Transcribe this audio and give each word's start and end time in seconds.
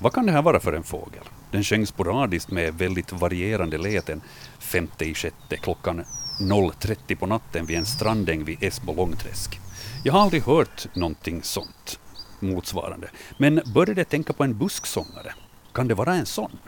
Vad 0.00 0.12
kan 0.12 0.26
det 0.26 0.32
här 0.32 0.42
vara 0.42 0.60
för 0.60 0.72
en 0.72 0.82
fågel? 0.82 1.24
Den 1.50 1.64
sjöng 1.64 1.86
sporadiskt 1.86 2.50
med 2.50 2.74
väldigt 2.74 3.12
varierande 3.12 3.78
läten 3.78 4.20
femte 4.58 5.04
i 5.04 5.14
sjätte 5.14 5.56
klockan 5.56 6.04
0.30 6.40 7.16
på 7.16 7.26
natten 7.26 7.66
vid 7.66 7.78
en 7.78 7.86
strandäng 7.86 8.44
vid 8.44 8.62
Esbo 8.62 8.94
Långträsk. 8.94 9.60
Jag 10.04 10.12
har 10.12 10.20
aldrig 10.20 10.42
hört 10.42 10.94
någonting 10.94 11.42
sånt 11.42 12.00
motsvarande, 12.40 13.10
men 13.38 13.60
började 13.74 14.04
tänka 14.04 14.32
på 14.32 14.44
en 14.44 14.58
busksångare. 14.58 15.34
Kan 15.72 15.88
det 15.88 15.94
vara 15.94 16.14
en 16.14 16.26
sån? 16.26 16.58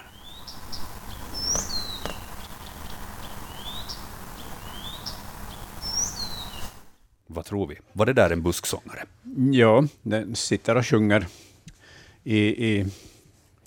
Vad 7.27 7.45
tror 7.45 7.67
vi? 7.67 7.79
Var 7.93 8.07
det 8.07 8.13
där 8.13 8.31
en 8.31 8.43
busksångare? 8.43 9.05
Ja, 9.53 9.85
den 10.03 10.37
sitter 10.37 10.77
och 10.77 10.87
sjunger 10.87 11.27
i, 12.25 12.39
i 12.39 12.87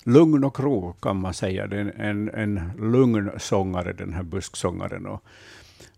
lugn 0.04 0.44
och 0.44 0.60
ro, 0.60 0.92
kan 0.92 1.16
man 1.16 1.34
säga. 1.34 1.66
Det 1.66 1.76
är 1.76 2.00
en, 2.00 2.28
en 2.28 2.70
lugn 2.78 3.30
sångare, 3.38 3.92
den 3.92 4.12
här 4.12 4.22
busksångaren. 4.22 5.06
Och, 5.06 5.24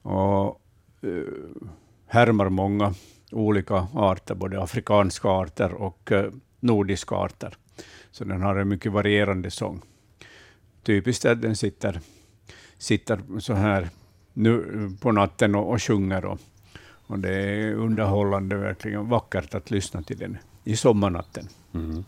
och 0.03 0.61
uh, 1.05 1.25
härmar 2.07 2.49
många 2.49 2.95
olika 3.33 3.87
arter, 3.95 4.35
både 4.35 4.63
afrikanska 4.63 5.29
arter 5.29 5.73
och 5.73 6.11
uh, 6.13 6.31
nordiska 6.61 7.15
arter. 7.15 7.57
Så 8.11 8.25
den 8.25 8.43
har 8.43 8.57
en 8.57 8.69
mycket 8.69 8.93
varierande 8.93 9.51
sång. 9.51 9.83
Typiskt 10.83 11.25
är 11.25 11.33
att 11.33 11.43
den 11.43 11.57
sitter, 11.57 12.01
sitter 12.79 13.21
så 13.39 13.55
här 13.55 13.89
nu 14.33 14.55
eh, 14.55 15.01
på 15.01 15.13
natten 15.13 15.55
och, 15.55 15.73
och 15.73 15.83
sjunger. 15.83 16.25
Och, 16.25 16.41
och 17.07 17.19
det 17.19 17.35
är 17.35 17.75
underhållande, 17.75 18.57
verkligen 18.57 19.09
vackert 19.09 19.55
att 19.55 19.71
lyssna 19.71 20.03
till 20.03 20.19
den 20.19 20.39
i 20.65 20.77
sommarnatten. 20.77 21.49
Mm. 21.75 22.05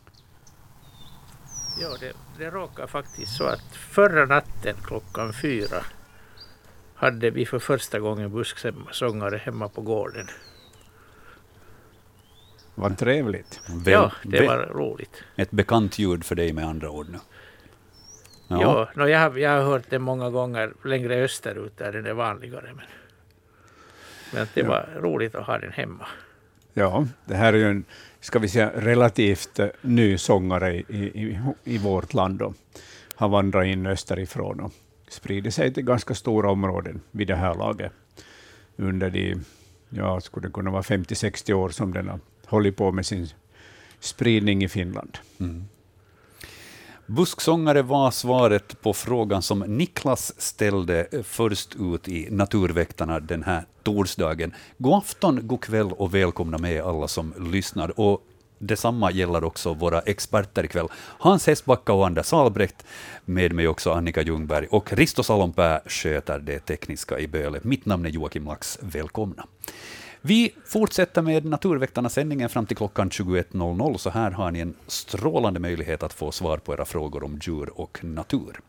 Ja, 1.80 1.96
det, 2.00 2.12
det 2.38 2.50
råkar 2.50 2.86
faktiskt 2.86 3.36
så 3.36 3.44
att 3.44 3.76
förra 3.76 4.26
natten 4.26 4.76
klockan 4.84 5.32
fyra 5.32 5.84
hade 6.94 7.30
vi 7.30 7.46
för 7.46 7.58
första 7.58 7.98
gången 7.98 8.32
busksångare 8.32 9.36
hemma 9.36 9.68
på 9.68 9.80
gården. 9.80 10.26
Vad 12.74 12.98
trevligt. 12.98 13.60
Väl, 13.68 13.92
ja, 13.92 14.12
det 14.22 14.46
var 14.46 14.56
roligt. 14.56 15.24
Ett 15.36 15.50
bekant 15.50 15.98
ljud 15.98 16.24
för 16.24 16.34
dig 16.34 16.52
med 16.52 16.64
andra 16.64 16.90
ord 16.90 17.08
nu. 17.08 17.18
Ja, 18.48 18.60
ja 18.60 18.88
no, 18.94 19.08
jag, 19.08 19.20
har, 19.20 19.38
jag 19.38 19.50
har 19.50 19.62
hört 19.62 19.84
det 19.88 19.98
många 19.98 20.30
gånger 20.30 20.72
längre 20.84 21.24
österut 21.24 21.78
där 21.78 21.92
den 21.92 22.06
är 22.06 22.12
vanligare. 22.12 22.70
Men, 22.74 22.84
men 24.32 24.46
det 24.54 24.60
ja. 24.60 24.68
var 24.68 24.88
roligt 25.00 25.34
att 25.34 25.46
ha 25.46 25.58
den 25.58 25.72
hemma. 25.72 26.06
Ja, 26.74 27.06
det 27.24 27.34
här 27.34 27.52
är 27.52 27.56
ju 27.56 27.70
en 27.70 27.84
ska 28.20 28.38
vi 28.38 28.48
säga, 28.48 28.70
relativt 28.74 29.60
ny 29.80 30.18
sångare 30.18 30.74
i, 30.74 30.80
i, 30.98 31.38
i 31.64 31.78
vårt 31.78 32.14
land 32.14 32.42
och 32.42 32.54
har 33.14 33.28
vandrat 33.28 33.66
in 33.66 33.86
österifrån 33.86 34.60
och 34.60 34.72
spridit 35.08 35.54
sig 35.54 35.74
till 35.74 35.84
ganska 35.84 36.14
stora 36.14 36.50
områden 36.50 37.00
vid 37.10 37.28
det 37.28 37.36
här 37.36 37.54
laget 37.54 37.92
under 38.76 39.10
de, 39.10 39.44
ja, 39.88 40.20
skulle 40.20 40.48
det 40.48 40.52
kunna 40.52 40.70
vara 40.70 40.82
50-60 40.82 41.52
år 41.52 41.68
som 41.68 41.92
den 41.92 42.08
har 42.08 42.20
hållit 42.46 42.76
på 42.76 42.92
med 42.92 43.06
sin 43.06 43.28
spridning 44.00 44.64
i 44.64 44.68
Finland. 44.68 45.18
Mm. 45.40 45.64
Busksångare 47.08 47.82
var 47.82 48.10
svaret 48.10 48.80
på 48.82 48.92
frågan 48.92 49.42
som 49.42 49.58
Niklas 49.58 50.40
ställde 50.40 51.08
först 51.24 51.76
ut 51.80 52.08
i 52.08 52.28
Naturväktarna 52.30 53.20
den 53.20 53.42
här 53.42 53.64
torsdagen. 53.82 54.54
God 54.78 54.94
afton, 54.94 55.40
god 55.42 55.60
kväll 55.60 55.92
och 55.92 56.14
välkomna 56.14 56.58
med 56.58 56.82
alla 56.82 57.08
som 57.08 57.34
lyssnar. 57.52 58.00
Och 58.00 58.22
Detsamma 58.58 59.12
gäller 59.12 59.44
också 59.44 59.74
våra 59.74 60.00
experter 60.00 60.64
ikväll. 60.64 60.88
Hans 60.94 61.46
Hestbacka 61.46 61.92
och 61.92 62.06
Anders 62.06 62.32
Albrecht, 62.32 62.86
med 63.24 63.52
mig 63.52 63.68
också 63.68 63.92
Annika 63.92 64.22
Ljungberg 64.22 64.66
och 64.70 64.92
Risto 64.92 65.22
Salonpää 65.22 65.80
sköter 65.86 66.38
det 66.38 66.58
tekniska 66.58 67.18
i 67.18 67.28
Böle. 67.28 67.60
Mitt 67.62 67.86
namn 67.86 68.06
är 68.06 68.10
Joakim 68.10 68.44
Lax. 68.44 68.78
Välkomna. 68.82 69.46
Vi 70.20 70.54
fortsätter 70.64 71.22
med 71.22 71.44
Naturväktarna-sändningen 71.44 72.48
fram 72.48 72.66
till 72.66 72.76
klockan 72.76 73.10
21.00, 73.10 73.96
så 73.96 74.10
här 74.10 74.30
har 74.30 74.50
ni 74.50 74.60
en 74.60 74.74
strålande 74.86 75.60
möjlighet 75.60 76.02
att 76.02 76.12
få 76.12 76.32
svar 76.32 76.58
på 76.58 76.74
era 76.74 76.84
frågor 76.84 77.24
om 77.24 77.40
djur 77.42 77.80
och 77.80 78.04
natur. 78.04 78.60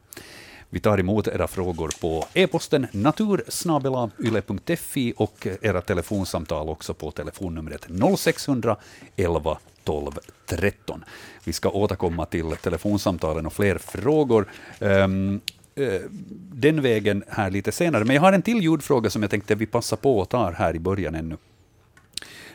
Vi 0.69 0.79
tar 0.79 0.97
emot 0.97 1.27
era 1.27 1.47
frågor 1.47 1.91
på 2.01 2.25
e-posten 2.33 2.87
natursnabelayle.fi 2.91 5.13
och 5.17 5.47
era 5.61 5.81
telefonsamtal 5.81 6.69
också 6.69 6.93
på 6.93 7.11
telefonnumret 7.11 7.87
0600 8.17 8.77
11 9.15 9.57
12 9.83 10.11
13. 10.45 11.05
Vi 11.43 11.53
ska 11.53 11.69
återkomma 11.69 12.25
till 12.25 12.55
telefonsamtalen 12.63 13.45
och 13.45 13.53
fler 13.53 13.77
frågor 13.77 14.51
um, 14.79 15.41
Eh, 15.79 16.01
den 16.53 16.81
vägen 16.81 17.23
här 17.27 17.51
lite 17.51 17.71
senare. 17.71 18.05
Men 18.05 18.15
jag 18.15 18.21
har 18.21 18.33
en 18.33 18.41
till 18.41 18.63
ljudfråga 18.63 19.09
som 19.09 19.21
jag 19.21 19.31
tänkte 19.31 19.55
vi 19.55 19.65
passar 19.65 19.97
på 19.97 20.21
att 20.21 20.29
ta 20.29 20.51
här 20.51 20.75
i 20.75 20.79
början 20.79 21.15
ännu. 21.15 21.37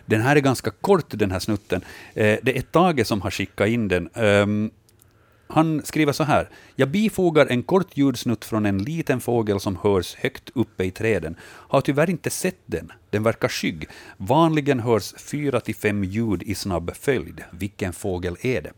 Den 0.06 0.20
här 0.20 0.36
är 0.36 0.40
ganska 0.40 0.70
kort, 0.70 1.06
den 1.08 1.30
här 1.30 1.38
snutten. 1.38 1.80
Eh, 2.14 2.38
det 2.42 2.58
är 2.58 2.62
Tage 2.62 3.06
som 3.06 3.22
har 3.22 3.30
skickat 3.30 3.68
in 3.68 3.88
den. 3.88 4.08
Um, 4.14 4.70
han 5.46 5.82
skriver 5.84 6.12
så 6.12 6.24
här. 6.24 6.48
Jag 6.76 6.88
bifogar 6.88 7.46
en 7.46 7.62
kort 7.62 7.96
ljudsnutt 7.96 8.44
från 8.44 8.66
en 8.66 8.78
liten 8.78 9.20
fågel 9.20 9.60
som 9.60 9.76
hörs 9.76 10.14
högt 10.14 10.50
uppe 10.54 10.84
i 10.84 10.90
träden. 10.90 11.36
Har 11.42 11.80
tyvärr 11.80 12.10
inte 12.10 12.30
sett 12.30 12.60
den. 12.66 12.92
Den 13.10 13.22
verkar 13.22 13.48
skygg. 13.48 13.88
Vanligen 14.16 14.80
hörs 14.80 15.14
fyra 15.18 15.60
till 15.60 15.74
fem 15.74 16.04
ljud 16.04 16.42
i 16.42 16.54
snabb 16.54 16.90
följd. 16.96 17.44
Vilken 17.50 17.92
fågel 17.92 18.36
är 18.40 18.62
det? 18.62 18.72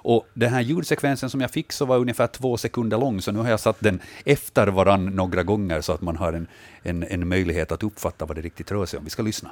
Och 0.00 0.26
den 0.34 0.50
här 0.50 0.60
ljudsekvensen 0.60 1.30
som 1.30 1.40
jag 1.40 1.50
fick 1.50 1.72
så 1.72 1.84
var 1.84 1.98
ungefär 1.98 2.26
två 2.26 2.56
sekunder 2.56 2.98
lång, 2.98 3.22
så 3.22 3.32
nu 3.32 3.38
har 3.38 3.50
jag 3.50 3.60
satt 3.60 3.80
den 3.80 4.00
efter 4.24 4.66
varann 4.66 5.06
några 5.06 5.42
gånger 5.42 5.80
så 5.80 5.92
att 5.92 6.00
man 6.02 6.16
har 6.16 6.32
en, 6.32 6.46
en, 6.82 7.02
en 7.02 7.28
möjlighet 7.28 7.72
att 7.72 7.82
uppfatta 7.82 8.26
vad 8.26 8.36
det 8.36 8.42
riktigt 8.42 8.72
rör 8.72 8.86
sig 8.86 8.98
om. 8.98 9.04
Vi 9.04 9.10
ska 9.10 9.22
lyssna. 9.22 9.50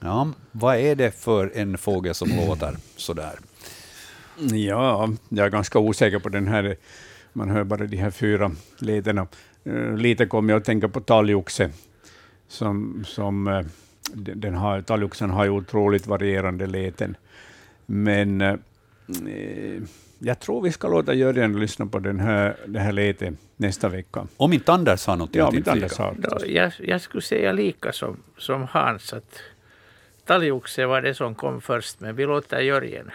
Ja, 0.00 0.28
vad 0.52 0.76
är 0.76 0.94
det 0.94 1.10
för 1.10 1.52
en 1.54 1.78
fågel 1.78 2.14
som 2.14 2.28
låter 2.28 2.76
sådär? 2.96 3.38
Ja, 4.38 5.08
jag 5.28 5.46
är 5.46 5.50
ganska 5.50 5.78
osäker 5.78 6.18
på 6.18 6.28
den 6.28 6.48
här. 6.48 6.76
Man 7.32 7.50
hör 7.50 7.64
bara 7.64 7.86
de 7.86 7.96
här 7.96 8.10
fyra 8.10 8.50
lederna. 8.78 9.26
Uh, 9.66 9.96
lite 9.96 10.26
kom 10.26 10.48
jag 10.48 10.56
att 10.56 10.64
tänka 10.64 10.88
på 10.88 11.00
talgoxe. 11.00 11.70
Som, 12.48 13.04
som, 13.06 13.48
uh, 13.48 13.66
den 14.14 14.54
har, 14.54 14.80
talgoxen 14.82 15.30
har 15.30 15.44
ju 15.44 15.50
otroligt 15.50 16.06
varierande 16.06 16.66
leten. 16.66 17.16
Men 17.86 18.40
uh, 18.40 18.56
jag 20.18 20.40
tror 20.40 20.62
vi 20.62 20.72
ska 20.72 20.88
låta 20.88 21.14
Jörgen 21.14 21.60
lyssna 21.60 21.86
på 21.86 21.98
den 21.98 22.20
här, 22.20 22.56
det 22.66 22.80
här 22.80 22.92
letet 22.92 23.34
nästa 23.56 23.88
vecka. 23.88 24.26
Om 24.36 24.52
inte 24.52 24.72
Anders 24.72 25.06
har 25.06 25.16
något 25.16 25.34
ja, 25.34 25.48
att 25.48 25.54
inflika? 25.54 26.14
Jag, 26.46 26.72
jag 26.78 27.00
skulle 27.00 27.22
säga 27.22 27.52
lika 27.52 27.92
som, 27.92 28.16
som 28.38 28.66
Hans, 28.70 29.12
att 29.12 29.40
talgoxe 30.24 30.86
var 30.86 31.02
det 31.02 31.14
som 31.14 31.34
kom 31.34 31.60
först, 31.60 32.00
men 32.00 32.16
vi 32.16 32.26
låter 32.26 32.60
Jörgen 32.60 33.10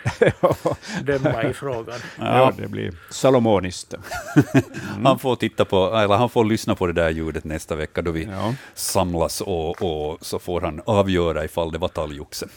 döma 1.04 1.44
i 1.44 1.54
frågan. 1.54 2.00
Ja, 2.20 2.54
det 2.58 2.68
blir 2.68 2.94
salomoniskt. 3.10 3.94
Mm. 3.94 5.06
Han 5.06 5.20
får 5.20 5.36
titta 5.36 5.66
på, 5.66 5.96
eller 5.96 6.16
han 6.16 6.30
får 6.30 6.46
lyssna 6.46 6.76
på 6.76 6.88
det 6.88 6.94
där 6.94 7.10
ljudet 7.10 7.44
nästa 7.44 7.76
vecka 7.76 8.02
då 8.02 8.12
vi 8.12 8.24
ja. 8.24 8.54
samlas 8.74 9.42
och, 9.42 9.82
och 9.82 10.18
så 10.22 10.40
får 10.40 10.62
han 10.62 10.82
avgöra 10.86 11.46
ifall 11.46 11.72
det 11.72 11.78
var 11.78 11.88
talgoxe. 11.88 12.48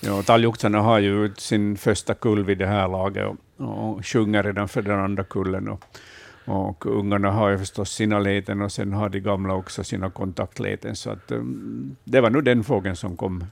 Ja, 0.00 0.22
talgoxarna 0.22 0.80
har 0.80 0.98
ju 0.98 1.34
sin 1.34 1.76
första 1.76 2.14
kull 2.14 2.44
vid 2.44 2.58
det 2.58 2.66
här 2.66 2.88
laget 2.88 3.26
och, 3.26 3.68
och 3.68 4.06
sjunger 4.06 4.42
redan 4.42 4.68
för 4.68 4.82
den 4.82 5.00
andra 5.00 5.24
kullen. 5.24 5.68
Och, 5.68 5.84
och 6.44 6.86
ungarna 6.86 7.30
har 7.30 7.50
ju 7.50 7.58
förstås 7.58 7.90
sina 7.90 8.18
leten 8.18 8.62
och 8.62 8.72
sen 8.72 8.92
har 8.92 9.08
de 9.08 9.20
gamla 9.20 9.54
också 9.54 9.84
sina 9.84 10.10
kontaktleten. 10.10 10.96
Så 10.96 11.10
att, 11.10 11.32
um, 11.32 11.96
det 12.04 12.20
var 12.20 12.30
nog 12.30 12.44
den 12.44 12.64
fågeln 12.64 12.96
som 12.96 13.16
kom 13.16 13.44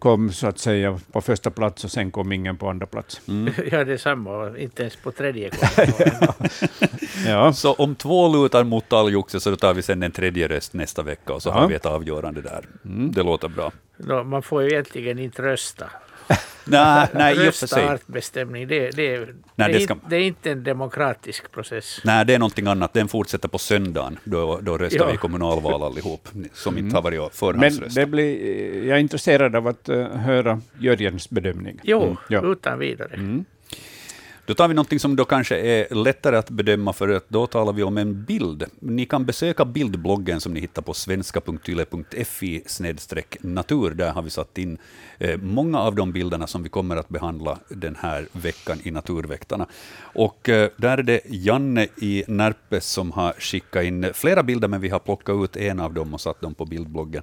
kom 0.00 0.32
så 0.32 0.46
att 0.46 0.58
säga 0.58 0.98
på 1.12 1.20
första 1.20 1.50
plats 1.50 1.84
och 1.84 1.90
sen 1.90 2.10
kom 2.10 2.32
ingen 2.32 2.56
på 2.56 2.68
andra 2.68 2.86
plats. 2.86 3.20
Mm. 3.28 3.54
Ja, 3.70 3.84
det 3.84 3.92
är 3.92 3.96
samma. 3.96 4.58
Inte 4.58 4.82
ens 4.82 4.96
på 4.96 5.12
tredje 5.12 5.50
ja. 5.76 6.34
ja. 7.26 7.52
Så 7.52 7.72
om 7.72 7.94
två 7.94 8.28
lutar 8.28 8.64
mot 8.64 8.88
talgoxe 8.88 9.40
så 9.40 9.56
tar 9.56 9.74
vi 9.74 9.82
sen 9.82 10.02
en 10.02 10.12
tredje 10.12 10.48
röst 10.48 10.74
nästa 10.74 11.02
vecka 11.02 11.32
och 11.32 11.42
så 11.42 11.48
ja. 11.48 11.52
har 11.52 11.68
vi 11.68 11.74
ett 11.74 11.86
avgörande 11.86 12.42
där. 12.42 12.64
Mm. 12.84 13.12
Det 13.12 13.22
låter 13.22 13.48
bra. 13.48 13.72
No, 13.96 14.24
man 14.24 14.42
får 14.42 14.62
ju 14.62 14.68
egentligen 14.68 15.18
inte 15.18 15.42
rösta 15.42 15.90
nej, 16.64 17.08
nej, 17.14 17.46
i 17.46 17.48
och 17.48 17.54
för 17.54 17.66
sig. 17.66 17.88
artbestämning, 17.88 18.68
det, 18.68 18.90
det, 18.90 19.28
nej, 19.54 19.72
det, 19.72 19.80
ska... 19.80 19.96
det, 20.08 20.16
är 20.16 20.20
inte 20.20 20.50
en 20.50 20.64
demokratisk 20.64 21.52
process. 21.52 22.00
Nej, 22.04 22.26
det 22.26 22.34
är 22.34 22.38
någonting 22.38 22.66
annat. 22.66 22.92
Den 22.92 23.08
fortsätter 23.08 23.48
på 23.48 23.58
söndagen. 23.58 24.18
Då, 24.24 24.60
då 24.62 24.78
röstar 24.78 24.98
ja. 24.98 25.10
vi 25.10 25.16
kommunalval 25.16 25.82
allihop, 25.82 26.28
som 26.52 26.74
mm. 26.74 26.84
inte 26.84 26.96
har 26.96 27.02
varit. 27.02 27.56
Men 27.56 27.88
det 27.94 28.06
blir, 28.06 28.84
jag 28.86 28.96
är 28.96 29.00
intresserad 29.00 29.56
av 29.56 29.66
att 29.66 29.88
uh, 29.88 30.06
höra 30.06 30.60
Jörgens 30.78 31.30
bedömning. 31.30 31.80
Jo, 31.82 32.02
mm. 32.02 32.16
ja. 32.28 32.42
utan 32.52 32.78
vidare. 32.78 33.14
Mm. 33.14 33.44
Då 34.50 34.54
tar 34.54 34.68
vi 34.68 34.74
något 34.74 35.00
som 35.00 35.16
då 35.16 35.24
kanske 35.24 35.56
är 35.56 35.94
lättare 35.94 36.36
att 36.36 36.50
bedöma, 36.50 36.92
för 36.92 37.08
att 37.08 37.28
då 37.28 37.46
talar 37.46 37.72
vi 37.72 37.82
om 37.82 37.98
en 37.98 38.24
bild. 38.24 38.64
Ni 38.80 39.06
kan 39.06 39.24
besöka 39.24 39.64
bildbloggen 39.64 40.40
som 40.40 40.54
ni 40.54 40.60
hittar 40.60 40.82
på 40.82 40.94
svenska.yle.fi 40.94 42.62
natur. 43.40 43.90
Där 43.90 44.12
har 44.12 44.22
vi 44.22 44.30
satt 44.30 44.58
in 44.58 44.78
eh, 45.18 45.36
många 45.40 45.78
av 45.78 45.94
de 45.94 46.12
bilderna 46.12 46.46
som 46.46 46.62
vi 46.62 46.68
kommer 46.68 46.96
att 46.96 47.08
behandla 47.08 47.58
den 47.68 47.96
här 48.00 48.26
veckan 48.32 48.78
i 48.82 48.90
Naturväktarna. 48.90 49.66
Och 50.00 50.48
eh, 50.48 50.70
där 50.76 50.98
är 50.98 51.02
det 51.02 51.20
Janne 51.24 51.86
i 51.96 52.24
Närpes 52.28 52.86
som 52.86 53.12
har 53.12 53.32
skickat 53.32 53.84
in 53.84 54.10
flera 54.14 54.42
bilder, 54.42 54.68
men 54.68 54.80
vi 54.80 54.88
har 54.88 54.98
plockat 54.98 55.44
ut 55.44 55.56
en 55.56 55.80
av 55.80 55.94
dem 55.94 56.14
och 56.14 56.20
satt 56.20 56.40
dem 56.40 56.54
på 56.54 56.64
bildbloggen. 56.64 57.22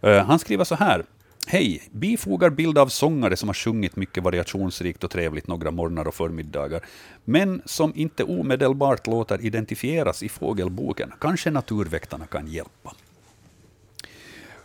Eh, 0.00 0.24
han 0.26 0.38
skriver 0.38 0.64
så 0.64 0.74
här. 0.74 1.04
Hej! 1.46 1.82
Bifogar 1.90 2.50
bild 2.50 2.78
av 2.78 2.88
sångare 2.88 3.36
som 3.36 3.48
har 3.48 3.54
sjungit 3.54 3.96
mycket 3.96 4.24
variationsrikt 4.24 5.04
och 5.04 5.10
trevligt 5.10 5.46
några 5.46 5.70
morgnar 5.70 6.08
och 6.08 6.14
förmiddagar, 6.14 6.80
men 7.24 7.62
som 7.64 7.92
inte 7.94 8.24
omedelbart 8.24 9.06
låter 9.06 9.44
identifieras 9.44 10.22
i 10.22 10.28
fågelboken. 10.28 11.12
Kanske 11.20 11.50
naturväktarna 11.50 12.26
kan 12.26 12.46
hjälpa. 12.46 12.92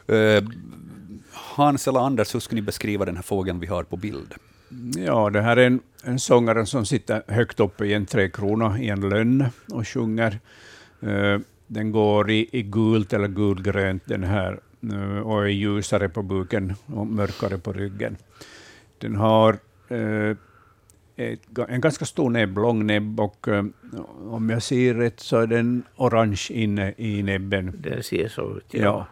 Eh, 0.07 0.43
Hans 1.33 1.87
eller 1.87 1.99
Anders, 1.99 2.35
hur 2.35 2.39
skulle 2.39 2.61
ni 2.61 2.65
beskriva 2.65 3.05
den 3.05 3.15
här 3.15 3.23
fågeln 3.23 3.59
vi 3.59 3.67
har 3.67 3.83
på 3.83 3.97
bild? 3.97 4.33
Ja, 4.97 5.29
det 5.29 5.41
här 5.41 5.57
är 5.57 5.65
en, 5.65 5.79
en 6.03 6.19
sångare 6.19 6.65
som 6.65 6.85
sitter 6.85 7.23
högt 7.27 7.59
uppe 7.59 7.85
i 7.85 7.93
en 7.93 8.05
träkrona 8.05 8.79
i 8.79 8.89
en 8.89 9.09
lönn 9.09 9.45
och 9.71 9.87
sjunger. 9.87 10.39
Eh, 11.01 11.39
den 11.67 11.91
går 11.91 12.31
i, 12.31 12.49
i 12.51 12.61
gult 12.61 13.13
eller 13.13 13.27
gulgrönt, 13.27 14.03
den 14.05 14.23
här 14.23 14.59
och 15.23 15.43
är 15.43 15.47
ljusare 15.47 16.09
på 16.09 16.21
buken 16.21 16.75
och 16.85 17.07
mörkare 17.07 17.57
på 17.57 17.73
ryggen. 17.73 18.17
Den 18.97 19.15
har 19.15 19.57
eh, 19.87 20.37
ett, 21.15 21.41
en 21.69 21.81
ganska 21.81 22.05
stor 22.05 22.29
näbb, 22.29 22.57
lång 22.57 22.85
näbb, 22.87 23.19
och 23.19 23.47
eh, 23.47 23.65
om 24.29 24.49
jag 24.49 24.63
ser 24.63 24.93
rätt 24.93 25.19
så 25.19 25.37
är 25.37 25.47
den 25.47 25.83
orange 25.95 26.47
inne 26.49 26.93
i 26.97 27.23
näbben. 27.23 27.73
Den 27.77 28.03
ser 28.03 28.27
så 28.27 28.57
ut, 28.57 28.65
ja. 28.71 29.07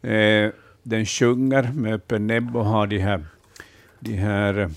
ja. 0.00 0.08
Eh, 0.08 0.52
den 0.82 1.06
sjunger 1.06 1.72
med 1.72 1.94
öppen 1.94 2.26
näbb 2.26 2.56
och 2.56 2.64
har 2.64 2.86
de 2.86 2.98
här, 2.98 3.24
de 4.00 4.14
här 4.14 4.70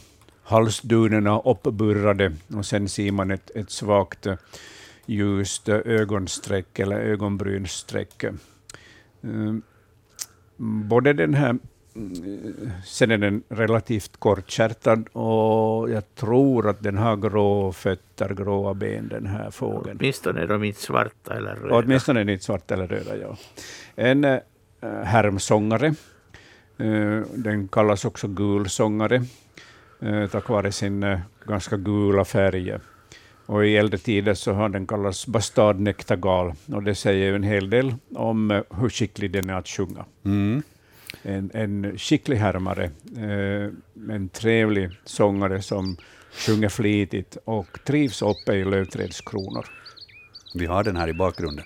halsdunorna 0.44 1.40
uppburrade, 1.40 2.34
och 2.56 2.66
sen 2.66 2.90
ser 2.90 3.12
man 3.12 3.32
ett, 3.32 3.52
ett 3.56 3.70
svagt 3.70 4.28
ljust 5.06 5.70
ögonsträck 5.70 6.80
eller 6.80 7.00
ögonbrynssträck. 7.00 8.26
Både 10.58 11.14
den 11.14 11.34
här 11.34 11.58
Sen 12.86 13.12
är 13.12 13.18
den 13.18 13.44
relativt 13.50 14.18
kortkärtad 14.18 15.08
och 15.12 15.90
jag 15.90 16.16
tror 16.16 16.70
att 16.70 16.84
den 16.84 16.98
har 16.98 17.16
grå 17.16 17.72
fötter, 17.72 18.30
gråa 18.30 18.74
ben, 18.74 19.08
den 19.08 19.26
här 19.26 19.52
fågeln. 19.52 19.98
Åtminstone 20.00 20.42
är 20.42 20.48
de 20.48 20.64
inte 20.64 20.82
svarta 20.82 21.34
eller 21.34 21.56
röda. 21.56 21.76
Åtminstone 21.76 22.20
är 22.20 22.26
de 22.26 22.32
inte 22.32 22.46
svarta 22.46 22.74
eller 22.74 22.88
röda, 22.88 23.18
ja. 23.18 23.38
En 23.96 24.24
äh, 24.24 24.40
härmsångare. 25.04 25.88
Äh, 26.78 27.22
den 27.36 27.68
kallas 27.68 28.06
också 28.06 28.28
gulsångare, 28.28 29.26
äh, 30.02 30.28
tack 30.28 30.50
vare 30.50 30.72
sin 30.72 31.20
ganska 31.46 31.78
gula 31.78 32.26
färg. 32.26 32.78
Och 33.46 33.66
I 33.66 33.78
äldre 33.78 33.98
tider 33.98 34.34
så 34.34 34.54
har 34.54 34.70
den 34.70 34.88
kallats 34.88 35.28
bastardnektagal, 35.28 36.54
och 36.74 36.84
det 36.84 36.96
säger 36.96 37.26
ju 37.26 37.36
en 37.36 37.44
hel 37.44 37.70
del 37.70 37.96
om 38.16 38.52
eh, 38.52 38.62
hur 38.70 38.90
skicklig 38.90 39.32
den 39.32 39.50
är 39.50 39.54
att 39.54 39.68
sjunga. 39.68 40.06
Mm. 40.26 40.64
En, 41.24 41.52
en 41.54 41.98
skicklig 41.98 42.38
härmare, 42.38 42.84
eh, 43.18 43.70
en 44.16 44.30
trevlig 44.30 44.90
sångare 45.06 45.62
som 45.62 45.98
sjunger 46.32 46.70
flitigt 46.70 47.38
och 47.46 47.80
trivs 47.86 48.22
uppe 48.22 48.54
i 48.54 48.66
lövträdskronor. 48.66 49.66
Vi 50.56 50.66
har 50.66 50.84
den 50.84 50.96
här 50.96 51.08
i 51.08 51.14
bakgrunden. 51.14 51.66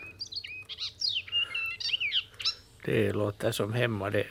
Det 2.86 3.14
låter 3.14 3.52
som 3.52 3.74
hemma 3.74 4.10
det. 4.10 4.26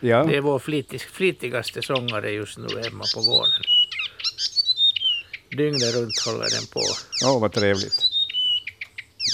Ja. 0.00 0.24
Det 0.24 0.36
är 0.36 0.40
vår 0.40 0.58
flitig, 0.58 1.00
flitigaste 1.00 1.82
sångare 1.82 2.30
just 2.30 2.58
nu 2.58 2.66
hemma 2.82 3.04
på 3.14 3.20
gården. 3.20 3.62
Dygnet 5.56 5.94
runt 5.94 6.18
håller 6.26 6.50
den 6.50 6.66
på. 6.72 6.80
Åh, 7.24 7.36
oh, 7.36 7.40
vad 7.40 7.52
trevligt. 7.52 8.06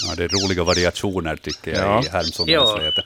Ja, 0.07 0.15
det 0.15 0.23
är 0.23 0.27
roliga 0.27 0.63
variationer 0.63 1.35
tycker 1.35 1.71
jag 1.71 2.05
ja. 2.11 2.79
i 2.79 2.83
läte. 2.83 3.03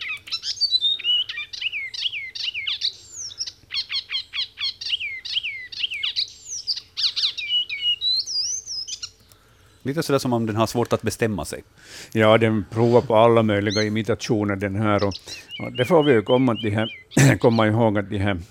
Lite 9.84 10.04
sådär 10.04 10.20
som 10.20 10.34
om 10.34 10.46
den 10.46 10.56
har 10.56 10.68
svårt 10.68 10.94
att 10.94 11.02
bestämma 11.02 11.46
sig. 11.46 11.64
Ja, 12.12 12.38
den 12.38 12.66
provar 12.72 13.02
på 13.02 13.16
alla 13.16 13.44
möjliga 13.44 13.84
imitationer 13.84 14.56
den 14.56 14.76
här. 14.76 15.04
Och, 15.04 15.14
och 15.60 15.72
det 15.72 15.86
får 15.86 16.04
vi 16.04 16.12
ju 16.12 16.22
komma, 16.22 16.54
de 16.54 16.70
här, 16.70 16.90
komma 17.40 17.68
ihåg 17.68 17.98
att 17.98 18.10
de 18.10 18.18
här 18.18 18.42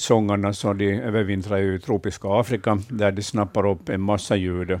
sångarna 0.00 0.52
så 0.52 0.72
de 0.72 1.00
övervintrar 1.00 1.58
i 1.58 1.78
tropiska 1.78 2.28
Afrika, 2.28 2.78
där 2.88 3.12
de 3.12 3.22
snappar 3.22 3.66
upp 3.66 3.88
en 3.88 4.00
massa 4.00 4.36
ljud. 4.36 4.78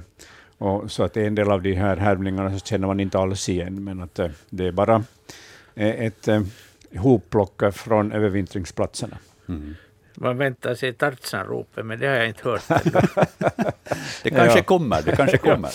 Och 0.58 0.90
så 0.90 1.02
att 1.02 1.16
en 1.16 1.34
del 1.34 1.50
av 1.50 1.62
de 1.62 1.74
här 1.74 1.96
härmningarna 1.96 2.58
så 2.58 2.66
känner 2.66 2.86
man 2.86 3.00
inte 3.00 3.18
alls 3.18 3.48
igen, 3.48 3.84
men 3.84 4.02
att 4.02 4.18
eh, 4.18 4.28
det 4.50 4.66
är 4.66 4.72
bara 4.72 5.04
eh, 5.74 6.04
ett 6.04 6.28
eh, 6.28 6.42
hopplock 6.96 7.62
från 7.72 8.12
övervintringsplatserna. 8.12 9.18
Mm. 9.48 9.76
Man 10.14 10.38
väntar 10.38 10.74
sig 10.74 10.92
Tarzan-ropet, 10.92 11.86
men 11.86 11.98
det 11.98 12.06
har 12.06 12.14
jag 12.14 12.28
inte 12.28 12.48
hört 12.48 12.68
Det 14.22 14.30
kanske 14.30 14.58
ja. 14.58 14.62
kommer, 14.62 15.02
det 15.02 15.16
kanske 15.16 15.38
kommer. 15.50 15.70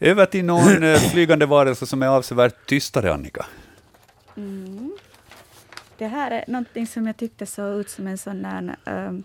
Över 0.00 0.26
till 0.26 0.44
någon 0.44 0.96
flygande 1.12 1.46
varelse 1.46 1.86
som 1.86 2.02
är 2.02 2.08
avsevärt 2.08 2.66
tystare, 2.66 3.14
Annika. 3.14 3.46
Mm. 4.36 4.92
Det 5.98 6.06
här 6.06 6.30
är 6.30 6.44
någonting 6.48 6.86
som 6.86 7.06
jag 7.06 7.16
tyckte 7.16 7.46
såg 7.46 7.80
ut 7.80 7.90
som 7.90 8.06
en 8.06 8.18
sån 8.18 8.42
där 8.42 8.76
um, 8.84 9.24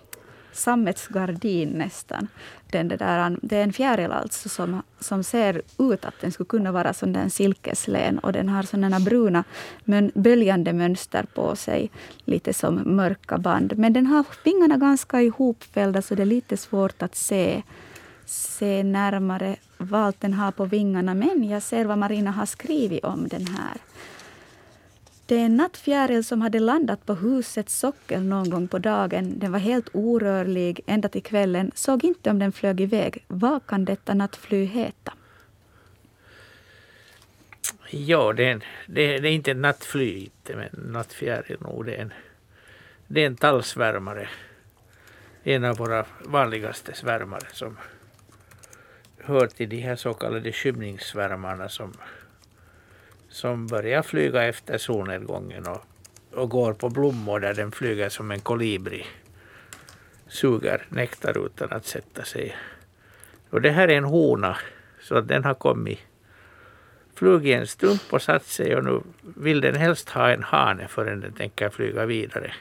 sammetsgardin 0.52 1.70
nästan. 1.70 2.28
Den 2.72 2.88
det, 2.88 2.98
där, 2.98 3.28
ähm, 3.28 3.40
det 3.42 3.58
är 3.58 3.64
en 3.64 3.74
fjäril 3.74 4.12
alltså 4.12 4.50
som, 4.50 4.82
som 5.00 5.24
ser 5.24 5.62
ut 5.78 6.06
att 6.06 6.20
den 6.22 6.32
skulle 6.32 6.48
kunna 6.48 6.72
vara 6.72 6.94
som 6.94 7.14
där 7.14 7.30
silkeslen 7.30 8.20
och 8.20 8.34
den 8.34 8.50
har 8.50 8.64
sådana 8.64 9.00
bruna 9.00 9.44
men 9.84 10.12
böljande 10.16 10.74
mönster 10.74 11.26
på 11.34 11.56
sig, 11.56 11.92
lite 12.26 12.54
som 12.54 12.82
mörka 12.86 13.38
band. 13.38 13.78
Men 13.78 13.94
den 13.94 14.06
har 14.06 14.26
vingarna 14.44 14.78
ganska 14.78 15.22
ihopfällda 15.22 16.02
så 16.02 16.16
det 16.16 16.24
är 16.24 16.26
lite 16.26 16.58
svårt 16.58 17.02
att 17.02 17.16
se, 17.16 17.64
se 18.26 18.84
närmare 18.84 19.56
vad 19.78 20.02
allt 20.02 20.22
den 20.22 20.34
har 20.34 20.52
på 20.52 20.66
vingarna. 20.66 21.14
Men 21.14 21.44
jag 21.44 21.64
ser 21.64 21.86
vad 21.86 21.98
Marina 21.98 22.32
har 22.32 22.46
skrivit 22.46 23.04
om 23.04 23.28
den 23.28 23.48
här. 23.48 23.78
Det 25.34 25.40
är 25.40 25.46
en 25.46 25.58
nattfjäril 25.58 26.24
som 26.24 26.42
hade 26.42 26.60
landat 26.60 27.06
på 27.06 27.14
husets 27.14 27.80
sockel 27.80 28.24
någon 28.24 28.50
gång 28.50 28.68
på 28.68 28.80
dagen. 28.80 29.40
Den 29.40 29.52
var 29.52 29.60
helt 29.60 29.90
orörlig 29.94 30.82
ända 30.86 31.10
till 31.10 31.24
kvällen. 31.24 31.72
Såg 31.76 32.04
inte 32.04 32.30
om 32.30 32.40
den 32.40 32.52
flög 32.52 32.82
iväg. 32.82 33.26
Vad 33.28 33.66
kan 33.68 33.86
detta 33.86 34.14
nattfly 34.14 34.66
heta? 34.66 35.14
Ja, 37.90 38.34
det 38.34 38.46
är, 38.46 38.52
en, 38.52 38.62
det, 38.88 39.02
är, 39.02 39.22
det 39.22 39.30
är 39.30 39.32
inte 39.32 39.52
en 39.52 39.62
nattfly, 39.62 40.24
inte, 40.24 40.56
men 40.56 40.92
nattfjäril 40.92 41.58
nog. 41.62 41.86
Det 41.86 41.96
är 41.96 42.02
en, 42.02 42.14
det 43.08 43.22
är 43.22 43.28
en 43.28 43.36
tallsvärmare. 43.36 44.30
En 45.44 45.64
av 45.64 45.78
våra 45.78 46.06
vanligaste 46.26 46.94
svärmare 46.94 47.48
som 47.54 47.78
hör 49.18 49.48
till 49.48 49.70
de 49.70 49.78
här 49.78 49.96
så 49.96 50.14
kallade 50.14 50.52
skymningssvärmarna 50.52 51.70
som 51.70 51.94
som 53.34 53.68
börjar 53.68 54.02
flyga 54.02 54.44
efter 54.44 54.78
solnedgången 54.78 55.68
och, 55.68 55.82
och 56.34 56.50
går 56.50 56.74
på 56.74 56.90
blommor 56.90 57.40
där 57.40 57.54
den 57.54 57.72
flyger 57.72 58.10
som 58.10 58.32
en 58.32 58.40
kolibri. 58.40 59.06
Suger 60.28 60.86
nektar 60.90 61.46
utan 61.46 61.72
att 61.72 61.86
sätta 61.86 62.24
sig. 62.24 62.56
Och 63.50 63.62
det 63.62 63.70
här 63.70 63.88
är 63.88 63.98
en 63.98 64.04
hona, 64.04 64.58
så 65.02 65.18
att 65.18 65.28
den 65.28 65.44
har 65.44 65.54
kommit 65.54 66.00
flugit 67.16 67.56
en 67.56 67.68
stump 67.68 68.14
och 68.14 68.22
satt 68.22 68.46
sig 68.46 68.76
och 68.76 68.84
nu 68.84 69.02
vill 69.22 69.62
den 69.62 69.76
helst 69.76 70.10
ha 70.10 70.30
en 70.30 70.44
hane 70.44 70.88
förrän 70.88 71.20
den 71.20 71.34
tänker 71.34 71.70
flyga 71.70 72.06
vidare. 72.06 72.54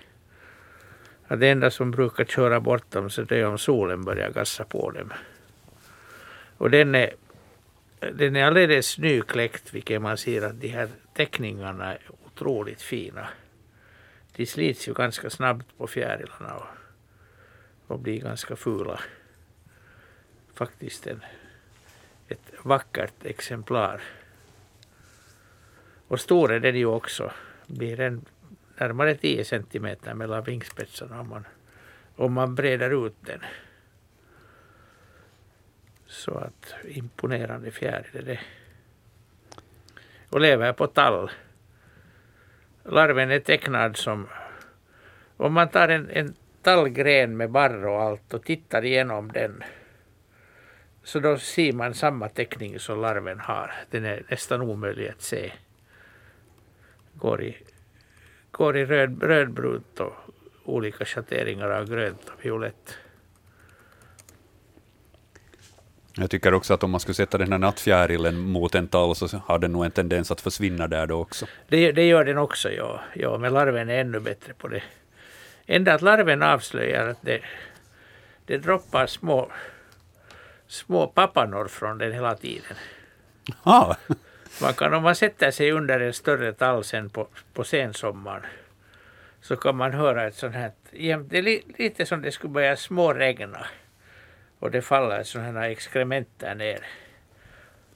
Att 1.27 1.41
det 1.41 1.49
enda 1.49 1.71
som 1.71 1.91
brukar 1.91 2.25
köra 2.25 2.61
bort 2.61 2.91
dem 2.91 3.11
så 3.11 3.23
det 3.23 3.39
är 3.39 3.47
om 3.47 3.59
solen 3.59 4.05
börjar 4.05 4.31
gassa 4.31 4.65
på 4.65 4.91
dem. 4.91 5.13
Och 6.57 6.71
den 6.71 6.95
är 6.95 7.11
den 8.13 8.37
är 8.37 8.45
alldeles 8.45 8.99
nykläckt, 8.99 9.75
vilket 9.75 10.03
man 10.03 10.17
ser 10.19 10.43
att 10.43 10.61
de 10.61 10.69
här 10.69 10.89
teckningarna 11.15 11.95
är 11.95 12.01
otroligt 12.27 12.83
fina. 12.83 13.29
De 14.37 14.47
slits 14.47 14.89
ju 14.89 14.95
ganska 14.95 15.31
snabbt 15.31 15.79
på 15.79 15.87
fjärilarna 15.87 16.55
och, 16.55 16.67
och 17.87 17.99
blir 17.99 18.21
ganska 18.21 18.57
fula. 18.57 19.01
Faktiskt 20.55 21.07
en, 21.07 21.21
ett 22.29 22.53
vackert 22.63 23.25
exemplar. 23.25 24.03
Och 26.09 26.21
stor 26.21 26.53
är 26.53 26.61
den 26.61 26.77
ju 26.77 26.87
också. 26.87 27.33
Blir 27.67 27.97
den 27.97 28.25
närmare 28.77 29.15
10 29.15 29.45
centimeter 29.45 30.15
mellan 30.15 30.45
vingspetsarna 30.45 31.21
om 31.21 31.29
man, 31.29 31.45
om 32.17 32.33
man 32.33 32.55
breder 32.55 33.07
ut 33.07 33.17
den. 33.21 33.41
Så 36.13 36.35
att 36.35 36.75
imponerande 36.85 37.71
fjäril 37.71 38.17
är 38.17 38.23
det. 38.23 38.41
Och 40.29 40.41
lever 40.41 40.73
på 40.73 40.87
tall. 40.87 41.31
Larven 42.85 43.31
är 43.31 43.41
tecknad 43.41 43.97
som... 43.97 44.29
Om 45.37 45.53
man 45.53 45.69
tar 45.69 45.89
en, 45.89 46.11
en 46.11 46.35
tallgren 46.63 47.37
med 47.37 47.51
barr 47.51 47.87
och 47.87 48.03
allt 48.03 48.35
och 48.35 48.45
tittar 48.45 48.85
igenom 48.85 49.33
den 49.33 49.65
så 51.03 51.21
då 51.21 51.39
ser 51.39 51.73
man 51.73 51.95
samma 51.95 52.29
teckning 52.29 52.79
som 52.79 53.01
larven 53.01 53.41
har. 53.41 53.75
Den 53.91 54.05
är 54.05 54.23
nästan 54.29 54.61
omöjlig 54.63 55.09
att 55.09 55.23
se. 55.23 55.53
Går 57.15 57.43
i, 57.43 57.57
går 58.51 58.77
i 58.77 58.85
röd, 58.85 59.23
rödbrunt 59.23 60.01
och 60.01 60.15
olika 60.65 61.05
schatteringar 61.05 61.71
av 61.71 61.89
grönt 61.89 62.29
och 62.29 62.45
violett. 62.45 62.99
Jag 66.15 66.31
tycker 66.31 66.55
också 66.55 66.75
att 66.75 66.83
om 66.83 66.91
man 66.91 67.01
skulle 67.01 67.15
sätta 67.15 67.39
den 67.39 67.53
här 67.53 67.59
nattfjärilen 67.59 68.39
mot 68.39 68.75
en 68.75 68.89
tall 68.89 69.17
så 69.17 69.43
har 69.47 69.59
den 69.59 69.73
nog 69.73 69.85
en 69.85 69.91
tendens 69.91 70.31
att 70.31 70.41
försvinna 70.41 70.89
där 70.89 71.07
då 71.07 71.21
också. 71.21 71.47
Det, 71.69 71.93
det 71.93 72.09
gör 72.09 72.25
den 72.25 72.39
också, 72.39 72.71
ja. 72.71 73.01
ja. 73.15 73.39
Men 73.39 73.53
larven 73.53 73.91
är 73.91 74.01
ännu 74.01 74.21
bättre 74.21 74.55
på 74.55 74.69
det. 74.69 74.83
Ända 75.67 75.95
att 75.95 76.03
larven 76.03 76.43
avslöjar 76.43 77.07
att 77.09 77.23
det, 77.23 77.41
det 78.47 78.59
droppar 78.59 79.07
små, 79.07 79.53
små 80.67 81.07
pappanor 81.07 81.69
från 81.69 81.99
den 81.99 82.13
hela 82.13 82.35
tiden. 82.35 82.77
Ah. 83.63 83.95
Man 84.63 84.75
kan, 84.75 84.95
om 84.95 85.03
man 85.03 85.15
sätter 85.15 85.51
sig 85.51 85.73
under 85.73 86.01
en 86.01 86.13
större 86.13 86.53
tall 86.53 86.85
sen 86.85 87.11
på, 87.11 87.27
på 87.53 87.65
sensommaren 87.65 88.47
så 89.41 89.57
kan 89.57 89.77
man 89.77 89.93
höra 89.93 90.27
ett 90.27 90.35
sånt 90.35 90.55
här, 90.55 90.73
det 90.91 91.39
är 91.39 91.43
li, 91.43 91.63
lite 91.79 92.07
som 92.07 92.23
det 92.23 92.33
skulle 92.33 92.53
börja 92.53 92.77
småregna 92.77 93.67
och 94.63 94.71
det 94.71 94.83
faller 94.83 95.23
sådana 95.23 95.61
här 95.61 95.71
exkrementer 95.71 96.55
ner, 96.55 96.87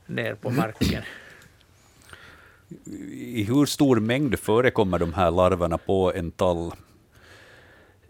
ner 0.06 0.34
på 0.34 0.50
marken. 0.50 1.02
I 3.10 3.42
hur 3.42 3.66
stor 3.66 4.00
mängd 4.00 4.38
förekommer 4.38 4.98
de 4.98 5.12
här 5.14 5.30
larverna 5.30 5.78
på 5.78 6.12
en 6.14 6.30
tall? 6.30 6.72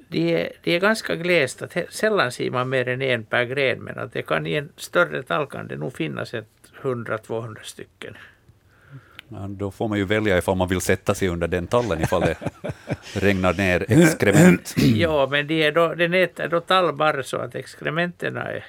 De 0.08 0.34
är, 0.34 0.52
de 0.62 0.76
är 0.76 0.80
ganska 0.80 1.14
glest, 1.16 1.62
att 1.62 1.76
sällan 1.90 2.32
ser 2.32 2.50
man 2.50 2.68
mer 2.68 2.88
än 2.88 3.02
en 3.02 3.24
per 3.24 3.44
gren, 3.44 3.82
men 3.82 3.98
att 3.98 4.12
det 4.12 4.22
kan 4.22 4.46
i 4.46 4.54
en 4.54 4.72
större 4.76 5.22
tall 5.22 5.46
kan 5.46 5.68
det 5.68 5.76
nog 5.76 5.92
finnas 5.92 6.34
ett 6.34 6.72
100-200 6.82 7.62
stycken. 7.62 8.16
Ja, 9.28 9.46
då 9.48 9.70
får 9.70 9.88
man 9.88 9.98
ju 9.98 10.04
välja 10.04 10.38
ifall 10.38 10.56
man 10.56 10.68
vill 10.68 10.80
sätta 10.80 11.14
sig 11.14 11.28
under 11.28 11.48
den 11.48 11.66
tallen 11.66 12.02
ifall 12.02 12.20
det 12.20 12.36
regnar 13.14 13.54
ner 13.54 13.84
exkrement. 13.88 14.74
ja, 14.76 15.28
men 15.30 15.46
de 15.46 15.62
är 15.62 15.72
då, 15.72 15.94
den 15.94 16.14
äter 16.14 16.48
då 16.48 16.60
tallbarr 16.60 17.22
så 17.22 17.36
att 17.36 17.54
exkrementen 17.54 18.36
är 18.36 18.64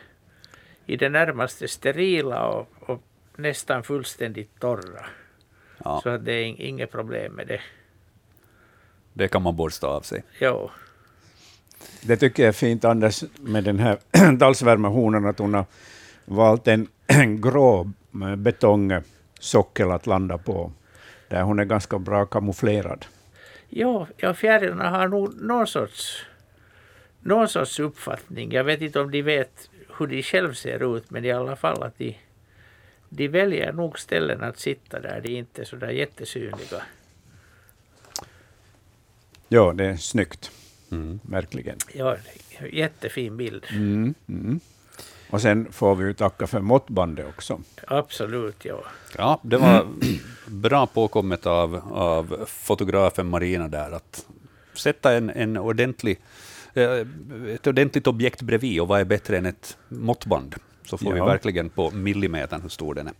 i 0.86 0.98
det 0.98 1.10
närmaste 1.10 1.68
sterila 1.68 2.48
och, 2.48 2.70
och 2.80 3.04
nästan 3.36 3.84
fullständigt 3.84 4.60
torra. 4.60 5.06
Ja. 5.84 6.00
Så 6.04 6.10
att 6.10 6.26
det 6.26 6.34
är 6.34 6.62
inget 6.62 6.92
problem 6.92 7.34
med 7.34 7.48
det. 7.48 7.62
Det 9.14 9.28
kan 9.28 9.42
man 9.42 9.56
borsta 9.56 9.88
av 9.88 10.02
sig. 10.02 10.24
Ja. 10.40 10.72
Det 12.02 12.18
tycker 12.18 12.44
jag 12.44 12.48
är 12.48 12.54
fint, 12.54 12.86
Anders, 12.86 13.24
med 13.40 13.64
den 13.64 13.80
här 13.80 13.98
tallsvärmehonan, 14.40 15.26
att 15.26 15.40
hon 15.40 15.54
har 15.54 15.66
valt 16.26 16.68
en 16.68 16.88
grå 17.42 17.92
betong 18.38 19.02
sockel 19.40 19.92
att 19.92 20.08
landa 20.08 20.38
på, 20.38 20.72
där 21.28 21.42
hon 21.42 21.60
är 21.60 21.66
ganska 21.66 22.00
bra 22.00 22.26
kamouflerad. 22.26 23.06
Ja, 23.70 24.08
ja 24.18 24.34
fjärilarna 24.34 24.90
har 24.90 25.08
nog 25.08 25.42
någon 25.42 25.68
sorts, 25.68 26.26
någon 27.22 27.48
sorts 27.48 27.80
uppfattning. 27.80 28.52
Jag 28.52 28.64
vet 28.64 28.82
inte 28.82 29.00
om 29.00 29.12
de 29.12 29.22
vet 29.22 29.70
hur 29.98 30.08
de 30.08 30.24
själv 30.24 30.54
ser 30.54 30.98
ut, 30.98 31.12
men 31.12 31.26
i 31.26 31.32
alla 31.32 31.56
fall 31.56 31.84
att 31.84 31.98
de, 31.98 32.18
de 33.10 33.28
väljer 33.28 33.74
nog 33.74 34.00
ställen 34.00 34.44
att 34.44 34.60
sitta 34.60 35.00
där 35.00 35.22
de 35.22 35.30
inte 35.30 35.62
är 35.62 35.66
så 35.66 35.76
där 35.76 35.90
jättesynliga. 35.90 36.82
Ja, 39.48 39.74
det 39.74 39.86
är 39.86 39.96
snyggt. 39.96 40.52
Mm. 40.92 41.20
Verkligen. 41.24 41.78
Ja, 41.94 42.18
jättefin 42.72 43.38
bild. 43.38 43.66
Mm, 43.70 44.14
mm. 44.28 44.60
Och 45.30 45.42
sen 45.42 45.72
får 45.72 45.96
vi 45.96 46.06
ju 46.06 46.14
tacka 46.14 46.48
för 46.48 46.60
måttbandet 46.60 47.26
också. 47.28 47.62
Absolut, 47.88 48.66
ja. 48.66 48.84
Ja, 49.18 49.40
det 49.44 49.58
var 49.58 49.88
bra 50.48 50.88
påkommet 50.88 51.46
av, 51.46 51.82
av 51.92 52.46
fotografen 52.48 53.30
Marina 53.30 53.68
där, 53.68 53.92
att 53.92 54.26
sätta 54.74 55.14
en, 55.14 55.30
en 55.30 55.58
ordentlig, 55.58 56.20
eh, 56.74 56.92
ett 57.54 57.68
ordentligt 57.68 58.08
objekt 58.08 58.42
bredvid, 58.42 58.82
och 58.82 58.88
vad 58.88 59.00
är 59.00 59.06
bättre 59.06 59.38
än 59.38 59.46
ett 59.46 59.78
måttband? 59.88 60.56
Så 60.86 60.98
får 60.98 61.18
ja. 61.18 61.24
vi 61.24 61.32
verkligen 61.32 61.70
på 61.70 61.92
millimetern 61.92 62.62
hur 62.62 62.70
stor 62.70 62.96
den 62.96 63.08
är. 63.08 63.14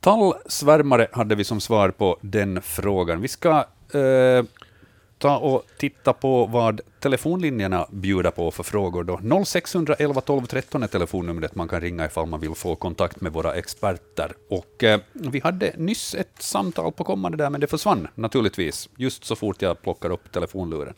Tallsvärmare 0.00 1.08
hade 1.12 1.34
vi 1.34 1.44
som 1.44 1.60
svar 1.60 1.90
på 1.90 2.18
den 2.20 2.62
frågan. 2.62 3.20
Vi 3.20 3.28
ska 3.28 3.64
eh, 3.94 4.44
ta 5.24 5.36
och 5.38 5.62
titta 5.78 6.12
på 6.12 6.46
vad 6.46 6.80
telefonlinjerna 7.00 7.86
bjuder 7.90 8.30
på 8.30 8.50
för 8.50 8.62
frågor. 8.62 9.04
Då. 9.04 9.44
0611 9.44 10.20
12 10.20 10.42
13 10.42 10.82
är 10.82 10.86
telefonnumret 10.86 11.54
man 11.54 11.68
kan 11.68 11.80
ringa 11.80 12.04
ifall 12.04 12.26
man 12.26 12.40
vill 12.40 12.54
få 12.54 12.74
kontakt 12.74 13.20
med 13.20 13.32
våra 13.32 13.54
experter. 13.54 14.32
Och, 14.50 14.84
eh, 14.84 15.00
vi 15.12 15.40
hade 15.40 15.72
nyss 15.76 16.14
ett 16.14 16.42
samtal 16.42 16.92
på 16.92 17.04
kommande 17.04 17.38
där, 17.38 17.50
men 17.50 17.60
det 17.60 17.66
försvann 17.66 18.08
naturligtvis, 18.14 18.90
just 18.96 19.24
så 19.24 19.36
fort 19.36 19.62
jag 19.62 19.82
plockar 19.82 20.10
upp 20.10 20.32
telefonluren. 20.32 20.94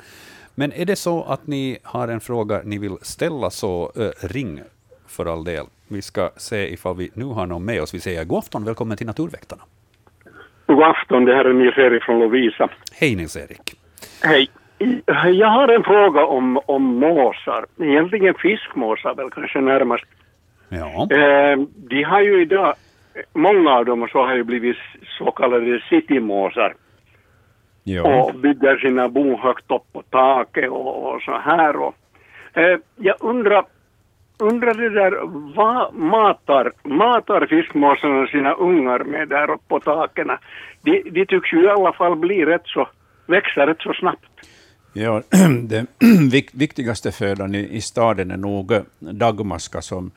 Men 0.54 0.72
är 0.72 0.84
det 0.84 0.96
så 0.96 1.22
att 1.22 1.46
ni 1.46 1.78
har 1.82 2.08
en 2.08 2.20
fråga 2.20 2.60
ni 2.64 2.78
vill 2.78 2.96
ställa, 3.02 3.50
så 3.50 3.92
eh, 3.96 4.26
ring 4.26 4.60
för 5.06 5.26
all 5.26 5.44
del. 5.44 5.66
Vi 5.88 6.02
ska 6.02 6.30
se 6.36 6.72
ifall 6.72 6.96
vi 6.96 7.10
nu 7.14 7.24
har 7.24 7.46
någon 7.46 7.64
med 7.64 7.82
oss. 7.82 7.94
Vi 7.94 8.00
säger 8.00 8.24
god 8.24 8.38
afton, 8.38 8.64
välkommen 8.64 8.96
till 8.96 9.06
Naturväktarna. 9.06 9.62
God 10.66 10.82
afton, 10.82 11.24
det 11.24 11.34
här 11.34 11.44
är 11.44 11.52
Nils-Erik 11.52 12.02
från 12.02 12.18
Lovisa. 12.18 12.70
Hej 12.92 13.16
Nils-Erik. 13.16 13.85
Hej. 14.22 14.50
Jag 15.32 15.48
har 15.48 15.68
en 15.68 15.84
fråga 15.84 16.24
om, 16.24 16.60
om 16.66 16.82
måsar. 16.82 17.66
Egentligen 17.80 18.34
fiskmåsar 18.34 19.14
väl 19.14 19.30
kanske 19.30 19.60
närmast. 19.60 20.04
Ja. 20.68 21.08
Eh, 21.16 21.58
de 21.76 22.02
har 22.02 22.20
ju 22.20 22.42
idag, 22.42 22.74
många 23.32 23.70
av 23.70 23.84
dem 23.84 24.08
så 24.12 24.26
har 24.26 24.34
ju 24.34 24.44
blivit 24.44 24.76
så 25.18 25.30
kallade 25.30 25.82
citymåsar. 25.88 26.74
Ja. 27.84 28.22
Och 28.22 28.34
bygger 28.34 28.76
sina 28.76 29.08
bon 29.08 29.34
högt 29.34 29.70
upp 29.70 29.92
på 29.92 30.02
taket 30.02 30.70
och, 30.70 31.14
och 31.14 31.22
så 31.22 31.38
här. 31.38 31.76
Och, 31.76 31.94
eh, 32.52 32.78
jag 32.96 33.16
undrar, 33.20 33.64
undrar 34.38 34.74
det 34.74 34.90
där, 34.90 35.18
vad 35.56 35.94
matar, 35.94 36.72
matar 36.82 37.46
fiskmåsarna 37.46 38.26
sina 38.26 38.52
ungar 38.52 38.98
med 38.98 39.28
där 39.28 39.50
uppe 39.50 39.68
på 39.68 39.80
taken? 39.80 40.30
De, 40.82 41.02
de 41.10 41.26
tycks 41.26 41.52
ju 41.52 41.64
i 41.64 41.68
alla 41.68 41.92
fall 41.92 42.16
bli 42.16 42.44
rätt 42.44 42.66
så 42.66 42.88
växer 43.26 43.66
rätt 43.66 43.80
så 43.80 43.92
snabbt. 43.92 44.26
Ja, 44.92 45.22
den 45.62 45.86
viktigaste 46.52 47.12
födan 47.12 47.54
i, 47.54 47.80
staden 47.80 48.30
är 48.30 48.36
nog 48.36 48.72
dagmaska 48.98 49.82
som 49.82 50.10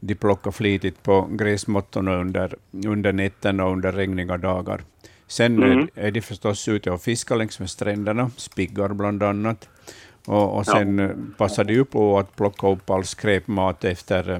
de 0.00 0.14
plockar 0.14 0.50
flitigt 0.50 1.02
på 1.02 1.28
gräsmåttorna 1.30 2.14
under, 2.14 2.54
under 2.86 3.12
nätterna 3.12 3.64
och 3.64 3.72
under 3.72 3.92
regniga 3.92 4.36
dagar. 4.36 4.80
Sen 5.26 5.62
mm. 5.62 5.88
är 5.94 6.10
de 6.10 6.20
förstås 6.20 6.68
ute 6.68 6.90
och 6.90 7.02
fiskar 7.02 7.36
längs 7.36 7.60
med 7.60 7.70
stränderna, 7.70 8.30
spiggar 8.36 8.88
bland 8.88 9.22
annat. 9.22 9.68
Och, 10.26 10.56
och 10.56 10.66
sen 10.66 10.98
ja. 10.98 11.08
passar 11.36 11.64
de 11.64 11.78
upp 11.78 11.90
på 11.90 12.18
att 12.18 12.36
plocka 12.36 12.68
upp 12.68 12.90
all 12.90 13.04
skräpmat 13.04 13.84
efter 13.84 14.30
eh, 14.30 14.38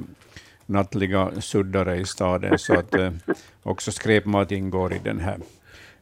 nattliga 0.67 1.31
suddare 1.41 1.97
i 1.97 2.05
staden, 2.05 2.59
så 2.59 2.79
att 2.79 2.95
eh, 2.95 3.13
också 3.63 3.93
skräpmat 3.93 4.53
ingår 4.53 4.95
i 4.95 5.01
den 5.05 5.21
här 5.21 5.39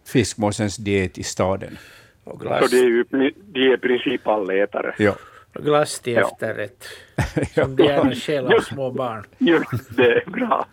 fiskmåsens 0.07 0.77
diet 0.77 1.19
i 1.19 1.23
staden. 1.23 1.79
Och 2.25 2.41
glass. 2.41 2.71
Så 2.71 2.77
det 2.77 2.83
är 2.83 2.89
ju 2.89 3.05
de 3.11 3.61
är 3.61 3.75
i 3.75 3.77
princip 3.77 4.27
allätare. 4.27 4.95
Ja. 4.99 5.15
Och 5.55 5.65
glass 5.65 6.01
till 6.01 6.19
efterrätt. 6.19 6.85
Som 7.55 7.77
de 7.77 7.85
gärna 7.85 8.15
stjäl 8.15 8.47
av 8.47 8.61
små 8.61 8.91
barn. 8.91 9.27
Just 9.39 9.97
det, 9.97 10.23
bra. 10.27 10.67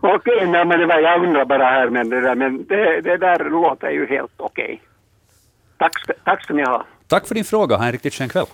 okej, 0.00 0.36
okay, 0.36 0.46
men 0.46 0.68
det 0.68 0.86
var, 0.86 0.98
jag 0.98 1.24
undrar 1.24 1.44
bara 1.44 1.64
här, 1.64 1.90
men 1.90 2.08
det 2.08 2.20
där, 2.20 2.34
men 2.34 2.66
det, 2.66 3.00
det 3.00 3.16
där 3.16 3.50
låter 3.50 3.90
ju 3.90 4.06
helt 4.06 4.32
okej. 4.36 4.64
Okay. 4.64 4.78
Tack, 5.78 5.92
tack 6.24 6.44
ska 6.44 6.54
ni 6.54 6.62
ha. 6.62 6.86
Tack 7.06 7.26
för 7.26 7.34
din 7.34 7.44
fråga. 7.44 7.76
Ha 7.76 7.86
en 7.86 7.92
riktigt 7.92 8.14
skön 8.14 8.28
kväll. 8.28 8.46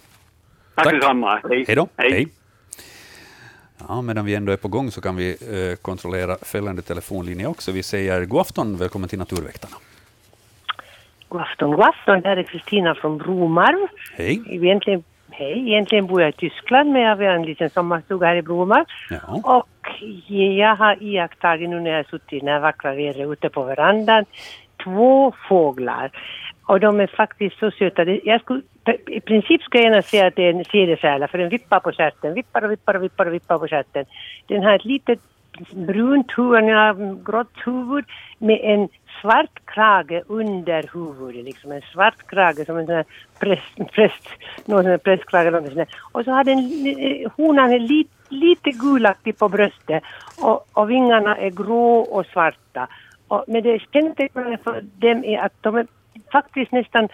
Tack, 0.74 0.84
tack 0.84 0.94
detsamma. 0.94 1.40
Hej. 1.48 1.64
Hej 1.66 1.76
då. 1.76 1.88
Hej. 1.96 2.12
Hej. 2.12 2.28
Ja, 3.88 4.02
medan 4.02 4.24
vi 4.24 4.34
ändå 4.34 4.52
är 4.52 4.56
på 4.56 4.68
gång 4.68 4.90
så 4.90 5.00
kan 5.00 5.16
vi 5.16 5.30
eh, 5.30 5.76
kontrollera 5.76 6.36
fällande 6.42 6.82
telefonlinje 6.82 7.46
också. 7.46 7.72
Vi 7.72 7.82
säger 7.82 8.24
god 8.24 8.40
afton, 8.40 8.76
välkommen 8.76 9.08
till 9.08 9.18
Naturväktarna. 9.18 9.76
Afton, 11.40 11.70
god 11.70 11.80
afton. 11.80 12.20
Det 12.20 12.28
här 12.28 12.36
är 12.36 12.42
Kristina 12.42 12.94
från 12.94 13.18
Bromarv. 13.18 13.88
Hej. 14.16 14.42
Egentligen, 14.50 15.04
hej. 15.30 15.68
Egentligen 15.68 16.06
bor 16.06 16.20
jag 16.20 16.28
i 16.28 16.32
Tyskland, 16.32 16.92
men 16.92 17.02
jag 17.02 17.16
har 17.16 17.22
en 17.22 17.42
liten 17.42 17.70
sommarstuga 17.70 18.26
här 18.26 18.36
i 18.36 18.42
Bromarv. 18.42 18.84
Ja. 19.10 19.58
Och 19.58 19.88
jag 20.28 20.76
har 20.76 21.02
iakttagit 21.02 21.70
nu 21.70 21.80
när 21.80 21.90
jag 21.90 21.98
har 21.98 22.04
suttit 22.04 22.32
i 22.32 22.38
den 22.38 22.48
här 22.48 22.60
vackra 22.60 22.94
vädret 22.94 23.28
ute 23.28 23.48
på 23.48 23.62
verandan 23.62 24.24
två 24.84 25.32
fåglar. 25.48 26.10
Och 26.66 26.80
de 26.80 27.00
är 27.00 27.06
faktiskt 27.06 27.58
så 27.58 27.70
söta. 27.70 28.04
Jag 28.04 28.40
skulle, 28.40 28.62
I 29.06 29.20
princip 29.20 29.62
skulle 29.62 29.82
jag 29.82 29.90
gärna 29.90 30.02
säga 30.02 30.26
att 30.26 30.36
det 30.36 30.42
är 30.42 30.50
en 30.50 30.64
cedersäla 30.64 31.28
för 31.28 31.38
den 31.38 31.48
vippar 31.48 31.80
på 31.80 31.92
stjärten. 31.92 32.34
Vippar 32.34 32.64
och 32.64 32.70
vippar 32.70 32.94
och 32.94 33.02
vippar 33.02 33.26
och 33.26 33.34
vippar 33.34 33.58
på 33.58 33.68
stjärten. 33.68 34.04
Den 34.46 34.62
har 34.62 34.74
ett 34.74 34.84
litet 34.84 35.20
brunt 35.74 36.32
huvud, 36.36 37.24
grått 37.24 37.56
huvud 37.64 38.04
med 38.38 38.60
en 38.62 38.88
svart 39.20 39.58
krage 39.64 40.22
under 40.26 40.90
huvudet, 40.92 41.44
liksom 41.44 41.72
en 41.72 41.82
svart 41.92 42.26
krage 42.26 42.66
som 42.66 42.76
en 42.76 42.86
sån 42.86 42.94
här 42.94 43.04
präst, 43.38 43.92
präst, 43.92 44.28
någon 44.64 44.82
sån 44.82 44.90
här 44.90 44.98
prästkrage 44.98 45.46
eller 45.46 45.76
här. 45.76 45.88
Och 46.12 46.24
så 46.24 46.30
har 46.30 46.44
den, 46.44 46.58
eh, 46.58 47.30
honan 47.36 47.72
är 47.72 47.78
lite, 47.78 48.10
lite 48.28 48.70
gulaktig 48.70 49.38
på 49.38 49.48
bröstet 49.48 50.02
och, 50.42 50.66
och 50.72 50.90
vingarna 50.90 51.36
är 51.36 51.50
grå 51.50 51.98
och 51.98 52.26
svarta. 52.26 52.88
Och, 53.28 53.44
men 53.48 53.62
det 53.62 53.82
kännetecknande 53.92 54.58
för 54.64 54.80
dem 54.82 55.24
är 55.24 55.38
att 55.38 55.52
de 55.60 55.76
är 55.76 55.86
faktiskt 56.32 56.72
nästan 56.72 57.08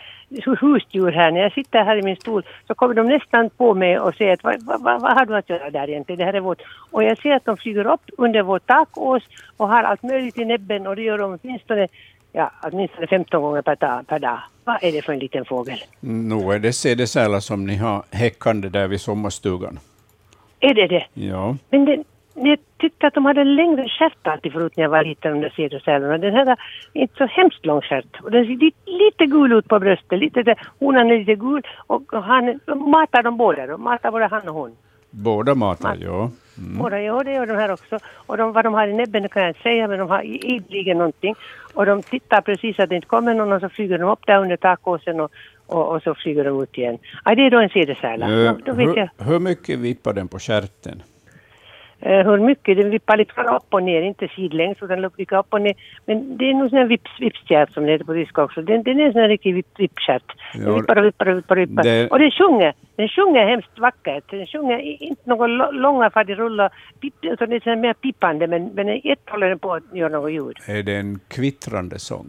husdjur 0.61 1.13
här. 1.13 1.31
När 1.31 1.41
jag 1.41 1.53
sitter 1.53 1.85
här 1.85 1.97
i 1.97 2.03
min 2.03 2.17
stol 2.17 2.43
så 2.67 2.75
kommer 2.75 2.95
de 2.95 3.07
nästan 3.07 3.51
på 3.51 3.75
mig 3.75 3.99
och 3.99 4.15
säger 4.15 4.33
att 4.33 4.45
vad, 4.45 4.63
vad, 4.65 5.01
vad 5.03 5.13
har 5.13 5.27
du 5.27 5.37
att 5.37 5.51
göra 5.51 5.71
där 5.71 5.91
egentligen? 5.91 6.19
Det 6.19 6.25
här 6.25 6.35
är 6.35 6.41
vårt. 6.41 6.63
Och 6.91 7.05
jag 7.05 7.19
ser 7.19 7.33
att 7.33 7.45
de 7.45 7.57
flyger 7.57 7.87
upp 7.87 8.11
under 8.19 8.43
vår 8.43 8.59
takås 8.59 9.23
och 9.57 9.69
har 9.69 9.83
allt 9.83 10.03
möjligt 10.03 10.39
i 10.39 10.45
näbben 10.45 10.87
och 10.87 10.97
det 10.97 11.03
gör 11.03 11.19
de 11.19 11.39
åtminstone 11.43 11.89
ja, 12.33 12.51
åtminstone 12.63 13.07
15 13.07 13.43
gånger 13.43 13.63
per 13.63 13.77
dag, 13.77 14.07
per 14.07 14.19
dag. 14.19 14.39
Vad 14.65 14.85
är 14.85 14.93
det 14.93 15.03
för 15.03 15.13
en 15.13 15.19
liten 15.19 15.45
fågel? 15.45 15.79
Nog 16.01 16.55
är 16.55 16.59
det 16.59 16.73
cedersälar 16.73 17.41
som 17.41 17.67
ni 17.67 17.77
har 17.77 18.03
häckande 18.11 18.69
där 18.69 18.89
vid 18.89 19.01
sommarstugan. 19.01 19.79
Är 20.61 20.75
det 20.75 20.87
det? 20.87 21.07
Ja. 21.15 21.57
Men 21.71 21.85
den, 21.85 22.05
jag 22.35 22.59
tyckte 22.79 23.07
att 23.07 23.15
de 23.15 23.25
hade 23.25 23.45
längre 23.45 23.89
stjärt 23.89 24.27
alltid 24.27 24.53
förut 24.53 24.77
när 24.77 24.85
jag 24.85 24.91
var 24.91 25.05
liten, 25.05 25.33
de 25.33 25.41
där 25.41 25.53
cedersälarna. 25.57 26.19
Den 26.19 26.35
här 26.35 26.47
är 26.47 26.57
inte 26.93 27.15
så 27.17 27.27
hemskt 27.27 27.67
lång 27.67 27.81
stjärt. 27.81 28.21
Och 28.23 28.31
den 28.31 28.45
ser 28.45 28.57
lite, 28.57 28.91
lite 28.91 29.27
gul 29.27 29.53
ut 29.53 29.69
på 29.69 29.79
bröstet. 29.79 30.19
Lite, 30.19 30.55
honan 30.79 31.11
är 31.11 31.19
lite 31.19 31.35
gul 31.35 31.63
och 31.87 32.03
han 32.13 32.61
matar 32.91 33.23
de 33.23 33.37
båda. 33.37 33.67
De 33.67 33.83
matar 33.83 34.11
både 34.11 34.27
han 34.27 34.49
och 34.49 34.55
hon. 34.55 34.77
Båda 35.11 35.55
matar, 35.55 35.97
ja. 36.01 36.31
Mm. 36.59 36.79
Båda, 36.79 37.01
ja, 37.01 37.23
det 37.23 37.33
gör 37.33 37.47
de 37.47 37.57
här 37.57 37.73
också. 37.73 37.99
Och 38.27 38.37
de, 38.37 38.53
vad 38.53 38.65
de 38.65 38.75
har 38.75 38.87
i 38.89 38.93
näbben 38.93 39.29
kan 39.29 39.43
jag 39.43 39.51
inte 39.51 39.63
säga, 39.63 39.89
men 39.89 39.99
de 39.99 40.09
har 40.09 40.23
ideligen 40.23 40.99
någonting. 40.99 41.35
Och 41.75 41.87
de 41.87 42.03
tittar 42.03 42.41
precis 42.41 42.79
att 42.79 42.89
det 42.89 42.97
inte 42.97 43.09
kommer 43.09 43.35
någon 43.35 43.53
och 43.53 43.61
så 43.61 43.69
flyger 43.69 43.99
de 43.99 44.11
upp 44.11 44.27
där 44.27 44.39
under 44.39 44.57
takåsen 44.57 45.21
och, 45.21 45.31
och, 45.67 45.89
och, 45.89 46.03
så 46.03 46.15
flyger 46.15 46.45
de 46.45 46.63
ut 46.63 46.79
igen. 46.79 46.99
Ja, 47.25 47.35
det 47.35 47.47
är 47.47 47.51
då 47.51 47.59
en 47.59 47.69
cedersäla. 47.69 48.29
Uh, 48.29 48.57
hur, 48.65 49.25
hur 49.25 49.39
mycket 49.39 49.79
vippar 49.79 50.13
den 50.13 50.29
på 50.29 50.39
stjärten? 50.39 51.03
Eh, 52.03 52.27
hur 52.27 52.39
mycket. 52.39 52.77
Den 52.77 52.91
vippar 52.91 53.17
lite 53.17 53.41
upp 53.41 53.69
och 53.71 53.83
ner, 53.83 54.03
inte 54.03 54.29
sidlängs 54.29 54.79
utan 54.83 55.11
vippar 55.17 55.39
upp 55.39 55.47
och 55.55 55.63
ner. 55.63 55.75
Men 56.07 56.37
det 56.37 56.51
är 56.51 56.55
nog 56.55 56.71
sån 56.71 56.79
här 56.79 56.87
vips, 56.87 57.11
vipstjärt 57.21 57.73
som 57.73 57.87
det 57.87 57.93
heter 57.93 58.05
på 58.05 58.15
tyska 58.15 58.45
också. 58.45 58.63
Den, 58.63 58.83
den 58.83 59.01
är 59.01 59.13
sån 59.13 59.21
här 59.21 59.29
riktig 59.29 59.55
vip, 59.55 59.67
vippstjärt. 59.79 60.33
Den 60.55 60.75
vippar 60.75 60.97
och 60.97 61.05
vippar 61.05 61.29
och 61.29 61.37
vippar. 61.37 61.57
Vippar. 61.57 61.83
Det... 61.83 62.09
och 62.09 62.19
den 62.19 62.31
sjunger. 62.31 62.75
Den 62.97 63.09
sjunger 63.09 63.47
hemskt 63.47 63.79
vackert. 63.79 64.31
Den 64.31 64.47
sjunger 64.47 64.79
inte 65.03 65.23
några 65.25 65.71
långa 65.71 66.11
fadiruller 66.11 66.71
utan 67.23 67.51
det 67.51 67.57
är 67.57 67.61
sån 67.61 67.81
mer 67.81 67.95
pipande 67.95 68.47
men, 68.47 68.65
men 68.75 68.89
ett 68.89 69.31
håller 69.31 69.49
den 69.49 69.59
på 69.59 69.75
att 69.75 69.83
göra 69.93 70.09
något 70.09 70.33
ljud. 70.33 70.57
Är 70.67 70.83
det 70.83 70.97
en 70.97 71.21
kvittrande 71.29 71.99
sång? 71.99 72.27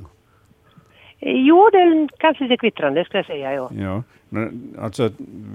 Eh, 1.19 1.33
jo, 1.35 1.69
det 1.71 1.77
är 1.77 2.07
kanske 2.17 2.43
lite 2.43 2.57
kvittrande 2.57 3.05
skulle 3.05 3.19
jag 3.19 3.25
säga. 3.25 3.53
Ja. 3.53 3.69
ja. 3.79 4.03
Men 4.29 4.75
alltså, 4.81 5.09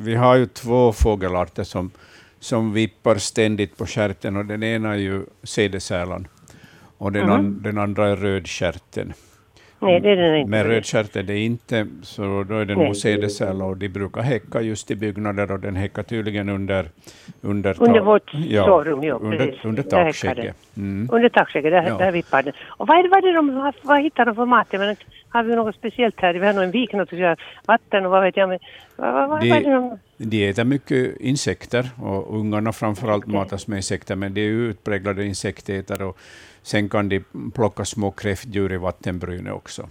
vi 0.04 0.14
har 0.14 0.36
ju 0.36 0.46
två 0.46 0.92
fågelarter 0.92 1.62
som 1.62 1.90
som 2.40 2.72
vippar 2.72 3.18
ständigt 3.18 3.76
på 3.76 3.86
stjärten 3.86 4.36
och 4.36 4.46
den 4.46 4.62
ena 4.62 4.92
är 4.92 4.98
ju 4.98 5.24
cedersälan 5.42 6.28
och 6.98 7.12
den, 7.12 7.22
mm. 7.22 7.34
an, 7.34 7.62
den 7.62 7.78
andra 7.78 8.08
är 8.08 8.16
rödstjärten. 8.16 9.12
Nej, 9.80 10.00
det 10.00 10.10
är 10.10 10.16
den 10.16 10.36
inte. 10.36 10.50
Men 10.50 10.64
rödstjärten 10.64 11.26
det 11.26 11.32
är 11.32 11.44
inte, 11.44 11.86
så 12.02 12.44
då 12.48 12.54
är 12.58 12.64
det 12.64 12.74
nog 12.74 12.96
cedersäla 12.96 13.64
och 13.64 13.76
de 13.76 13.88
brukar 13.88 14.22
häcka 14.22 14.60
just 14.60 14.90
i 14.90 14.96
byggnader 14.96 15.52
och 15.52 15.60
den 15.60 15.76
häckar 15.76 16.02
tydligen 16.02 16.48
under 16.48 16.86
under, 17.40 17.82
under 17.82 18.00
vårt 18.00 18.34
ja, 18.34 18.64
sovrum, 18.64 19.02
ja, 19.02 19.14
under, 19.14 19.60
under 19.64 19.82
takskägget. 19.82 20.56
Mm. 20.76 21.08
Under 21.12 21.28
takskägget, 21.28 21.72
där, 21.72 21.88
ja. 21.88 21.98
där 21.98 22.12
vippar 22.12 22.42
den. 22.42 22.52
Och 22.66 22.86
vad 22.86 22.98
är 22.98 23.02
det, 23.02 23.08
vad 23.08 23.24
är 23.24 23.28
det 23.28 23.32
de, 23.32 23.72
vad 23.82 24.02
hittar 24.02 24.24
de 24.24 24.34
för 24.34 24.46
mat? 24.46 24.72
Men 24.72 24.96
har 25.28 25.42
vi 25.42 25.56
något 25.56 25.74
speciellt 25.74 26.20
här? 26.20 26.34
Vi 26.34 26.46
har 26.46 26.52
nog 26.52 26.64
en 26.64 26.70
vik, 26.70 26.92
något 26.92 27.12
vatten 27.66 28.06
och 28.06 28.10
vad 28.10 28.22
vet 28.22 28.36
jag. 28.36 28.48
Men, 28.48 28.58
vad, 28.96 29.28
vad, 29.28 29.40
de, 29.40 29.48
vad 29.48 29.58
är 29.58 29.64
det 29.64 29.72
de... 29.72 29.98
de 30.16 30.48
äter 30.48 30.64
mycket 30.64 31.20
insekter 31.20 31.88
och 32.02 32.38
ungarna 32.38 32.72
framförallt 32.72 33.26
matas 33.26 33.66
med 33.66 33.76
insekter, 33.76 34.16
men 34.16 34.34
de 34.34 34.40
är 34.40 34.50
utpräglade 34.50 35.24
insektätare 35.24 36.04
och 36.04 36.18
sen 36.62 36.88
kan 36.88 37.08
de 37.08 37.24
plocka 37.54 37.84
små 37.84 38.10
kräftdjur 38.10 38.72
i 38.72 38.76
vattenbrynet 38.76 39.52
också. 39.52 39.88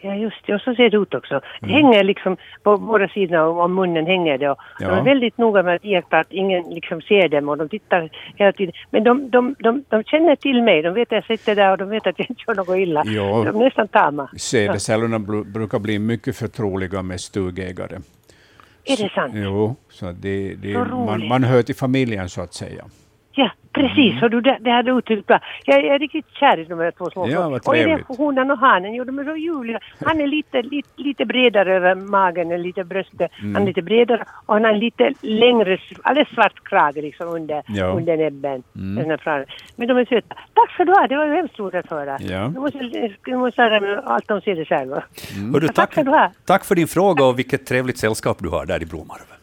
Ja, 0.00 0.14
just 0.14 0.46
det. 0.46 0.54
Och 0.54 0.60
så 0.60 0.74
ser 0.74 0.90
det 0.90 0.96
ut 0.96 1.14
också. 1.14 1.40
Det 1.60 1.66
mm. 1.66 1.74
hänger 1.74 2.04
liksom 2.04 2.36
på 2.62 2.76
båda 2.76 3.08
sidorna 3.08 3.48
om 3.48 3.74
munnen 3.74 4.06
hänger 4.06 4.38
det. 4.38 4.50
Och 4.50 4.58
ja. 4.80 4.88
De 4.88 4.98
är 4.98 5.02
väldigt 5.02 5.38
noga 5.38 5.62
med 5.62 5.74
att 5.74 5.84
iaktta 5.84 6.18
att 6.18 6.32
ingen 6.32 6.62
liksom 6.70 7.00
ser 7.00 7.28
dem 7.28 7.48
och 7.48 7.58
de 7.58 7.68
tittar 7.68 8.10
hela 8.36 8.52
tiden. 8.52 8.74
Men 8.90 9.04
de, 9.04 9.30
de, 9.30 9.56
de, 9.58 9.84
de 9.88 10.04
känner 10.04 10.36
till 10.36 10.62
mig. 10.62 10.82
De 10.82 10.94
vet 10.94 11.08
att 11.08 11.12
jag 11.12 11.38
sitter 11.38 11.54
där 11.54 11.72
och 11.72 11.78
de 11.78 11.88
vet 11.88 12.06
att 12.06 12.18
jag 12.18 12.30
inte 12.30 12.42
gör 12.46 12.54
något 12.54 12.76
illa. 12.76 13.02
Ja. 13.06 13.42
De 13.52 13.60
är 13.60 13.64
nästan 13.64 13.88
tama. 13.88 14.30
Sädescellerna 14.36 15.20
ja. 15.28 15.44
brukar 15.44 15.78
bli 15.78 15.98
mycket 15.98 16.36
förtroliga 16.36 17.02
med 17.02 17.20
stugägare. 17.20 17.96
Är 18.84 18.96
det 18.96 19.10
sant? 19.14 19.32
Jo, 19.36 19.76
så 19.88 20.12
det, 20.12 20.54
det, 20.54 20.72
så 20.72 20.84
man, 20.84 21.28
man 21.28 21.44
hör 21.44 21.62
till 21.62 21.76
familjen 21.76 22.28
så 22.28 22.40
att 22.40 22.54
säga. 22.54 22.84
Precis. 23.78 24.22
Mm. 24.22 24.30
du, 24.30 24.40
det, 24.40 24.58
det 24.60 24.70
hade 24.70 24.90
uttryckt 24.90 25.26
bra. 25.26 25.40
Jag, 25.64 25.84
är 25.84 25.98
riktigt 25.98 26.26
kär 26.28 26.58
i 26.58 26.64
de 26.64 26.78
här 26.78 26.90
två 26.90 27.10
små. 27.10 27.28
Ja, 27.28 27.48
vad 27.48 27.62
trevligt. 27.62 28.04
Och 28.08 28.14
är 28.14 28.18
honan 28.18 28.50
och 28.50 28.58
hanen, 28.58 28.94
jo 28.94 29.04
de 29.04 29.18
är 29.18 29.24
så 29.24 29.36
ljuvliga. 29.36 29.80
Han 30.04 30.20
är 30.20 30.26
lite, 30.26 30.62
lite, 30.62 30.88
lite 30.96 31.24
bredare 31.24 31.76
över 31.76 31.94
magen, 31.94 32.62
lite 32.62 32.84
bröstet. 32.84 33.30
Mm. 33.40 33.54
Han 33.54 33.62
är 33.62 33.66
lite 33.66 33.82
bredare 33.82 34.24
och 34.46 34.54
han 34.54 34.64
har 34.64 34.72
lite 34.72 35.14
längre, 35.20 35.78
alldeles 36.02 36.28
svart 36.28 36.68
krage 36.68 36.96
liksom 36.96 37.28
under, 37.28 37.62
ja. 37.66 37.86
under 37.86 38.16
näbben. 38.16 38.62
Mm. 38.76 39.18
Men 39.76 39.88
de 39.88 39.96
är 39.96 40.04
söta. 40.04 40.36
Tack 40.54 40.70
för 40.76 40.84
du 40.84 40.92
Det 41.08 41.16
var 41.16 41.26
ju 41.26 41.34
hemskt 41.34 41.58
roligt 41.58 41.74
att 41.74 41.90
höra. 41.90 42.18
Ja. 42.20 42.50
Du 42.54 42.60
måste, 42.60 42.78
du 43.24 43.36
måste 43.36 43.80
mig 43.80 43.98
allt 44.04 44.30
om 44.30 44.40
sig 44.40 44.66
själv. 44.66 44.92
Mm. 44.92 45.54
Hördu, 45.54 45.66
tack, 45.66 45.74
tack, 45.74 45.94
för 45.94 46.04
du 46.04 46.30
tack 46.44 46.64
för 46.64 46.74
din 46.74 46.88
fråga 46.88 47.24
och 47.24 47.38
vilket 47.38 47.66
trevligt 47.66 47.98
sällskap 47.98 48.36
du 48.40 48.48
har 48.48 48.66
där 48.66 48.82
i 48.82 48.86
Bromarv. 48.86 49.37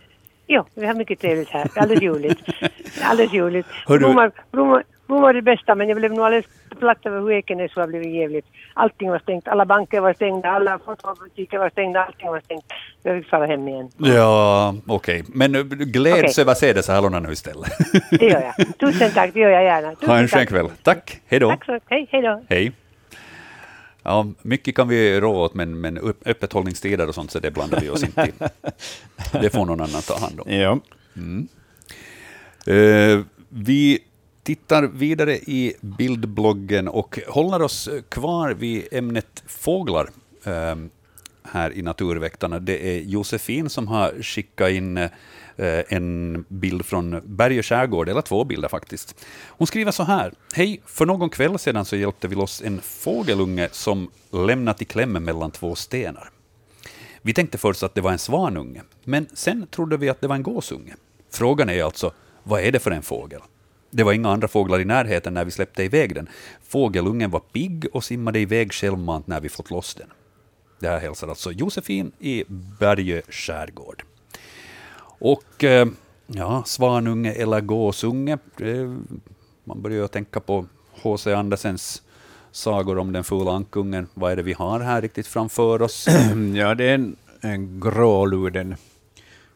Jo, 0.48 0.66
vi 0.76 0.86
har 0.86 0.94
mycket 0.94 1.20
trevligt 1.20 1.50
här. 1.50 1.68
Alldeles 1.76 2.04
ljuvligt. 2.04 2.42
Alldeles 3.04 3.34
ljuvligt. 3.34 3.68
Blommor, 3.88 4.32
blommor, 4.52 4.84
blommor 5.08 5.30
är 5.30 5.34
det 5.34 5.42
bästa, 5.42 5.76
men 5.76 5.90
jag 5.90 5.98
blev 5.98 6.14
nog 6.14 6.26
alldeles 6.26 6.46
platt 6.80 7.06
över 7.06 7.20
hur 7.20 7.32
Ekenäs 7.32 7.72
har 7.76 7.88
blivit 7.88 8.16
jävligt. 8.16 8.46
Allting 8.74 9.10
var 9.10 9.20
stängt. 9.20 9.48
Alla 9.48 9.66
banker 9.66 10.00
var 10.00 10.14
stängda, 10.14 10.50
alla 10.50 10.80
fotbollsbutiker 10.80 11.58
var 11.58 11.70
stängda, 11.70 12.04
allting 12.04 12.28
var 12.28 12.40
stängt. 12.40 12.66
Jag 13.04 13.18
fick 13.18 13.30
fara 13.30 13.46
hem 13.46 13.68
igen. 13.68 13.90
Ja, 13.98 14.76
okej. 14.88 15.22
Okay. 15.22 15.34
Men 15.36 15.70
gläds 15.70 16.38
okay. 16.38 16.42
över 16.42 16.54
cedersälorna 16.54 17.20
nu 17.20 17.32
istället. 17.32 17.72
det 18.12 18.26
gör 18.26 18.42
jag. 18.42 18.78
Tusen 18.80 19.12
tack, 19.12 19.34
det 19.34 19.40
gör 19.40 19.50
jag 19.50 19.64
gärna. 19.64 19.96
Tusen 19.96 20.10
ha 20.10 20.18
en 20.18 20.28
skön 20.28 20.48
kväll. 20.48 20.70
Tack. 20.84 21.22
Hej 21.28 21.40
då. 21.40 21.50
Tack 21.50 21.66
så 21.66 21.80
Hej, 21.90 22.08
hej 22.12 22.22
då. 22.22 22.44
Hej. 22.50 22.72
Ja, 24.06 24.28
mycket 24.42 24.76
kan 24.76 24.88
vi 24.88 25.20
rå 25.20 25.36
åt, 25.36 25.54
men, 25.54 25.82
men 25.82 25.98
öppethållningstider 26.26 27.08
och 27.08 27.16
sånt, 27.16 27.32
så 27.32 27.40
det 27.40 27.52
blandar 27.52 27.82
vi 27.82 27.90
oss 27.90 28.04
inte 28.04 28.22
i. 28.22 28.32
Det 29.42 29.50
får 29.50 29.66
någon 29.66 29.82
annan 29.82 30.02
ta 30.02 30.20
hand 30.20 30.40
om. 30.40 30.52
Ja. 30.52 30.80
Mm. 31.16 31.48
Uh, 32.68 33.26
vi 33.50 34.00
tittar 34.44 34.84
vidare 34.84 35.36
i 35.36 35.74
bildbloggen 35.82 36.88
och 36.88 37.20
håller 37.28 37.62
oss 37.62 37.90
kvar 38.10 38.54
vid 38.54 38.88
ämnet 38.92 39.44
fåglar 39.48 40.10
uh, 40.48 40.86
här 41.44 41.74
i 41.74 41.82
Naturväktarna. 41.82 42.60
Det 42.60 42.98
är 42.98 43.02
Josefin 43.02 43.70
som 43.70 43.88
har 43.88 44.22
skickat 44.22 44.72
in 44.72 44.98
Eh, 44.98 45.10
Eh, 45.58 45.84
en 45.88 46.46
bild 46.48 46.86
från 46.86 47.22
Berge 47.26 47.64
skärgård, 47.64 48.10
eller 48.10 48.22
två 48.22 48.44
bilder 48.44 48.68
faktiskt. 48.68 49.26
Hon 49.48 49.68
skriver 49.68 49.92
så 49.92 50.04
här. 50.04 50.34
Hej, 50.54 50.82
för 50.86 51.06
någon 51.06 51.30
kväll 51.30 51.60
sedan 51.60 51.86
så 51.86 51.96
hjälpte 51.96 52.28
vi 52.28 52.36
loss 52.36 52.62
en 52.62 52.82
fågelunge 52.82 53.70
som 53.72 54.12
lämnat 54.32 54.82
i 54.82 54.86
klämmen 54.86 55.24
mellan 55.24 55.52
två 55.52 55.76
stenar. 55.76 56.30
Vi 57.22 57.34
tänkte 57.34 57.58
först 57.58 57.84
att 57.84 57.96
det 57.96 58.02
var 58.02 58.12
en 58.12 58.20
svanunge, 58.20 58.82
men 59.04 59.28
sen 59.34 59.68
trodde 59.68 59.98
vi 59.98 60.10
att 60.10 60.22
det 60.22 60.28
var 60.28 60.36
en 60.36 60.44
gåsunge. 60.44 60.96
Frågan 61.30 61.70
är 61.70 61.84
alltså, 61.84 62.12
vad 62.44 62.62
är 62.62 62.72
det 62.72 62.80
för 62.80 62.92
en 62.92 63.02
fågel? 63.02 63.42
Det 63.92 64.04
var 64.04 64.14
inga 64.14 64.30
andra 64.30 64.48
fåglar 64.48 64.80
i 64.80 64.86
närheten 64.86 65.34
när 65.34 65.46
vi 65.46 65.52
släppte 65.52 65.84
iväg 65.84 66.16
den. 66.16 66.30
Fågelungen 66.64 67.32
var 67.32 67.40
pigg 67.40 67.88
och 67.94 68.04
simmade 68.04 68.40
iväg 68.40 68.74
självmant 68.74 69.28
när 69.28 69.42
vi 69.42 69.50
fått 69.50 69.72
loss 69.72 69.96
den. 69.96 70.08
Det 70.80 70.88
här 70.88 71.00
hälsar 71.00 71.28
alltså 71.28 71.52
Josefin 71.52 72.12
i 72.20 72.44
Berge 72.80 73.22
skärgård. 73.30 74.04
Och 75.20 75.64
eh, 75.64 75.88
ja, 76.28 76.64
svanunge 76.66 77.32
eller 77.32 77.62
gåsunge, 77.62 78.38
man 79.64 79.82
börjar 79.82 80.02
ju 80.02 80.08
tänka 80.08 80.40
på 80.40 80.66
H.C. 81.02 81.34
Andersens 81.34 82.02
sagor 82.52 82.98
om 82.98 83.12
den 83.12 83.24
fula 83.24 83.52
ankungen. 83.52 84.08
Vad 84.14 84.32
är 84.32 84.36
det 84.36 84.44
vi 84.44 84.54
har 84.54 84.80
här 84.80 85.02
riktigt 85.02 85.28
framför 85.28 85.82
oss? 85.82 86.08
Ja, 86.56 86.76
det 86.76 86.84
är 86.84 86.96
en, 86.96 87.16
en 87.42 87.80
gråluden 87.80 88.76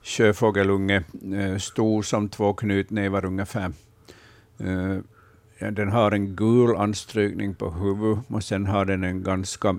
sjöfågelunge, 0.04 1.04
eh, 1.36 1.58
stor 1.58 2.04
som 2.04 2.30
två 2.30 2.54
knutnävar 2.54 3.26
ungefär. 3.26 3.72
Eh, 4.58 4.98
den 5.72 5.90
har 5.90 6.12
en 6.12 6.36
gul 6.36 6.76
anstrykning 6.76 7.56
på 7.56 7.70
huvudet 7.70 8.24
och 8.28 8.44
sen 8.44 8.66
har 8.66 8.86
den 8.86 9.04
en 9.04 9.24
ganska 9.24 9.78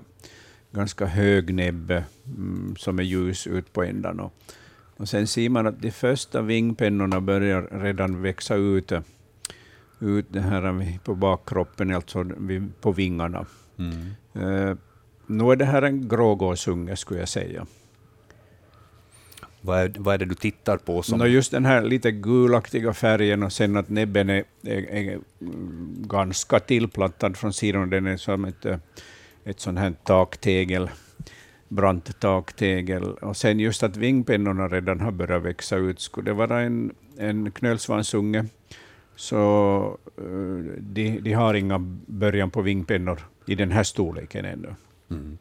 ganska 0.71 1.05
hög 1.05 1.53
näbbe 1.53 2.03
mm, 2.25 2.75
som 2.77 2.99
är 2.99 3.03
ljus 3.03 3.47
ut 3.47 3.73
på 3.73 3.83
ändan. 3.83 4.19
Och, 4.19 4.33
och 5.01 5.09
sen 5.09 5.27
ser 5.27 5.49
man 5.49 5.67
att 5.67 5.81
de 5.81 5.91
första 5.91 6.41
vingpennorna 6.41 7.21
börjar 7.21 7.61
redan 7.71 8.21
växa 8.21 8.55
ut, 8.55 8.91
ut 9.99 10.25
det 10.29 10.41
här 10.41 10.97
på 11.03 11.15
bakkroppen, 11.15 11.95
alltså 11.95 12.25
på 12.81 12.91
vingarna. 12.91 13.45
Mm. 13.77 13.95
Uh, 14.45 14.77
nu 15.27 15.51
är 15.51 15.55
det 15.55 15.65
här 15.65 15.81
en 15.81 16.07
grågåsunge, 16.07 16.95
skulle 16.95 17.19
jag 17.19 17.29
säga. 17.29 17.65
Vad 19.61 19.79
är, 19.79 19.93
vad 19.97 20.13
är 20.13 20.17
det 20.17 20.25
du 20.25 20.35
tittar 20.35 20.77
på? 20.77 21.03
Som... 21.03 21.19
No, 21.19 21.25
just 21.25 21.51
den 21.51 21.65
här 21.65 21.81
lite 21.81 22.11
gulaktiga 22.11 22.93
färgen 22.93 23.43
och 23.43 23.53
sen 23.53 23.77
att 23.77 23.89
näbben 23.89 24.29
är, 24.29 24.43
är, 24.63 24.91
är 24.91 25.19
ganska 26.07 26.59
tillplattad 26.59 27.37
från 27.37 27.53
sidan. 27.53 27.89
Den 27.89 28.07
är 28.07 28.17
som 28.17 28.45
ett, 28.45 28.65
ett 29.43 29.59
sånt 29.59 29.79
här 29.79 29.93
taktegel, 30.03 30.89
brant 31.71 32.19
taktegel. 32.19 33.13
Och 33.13 33.37
sen 33.37 33.59
just 33.59 33.83
att 33.83 33.97
vingpennorna 33.97 34.67
redan 34.67 34.99
har 34.99 35.11
börjat 35.11 35.43
växa 35.43 35.75
ut. 35.75 35.99
Skulle 35.99 36.31
det 36.31 36.33
vara 36.33 36.61
en, 36.61 36.93
en 37.17 37.51
knölsvansunge 37.51 38.45
så 39.15 39.97
uh, 40.21 40.63
de, 40.79 41.19
de 41.19 41.33
har 41.33 41.53
inga 41.53 41.79
början 42.05 42.51
på 42.51 42.61
vingpennor 42.61 43.19
i 43.45 43.55
den 43.55 43.71
här 43.71 43.83
storleken 43.83 44.45
ännu. 44.45 44.75
Mm. 45.09 45.37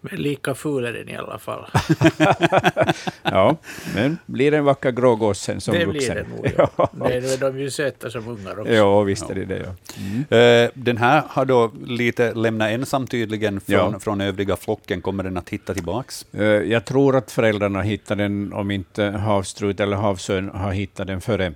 Men 0.00 0.22
lika 0.22 0.54
ful 0.54 0.84
är 0.84 0.92
den 0.92 1.08
i 1.08 1.16
alla 1.16 1.38
fall. 1.38 1.66
ja, 3.22 3.56
men 3.94 4.18
blir 4.26 4.54
en 4.54 4.64
vacker 4.64 4.90
grågås 4.90 5.40
sen 5.40 5.60
som 5.60 5.74
det 5.74 5.84
vuxen. 5.84 6.16
Det 6.16 6.24
blir 6.24 6.52
det 6.56 6.58
nog, 6.58 6.70
ja. 6.76 6.90
Nu 7.08 7.14
är 7.14 7.40
de 7.40 7.58
ju 7.58 7.70
söta 7.70 8.10
som 8.10 8.28
ungar 8.28 8.60
också. 8.60 8.72
Ja, 8.72 9.02
visst 9.02 9.30
är 9.30 9.34
det 9.34 9.44
det. 9.44 9.58
Ja. 9.58 9.74
Mm. 10.02 10.64
Uh, 10.64 10.70
den 10.74 10.96
här 10.96 11.22
har 11.28 11.44
då 11.44 11.72
lite 11.86 12.34
lämnat 12.34 12.70
ensam 12.70 13.06
tydligen 13.06 13.60
från, 13.60 13.92
ja. 13.92 13.98
från 13.98 14.20
övriga 14.20 14.56
flocken. 14.56 15.00
Kommer 15.00 15.24
den 15.24 15.36
att 15.36 15.48
hitta 15.48 15.74
tillbaks? 15.74 16.26
Uh, 16.34 16.44
jag 16.46 16.84
tror 16.84 17.16
att 17.16 17.30
föräldrarna 17.30 17.82
hittar 17.82 18.16
den, 18.16 18.52
om 18.52 18.70
inte 18.70 19.04
havstrut 19.04 19.80
eller 19.80 19.96
havsörn 19.96 20.48
har 20.48 20.72
hittat 20.72 21.06
den 21.06 21.20
före 21.20 21.52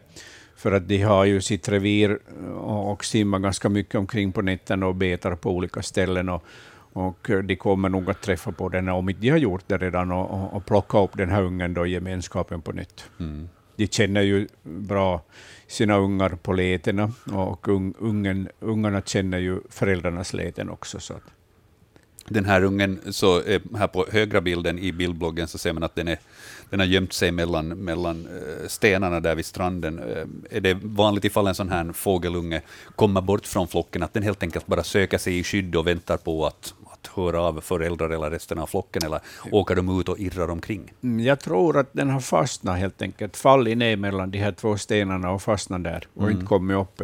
för 0.56 0.72
att 0.72 0.88
de 0.88 1.02
har 1.02 1.24
ju 1.24 1.40
sitt 1.40 1.68
revir 1.68 2.18
och 2.60 3.04
simmar 3.04 3.38
ganska 3.38 3.68
mycket 3.68 3.94
omkring 3.94 4.32
på 4.32 4.42
nätterna 4.42 4.86
och 4.86 4.94
betar 4.94 5.34
på 5.34 5.50
olika 5.50 5.82
ställen. 5.82 6.28
Och, 6.28 6.44
och 6.92 7.30
de 7.44 7.56
kommer 7.56 7.88
nog 7.88 8.10
att 8.10 8.20
träffa 8.20 8.52
på 8.52 8.68
den, 8.68 8.88
om 8.88 9.08
inte 9.08 9.20
de 9.20 9.30
har 9.30 9.38
gjort 9.38 9.64
det 9.66 9.78
redan, 9.78 10.12
och, 10.12 10.54
och, 10.54 10.66
plocka 10.66 10.98
upp 10.98 11.16
den 11.16 11.30
här 11.30 11.42
ungen 11.42 11.74
då 11.74 11.86
i 11.86 11.90
gemenskapen 11.90 12.62
på 12.62 12.72
nytt. 12.72 13.10
Mm. 13.20 13.48
De 13.76 13.86
känner 13.86 14.22
ju 14.22 14.48
bra 14.62 15.22
sina 15.66 15.96
ungar 15.96 16.28
på 16.28 16.52
lätena, 16.52 17.12
och 17.32 17.68
un, 17.68 17.94
ungen, 17.98 18.48
ungarna 18.60 19.02
känner 19.02 19.38
ju 19.38 19.60
föräldrarnas 19.68 20.32
läten 20.32 20.70
också. 20.70 21.00
Så 21.00 21.14
att. 21.14 21.22
Den 22.28 22.44
här 22.44 22.64
ungen, 22.64 23.00
så 23.10 23.42
här 23.76 23.86
på 23.86 24.06
högra 24.10 24.40
bilden 24.40 24.78
i 24.78 24.92
bildbloggen 24.92 25.48
så 25.48 25.58
ser 25.58 25.72
man 25.72 25.82
att 25.82 25.94
den, 25.94 26.08
är, 26.08 26.18
den 26.70 26.80
har 26.80 26.86
gömt 26.86 27.12
sig 27.12 27.32
mellan, 27.32 27.68
mellan 27.68 28.26
eh, 28.26 28.68
stenarna 28.68 29.20
där 29.20 29.34
vid 29.34 29.46
stranden. 29.46 29.98
Eh, 29.98 30.56
är 30.56 30.60
det 30.60 30.74
vanligt 30.82 31.24
ifall 31.24 31.46
en 31.46 31.54
sån 31.54 31.68
här 31.68 31.92
fågelunge 31.92 32.62
kommer 32.96 33.20
bort 33.20 33.46
från 33.46 33.68
flocken, 33.68 34.02
att 34.02 34.14
den 34.14 34.22
helt 34.22 34.42
enkelt 34.42 34.66
bara 34.66 34.82
söker 34.82 35.18
sig 35.18 35.38
i 35.38 35.44
skydd 35.44 35.76
och 35.76 35.86
väntar 35.86 36.16
på 36.16 36.46
att, 36.46 36.74
att 36.92 37.06
höra 37.14 37.40
av 37.40 37.60
föräldrar 37.60 38.10
eller 38.10 38.30
resten 38.30 38.58
av 38.58 38.66
flocken, 38.66 39.02
eller 39.04 39.20
åker 39.50 39.74
de 39.74 40.00
ut 40.00 40.08
och 40.08 40.18
irrar 40.18 40.50
omkring? 40.50 40.92
Mm, 41.02 41.20
jag 41.20 41.40
tror 41.40 41.78
att 41.78 41.92
den 41.92 42.10
har 42.10 42.20
fastnat 42.20 42.78
helt 42.78 43.02
enkelt, 43.02 43.36
fallit 43.36 43.78
ner 43.78 43.96
mellan 43.96 44.30
de 44.30 44.38
här 44.38 44.52
två 44.52 44.76
stenarna 44.76 45.30
och 45.30 45.42
fastnat 45.42 45.84
där 45.84 46.06
och 46.14 46.22
mm. 46.22 46.34
inte 46.34 46.46
kommit 46.46 46.76
upp. 46.76 47.02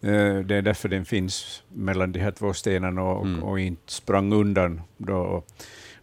Eh, 0.00 0.38
det 0.38 0.54
är 0.54 0.62
därför 0.62 0.88
den 0.88 1.04
finns 1.04 1.62
mellan 1.68 2.12
de 2.12 2.20
här 2.20 2.30
två 2.30 2.52
stenarna 2.52 3.02
och, 3.02 3.26
mm. 3.26 3.42
och 3.42 3.60
inte 3.60 3.92
sprang 3.92 4.32
undan 4.32 4.80
då, 4.96 5.42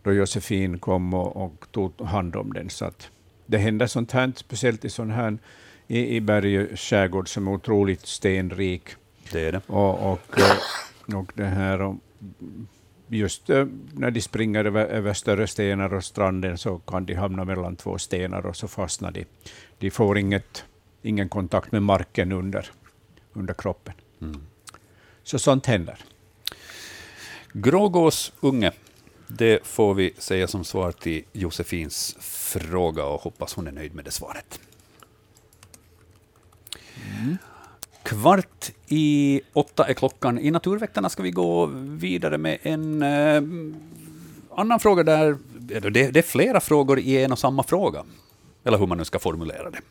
då 0.04 0.14
Josefin 0.14 0.80
kom 0.80 1.14
och, 1.14 1.46
och, 1.46 1.66
tog 1.72 2.02
hand 2.02 2.36
om 2.36 2.54
den. 2.54 2.70
Så 2.70 2.86
att 2.86 3.10
det 3.46 3.58
händer 3.58 3.88
sånt 3.88 4.12
här, 4.12 4.34
speciellt 4.36 4.86
i 4.86 4.90
sån 4.90 5.12
här 5.12 5.38
i, 5.88 6.16
i 6.16 6.22
Berge 6.22 6.76
skärgård 6.76 7.30
som 7.30 7.48
är 7.48 7.52
otroligt 7.52 8.06
stenrik. 8.06 8.90
Det 9.32 9.48
är 9.48 9.52
det. 9.52 9.62
Och, 9.68 10.12
och, 10.12 10.40
eh, 10.40 11.18
och 11.18 11.32
det 11.36 11.46
här, 11.46 11.82
och 11.82 11.96
just 13.08 13.50
eh, 13.50 13.66
när 13.94 14.12
de 14.12 14.22
springer 14.22 14.66
över, 14.66 14.86
över, 14.86 15.14
större 15.14 15.48
stenar 15.48 15.94
och 15.94 16.04
stranden 16.04 16.58
så 16.58 16.80
kan 16.80 17.06
de 17.06 17.14
hamna 17.14 17.46
mellan 17.46 17.76
två 17.76 17.98
stenar 17.98 18.46
och 18.46 18.56
så 18.56 18.68
fastnar 18.68 19.12
de. 19.12 19.26
De 19.80 19.92
får 19.92 20.18
inget, 20.18 20.66
ingen 21.02 21.30
kontakt 21.30 21.72
med 21.72 21.84
marken 21.84 22.32
under, 22.32 22.70
under 23.36 23.54
kroppen. 23.54 23.94
Mm. 24.22 24.42
Så 25.24 25.40
sånt 25.40 25.66
händer. 25.66 25.98
Grågås 27.54 28.34
unge, 28.40 28.72
det 29.28 29.68
får 29.68 29.94
vi 29.94 30.14
säga 30.18 30.48
som 30.48 30.64
svar 30.64 30.92
till 30.92 31.24
Josefins 31.34 32.16
fråga 32.20 33.06
och 33.06 33.22
hoppas 33.22 33.54
hon 33.54 33.68
är 33.68 33.72
nöjd 33.72 33.96
med 33.96 34.06
det 34.06 34.12
svaret. 34.12 34.60
Mm. 37.20 37.38
Kvart 38.04 38.72
i 38.88 39.42
åtta 39.54 39.88
är 39.88 39.94
klockan. 39.94 40.40
I 40.40 40.52
Naturväktarna 40.52 41.10
ska 41.10 41.24
vi 41.24 41.32
gå 41.32 41.66
vidare 41.76 42.38
med 42.38 42.58
en 42.62 43.02
eh, 43.02 43.44
annan 44.60 44.80
fråga 44.80 45.04
där... 45.04 45.38
Det, 45.60 46.12
det 46.12 46.20
är 46.20 46.22
flera 46.22 46.60
frågor 46.60 47.00
i 47.00 47.24
en 47.24 47.32
och 47.32 47.40
samma 47.40 47.64
fråga. 47.64 48.04
Eller 48.64 48.78
hur 48.78 48.88
man 48.88 48.98
nu 48.98 49.06
ska 49.06 49.20
formulera 49.20 49.70
det. 49.70 49.82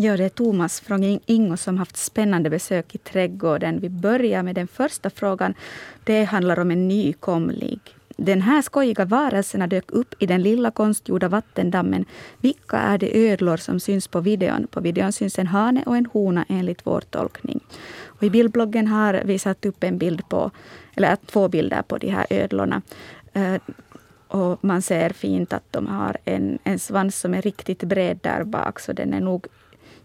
Ja, 0.00 0.16
det 0.16 0.24
är 0.24 0.28
Thomas 0.28 0.80
från 0.80 1.20
Ingo 1.26 1.56
som 1.56 1.78
haft 1.78 1.96
spännande 1.96 2.50
besök 2.50 2.94
i 2.94 2.98
trädgården. 2.98 3.80
Vi 3.80 3.88
börjar 3.88 4.42
med 4.42 4.54
den 4.54 4.68
första 4.68 5.10
frågan. 5.10 5.54
Det 6.04 6.24
handlar 6.24 6.58
om 6.58 6.70
en 6.70 6.88
nykomling. 6.88 7.80
Den 8.16 8.42
här 8.42 8.62
skojiga 8.62 9.04
varelserna 9.04 9.66
dök 9.66 9.90
upp 9.92 10.14
i 10.22 10.26
den 10.26 10.42
lilla 10.42 10.70
konstgjorda 10.70 11.28
vattendammen. 11.28 12.04
Vilka 12.40 12.76
är 12.76 12.98
de 12.98 13.30
ödlor 13.30 13.56
som 13.56 13.80
syns 13.80 14.08
på 14.08 14.20
videon? 14.20 14.66
På 14.66 14.80
videon 14.80 15.12
syns 15.12 15.38
en 15.38 15.46
hane 15.46 15.82
och 15.86 15.96
en 15.96 16.06
hona 16.06 16.44
enligt 16.48 16.86
vår 16.86 17.00
tolkning. 17.00 17.60
Och 18.04 18.22
I 18.22 18.30
bildbloggen 18.30 18.86
har 18.86 19.22
vi 19.24 19.38
satt 19.38 19.66
upp 19.66 19.84
en 19.84 19.98
bild 19.98 20.28
på, 20.28 20.50
eller 20.94 21.16
två 21.16 21.48
bilder 21.48 21.82
på 21.82 21.98
de 21.98 22.10
här 22.10 22.26
ödlorna. 22.30 22.82
Eh, 23.32 23.54
och 24.28 24.64
man 24.64 24.82
ser 24.82 25.10
fint 25.10 25.52
att 25.52 25.72
de 25.72 25.86
har 25.86 26.16
en, 26.24 26.58
en 26.64 26.78
svans 26.78 27.18
som 27.18 27.34
är 27.34 27.42
riktigt 27.42 27.82
bred 27.82 28.18
där 28.22 28.44
bak, 28.44 28.80
så 28.80 28.92
den 28.92 29.14
är 29.14 29.20
nog 29.20 29.46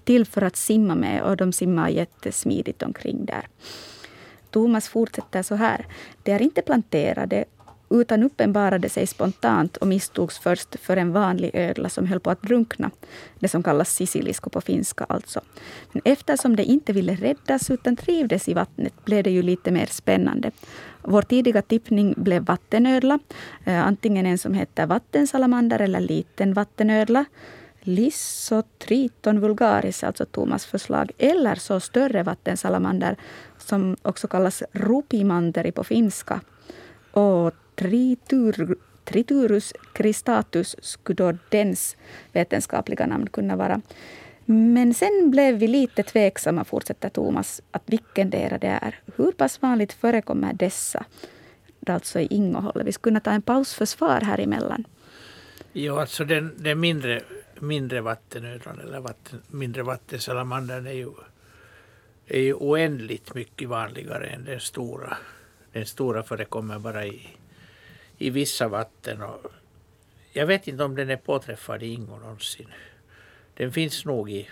till 0.04 0.26
för 0.26 0.42
att 0.42 0.56
simma 0.56 0.96
med 0.96 1.24
och 1.24 1.38
de 1.38 1.52
simmar 1.52 1.90
jättesmidigt 1.90 2.84
omkring 2.84 3.26
där. 3.26 3.48
Thomas 4.50 4.88
fortsätter 4.90 5.44
så 5.44 5.56
här. 5.56 5.86
De 6.24 6.32
är 6.32 6.42
inte 6.42 6.62
planterade 6.62 7.46
utan 7.90 8.24
uppenbarade 8.24 8.90
sig 8.90 9.08
spontant 9.08 9.78
och 9.78 9.88
misstogs 9.88 10.40
först 10.40 10.76
för 10.80 10.98
en 10.98 11.12
vanlig 11.12 11.52
ödla 11.54 11.90
som 11.90 12.08
höll 12.08 12.20
på 12.20 12.32
att 12.32 12.42
drunkna. 12.42 12.92
Det 13.40 13.48
som 13.48 13.64
kallas 13.64 13.96
sicilisko 13.96 14.50
på 14.50 14.62
finska 14.62 15.04
alltså. 15.04 15.42
Men 15.92 16.02
eftersom 16.06 16.56
de 16.56 16.64
inte 16.64 16.94
ville 16.94 17.16
räddas 17.16 17.72
utan 17.72 17.96
trivdes 17.96 18.50
i 18.50 18.54
vattnet 18.54 19.06
blev 19.06 19.24
det 19.24 19.32
ju 19.32 19.42
lite 19.42 19.72
mer 19.72 19.86
spännande. 19.86 20.52
Vår 21.02 21.22
tidiga 21.22 21.62
tippning 21.62 22.14
blev 22.18 22.46
vattenödla. 22.46 23.20
Eh, 23.64 23.88
antingen 23.88 24.26
en 24.26 24.38
som 24.38 24.54
heter 24.54 24.86
vattensalamander 24.86 25.80
eller 25.80 26.00
liten 26.00 26.54
vattenödla. 26.54 27.26
Lissotriton 27.84 29.40
vulgaris, 29.40 30.04
alltså 30.04 30.26
Thomas 30.26 30.66
förslag, 30.66 31.12
eller 31.18 31.56
så 31.56 31.80
större 31.80 32.24
vattensalamander 32.24 33.16
som 33.58 33.98
också 34.02 34.28
kallas 34.28 34.64
rupimanteri 34.72 35.72
på 35.72 35.84
finska. 35.84 36.42
Och 37.12 37.54
tritur, 37.76 38.76
Triturus 39.06 39.74
cristatus 39.94 40.76
skulle 40.82 41.16
då 41.16 41.34
vetenskapliga 42.32 43.06
namn 43.06 43.30
kunna 43.30 43.56
vara. 43.56 43.82
Men 44.46 44.94
sen 44.94 45.32
blev 45.32 45.56
vi 45.56 45.68
lite 45.68 46.04
tveksamma, 46.04 46.64
fortsätter 46.64 47.10
Thomas, 47.10 47.62
att 47.72 47.84
vilken 47.86 48.30
det 48.30 48.80
är. 48.82 49.00
Hur 49.16 49.32
pass 49.32 49.62
vanligt 49.62 49.94
förekommer 49.94 50.54
dessa? 50.54 51.06
Alltså 51.88 52.20
i 52.20 52.28
Ingohållet. 52.30 52.88
Vi 52.88 52.92
skulle 52.92 53.12
kunna 53.12 53.20
ta 53.20 53.32
en 53.32 53.42
paus 53.42 53.74
för 53.74 53.86
svar 53.86 54.22
här 54.22 54.40
emellan. 54.40 54.86
Jo, 55.74 55.98
alltså 55.98 56.26
den, 56.26 56.56
den 56.58 56.80
mindre, 56.80 57.22
mindre 57.64 58.02
vattenödlan 58.02 58.80
eller 58.80 59.00
vatten, 59.00 59.42
mindre 59.48 59.84
vattensalamandern 59.84 60.88
är 60.88 60.92
ju, 60.92 61.12
är 62.28 62.40
ju 62.40 62.54
oändligt 62.54 63.34
mycket 63.34 63.70
vanligare 63.70 64.28
än 64.28 64.46
den 64.46 64.60
stora. 64.60 65.18
Den 65.72 65.86
stora 65.86 66.24
förekommer 66.24 66.80
bara 66.80 67.06
i, 67.06 67.28
i 68.18 68.30
vissa 68.30 68.68
vatten. 68.68 69.22
Och 69.22 69.52
jag 70.32 70.46
vet 70.46 70.68
inte 70.68 70.84
om 70.84 70.96
den 70.96 71.10
är 71.10 71.18
påträffad 71.18 71.84
i 71.84 71.88
Ingo 71.88 72.18
någonsin. 72.18 72.68
Den 73.54 73.72
finns 73.72 74.06
nog 74.06 74.32
i, 74.32 74.50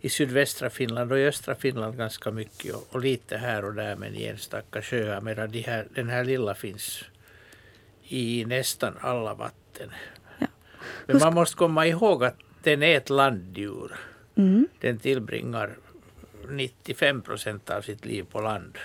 i 0.00 0.08
sydvästra 0.08 0.70
Finland 0.70 1.12
och 1.12 1.18
i 1.18 1.26
östra 1.26 1.54
Finland 1.54 1.96
ganska 1.96 2.30
mycket 2.30 2.74
och, 2.74 2.86
och 2.90 3.00
lite 3.00 3.36
här 3.36 3.64
och 3.64 3.74
där 3.74 3.96
men 3.96 4.14
i 4.14 4.24
enstaka 4.24 4.82
sjöar 4.82 5.20
medan 5.20 5.50
de 5.50 5.60
här, 5.60 5.88
den 5.94 6.08
här 6.08 6.24
lilla 6.24 6.54
finns 6.54 7.04
i 8.02 8.44
nästan 8.44 8.96
alla 9.00 9.34
vatten. 9.34 9.90
Men 11.12 11.18
man 11.18 11.34
måste 11.34 11.56
komma 11.56 11.86
ihåg 11.86 12.24
att 12.24 12.36
den 12.62 12.82
är 12.82 12.96
ett 12.96 13.10
landdjur. 13.10 13.92
Mm. 14.36 14.68
Den 14.80 14.98
tillbringar 14.98 15.76
95 16.48 17.22
procent 17.22 17.70
av 17.70 17.82
sitt 17.82 18.04
liv 18.04 18.26
på 18.32 18.40
land. 18.40 18.78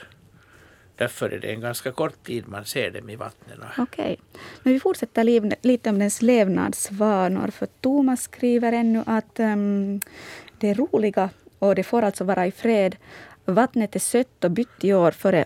Därför 0.95 1.29
är 1.29 1.39
det 1.39 1.51
en 1.51 1.61
ganska 1.61 1.91
kort 1.91 2.23
tid 2.23 2.47
man 2.47 2.65
ser 2.65 2.91
dem 2.91 3.09
i 3.09 3.15
vattnen. 3.15 3.59
Okej. 3.77 4.19
Men 4.63 4.73
vi 4.73 4.79
fortsätter 4.79 5.23
liv, 5.23 5.53
lite 5.61 5.89
om 5.89 5.99
dess 5.99 6.21
levnadsvanor. 6.21 7.47
För 7.47 7.65
Thomas 7.65 8.21
skriver 8.21 8.71
ännu 8.73 9.03
att 9.05 9.39
um, 9.39 10.01
det 10.59 10.69
är 10.69 10.75
roliga 10.75 11.29
och 11.59 11.75
det 11.75 11.83
får 11.83 12.01
alltså 12.01 12.23
vara 12.23 12.47
i 12.47 12.51
fred. 12.51 12.95
Vattnet 13.45 13.95
är 13.95 13.99
sött 13.99 14.43
och 14.43 14.51
bytt 14.51 14.83
i 14.83 14.93
år 14.93 15.11
före 15.11 15.45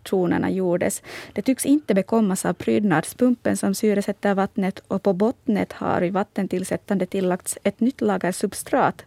observationerna 0.00 0.50
gjordes. 0.50 1.02
Det 1.32 1.42
tycks 1.42 1.66
inte 1.66 1.94
bekommas 1.94 2.44
av 2.44 2.52
prydnadspumpen 2.52 3.56
som 3.56 3.74
syresätter 3.74 4.34
vattnet 4.34 4.82
och 4.88 5.02
på 5.02 5.12
bottnet 5.12 5.72
har 5.72 6.04
i 6.04 6.10
vattentillsättande 6.10 7.06
tillagts 7.06 7.58
ett 7.64 7.80
nytt 7.80 8.00
lager 8.00 8.32
substrat 8.32 9.04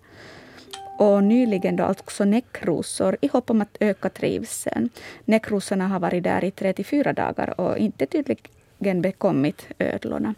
och 1.00 1.24
nyligen 1.24 1.76
då 1.76 1.86
också 1.86 2.26
näckrosor 2.26 3.18
i 3.22 3.28
hopp 3.28 3.50
om 3.50 3.62
att 3.62 3.78
öka 3.80 4.10
trivseln. 4.10 4.90
Näckrosorna 5.26 5.88
har 5.88 6.00
varit 6.00 6.24
där 6.24 6.44
i 6.44 6.52
34 6.52 7.14
dagar 7.14 7.60
och 7.60 7.78
inte 7.78 8.06
tydligen 8.06 9.02
bekommit 9.02 9.68
ödlorna. 9.80 10.36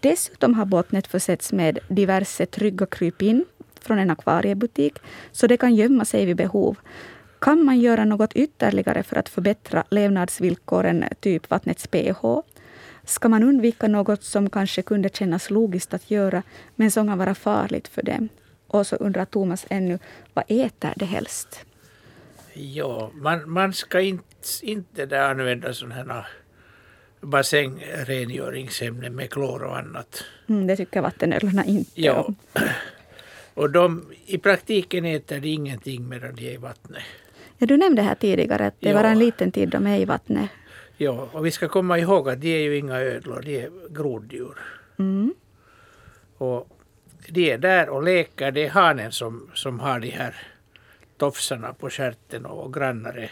Dessutom 0.00 0.54
har 0.54 0.66
bottnet 0.66 1.06
försetts 1.06 1.52
med 1.52 1.78
diverse 1.88 2.46
trygga 2.46 2.86
krypin 2.86 3.44
från 3.80 3.98
en 3.98 4.10
akvariebutik, 4.10 4.98
så 5.32 5.46
det 5.46 5.56
kan 5.56 5.74
gömma 5.74 6.04
sig 6.04 6.26
vid 6.26 6.36
behov. 6.36 6.76
Kan 7.44 7.64
man 7.64 7.80
göra 7.80 8.04
något 8.04 8.32
ytterligare 8.32 9.02
för 9.02 9.16
att 9.16 9.28
förbättra 9.28 9.84
levnadsvillkoren, 9.90 11.04
typ 11.20 11.50
vattnets 11.50 11.86
pH? 11.86 12.24
Ska 13.04 13.28
man 13.28 13.42
undvika 13.42 13.88
något 13.88 14.22
som 14.22 14.50
kanske 14.50 14.82
kunde 14.82 15.08
kännas 15.08 15.50
logiskt 15.50 15.94
att 15.94 16.10
göra, 16.10 16.42
men 16.74 16.90
som 16.90 17.08
kan 17.08 17.18
vara 17.18 17.34
farligt 17.34 17.88
för 17.88 18.02
dem? 18.02 18.28
Och 18.66 18.86
så 18.86 18.96
undrar 18.96 19.24
Thomas 19.24 19.66
ännu, 19.70 19.98
vad 20.34 20.44
äter 20.48 20.92
det 20.96 21.04
helst? 21.04 21.64
Ja, 22.54 23.10
man, 23.14 23.50
man 23.50 23.72
ska 23.72 24.00
inte, 24.00 24.26
inte 24.62 25.06
där 25.06 25.30
använda 25.30 25.74
sådana 25.74 25.94
här 25.94 26.26
basängrengöringsämnen 27.20 29.14
med 29.14 29.30
klor 29.30 29.62
och 29.62 29.78
annat. 29.78 30.24
Mm, 30.48 30.66
det 30.66 30.76
tycker 30.76 31.00
vattenödlorna 31.00 31.64
inte 31.64 32.02
ja. 32.02 32.22
om. 32.22 32.36
Och 33.54 33.70
de, 33.70 34.12
i 34.26 34.38
praktiken 34.38 35.04
äter 35.04 35.40
de 35.40 35.48
ingenting 35.48 36.08
medan 36.08 36.34
de 36.34 36.48
är 36.48 36.52
i 36.52 36.56
vattnet. 36.56 37.02
Du 37.66 37.76
nämnde 37.76 38.02
här 38.02 38.14
tidigare 38.14 38.66
att 38.66 38.80
det 38.80 38.88
ja. 38.88 38.94
var 38.94 39.04
en 39.04 39.18
liten 39.18 39.52
tid 39.52 39.68
de 39.68 39.86
är 39.86 39.98
i 39.98 40.04
vattnet. 40.04 40.50
Ja, 40.96 41.28
och 41.32 41.46
vi 41.46 41.50
ska 41.50 41.68
komma 41.68 41.98
ihåg 41.98 42.28
att 42.28 42.40
de 42.40 42.48
är 42.48 42.58
ju 42.58 42.76
inga 42.76 43.00
ödlor, 43.00 43.42
de 43.42 43.60
är 43.60 43.70
groddjur. 43.90 44.58
Mm. 44.98 45.34
Och 46.36 46.68
de 47.28 47.52
är 47.52 47.58
där 47.58 47.88
och 47.88 48.02
leker. 48.02 48.52
Det 48.52 48.64
är 48.64 48.70
hanen 48.70 49.12
som, 49.12 49.50
som 49.54 49.80
har 49.80 50.00
de 50.00 50.10
här 50.10 50.34
tofsarna 51.16 51.74
på 51.74 51.90
stjärten 51.90 52.46
och 52.46 52.74
grannare, 52.74 53.30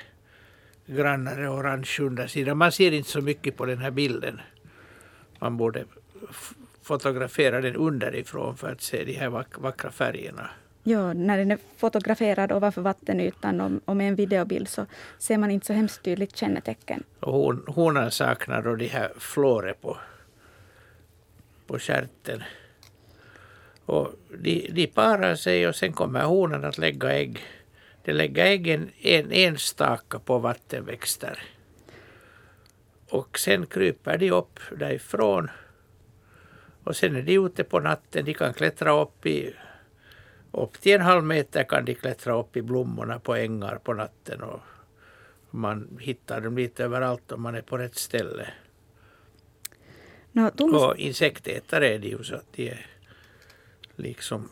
grannare 0.87 1.49
orange 1.49 1.97
undersida. 2.01 2.55
Man 2.55 2.73
ser 2.73 2.93
inte 2.93 3.11
så 3.11 3.21
mycket 3.21 3.57
på 3.57 3.67
den 3.67 3.79
här 3.79 3.91
bilden. 3.91 4.41
Man 5.39 5.57
borde 5.57 5.85
fotografera 6.83 7.61
den 7.61 7.77
underifrån 7.77 8.57
för 8.57 8.73
att 8.73 8.83
se 8.83 9.05
de 9.05 9.13
här 9.13 9.29
vackra 9.59 9.91
färgerna. 9.91 10.51
Ja, 10.85 11.13
när 11.13 11.39
den 11.39 11.51
är 11.51 11.59
fotograferad 11.77 12.53
ovanför 12.53 12.83
vattenytan 12.83 13.81
och, 13.85 13.97
med 13.97 14.09
en 14.09 14.15
videobild 14.15 14.69
så 14.69 14.87
ser 15.19 15.39
man 15.39 15.51
inte 15.51 15.67
så 15.67 15.73
hemskt 15.73 16.03
tydligt 16.03 16.37
kännetecken. 16.37 17.03
Och 17.21 17.33
hon, 17.33 17.65
honan 17.67 18.11
saknar 18.11 18.63
då 18.63 18.75
de 18.75 18.87
här 18.87 19.13
flåret 19.19 19.81
på, 19.81 19.99
på 21.67 21.79
stjärten. 21.79 22.43
Och 23.87 24.13
de, 24.39 24.71
de 24.73 24.87
parar 24.87 25.35
sig 25.35 25.69
och 25.69 25.77
sen 25.77 25.93
kommer 25.93 26.25
honan 26.25 26.65
att 26.65 26.79
lägga 26.79 27.13
ägg. 27.13 27.41
De 28.05 28.13
lägger 28.13 28.45
äggen 28.45 28.91
en 29.01 29.33
enstaka 29.33 30.19
på 30.19 30.39
vattenväxter. 30.39 31.43
Och 33.09 33.39
sen 33.39 33.67
kryper 33.67 34.19
de 34.19 34.31
upp 34.31 34.61
därifrån. 34.79 35.51
Och 36.85 36.97
sen 36.97 37.17
är 37.17 37.23
de 37.23 37.35
ute 37.47 37.65
på 37.65 37.81
natten. 37.81 38.25
De 38.25 38.35
kan 38.35 38.55
klättra 38.55 39.03
upp 39.03 39.27
i 39.27 39.55
upp 40.53 40.81
till 40.81 40.93
en 40.93 41.01
halv 41.01 41.25
meter 41.25 41.65
kan 41.65 41.85
de 41.85 41.95
klättra 41.95 42.39
upp 42.41 42.57
i 42.57 42.63
blommorna 42.63 43.19
på 43.19 43.35
ängar 43.35 43.79
på 43.85 43.93
natten. 43.93 44.43
Och 44.43 44.61
man 45.51 45.99
hittar 46.01 46.41
dem 46.41 46.57
lite 46.57 46.85
överallt 46.85 47.33
om 47.33 47.43
man 47.43 47.55
är 47.55 47.63
på 47.63 47.79
rätt 47.79 47.97
ställe. 47.97 48.47
No, 50.33 50.51
Thomas... 50.51 50.83
Och 50.83 50.97
insektätare 50.97 51.95
är 51.95 51.99
de 51.99 52.09
ju 52.09 52.25
så 52.25 52.35
att 52.35 52.53
de 52.53 52.69
är 52.69 52.87
liksom, 53.97 54.49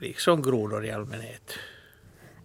liksom 0.00 0.42
grodor 0.42 0.84
i 0.84 0.90
allmänhet. 0.90 1.52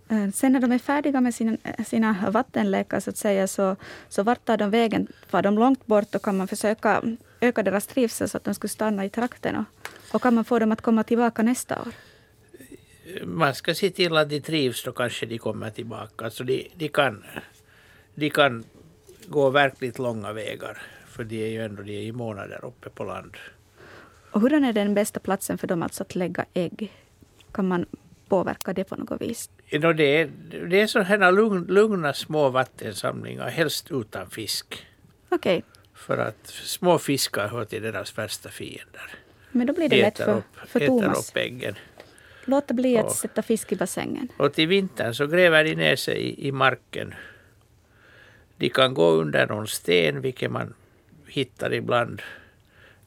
Eh, 0.10 0.30
sen 0.30 0.54
när 0.54 0.60
de 0.60 0.72
är 0.72 0.80
färdiga 0.80 1.22
med 1.22 1.36
sina, 1.36 1.58
sina 1.86 2.32
vattenlekar 2.32 3.00
så 3.00 3.10
att 3.10 3.18
säga, 3.18 3.48
så, 3.48 3.76
så 4.10 4.24
vart 4.24 4.46
tar 4.46 4.58
de 4.58 4.70
vägen? 4.70 5.08
Var 5.32 5.42
de 5.42 5.56
långt 5.56 5.86
bort 5.86 6.16
och 6.16 6.22
kan 6.22 6.38
man 6.38 6.48
försöka 6.48 7.02
öka 7.42 7.64
deras 7.64 7.88
trivsel 7.88 8.30
så 8.30 8.38
att 8.38 8.44
de 8.44 8.54
skulle 8.54 8.70
stanna 8.70 9.06
i 9.06 9.10
trakten? 9.10 9.56
Och, 9.56 9.90
och 10.16 10.22
kan 10.22 10.34
man 10.34 10.46
få 10.46 10.60
dem 10.60 10.72
att 10.72 10.82
komma 10.82 11.04
tillbaka 11.04 11.44
nästa 11.44 11.82
år? 11.82 11.88
Man 13.24 13.56
ska 13.56 13.76
se 13.76 13.90
till 13.90 14.18
att 14.18 14.30
de 14.30 14.42
trivs, 14.42 14.84
då 14.84 14.92
kanske 14.92 15.26
de 15.26 15.38
kommer 15.38 15.70
tillbaka. 15.70 16.26
Alltså 16.26 16.44
de, 16.44 16.72
de, 16.76 16.90
kan, 16.90 17.24
de 18.16 18.30
kan 18.30 18.64
gå 19.28 19.50
verkligt 19.50 20.00
långa 20.00 20.34
vägar, 20.34 20.82
för 21.08 21.24
de 21.24 21.44
är 21.44 21.48
ju 21.48 21.66
ändå 21.66 21.84
de 21.84 21.98
är 21.98 22.02
i 22.02 22.12
månader 22.12 22.66
uppe 22.66 22.90
på 22.90 23.04
land. 23.04 23.38
Och 24.32 24.42
hur 24.42 24.54
är 24.54 24.74
den 24.74 24.94
bästa 24.94 25.20
platsen 25.20 25.58
för 25.58 25.68
dem 25.68 25.84
alltså 25.84 26.04
att 26.04 26.16
lägga 26.16 26.46
ägg? 26.54 26.92
Kan 27.52 27.68
man 27.68 27.86
påverka 28.28 28.74
det 28.74 28.84
på 28.84 28.96
något 28.96 29.22
vis? 29.22 29.50
No, 29.72 29.94
det, 29.94 30.22
är, 30.22 30.30
det 30.70 30.82
är 30.82 30.88
sådana 30.88 31.32
lugn, 31.32 31.66
lugna 31.70 32.14
små 32.14 32.50
vattensamlingar, 32.50 33.50
helst 33.50 33.92
utan 33.92 34.30
fisk. 34.30 34.88
Okej. 35.30 35.58
Okay. 35.58 35.62
För 35.94 36.18
att 36.18 36.48
små 36.48 37.00
fiskar 37.00 37.48
hör 37.48 37.66
till 37.66 37.82
deras 37.82 38.18
värsta 38.18 38.50
fiender. 38.50 39.16
Men 39.52 39.68
då 39.68 39.74
blir 39.74 39.90
det 39.90 40.02
lätt 40.02 40.18
för, 40.18 40.38
upp, 40.38 40.56
för 40.68 40.88
Thomas. 40.88 41.30
upp 41.30 41.38
äggen. 41.38 41.76
Låta 42.46 42.74
bli 42.74 42.98
att 42.98 43.06
och, 43.06 43.12
sätta 43.12 43.42
fisk 43.42 43.72
i 43.72 43.76
bassängen. 43.76 44.28
Och 44.38 44.54
till 44.54 44.68
vintern 44.68 45.14
så 45.14 45.28
gräver 45.28 45.64
de 45.64 45.76
ner 45.76 45.96
sig 45.96 46.18
i, 46.18 46.48
i 46.48 46.52
marken. 46.52 47.14
De 48.58 48.70
kan 48.70 48.94
gå 48.94 49.10
under 49.10 49.48
någon 49.48 49.68
sten, 49.68 50.22
vilket 50.22 50.52
man 50.52 50.74
hittar 51.28 51.74
ibland. 51.74 52.22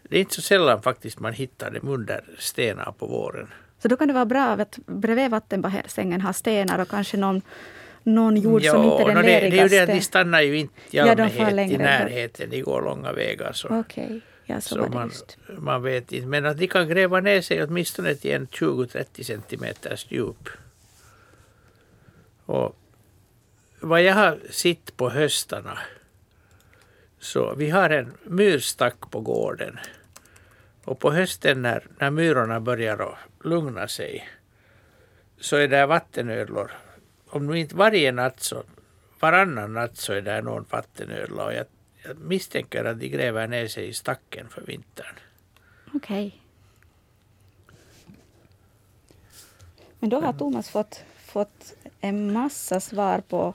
Det 0.02 0.16
är 0.16 0.20
inte 0.20 0.34
så 0.34 0.42
sällan 0.42 0.82
faktiskt 0.82 1.20
man 1.20 1.32
hittar 1.32 1.70
dem 1.70 1.88
under 1.88 2.24
stenar 2.38 2.94
på 2.98 3.06
våren. 3.06 3.48
Så 3.78 3.88
då 3.88 3.96
kan 3.96 4.08
det 4.08 4.14
vara 4.14 4.26
bra 4.26 4.44
att 4.44 4.78
bredvid 4.86 5.30
vattenbassängen 5.30 6.20
ha 6.20 6.32
stenar 6.32 6.78
och 6.78 6.88
kanske 6.88 7.16
någon, 7.16 7.42
någon 8.02 8.36
jord 8.36 8.62
jo, 8.64 8.72
som 8.72 8.84
inte 8.84 9.02
är 9.02 9.06
den 9.06 9.14
no, 9.14 9.22
det, 9.22 9.40
det 9.40 9.58
är 9.58 9.62
ju 9.62 9.68
det 9.68 9.78
att 9.78 9.88
de 9.88 10.00
stannar 10.00 10.40
ju 10.40 10.58
inte 10.58 10.74
i 10.90 10.98
allmänhet 10.98 11.38
ja, 11.38 11.62
i 11.62 11.78
närheten. 11.78 12.50
De 12.50 12.62
går 12.62 12.82
långa 12.82 13.12
vägar. 13.12 13.52
Så, 13.52 13.68
okay. 13.68 14.20
Ja, 14.46 14.60
så, 14.60 14.74
så 14.74 14.88
man, 14.92 15.10
man 15.58 15.82
vet 15.82 16.12
inte. 16.12 16.26
Men 16.26 16.46
att 16.46 16.58
de 16.58 16.66
kan 16.66 16.88
gräva 16.88 17.20
ner 17.20 17.40
sig 17.40 17.64
åtminstone 17.64 18.14
till 18.14 18.30
en 18.30 18.46
20-30 18.46 19.22
centimeters 19.22 20.06
djup. 20.08 20.48
Och 22.44 22.76
vad 23.80 24.02
jag 24.02 24.14
har 24.14 24.38
sett 24.50 24.96
på 24.96 25.10
höstarna 25.10 25.78
så 27.18 27.54
vi 27.54 27.70
har 27.70 27.90
en 27.90 28.12
myrstack 28.24 29.10
på 29.10 29.20
gården. 29.20 29.78
Och 30.84 30.98
på 30.98 31.12
hösten 31.12 31.62
när, 31.62 31.86
när 31.98 32.10
myrorna 32.10 32.60
börjar 32.60 33.18
lugna 33.44 33.88
sig 33.88 34.28
så 35.40 35.56
är 35.56 35.68
det 35.68 35.86
vattenödlor. 35.86 36.72
Om 37.26 37.54
inte 37.54 37.76
varje 37.76 38.12
natt 38.12 38.40
så 38.40 38.62
varannan 39.20 39.72
natt 39.72 39.96
så 39.96 40.12
är 40.12 40.20
det 40.20 40.42
någon 40.42 40.66
vattenödla. 40.70 41.44
Och 41.44 41.54
jag, 41.54 41.66
jag 42.06 42.18
misstänker 42.18 42.84
att 42.84 43.00
de 43.00 43.08
gräver 43.08 43.46
ner 43.46 43.66
sig 43.66 43.88
i 43.88 43.92
stacken 43.92 44.48
för 44.48 44.62
vintern. 44.62 45.14
Okej. 45.94 46.26
Okay. 46.26 46.32
Men 49.98 50.10
då 50.10 50.20
har 50.20 50.32
Thomas 50.32 50.68
fått, 50.68 51.04
fått 51.24 51.74
en 52.00 52.32
massa 52.32 52.80
svar 52.80 53.22
på 53.28 53.54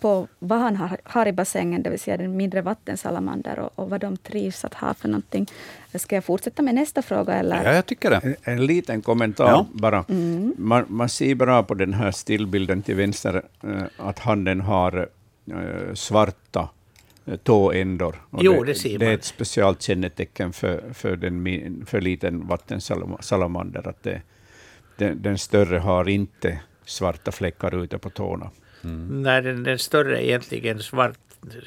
på 0.00 0.28
vad 0.38 0.58
han 0.58 0.76
har, 0.76 0.98
har 1.04 1.26
i 1.26 1.32
bassängen, 1.32 1.82
det 1.82 1.90
vill 1.90 2.00
säga 2.00 2.16
den 2.16 2.36
mindre 2.36 2.62
vattensalamander 2.62 3.58
och, 3.58 3.70
och, 3.74 3.90
vad 3.90 4.00
de 4.00 4.16
trivs 4.16 4.64
att 4.64 4.74
ha 4.74 4.94
för 4.94 5.08
någonting. 5.08 5.46
Ska 5.94 6.14
jag 6.14 6.24
fortsätta 6.24 6.62
med 6.62 6.74
nästa 6.74 7.02
fråga? 7.02 7.34
Eller? 7.34 7.64
Ja, 7.64 7.72
jag 7.72 7.86
tycker 7.86 8.10
det. 8.10 8.20
En, 8.22 8.36
en 8.42 8.66
liten 8.66 9.02
kommentar 9.02 9.48
ja. 9.48 9.66
bara. 9.72 10.04
Mm. 10.08 10.54
Man, 10.58 10.84
man 10.88 11.08
ser 11.08 11.34
bra 11.34 11.62
på 11.62 11.74
den 11.74 11.94
här 11.94 12.10
stillbilden 12.10 12.82
till 12.82 12.94
vänster 12.94 13.42
äh, 13.62 13.82
att 13.96 14.18
handen 14.18 14.60
har 14.60 15.08
äh, 15.46 15.94
svarta 15.94 16.68
äh, 17.30 17.36
tåändor. 17.36 18.16
jo, 18.40 18.64
det, 18.64 18.74
ser 18.74 18.90
man. 18.90 18.98
Det 18.98 19.06
är 19.06 19.14
ett 19.14 19.24
speciellt 19.24 19.82
kännetecken 19.82 20.52
för, 20.52 20.92
för, 20.92 21.16
den, 21.16 21.86
för 21.86 22.00
liten 22.00 22.46
vattensalamander. 22.46 23.88
Att 23.88 24.02
det, 24.02 24.22
den, 24.96 25.22
den 25.22 25.38
större 25.38 25.78
har 25.78 26.08
inte 26.08 26.60
svarta 26.84 27.32
fläckar 27.32 27.84
ute 27.84 27.98
på 27.98 28.10
tårna. 28.10 28.50
Mm. 28.84 29.22
När 29.22 29.42
den, 29.42 29.62
den 29.62 29.78
större 29.78 30.18
är 30.18 30.22
egentligen 30.22 30.80
svart 30.80 31.18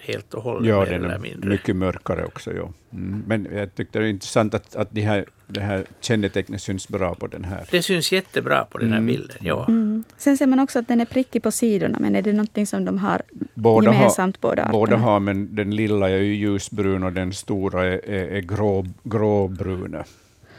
helt 0.02 0.34
och 0.34 0.44
hållet. 0.44 0.70
Ja, 0.70 0.86
den 0.86 1.06
är 1.06 1.20
mindre. 1.20 1.50
mycket 1.50 1.76
mörkare 1.76 2.26
också. 2.26 2.54
Ja. 2.54 2.74
Mm. 2.94 3.24
Men 3.28 3.48
jag 3.56 3.76
tyckte 3.76 4.00
det 4.00 4.04
var 4.04 4.10
intressant 4.10 4.54
att, 4.54 4.76
att 4.76 4.92
de 4.92 5.02
här, 5.02 5.26
det 5.54 5.62
här 5.62 5.86
kännetecknet 6.00 6.62
syns 6.62 6.88
bra 6.88 7.16
på 7.16 7.28
den 7.28 7.44
här. 7.44 7.68
Det 7.72 7.82
syns 7.82 8.12
jättebra 8.12 8.66
på 8.66 8.78
den 8.78 8.90
här 8.90 8.98
mm. 8.98 9.08
bilden. 9.08 9.38
Ja. 9.40 9.66
Mm. 9.68 10.04
Sen 10.18 10.38
ser 10.38 10.48
man 10.48 10.60
också 10.60 10.80
att 10.80 10.88
den 10.88 11.02
är 11.02 11.06
prickig 11.06 11.44
på 11.44 11.52
sidorna, 11.52 11.98
men 12.00 12.16
är 12.16 12.22
det 12.22 12.32
någonting 12.32 12.68
som 12.68 12.86
de 12.86 12.98
har 12.98 13.22
båda 13.54 13.94
gemensamt, 13.94 14.42
båda 14.42 14.62
arterna? 14.62 14.72
Båda 14.72 14.98
har, 14.98 15.20
men 15.20 15.56
den 15.56 15.76
lilla 15.76 16.10
är 16.10 16.18
ljusbrun 16.18 17.04
och 17.04 17.14
den 17.14 17.34
stora 17.34 17.86
är, 17.86 18.10
är, 18.10 18.28
är 18.28 18.42
grå, 18.42 18.86
gråbrun. 19.04 19.96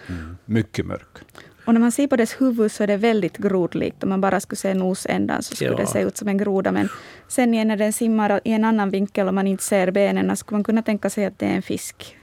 Mm. 0.08 0.36
Mycket 0.44 0.86
mörk. 0.86 1.18
Och 1.64 1.74
när 1.74 1.80
man 1.80 1.92
ser 1.92 2.06
på 2.06 2.16
dess 2.16 2.40
huvud 2.40 2.72
så 2.72 2.82
är 2.82 2.86
det 2.86 2.96
väldigt 2.96 3.36
grodlikt. 3.36 4.02
Om 4.02 4.08
man 4.08 4.20
bara 4.20 4.40
skulle 4.40 4.56
se 4.56 4.74
nosändan 4.74 5.42
så 5.42 5.54
skulle 5.54 5.70
ja. 5.70 5.76
det 5.76 5.86
se 5.86 6.00
ut 6.00 6.16
som 6.16 6.28
en 6.28 6.38
groda. 6.38 6.72
Men 6.72 6.88
sen 7.28 7.54
igen 7.54 7.68
när 7.68 7.76
den 7.76 7.92
simmar 7.92 8.40
i 8.44 8.52
en 8.52 8.64
annan 8.64 8.90
vinkel 8.90 9.28
och 9.28 9.34
man 9.34 9.46
inte 9.46 9.64
ser 9.64 9.90
benen 9.90 10.36
skulle 10.36 10.56
man 10.56 10.64
kunna 10.64 10.82
tänka 10.82 11.10
sig 11.10 11.24
att 11.24 11.38
det 11.38 11.46
är 11.46 11.54
en 11.54 11.62
fisk. 11.62 12.16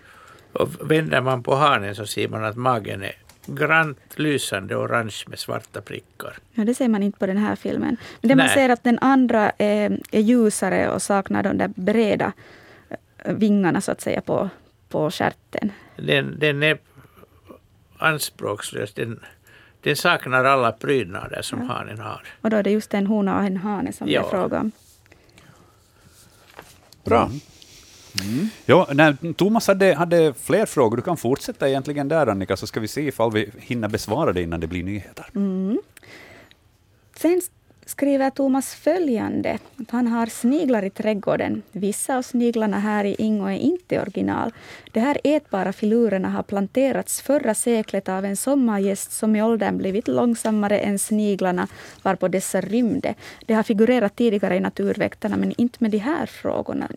Och 0.54 0.92
vänder 0.92 1.22
man 1.22 1.44
på 1.44 1.56
hanen 1.56 1.96
så 1.96 2.06
ser 2.06 2.28
man 2.28 2.46
att 2.46 2.56
magen 2.56 3.04
är 3.04 3.16
grant 3.46 4.00
lysande 4.16 4.76
orange 4.76 5.24
med 5.28 5.40
svarta 5.40 5.82
prickar. 5.82 6.38
Ja, 6.54 6.64
det 6.64 6.74
ser 6.74 6.88
man 6.88 7.04
inte 7.04 7.20
på 7.20 7.26
den 7.26 7.38
här 7.38 7.56
filmen. 7.56 7.98
Men 8.22 8.30
det 8.30 8.36
Nej. 8.36 8.46
man 8.46 8.54
ser 8.54 8.70
att 8.70 8.84
den 8.84 9.00
andra 9.00 9.52
är, 9.58 10.00
är 10.12 10.20
ljusare 10.20 10.90
och 10.90 11.02
saknar 11.02 11.44
de 11.44 11.58
där 11.58 11.68
breda 11.76 12.34
eh, 13.18 13.34
vingarna 13.34 13.82
så 13.82 13.92
att 13.92 14.02
säga 14.02 14.22
på, 14.22 14.50
på 14.90 15.12
stjärten. 15.12 15.72
Den, 15.96 16.40
den 16.40 16.64
är 16.64 16.78
anspråkslös. 17.98 18.94
Den, 18.94 19.20
den 19.82 19.96
saknar 19.96 20.46
alla 20.46 20.72
prydnader 20.72 21.42
som 21.42 21.60
ja. 21.60 21.74
hanen 21.74 22.00
har. 22.00 22.24
Och 22.42 22.50
då 22.50 22.58
är 22.58 22.64
det 22.64 22.72
just 22.72 22.94
en 22.94 23.08
hona 23.08 23.38
och 23.38 23.44
en 23.44 23.58
hane 23.58 23.94
som 23.94 24.10
ja. 24.10 24.22
det 24.22 24.28
är 24.28 24.30
fråga 24.30 24.60
om. 24.60 24.72
Bra. 27.04 27.32
Mm. 28.20 28.50
Ja, 28.66 28.88
när 28.94 29.34
Thomas 29.34 29.68
hade, 29.68 29.94
hade 29.94 30.34
fler 30.34 30.66
frågor. 30.66 30.98
Du 30.98 31.04
kan 31.04 31.18
fortsätta 31.18 31.70
egentligen 31.70 32.08
där, 32.08 32.28
Annika, 32.28 32.58
så 32.58 32.68
ska 32.68 32.80
vi 32.80 32.88
se 32.88 33.02
ifall 33.02 33.32
vi 33.32 33.50
hinner 33.58 33.88
besvara 33.88 34.34
det 34.34 34.42
innan 34.42 34.60
det 34.60 34.68
blir 34.68 34.84
nyheter. 34.84 35.26
Mm. 35.36 35.82
Sen 37.16 37.42
skriver 37.86 38.30
Thomas 38.30 38.76
följande. 38.76 39.58
Att 39.78 39.92
han 39.92 40.08
har 40.08 40.26
sniglar 40.26 40.84
i 40.84 40.90
trädgården. 40.90 41.62
Vissa 41.72 42.18
av 42.18 42.22
sniglarna 42.22 42.80
här 42.80 43.06
i 43.06 43.16
Ingo 43.18 43.46
är 43.46 43.58
inte 43.58 44.02
original. 44.02 44.54
De 44.92 45.00
här 45.00 45.18
ätbara 45.24 45.74
filurerna 45.74 46.30
har 46.30 46.44
planterats 46.44 47.22
förra 47.22 47.54
seklet 47.54 48.10
av 48.10 48.26
en 48.26 48.38
sommargäst 48.38 49.12
som 49.12 49.36
i 49.36 49.42
åldern 49.42 49.78
blivit 49.78 50.08
långsammare 50.08 50.80
än 50.80 51.00
sniglarna 51.00 51.68
varpå 52.04 52.28
dessa 52.28 52.62
rymde. 52.62 53.16
De 53.46 53.54
har 53.54 53.64
figurerat 53.64 54.16
tidigare 54.16 54.56
i 54.56 54.60
Naturväktarna 54.60 55.38
men 55.38 55.54
inte 55.58 55.78
med 55.80 55.92
de 55.92 55.98
här 55.98 56.26
frågorna. 56.26 56.88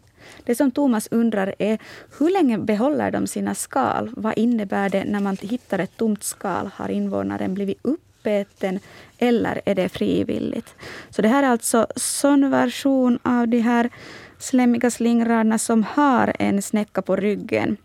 Det 0.45 0.55
som 0.55 0.71
Thomas 0.71 1.09
undrar 1.11 1.55
är 1.59 1.79
hur 2.19 2.31
länge 2.31 2.59
behåller 2.59 3.11
de 3.11 3.27
sina 3.27 3.55
skal? 3.55 4.11
Vad 4.17 4.39
innebär 4.39 4.89
det 4.89 5.05
när 5.05 5.21
man 5.21 5.37
hittar 5.41 5.79
ett 5.79 5.97
tomt 5.97 6.25
skal? 6.25 6.71
Har 6.75 6.89
invånaren 6.89 7.55
blivit 7.55 7.79
uppäten 7.83 8.81
eller 9.19 9.61
är 9.65 9.75
det 9.75 9.89
frivilligt? 9.89 10.75
Så 11.11 11.23
det 11.23 11.29
här 11.29 11.43
är 11.43 11.49
alltså 11.49 11.87
sån 11.97 12.51
version 12.51 13.19
av 13.23 13.49
de 13.49 13.61
här 13.61 13.91
slemmiga 14.39 14.91
slingrarna 14.91 15.59
som 15.59 15.83
har 15.83 16.33
en 16.39 16.63
snäcka 16.63 17.03
på 17.03 17.17
ryggen. 17.17 17.77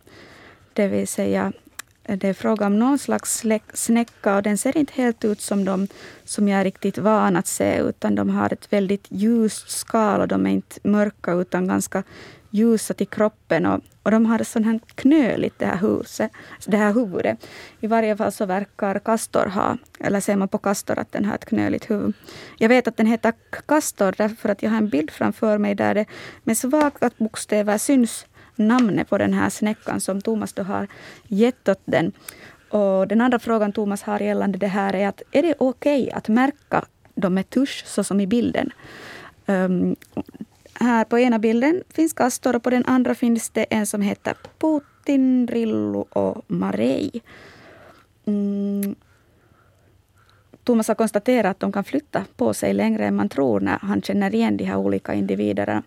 Det 0.73 0.87
vill 0.87 1.07
säga, 1.07 1.53
det 2.17 2.27
är 2.27 2.33
fråga 2.33 2.65
om 2.65 2.79
någon 2.79 2.99
slags 2.99 3.43
snäcka 3.73 4.35
och 4.35 4.43
den 4.43 4.57
ser 4.57 4.77
inte 4.77 4.93
helt 4.95 5.25
ut 5.25 5.41
som 5.41 5.65
de 5.65 5.87
som 6.25 6.47
jag 6.47 6.59
är 6.59 6.63
riktigt 6.63 6.97
van 6.97 7.35
att 7.35 7.47
se, 7.47 7.79
utan 7.79 8.15
de 8.15 8.29
har 8.29 8.53
ett 8.53 8.73
väldigt 8.73 9.05
ljust 9.09 9.69
skal 9.69 10.21
och 10.21 10.27
de 10.27 10.45
är 10.45 10.51
inte 10.51 10.79
mörka 10.83 11.33
utan 11.33 11.67
ganska 11.67 12.03
ljusa 12.49 12.93
till 12.93 13.07
kroppen. 13.07 13.65
Och, 13.65 13.81
och 14.03 14.11
de 14.11 14.25
har 14.25 14.43
sån 14.43 14.63
här 14.63 14.79
knöligt, 14.95 15.59
det 15.59 15.65
här, 15.65 15.77
huset, 15.77 16.31
alltså 16.55 16.71
det 16.71 16.77
här 16.77 16.93
huvudet. 16.93 17.47
I 17.79 17.87
varje 17.87 18.17
fall 18.17 18.31
så 18.31 18.45
verkar 18.45 18.99
Castor 18.99 19.45
ha, 19.45 19.77
eller 19.99 20.19
ser 20.19 20.35
man 20.35 20.47
på 20.47 20.57
Castor 20.57 20.99
att 20.99 21.11
den 21.11 21.25
har 21.25 21.35
ett 21.35 21.45
knöligt 21.45 21.89
huvud. 21.89 22.13
Jag 22.57 22.69
vet 22.69 22.87
att 22.87 22.97
den 22.97 23.07
heter 23.07 23.33
Castor 23.65 24.13
därför 24.17 24.49
att 24.49 24.63
jag 24.63 24.69
har 24.69 24.77
en 24.77 24.89
bild 24.89 25.11
framför 25.11 25.57
mig 25.57 25.75
där 25.75 25.95
det 25.95 26.05
med 26.43 26.57
svaga 26.57 27.11
bokstäver 27.17 27.77
syns 27.77 28.25
namnet 28.59 29.09
på 29.09 29.17
den 29.17 29.33
här 29.33 29.49
snäckan 29.49 30.01
som 30.01 30.21
Thomas 30.21 30.53
då 30.53 30.63
har 30.63 30.87
gett 31.27 31.69
åt 31.69 31.81
den. 31.85 32.11
Och 32.69 33.07
den 33.07 33.21
andra 33.21 33.39
frågan 33.39 33.71
Thomas 33.71 34.01
har 34.01 34.19
gällande 34.19 34.57
det 34.57 34.67
här 34.67 34.95
är 34.95 35.07
att 35.07 35.21
är 35.31 35.43
det 35.43 35.55
okej 35.57 36.01
okay 36.01 36.11
att 36.11 36.27
märka 36.27 36.85
dem 37.15 37.33
med 37.33 37.49
tusch 37.49 37.83
så 37.85 38.03
som 38.03 38.19
i 38.19 38.27
bilden? 38.27 38.71
Um, 39.45 39.95
här 40.73 41.05
på 41.05 41.19
ena 41.19 41.39
bilden 41.39 41.83
finns 41.89 42.13
Castor 42.13 42.55
och 42.55 42.63
på 42.63 42.69
den 42.69 42.85
andra 42.85 43.15
finns 43.15 43.49
det 43.49 43.63
en 43.63 43.87
som 43.87 44.01
heter 44.01 44.35
Putin, 44.59 45.47
Rillu 45.47 46.03
och 46.09 46.43
Marej. 46.47 47.11
Mm. 48.25 48.95
Thomas 50.69 50.87
har 50.87 50.95
konstaterat 50.95 51.51
att 51.51 51.59
de 51.59 51.71
kan 51.71 51.83
flytta 51.83 52.25
på 52.37 52.53
sig 52.53 52.73
längre 52.73 53.05
än 53.05 53.15
man 53.15 53.29
tror 53.29 53.59
när 53.59 53.79
han 53.81 54.01
känner 54.01 54.35
igen 54.35 54.57
de 54.57 54.63
här 54.63 54.77
olika 54.77 55.13
individerna. 55.13 55.83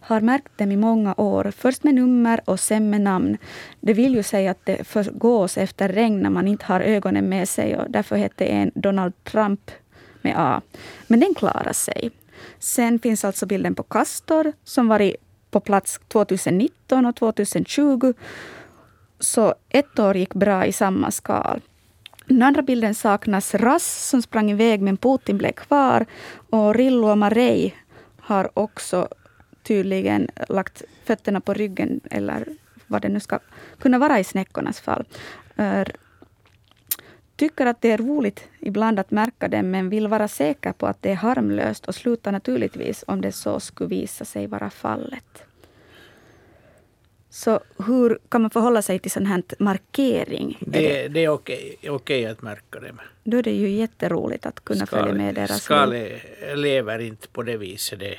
Har 0.00 0.20
märkt 0.20 0.58
dem 0.58 0.72
i 0.72 0.76
många 0.76 1.14
år, 1.16 1.52
först 1.56 1.84
med 1.84 1.94
nummer 1.94 2.40
och 2.44 2.60
sen 2.60 2.90
med 2.90 3.00
namn. 3.00 3.38
Det 3.80 3.92
vill 3.92 4.14
ju 4.14 4.22
säga 4.22 4.50
att 4.50 4.66
det 4.66 4.84
förgås 4.84 5.58
efter 5.58 5.88
regn 5.88 6.20
när 6.20 6.30
man 6.30 6.48
inte 6.48 6.64
har 6.64 6.80
ögonen 6.80 7.28
med 7.28 7.48
sig 7.48 7.76
och 7.76 7.90
därför 7.90 8.16
hette 8.16 8.44
en 8.44 8.70
Donald 8.74 9.24
Trump 9.24 9.70
med 10.22 10.34
A. 10.36 10.60
Men 11.06 11.20
den 11.20 11.34
klarar 11.34 11.72
sig. 11.72 12.10
Sen 12.58 12.98
finns 12.98 13.24
alltså 13.24 13.46
bilden 13.46 13.74
på 13.74 13.82
Castor 13.82 14.52
som 14.64 14.88
varit 14.88 15.16
på 15.50 15.60
plats 15.60 16.00
2019 16.08 17.06
och 17.06 17.16
2020. 17.16 18.12
Så 19.20 19.54
ett 19.68 19.98
år 19.98 20.16
gick 20.16 20.34
bra 20.34 20.66
i 20.66 20.72
samma 20.72 21.10
skal. 21.10 21.60
Den 22.26 22.42
andra 22.42 22.62
bilden 22.62 22.94
saknas 22.94 23.54
Rass 23.54 24.08
som 24.08 24.22
sprang 24.22 24.50
iväg 24.50 24.80
men 24.80 24.96
Putin 24.96 25.38
blev 25.38 25.52
kvar. 25.52 26.06
Och 26.50 26.74
Rillo 26.74 27.08
och 27.08 27.18
Marej 27.18 27.76
har 28.20 28.50
också 28.54 29.08
tydligen 29.62 30.28
lagt 30.48 30.82
fötterna 31.04 31.40
på 31.40 31.54
ryggen 31.54 32.00
eller 32.10 32.46
vad 32.86 33.02
det 33.02 33.08
nu 33.08 33.20
ska 33.20 33.38
kunna 33.78 33.98
vara 33.98 34.18
i 34.18 34.24
snäckornas 34.24 34.80
fall 34.80 35.04
tycker 37.36 37.66
att 37.66 37.80
det 37.80 37.90
är 37.90 37.98
roligt 37.98 38.48
ibland 38.60 38.98
att 38.98 39.10
märka 39.10 39.48
dem 39.48 39.70
men 39.70 39.88
vill 39.88 40.08
vara 40.08 40.28
säker 40.28 40.72
på 40.72 40.86
att 40.86 41.02
det 41.02 41.10
är 41.10 41.14
harmlöst 41.14 41.86
och 41.86 41.94
slutar 41.94 42.32
naturligtvis 42.32 43.04
om 43.06 43.20
det 43.20 43.32
så 43.32 43.60
skulle 43.60 43.88
visa 43.88 44.24
sig 44.24 44.46
vara 44.46 44.70
fallet. 44.70 45.44
Så 47.36 47.60
hur 47.86 48.18
kan 48.28 48.42
man 48.42 48.50
förhålla 48.50 48.82
sig 48.82 48.98
till 48.98 49.10
sån 49.10 49.26
här 49.26 49.42
markering? 49.58 50.58
Det, 50.60 51.04
är 51.04 51.08
det, 51.08 51.24
är 51.24 51.28
okej, 51.28 51.76
okej 51.88 52.26
att 52.26 52.42
märka 52.42 52.80
dem. 52.80 53.00
Då 53.24 53.36
är 53.36 53.42
det 53.42 53.52
ju 53.52 53.70
jätteroligt 53.70 54.46
att 54.46 54.64
kunna 54.64 54.86
skal, 54.86 54.98
följa 54.98 55.14
med 55.14 55.34
deras 55.34 55.62
Skalet 55.62 56.22
lever 56.54 56.98
inte 56.98 57.28
på 57.28 57.42
det 57.42 57.56
viset. 57.56 57.98
Det, 57.98 58.18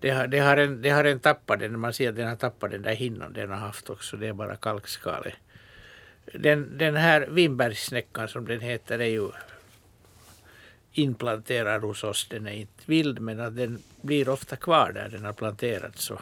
det, 0.00 0.10
har, 0.10 0.26
det, 0.26 0.38
har 0.38 0.56
en, 0.56 0.82
det 0.82 0.90
har 0.90 1.04
en 1.04 1.20
tappat 1.20 1.60
den, 1.60 1.80
man 1.80 1.92
ser 1.92 2.08
att 2.08 2.16
den 2.16 2.28
har 2.28 2.36
tappat 2.36 2.70
den 2.70 2.82
där 2.82 2.94
hinnan 2.94 3.32
den 3.32 3.50
har 3.50 3.56
haft 3.56 3.90
också. 3.90 4.16
Det 4.16 4.26
är 4.28 4.32
bara 4.32 4.56
kalkskalet 4.56 5.34
den, 6.32 6.78
den 6.78 6.96
här 6.96 7.26
vinbergssnäckan 7.30 8.28
som 8.28 8.46
den 8.46 8.60
heter 8.60 8.98
är 8.98 9.04
ju 9.04 9.30
implanterad 10.92 11.82
hos 11.82 12.04
oss. 12.04 12.28
Den 12.28 12.46
är 12.46 12.52
inte 12.52 12.82
vild 12.86 13.20
men 13.20 13.40
att 13.40 13.56
den 13.56 13.82
blir 14.02 14.28
ofta 14.28 14.56
kvar 14.56 14.92
där 14.92 15.08
den 15.08 15.24
har 15.24 15.32
planterats. 15.32 16.04
Så. 16.04 16.20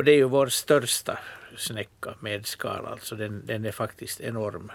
Och 0.00 0.04
det 0.04 0.12
är 0.12 0.16
ju 0.16 0.24
vår 0.24 0.46
största 0.46 1.18
snäcka 1.56 2.14
med 2.20 2.46
skal. 2.46 2.86
Alltså 2.86 3.14
den, 3.16 3.42
den 3.46 3.64
är 3.64 3.72
faktiskt 3.72 4.20
enorm. 4.20 4.72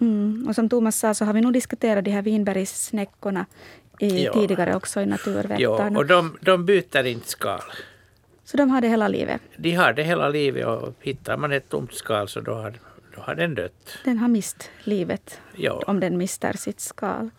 Mm. 0.00 0.44
Och 0.48 0.54
som 0.54 0.68
Thomas 0.68 0.98
sa 0.98 1.14
så 1.14 1.24
har 1.24 1.32
vi 1.32 1.40
nog 1.40 1.52
diskuterat 1.52 2.04
de 2.04 2.10
här 2.10 2.22
vinbergssnäckorna 2.22 3.46
i, 3.98 4.24
ja. 4.24 4.32
tidigare 4.32 4.76
också 4.76 5.00
i 5.00 5.06
Naturväktarna. 5.06 5.90
Ja, 5.92 5.98
och 5.98 6.06
de, 6.06 6.38
de 6.40 6.66
byter 6.66 7.06
inte 7.06 7.28
skal. 7.28 7.60
Så 8.44 8.56
de 8.56 8.70
har 8.70 8.80
det 8.80 8.88
hela 8.88 9.08
livet? 9.08 9.42
De 9.56 9.74
har 9.74 9.92
det 9.92 10.02
hela 10.02 10.28
livet 10.28 10.66
och 10.66 10.94
hittar 11.00 11.36
man 11.36 11.52
ett 11.52 11.68
tomt 11.68 11.94
skal 11.94 12.28
så 12.28 12.40
då 12.40 12.54
har 12.54 12.74
då 13.14 13.20
har 13.20 13.34
den 13.34 13.54
dött. 13.54 13.98
Den 14.04 14.18
har 14.18 14.28
mist 14.28 14.70
livet 14.84 15.40
ja. 15.56 15.82
om 15.86 16.00
den 16.00 16.18
mister 16.18 16.52
sitt 16.52 16.80
skal. 16.80 17.30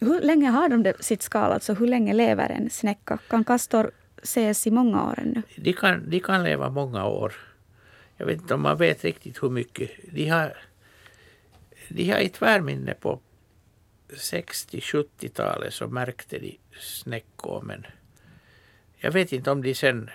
Hur 0.00 0.20
länge 0.20 0.50
har 0.50 0.68
de 0.68 0.92
sitt 1.00 1.22
skal? 1.22 1.52
Alltså 1.52 1.74
hur 1.74 1.86
länge 1.86 2.12
lever 2.12 2.48
en 2.48 2.70
snäcka? 2.70 3.18
Kan 3.28 3.44
kastor 3.44 3.90
ses 4.24 4.66
i 4.66 4.70
många 4.70 5.04
år 5.04 5.18
ännu? 5.18 5.42
De 5.56 5.72
kan, 5.72 6.10
de 6.10 6.20
kan 6.20 6.42
leva 6.42 6.70
många 6.70 7.06
år. 7.06 7.34
Jag 8.16 8.26
vet 8.26 8.40
inte 8.40 8.54
om 8.54 8.62
man 8.62 8.76
vet 8.76 9.04
riktigt 9.04 9.42
hur 9.42 9.50
mycket. 9.50 9.90
De 10.12 10.28
har, 10.28 10.56
de 11.88 12.10
har 12.10 12.18
i 12.18 12.28
tvärminne 12.28 12.94
på 12.94 13.20
60-70-talet 14.08 15.74
så 15.74 15.88
märkte 15.88 16.38
de 16.38 16.58
snäckor 16.80 17.62
men 17.62 17.86
jag 18.96 19.12
vet 19.12 19.32
inte 19.32 19.50
om 19.50 19.62
de 19.62 19.74
sen 19.74 20.10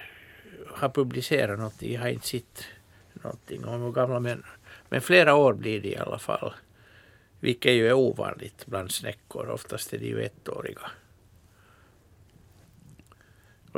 har 0.68 0.90
publicerat 0.90 1.60
något. 1.60 1.82
Jag 1.82 2.02
har 2.02 2.08
inte 2.08 2.28
sett 2.28 2.66
någonting 3.14 3.66
om 3.66 3.82
hur 3.82 3.92
gamla 3.92 4.20
men, 4.20 4.44
men 4.90 5.02
flera 5.02 5.36
år 5.36 5.54
blir 5.54 5.82
det 5.82 5.90
i 5.90 5.98
alla 5.98 6.20
fall. 6.20 6.54
Vilket 7.40 7.72
ju 7.72 7.88
är 7.88 7.94
ovanligt 7.94 8.66
bland 8.66 8.92
snäckor. 8.92 9.50
Oftast 9.50 9.94
är 9.94 9.98
de 9.98 10.06
ju 10.06 10.24
ettåriga. 10.24 10.92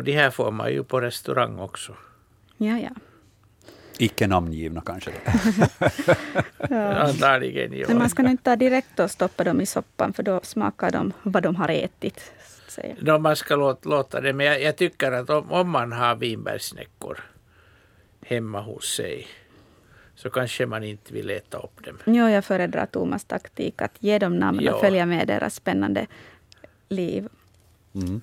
Och 0.01 0.05
de 0.05 0.11
här 0.11 0.29
får 0.29 0.51
man 0.51 0.71
ju 0.71 0.83
på 0.83 1.01
restaurang 1.01 1.59
också. 1.59 1.95
Ja, 2.57 2.79
ja. 2.79 2.89
Icke 3.97 4.27
namngivna 4.27 4.81
kanske? 4.81 5.11
ja. 6.69 6.93
Antagligen, 6.93 7.73
ja. 7.73 7.85
Men 7.87 7.97
man 7.97 8.09
ska 8.09 8.23
nog 8.23 8.31
inte 8.31 8.43
ta 8.43 8.55
direkt 8.55 8.99
och 8.99 9.11
stoppa 9.11 9.43
dem 9.43 9.61
i 9.61 9.65
soppan, 9.65 10.13
för 10.13 10.23
då 10.23 10.39
smakar 10.43 10.91
de 10.91 11.13
vad 11.23 11.43
de 11.43 11.55
har 11.55 11.69
ätit. 11.69 12.31
No, 12.99 13.17
man 13.17 13.35
ska 13.35 13.55
låta, 13.55 13.89
låta 13.89 14.21
det, 14.21 14.33
men 14.33 14.45
jag, 14.45 14.61
jag 14.61 14.75
tycker 14.75 15.11
att 15.11 15.29
om, 15.29 15.51
om 15.51 15.69
man 15.69 15.91
har 15.91 16.15
vinbärssnäckor 16.15 17.19
hemma 18.25 18.61
hos 18.61 18.95
sig 18.95 19.27
så 20.15 20.29
kanske 20.29 20.65
man 20.65 20.83
inte 20.83 21.13
vill 21.13 21.29
äta 21.29 21.57
upp 21.57 21.85
dem. 21.85 21.97
Jo, 22.05 22.29
jag 22.29 22.45
föredrar 22.45 22.85
Thomas 22.85 23.23
taktik 23.23 23.81
att 23.81 23.95
ge 23.99 24.19
dem 24.19 24.39
namn 24.39 24.67
och 24.67 24.79
följa 24.79 25.05
med 25.05 25.27
deras 25.27 25.55
spännande 25.55 26.07
liv. 26.89 27.27
Mm. 27.93 28.21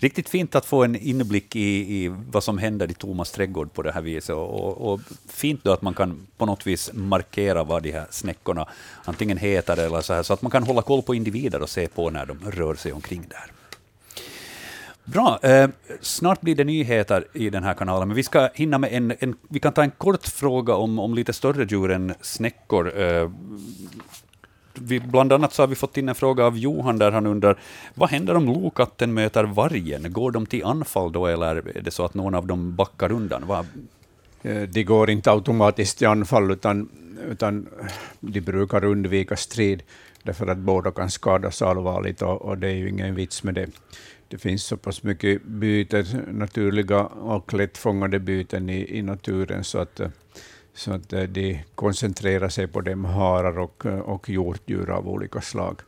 Riktigt 0.00 0.28
fint 0.28 0.54
att 0.54 0.66
få 0.66 0.84
en 0.84 0.96
inblick 0.96 1.56
i, 1.56 1.94
i 2.04 2.14
vad 2.30 2.44
som 2.44 2.58
händer 2.58 2.90
i 2.90 2.94
Thomas 2.94 3.32
trädgård 3.32 3.72
på 3.72 3.82
det 3.82 3.92
här 3.92 4.00
viset. 4.02 4.36
Och, 4.36 4.54
och, 4.54 4.92
och, 4.92 5.00
fint 5.28 5.64
då 5.64 5.72
att 5.72 5.82
man 5.82 5.94
kan 5.94 6.26
på 6.36 6.46
något 6.46 6.66
vis 6.66 6.90
markera 6.92 7.64
vad 7.64 7.82
de 7.82 7.92
här 7.92 8.06
snäckorna 8.10 8.68
antingen 9.04 9.38
heter 9.38 9.76
eller 9.76 10.00
så 10.00 10.14
här, 10.14 10.22
så 10.22 10.32
att 10.32 10.42
man 10.42 10.50
kan 10.50 10.62
hålla 10.62 10.82
koll 10.82 11.02
på 11.02 11.14
individer 11.14 11.62
och 11.62 11.70
se 11.70 11.88
på 11.88 12.10
när 12.10 12.26
de 12.26 12.38
rör 12.50 12.74
sig 12.74 12.92
omkring 12.92 13.24
där. 13.28 13.52
Bra. 15.04 15.38
Eh, 15.42 15.68
snart 16.00 16.40
blir 16.40 16.54
det 16.54 16.64
nyheter 16.64 17.24
i 17.32 17.50
den 17.50 17.64
här 17.64 17.74
kanalen, 17.74 18.08
men 18.08 18.16
vi 18.16 18.22
ska 18.22 18.48
hinna 18.54 18.78
med 18.78 18.92
en, 18.92 19.14
en 19.18 19.36
vi 19.48 19.60
kan 19.60 19.72
ta 19.72 19.82
en 19.82 19.90
kort 19.90 20.26
fråga 20.26 20.74
om, 20.74 20.98
om 20.98 21.14
lite 21.14 21.32
större 21.32 21.64
djur 21.64 21.90
än 21.90 22.14
snäckor. 22.20 23.00
Eh, 23.00 23.30
vi, 24.74 25.00
bland 25.00 25.32
annat 25.32 25.52
så 25.52 25.62
har 25.62 25.66
vi 25.66 25.74
fått 25.74 25.96
in 25.96 26.08
en 26.08 26.14
fråga 26.14 26.44
av 26.44 26.58
Johan 26.58 26.98
där 26.98 27.12
han 27.12 27.26
undrar 27.26 27.58
vad 27.94 28.10
händer 28.10 28.34
om 28.34 28.46
lokatten 28.46 29.14
möter 29.14 29.44
vargen? 29.44 30.12
Går 30.12 30.30
de 30.30 30.46
till 30.46 30.64
anfall 30.64 31.12
då 31.12 31.26
eller 31.26 31.56
är 31.76 31.82
det 31.82 31.90
så 31.90 32.04
att 32.04 32.14
någon 32.14 32.34
av 32.34 32.46
dem 32.46 32.76
backar 32.76 33.12
undan? 33.12 33.46
Vad? 33.46 33.66
Eh, 34.42 34.62
de 34.62 34.84
går 34.84 35.10
inte 35.10 35.30
automatiskt 35.30 35.98
till 35.98 36.06
anfall 36.06 36.50
utan, 36.50 36.88
utan 37.30 37.66
de 38.20 38.40
brukar 38.40 38.84
undvika 38.84 39.36
strid 39.36 39.82
därför 40.22 40.46
att 40.46 40.58
båda 40.58 40.90
kan 40.90 41.10
skadas 41.10 41.62
allvarligt 41.62 42.22
och, 42.22 42.42
och 42.42 42.58
det 42.58 42.68
är 42.68 42.74
ju 42.74 42.88
ingen 42.88 43.14
vits 43.14 43.42
med 43.42 43.54
det 43.54 43.66
det 44.30 44.38
finns 44.38 44.64
så 44.64 44.76
pass 44.76 45.02
mycket 45.02 45.42
byten, 45.42 46.04
naturliga 46.30 47.00
och 47.04 47.54
lättfångade 47.54 48.18
byten 48.18 48.70
i, 48.70 48.98
i 48.98 49.02
naturen, 49.02 49.64
så 49.64 49.78
att, 49.78 50.00
eh, 50.00 50.08
så 50.80 50.92
att 50.92 51.12
eh, 51.12 51.22
de 51.22 51.60
koncentrerar 51.74 52.48
sig 52.48 52.66
på 52.66 52.80
dem, 52.80 53.04
harar 53.04 53.58
och, 53.58 53.86
och 53.86 54.28
hjortdjur 54.28 54.90
av 54.90 55.08
olika 55.08 55.40
slag. 55.40 55.80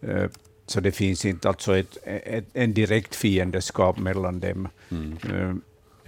Eh, 0.00 0.24
så 0.66 0.80
det 0.80 0.92
finns 0.92 1.24
inte 1.24 1.48
alltså 1.48 1.76
ett, 1.76 1.98
ett, 2.04 2.44
en 2.52 2.74
direkt 2.74 3.14
fiendeskap 3.14 3.98
mellan 3.98 4.40
dem. 4.40 4.68
Mm. 4.90 5.12
Eh, 5.30 5.54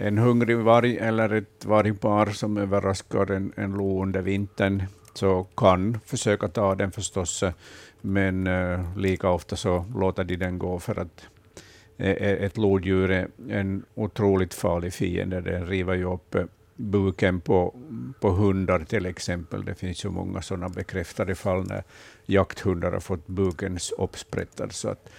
en 0.07 0.17
hungrig 0.17 0.57
varg 0.57 0.97
eller 0.97 1.33
ett 1.33 1.65
vargpar 1.65 2.25
som 2.25 2.57
överraskar 2.57 3.31
en, 3.31 3.53
en 3.55 3.71
lo 3.71 4.03
under 4.03 4.21
vintern, 4.21 4.83
så 5.13 5.43
kan 5.43 5.99
försöka 6.05 6.47
ta 6.47 6.75
den 6.75 6.91
förstås, 6.91 7.43
men 8.01 8.49
lika 8.97 9.29
ofta 9.29 9.55
så 9.55 9.85
låter 9.95 10.23
de 10.23 10.35
den 10.35 10.59
gå 10.59 10.79
för 10.79 10.99
att 10.99 11.23
ett 11.97 12.57
lodjur 12.57 13.11
är 13.11 13.27
en 13.49 13.83
otroligt 13.95 14.53
farlig 14.53 14.93
fiende. 14.93 15.41
Den 15.41 15.67
river 15.67 15.93
ju 15.93 16.13
upp 16.13 16.35
buken 16.75 17.41
på, 17.41 17.75
på 18.19 18.29
hundar 18.29 18.79
till 18.79 19.05
exempel. 19.05 19.65
Det 19.65 19.75
finns 19.75 20.05
ju 20.05 20.09
många 20.09 20.41
sådana 20.41 20.69
bekräftade 20.69 21.35
fall 21.35 21.67
när 21.67 21.83
jakthundar 22.25 22.91
har 22.91 22.99
fått 22.99 23.27
buken 23.27 23.79
uppsprättad. 23.97 24.71
Så 24.71 24.89
att, 24.89 25.09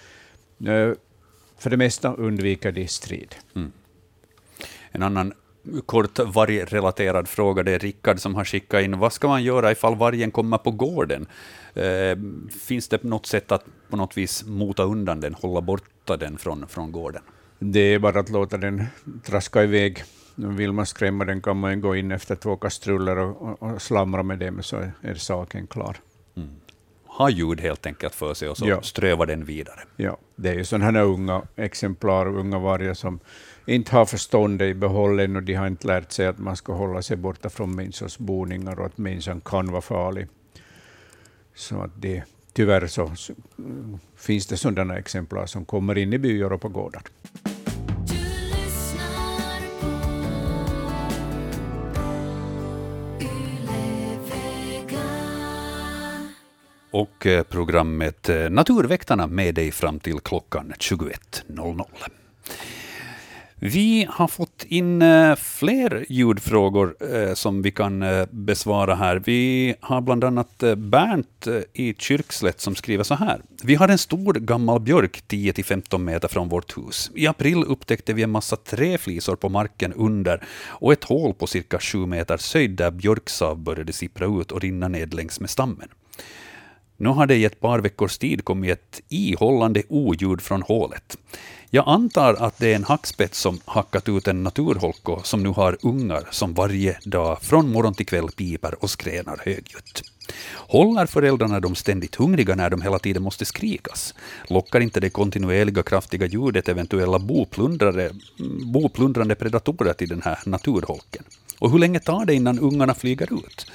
eh, 0.66 0.92
för 1.58 1.70
det 1.70 1.76
mesta 1.76 2.14
undviker 2.14 2.72
de 2.72 2.88
strid. 2.88 3.34
Mm. 3.54 3.72
En 4.90 5.02
annan 5.02 5.32
kort 5.86 6.18
vargrelaterad 6.18 7.28
fråga. 7.28 7.62
Det 7.62 7.72
är 7.72 7.78
Rickard 7.78 8.20
som 8.20 8.34
har 8.34 8.44
skickat 8.44 8.82
in. 8.82 8.98
Vad 8.98 9.12
ska 9.12 9.28
man 9.28 9.42
göra 9.42 9.72
ifall 9.72 9.96
vargen 9.96 10.30
kommer 10.30 10.58
på 10.58 10.70
gården? 10.70 11.26
Eh, 11.74 12.18
finns 12.60 12.88
det 12.88 13.02
något 13.02 13.26
sätt 13.26 13.52
att 13.52 13.64
på 13.90 13.96
något 13.96 14.16
vis 14.16 14.44
mota 14.44 14.82
undan 14.82 15.20
den, 15.20 15.34
hålla 15.34 15.60
borta 15.60 16.16
den 16.16 16.38
från, 16.38 16.68
från 16.68 16.92
gården? 16.92 17.22
Det 17.58 17.80
är 17.80 17.98
bara 17.98 18.20
att 18.20 18.30
låta 18.30 18.56
den 18.56 18.84
traska 19.22 19.62
iväg. 19.62 20.04
Vill 20.34 20.72
man 20.72 20.86
skrämma 20.86 21.24
den 21.24 21.42
kan 21.42 21.56
man 21.56 21.80
gå 21.80 21.96
in 21.96 22.12
efter 22.12 22.36
två 22.36 22.56
kastruller 22.56 23.16
och, 23.16 23.42
och, 23.42 23.62
och 23.62 23.82
slamra 23.82 24.22
med 24.22 24.38
dem, 24.38 24.62
så 24.62 24.76
är 25.00 25.14
saken 25.14 25.66
klar. 25.66 25.96
Mm. 26.36 26.48
Ha 27.06 27.30
ljud 27.30 27.60
helt 27.60 27.86
enkelt 27.86 28.14
för 28.14 28.34
sig 28.34 28.48
och 28.48 28.56
så 28.56 28.68
ja. 28.68 28.82
ströva 28.82 29.26
den 29.26 29.44
vidare. 29.44 29.80
Ja, 29.96 30.16
det 30.36 30.48
är 30.48 30.54
ju 30.54 30.64
sådana 30.64 30.84
här 30.84 31.04
unga 31.04 31.42
exemplar, 31.56 32.26
unga 32.26 32.58
vargar 32.58 32.94
som 32.94 33.20
inte 33.66 33.96
har 33.96 34.06
förståndet 34.06 34.66
i 34.66 34.74
behåll 34.74 35.20
än 35.20 35.36
och 35.36 35.42
de 35.42 35.54
har 35.54 35.66
inte 35.66 35.86
lärt 35.86 36.12
sig 36.12 36.26
att 36.26 36.38
man 36.38 36.56
ska 36.56 36.72
hålla 36.72 37.02
sig 37.02 37.16
borta 37.16 37.50
från 37.50 37.74
människors 37.74 38.18
boningar 38.18 38.80
och 38.80 38.86
att 38.86 38.98
människan 38.98 39.40
kan 39.40 39.70
vara 39.70 39.82
farlig. 39.82 40.28
Så 41.54 41.80
att 41.80 41.90
det, 41.96 42.22
tyvärr 42.52 42.86
så 42.86 43.12
finns 44.16 44.46
det 44.46 44.56
sådana 44.56 44.98
exemplar 44.98 45.46
som 45.46 45.64
kommer 45.64 45.98
in 45.98 46.12
i 46.12 46.18
byar 46.18 46.52
och 46.52 46.60
på 46.60 46.68
gårdar. 46.68 47.02
Och 56.94 57.26
eh, 57.26 57.42
programmet 57.42 58.28
eh, 58.28 58.50
Naturväktarna 58.50 59.26
med 59.26 59.54
dig 59.54 59.70
fram 59.70 60.00
till 60.00 60.20
klockan 60.20 60.72
21.00. 60.78 61.84
Vi 63.54 64.06
har 64.10 64.28
fått 64.28 64.64
in 64.68 65.02
eh, 65.02 65.34
fler 65.36 66.06
ljudfrågor 66.08 66.96
som 67.34 67.62
vi 67.62 67.70
kan 67.70 68.04
besvara 68.30 68.94
här. 68.94 69.22
Vi 69.24 69.74
har 69.80 70.00
bland 70.00 70.24
annat 70.24 70.62
Bernt 70.76 71.46
i 71.72 71.94
Kyrkslätt 71.98 72.60
som 72.60 72.74
skriver 72.74 73.04
så 73.04 73.14
här. 73.14 73.42
Vi 73.62 73.74
har 73.74 73.88
en 73.88 73.98
stor 73.98 74.32
gammal 74.32 74.80
björk 74.80 75.22
10-15 75.28 75.98
meter 75.98 76.28
från 76.28 76.48
vårt 76.48 76.76
hus. 76.78 77.10
I 77.14 77.26
april 77.26 77.64
upptäckte 77.64 78.12
vi 78.12 78.22
en 78.22 78.30
massa 78.30 78.56
träflisor 78.56 79.36
på 79.36 79.48
marken 79.48 79.92
under 79.92 80.44
och 80.66 80.92
ett 80.92 81.04
hål 81.04 81.34
på 81.34 81.46
cirka 81.46 81.78
7 81.78 82.06
meters 82.06 82.54
höjd 82.54 82.70
där 82.70 82.90
björksav 82.90 83.58
började 83.58 83.92
sippra 83.92 84.26
ut 84.40 84.52
och 84.52 84.60
rinna 84.60 84.88
ned 84.88 85.14
längs 85.14 85.40
med 85.40 85.50
stammen. 85.50 85.88
Nu 87.04 87.10
har 87.10 87.26
det 87.26 87.36
i 87.36 87.44
ett 87.44 87.60
par 87.60 87.78
veckors 87.78 88.18
tid 88.18 88.44
kommit 88.44 88.70
ett 88.72 89.00
ihållande 89.08 89.82
oljud 89.88 90.40
från 90.40 90.62
hålet. 90.62 91.16
Jag 91.70 91.84
antar 91.88 92.34
att 92.34 92.58
det 92.58 92.72
är 92.72 92.76
en 92.76 92.84
hackspett 92.84 93.34
som 93.34 93.60
hackat 93.64 94.08
ut 94.08 94.28
en 94.28 94.42
naturholko 94.42 95.20
som 95.22 95.42
nu 95.42 95.48
har 95.48 95.78
ungar 95.82 96.28
som 96.30 96.54
varje 96.54 96.98
dag 97.04 97.42
från 97.42 97.72
morgon 97.72 97.94
till 97.94 98.06
kväll 98.06 98.28
piper 98.28 98.74
och 98.82 98.90
skränar 98.90 99.40
högljutt. 99.44 100.02
Håller 100.52 101.06
föräldrarna 101.06 101.60
dem 101.60 101.74
ständigt 101.74 102.14
hungriga 102.14 102.54
när 102.54 102.70
de 102.70 102.82
hela 102.82 102.98
tiden 102.98 103.22
måste 103.22 103.44
skrikas? 103.44 104.14
Lockar 104.48 104.80
inte 104.80 105.00
det 105.00 105.10
kontinuerliga 105.10 105.82
kraftiga 105.82 106.26
ljudet 106.26 106.68
eventuella 106.68 107.18
boplundrare, 107.18 108.10
boplundrande 108.72 109.34
predatorer 109.34 109.92
till 109.92 110.08
den 110.08 110.22
här 110.22 110.38
naturholken? 110.46 111.24
Och 111.58 111.70
hur 111.70 111.78
länge 111.78 112.00
tar 112.00 112.24
det 112.24 112.34
innan 112.34 112.58
ungarna 112.58 112.94
flyger 112.94 113.32
ut? 113.32 113.66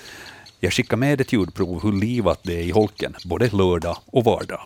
Jag 0.61 0.73
skickar 0.73 0.97
med 0.97 1.21
ett 1.21 1.33
ljudprov 1.33 1.83
hur 1.83 1.91
livat 1.91 2.39
det 2.43 2.53
är 2.53 2.63
i 2.63 2.71
holken, 2.71 3.15
både 3.25 3.49
lördag 3.49 3.97
och 4.05 4.23
vardag. 4.23 4.61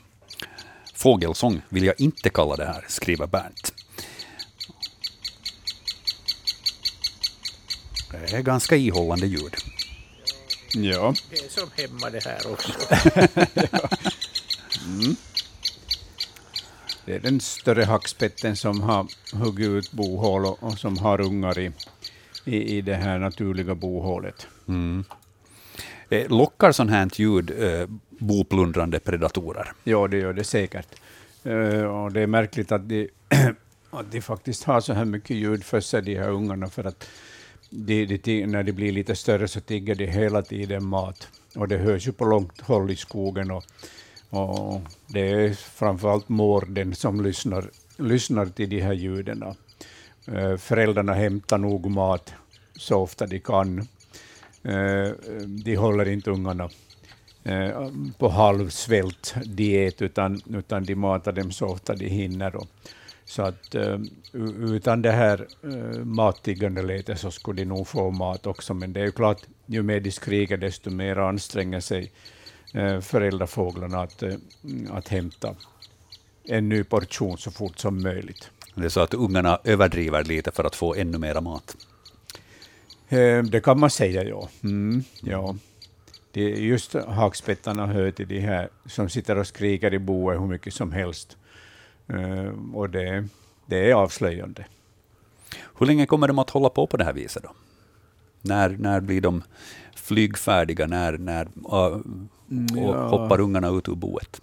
Fågelsång 0.94 1.62
vill 1.70 1.84
jag 1.84 2.02
inte 2.02 2.30
kalla 2.30 2.56
det 2.56 2.66
här, 2.66 2.86
skriver 2.88 3.28
Bernt. 3.28 3.74
Det 8.12 8.38
är 8.38 8.42
ganska 8.42 8.76
ihållande 8.76 9.28
ljud. 9.28 9.56
Ja. 10.74 11.14
Det 11.30 11.38
är 11.38 11.50
som 11.50 11.70
hemma 11.78 12.10
det 12.10 12.26
här 12.26 12.52
också. 12.52 12.72
ja. 13.72 13.90
mm. 14.86 15.16
Det 17.06 17.16
är 17.16 17.20
den 17.20 17.40
större 17.40 17.84
hackspetten 17.84 18.56
som 18.56 18.82
har 18.82 19.08
huggit 19.34 19.68
ut 19.68 19.92
bohål 19.92 20.46
och, 20.46 20.64
och 20.64 20.80
som 20.80 20.98
har 20.98 21.22
ungar 21.22 21.60
i, 21.60 21.72
i, 22.46 22.78
i 22.78 22.82
det 22.82 22.96
här 22.96 23.20
naturliga 23.20 23.76
bohålet. 23.76 24.48
Mm. 24.68 25.06
Eh, 26.14 26.30
lockar 26.30 26.72
sånt 26.72 26.92
här 26.92 27.10
ljud 27.14 27.52
eh, 27.60 27.88
boplundrande 28.10 29.00
predatorer? 29.00 29.74
Ja, 29.84 30.08
det 30.08 30.18
gör 30.18 30.34
det 30.34 30.44
säkert. 30.44 30.88
Eh, 31.44 31.84
och 31.84 32.12
det 32.12 32.22
är 32.22 32.28
märkligt 32.28 32.72
att 32.72 32.90
de, 32.90 33.10
att 33.90 34.12
de 34.12 34.22
faktiskt 34.22 34.64
har 34.64 34.82
så 34.82 34.94
här 34.94 35.06
mycket 35.06 35.36
ljud 35.38 35.64
för 35.64 35.80
sig, 35.80 36.02
de 36.02 36.16
här 36.16 36.30
ungarna, 36.30 36.70
för 36.70 36.84
att 36.84 37.08
de, 37.70 38.06
de, 38.06 38.46
när 38.46 38.64
de 38.64 38.72
blir 38.72 38.92
lite 38.92 39.16
större 39.16 39.48
så 39.48 39.60
tigger 39.60 39.96
de 39.96 40.06
hela 40.06 40.42
tiden 40.42 40.86
mat. 40.86 41.28
Och 41.56 41.68
det 41.68 41.78
hörs 41.78 42.08
ju 42.08 42.12
på 42.12 42.26
långt 42.26 42.62
håll 42.62 42.92
i 42.92 42.96
skogen. 42.96 43.52
Och, 43.52 43.64
och 44.30 44.82
det 45.08 45.30
är 45.30 45.54
framförallt 45.54 46.30
mården 46.30 46.96
som 46.96 47.24
lyssnar, 47.24 47.70
lyssnar 47.98 48.46
till 48.46 48.70
de 48.70 48.82
här 48.82 48.94
ljuden. 48.94 49.44
Eh, 50.28 50.58
föräldrarna 50.58 51.14
hämtar 51.14 51.58
nog 51.58 51.92
mat 51.92 52.34
så 52.76 52.98
ofta 52.98 53.28
de 53.28 53.40
kan. 53.40 53.88
Eh, 54.64 55.12
de 55.48 55.76
håller 55.76 56.08
inte 56.08 56.32
ungarna 56.32 56.70
eh, 57.44 57.90
på 58.18 58.30
halvsvält 58.30 59.36
diet, 59.46 60.02
utan, 60.02 60.42
utan 60.58 60.84
de 60.84 60.96
matar 60.96 61.32
dem 61.32 61.52
så 61.52 61.68
ofta 61.68 61.96
de 61.96 62.08
hinner. 62.08 62.54
Så 63.26 63.42
att 63.42 63.76
eh, 63.76 64.00
utan 64.60 65.02
det 65.02 65.12
här 65.12 65.48
uh, 65.66 66.06
mattiggande 66.06 67.16
så 67.16 67.32
skulle 67.32 67.62
de 67.62 67.66
nog 67.66 67.88
få 67.88 68.12
mat 68.12 68.48
också, 68.48 68.74
men 68.74 68.94
det 68.94 69.00
är 69.00 69.06
ju 69.06 69.12
klart, 69.12 69.42
ju 69.66 69.84
mer 69.84 70.00
de 70.00 70.12
skriker, 70.12 70.58
desto 70.58 70.90
mer 70.90 71.16
anstränger 71.16 71.80
sig 71.80 72.12
föräldrafåglarna 73.02 74.02
att, 74.02 74.24
att 74.90 75.08
hämta 75.08 75.56
en 76.44 76.70
ny 76.70 76.84
portion 76.84 77.38
så 77.38 77.52
fort 77.52 77.80
som 77.80 78.04
möjligt. 78.04 78.50
Det 78.76 78.86
är 78.86 78.90
så 78.90 79.00
att 79.00 79.14
ungarna 79.14 79.60
överdriver 79.64 80.24
lite 80.24 80.52
för 80.52 80.64
att 80.64 80.76
få 80.76 80.96
ännu 80.96 81.18
mera 81.18 81.42
mat? 81.42 81.76
Det 83.52 83.64
kan 83.64 83.80
man 83.80 83.90
säga, 83.90 84.24
ja. 84.24 84.50
Mm, 84.64 85.04
ja. 85.22 85.56
Det 86.32 86.54
är 86.54 86.58
just 86.58 86.94
hakspettarna 86.94 87.86
hör 87.86 88.12
till 88.12 88.28
de 88.28 88.40
här 88.40 88.70
som 88.86 89.10
sitter 89.10 89.38
och 89.38 89.48
skriker 89.48 89.94
i 89.94 90.00
boet 90.00 90.42
hur 90.42 90.48
mycket 90.48 90.74
som 90.74 90.92
helst. 90.92 91.38
Och 92.74 92.90
det, 92.90 93.28
det 93.66 93.92
är 93.92 93.94
avslöjande. 93.94 94.66
Hur 95.80 95.86
länge 95.86 96.06
kommer 96.06 96.28
de 96.28 96.40
att 96.40 96.50
hålla 96.50 96.70
på 96.70 96.88
på 96.88 96.98
det 96.98 97.04
här 97.04 97.14
viset? 97.14 97.44
Då? 97.44 97.50
När, 98.42 98.70
när 98.70 99.02
blir 99.02 99.22
de 99.22 99.44
flygfärdiga? 99.96 100.88
När, 100.88 101.18
när 101.18 101.46
uh, 101.46 102.02
ja. 102.76 103.08
hoppar 103.08 103.40
ungarna 103.40 103.70
ut 103.70 103.90
ur 103.90 103.96
boet? 103.96 104.42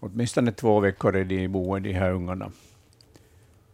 Åtminstone 0.00 0.52
två 0.52 0.80
veckor 0.80 1.16
är 1.16 1.24
de 1.24 1.38
i 1.38 1.48
boet, 1.48 1.82
de 1.82 1.92
här 1.92 2.12
ungarna. 2.12 2.50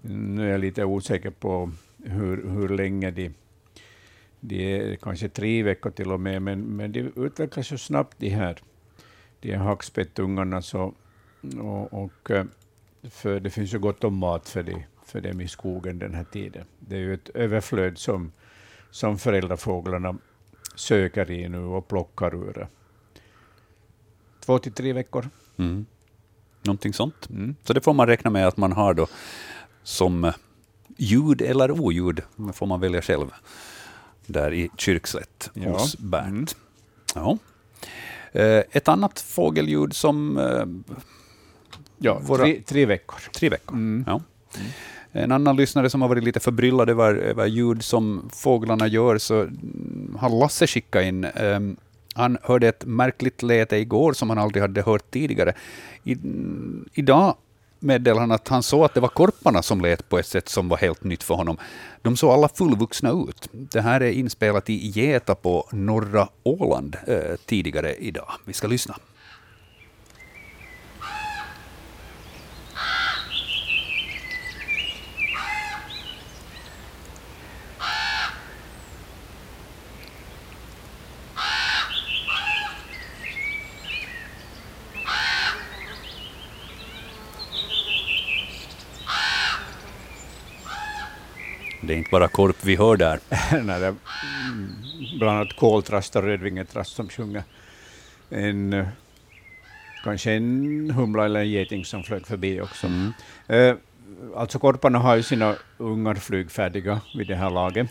Nu 0.01 0.47
är 0.47 0.51
jag 0.51 0.61
lite 0.61 0.85
osäker 0.85 1.31
på 1.31 1.71
hur, 2.05 2.49
hur 2.51 2.69
länge 2.69 3.11
de, 3.11 3.35
de 4.49 4.75
är, 4.75 4.97
kanske 4.97 5.29
tre 5.29 5.63
veckor 5.63 5.91
till 5.91 6.13
och 6.13 6.21
med, 6.21 6.43
men, 6.43 6.61
men 6.61 6.93
de 6.93 7.13
utvecklas 7.17 7.67
så 7.67 7.79
snabbt 7.79 8.17
de 8.19 8.29
här, 8.29 8.59
de 9.41 9.53
här 9.53 9.65
hackspettungarna. 9.65 10.63
Så, 10.63 10.95
och, 11.61 12.05
och 12.05 12.31
eh, 12.31 12.45
för 13.11 13.41
det 13.41 13.51
finns 13.51 13.75
ju 13.75 13.79
gott 13.79 14.05
om 14.05 14.17
mat 14.17 14.49
för, 14.49 14.63
de, 14.63 14.85
för 15.05 15.21
dem 15.21 15.41
i 15.41 15.49
skogen 15.49 15.99
den 15.99 16.15
här 16.15 16.25
tiden. 16.25 16.65
Det 16.79 16.97
är 16.97 17.01
ju 17.01 17.15
ett 17.15 17.29
överflöd 17.29 17.99
som, 17.99 18.33
som 18.91 19.19
föräldrafåglarna 19.19 20.19
söker 20.75 21.31
i 21.31 21.49
nu 21.49 21.59
och 21.59 21.89
plockar 21.89 22.35
ur. 22.35 22.69
Två 24.41 24.59
till 24.59 24.73
tre 24.73 24.93
veckor. 24.93 25.29
Mm. 25.57 25.87
Någonting 26.63 26.93
sånt. 26.93 27.31
Mm. 27.31 27.55
Så 27.63 27.73
det 27.73 27.81
får 27.81 27.95
man 27.95 28.07
räkna 28.07 28.31
med 28.31 28.47
att 28.47 28.57
man 28.57 28.73
har 28.73 28.95
då 28.95 29.07
som 29.83 30.33
ljud 30.97 31.43
eller 31.43 31.71
oljud, 31.71 32.23
får 32.53 32.67
man 32.67 32.81
välja 32.81 33.03
själv, 33.03 33.31
där 34.27 34.53
i 34.53 34.71
Kyrkslätt 34.77 35.51
ja. 35.55 35.71
hos 35.71 35.99
Bernt. 35.99 36.57
Mm. 37.15 37.27
Ja. 37.27 37.39
Eh, 38.41 38.63
ett 38.71 38.89
annat 38.89 39.21
fågelljud 39.21 39.97
som 39.97 40.39
eh, 40.39 40.97
Ja, 41.99 42.19
våra, 42.23 42.43
tre, 42.43 42.63
tre 42.67 42.87
veckor. 42.87 43.19
Tre 43.35 43.49
veckor. 43.49 43.75
Mm. 43.75 44.05
Ja. 44.07 44.21
Mm. 44.57 44.69
En 45.13 45.33
annan 45.33 45.57
lyssnare 45.57 45.91
som 45.91 46.03
har 46.03 46.09
varit 46.09 46.25
lite 46.25 46.41
förbryllad 46.41 46.91
över, 46.91 47.15
över 47.15 47.47
ljud 47.47 47.85
som 47.85 48.31
fåglarna 48.33 48.87
gör, 48.87 49.19
så 49.19 49.49
har 50.19 50.41
Lasse 50.41 50.67
skickat 50.67 51.05
in. 51.05 51.25
Um, 51.25 51.77
han 52.15 52.39
hörde 52.43 52.69
ett 52.69 52.85
märkligt 52.85 53.43
läte 53.43 53.77
igår 53.77 54.13
som 54.13 54.31
han 54.31 54.39
aldrig 54.39 54.63
hade 54.63 54.83
hört 54.83 55.11
tidigare. 55.11 55.55
I, 56.05 56.17
idag 56.93 57.37
meddelade 57.79 58.21
han 58.21 58.33
att 58.33 58.49
han 58.49 58.63
såg 58.63 58.85
att 58.85 58.95
det 58.95 59.01
var 59.01 59.09
korparna 59.09 59.63
som 59.63 59.81
lät 59.81 60.09
på 60.09 60.19
ett 60.19 60.27
sätt 60.27 60.49
som 60.49 60.69
var 60.69 60.77
helt 60.77 61.05
nytt 61.05 61.23
för 61.23 61.35
honom. 61.35 61.57
De 62.03 62.17
såg 62.17 62.31
alla 62.31 62.49
fullvuxna 62.49 63.11
ut. 63.11 63.49
Det 63.53 63.81
här 63.81 64.01
är 64.01 64.11
inspelat 64.11 64.71
i 64.71 64.87
Geta 64.87 65.35
på 65.35 65.69
norra 65.73 66.29
Åland 66.43 66.97
eh, 67.07 67.37
tidigare 67.47 67.95
idag. 67.95 68.33
Vi 68.45 68.53
ska 68.53 68.67
lyssna. 68.67 68.97
Det 91.87 91.95
är 91.95 91.99
inte 91.99 92.11
bara 92.11 92.29
korp 92.29 92.57
vi 92.65 92.77
hör 92.77 92.97
där. 92.97 93.21
Nej, 93.63 93.81
det 93.81 93.87
är 93.87 93.95
bland 95.19 95.39
annat 95.39 95.57
koltrast 95.57 96.17
och 96.17 96.23
rödvingetrast 96.23 96.97
som 96.97 97.09
sjunger. 97.09 97.43
En, 98.31 98.87
kanske 100.05 100.33
en 100.33 100.91
humla 100.91 101.25
eller 101.25 101.41
en 101.41 101.51
geting 101.51 101.85
som 101.85 102.03
flög 102.03 102.27
förbi 102.27 102.61
också. 102.61 102.87
Mm. 102.87 103.13
Eh, 103.47 103.77
alltså 104.37 104.59
korparna 104.59 104.99
har 104.99 105.17
ju 105.17 105.23
sina 105.23 105.55
ungar 105.79 106.15
flygfärdiga 106.15 107.01
vid 107.15 107.27
det 107.27 107.37
här 107.37 107.51
laget. 107.51 107.89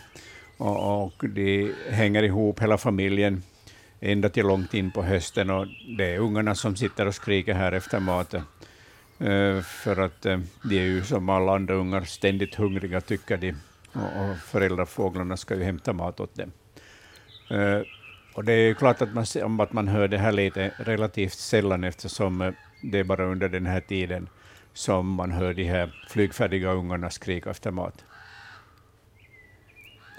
Och, 0.56 1.04
och 1.04 1.24
de 1.28 1.72
hänger 1.90 2.22
ihop, 2.22 2.62
hela 2.62 2.78
familjen, 2.78 3.42
ända 4.00 4.28
till 4.28 4.46
långt 4.46 4.74
in 4.74 4.90
på 4.90 5.02
hösten. 5.02 5.50
Och 5.50 5.66
det 5.98 6.04
är 6.04 6.18
ungarna 6.18 6.54
som 6.54 6.76
sitter 6.76 7.06
och 7.06 7.14
skriker 7.14 7.54
här 7.54 7.72
efter 7.72 8.00
maten. 8.00 8.42
Uh, 9.20 9.60
för 9.60 10.00
att 10.00 10.26
uh, 10.26 10.38
de 10.62 10.78
är 10.78 10.84
ju 10.84 11.04
som 11.04 11.28
alla 11.28 11.54
andra 11.54 11.74
ungar 11.74 12.00
ständigt 12.00 12.54
hungriga, 12.54 13.00
tycker 13.00 13.36
de 13.36 13.54
och, 13.96 14.30
och 14.30 14.36
föräldrafåglarna 14.36 15.36
ska 15.36 15.54
ju 15.54 15.62
hämta 15.62 15.92
mat 15.92 16.20
åt 16.20 16.34
dem. 16.34 16.52
Uh, 17.50 17.82
och 18.34 18.44
det 18.44 18.52
är 18.52 18.74
klart 18.74 19.02
att 19.02 19.14
man, 19.14 19.60
att 19.60 19.72
man 19.72 19.88
hör 19.88 20.08
det 20.08 20.18
här 20.18 20.32
lite 20.32 20.72
relativt 20.78 21.32
sällan 21.32 21.84
eftersom 21.84 22.40
uh, 22.40 22.52
det 22.82 22.98
är 22.98 23.04
bara 23.04 23.24
under 23.24 23.48
den 23.48 23.66
här 23.66 23.80
tiden 23.80 24.28
som 24.72 25.06
man 25.06 25.30
hör 25.30 25.54
de 25.54 25.64
här 25.64 26.04
flygfärdiga 26.08 26.72
ungarna 26.72 27.10
skrika 27.10 27.50
efter 27.50 27.70
mat. 27.70 28.04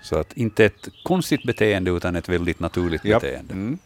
Så 0.01 0.19
att 0.19 0.33
inte 0.33 0.65
ett 0.65 0.89
konstigt 1.03 1.43
beteende 1.43 1.91
utan 1.91 2.15
ett 2.15 2.29
väldigt 2.29 2.59
naturligt 2.59 3.05
ja. 3.05 3.19
beteende. 3.19 3.53
Mm. 3.53 3.77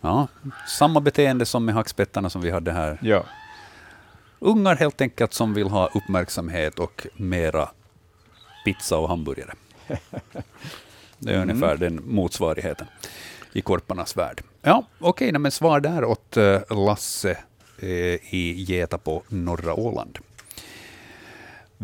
Ja, 0.00 0.28
samma 0.68 1.00
beteende 1.00 1.46
som 1.46 1.64
med 1.64 1.74
hackspettarna 1.74 2.30
som 2.30 2.40
vi 2.42 2.50
hade 2.50 2.72
här. 2.72 2.98
Ja. 3.02 3.24
Ungar 4.38 4.76
helt 4.76 5.00
enkelt 5.00 5.32
som 5.32 5.54
vill 5.54 5.68
ha 5.68 5.86
uppmärksamhet 5.94 6.78
och 6.78 7.06
mera 7.16 7.68
pizza 8.64 8.98
och 8.98 9.08
hamburgare. 9.08 9.54
Det 11.18 11.30
är 11.30 11.36
mm. 11.36 11.50
ungefär 11.50 11.76
den 11.76 12.00
motsvarigheten 12.04 12.86
i 13.52 13.60
korparnas 13.60 14.16
värld. 14.16 14.42
Ja, 14.62 14.84
okej, 14.98 15.28
okay, 15.28 15.38
men 15.38 15.50
svar 15.50 15.80
där 15.80 16.04
åt 16.04 16.36
eh, 16.36 16.60
Lasse 16.70 17.38
eh, 17.78 17.88
i 18.34 18.64
Geta 18.68 18.98
på 18.98 19.22
norra 19.28 19.74
Åland. 19.74 20.18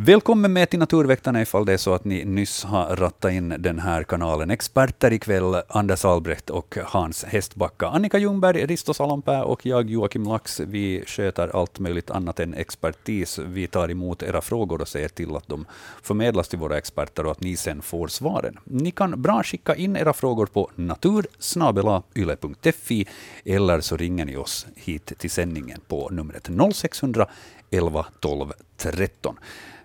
Välkommen 0.01 0.53
med 0.53 0.71
till 0.71 0.79
Naturväktarna 0.79 1.43
ifall 1.43 1.65
det 1.65 1.73
är 1.73 1.77
så 1.77 1.95
att 1.95 2.05
ni 2.05 2.25
nyss 2.25 2.65
har 2.65 2.97
rattat 2.97 3.33
in 3.33 3.55
den 3.59 3.79
här 3.79 4.03
kanalen. 4.03 4.51
Experter 4.51 5.13
ikväll, 5.13 5.63
Anders 5.69 6.05
Albrecht 6.05 6.51
och 6.51 6.79
Hans 6.85 7.25
Hästbacka. 7.25 7.89
Annika 7.89 8.19
Ljungberg, 8.19 8.67
Risto 8.67 8.95
Salonpää 8.95 9.43
och 9.43 9.67
jag, 9.67 9.91
Joakim 9.91 10.25
Lax, 10.25 10.61
vi 10.61 11.05
sköter 11.07 11.57
allt 11.57 11.79
möjligt 11.79 12.11
annat 12.11 12.41
än 12.41 12.55
expertis. 12.55 13.39
Vi 13.39 13.67
tar 13.67 13.91
emot 13.91 14.23
era 14.23 14.41
frågor 14.41 14.81
och 14.81 14.89
ser 14.89 15.09
till 15.09 15.37
att 15.37 15.49
de 15.49 15.67
förmedlas 16.03 16.49
till 16.49 16.59
våra 16.59 16.79
experter 16.79 17.27
och 17.27 17.33
att 17.33 17.41
ni 17.41 17.57
sen 17.57 17.83
får 17.83 18.09
svaren. 18.09 18.59
Ni 18.65 18.91
kan 18.91 19.23
bra 19.23 19.43
skicka 19.43 19.75
in 19.75 19.97
era 19.97 20.13
frågor 20.13 20.47
på 20.47 20.71
natursnabelayle.fi 20.75 23.07
eller 23.45 23.81
så 23.81 23.97
ringer 23.97 24.25
ni 24.25 24.37
oss 24.37 24.67
hit 24.75 25.13
till 25.19 25.31
sändningen 25.31 25.81
på 25.89 26.09
numret 26.13 26.49
0600 26.75 27.27
11 27.71 28.07
12 28.21 28.53
13. 28.77 29.37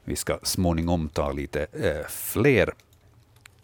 Vi 0.04 0.16
ska 0.16 0.40
småningom 0.44 1.10
ta 1.10 1.32
lite 1.32 1.68
eh, 1.74 2.08
fler 2.10 2.74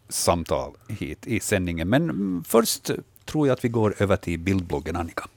samtal 0.10 0.72
hit 0.88 1.28
i 1.28 1.40
sändningen. 1.40 1.90
Men 1.90 2.44
först 2.48 2.92
tror 3.26 3.48
jag 3.48 3.54
att 3.54 3.66
vi 3.66 3.70
går 3.70 3.96
över 4.00 4.16
till 4.16 4.40
bildbloggen, 4.40 4.96
Annika. 4.96 5.28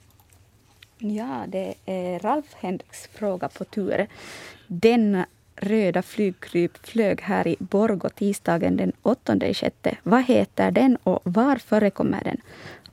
Ja, 0.98 1.44
det 1.48 1.74
är 1.86 2.18
Ralf 2.18 2.54
Henriks 2.54 3.08
fråga 3.14 3.48
på 3.48 3.64
tur. 3.64 4.06
Den 4.66 5.24
röda 5.56 6.02
flygkryp 6.02 6.86
flög 6.86 7.20
här 7.20 7.48
i 7.48 7.56
Borgå 7.58 8.08
tisdagen 8.08 8.76
den 8.76 8.92
8 9.02 9.54
sjätte. 9.54 9.96
Vad 10.02 10.24
heter 10.24 10.70
den 10.70 10.96
och 10.96 11.20
var 11.24 11.56
förekommer 11.56 12.24
den? 12.24 12.40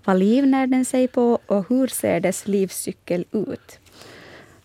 Vad 0.04 0.20
livnär 0.20 0.68
den 0.68 0.86
sig 0.86 1.08
på 1.08 1.40
och 1.46 1.70
hur 1.70 1.88
ser 1.88 2.20
dess 2.20 2.48
livscykel 2.48 3.26
ut? 3.32 3.80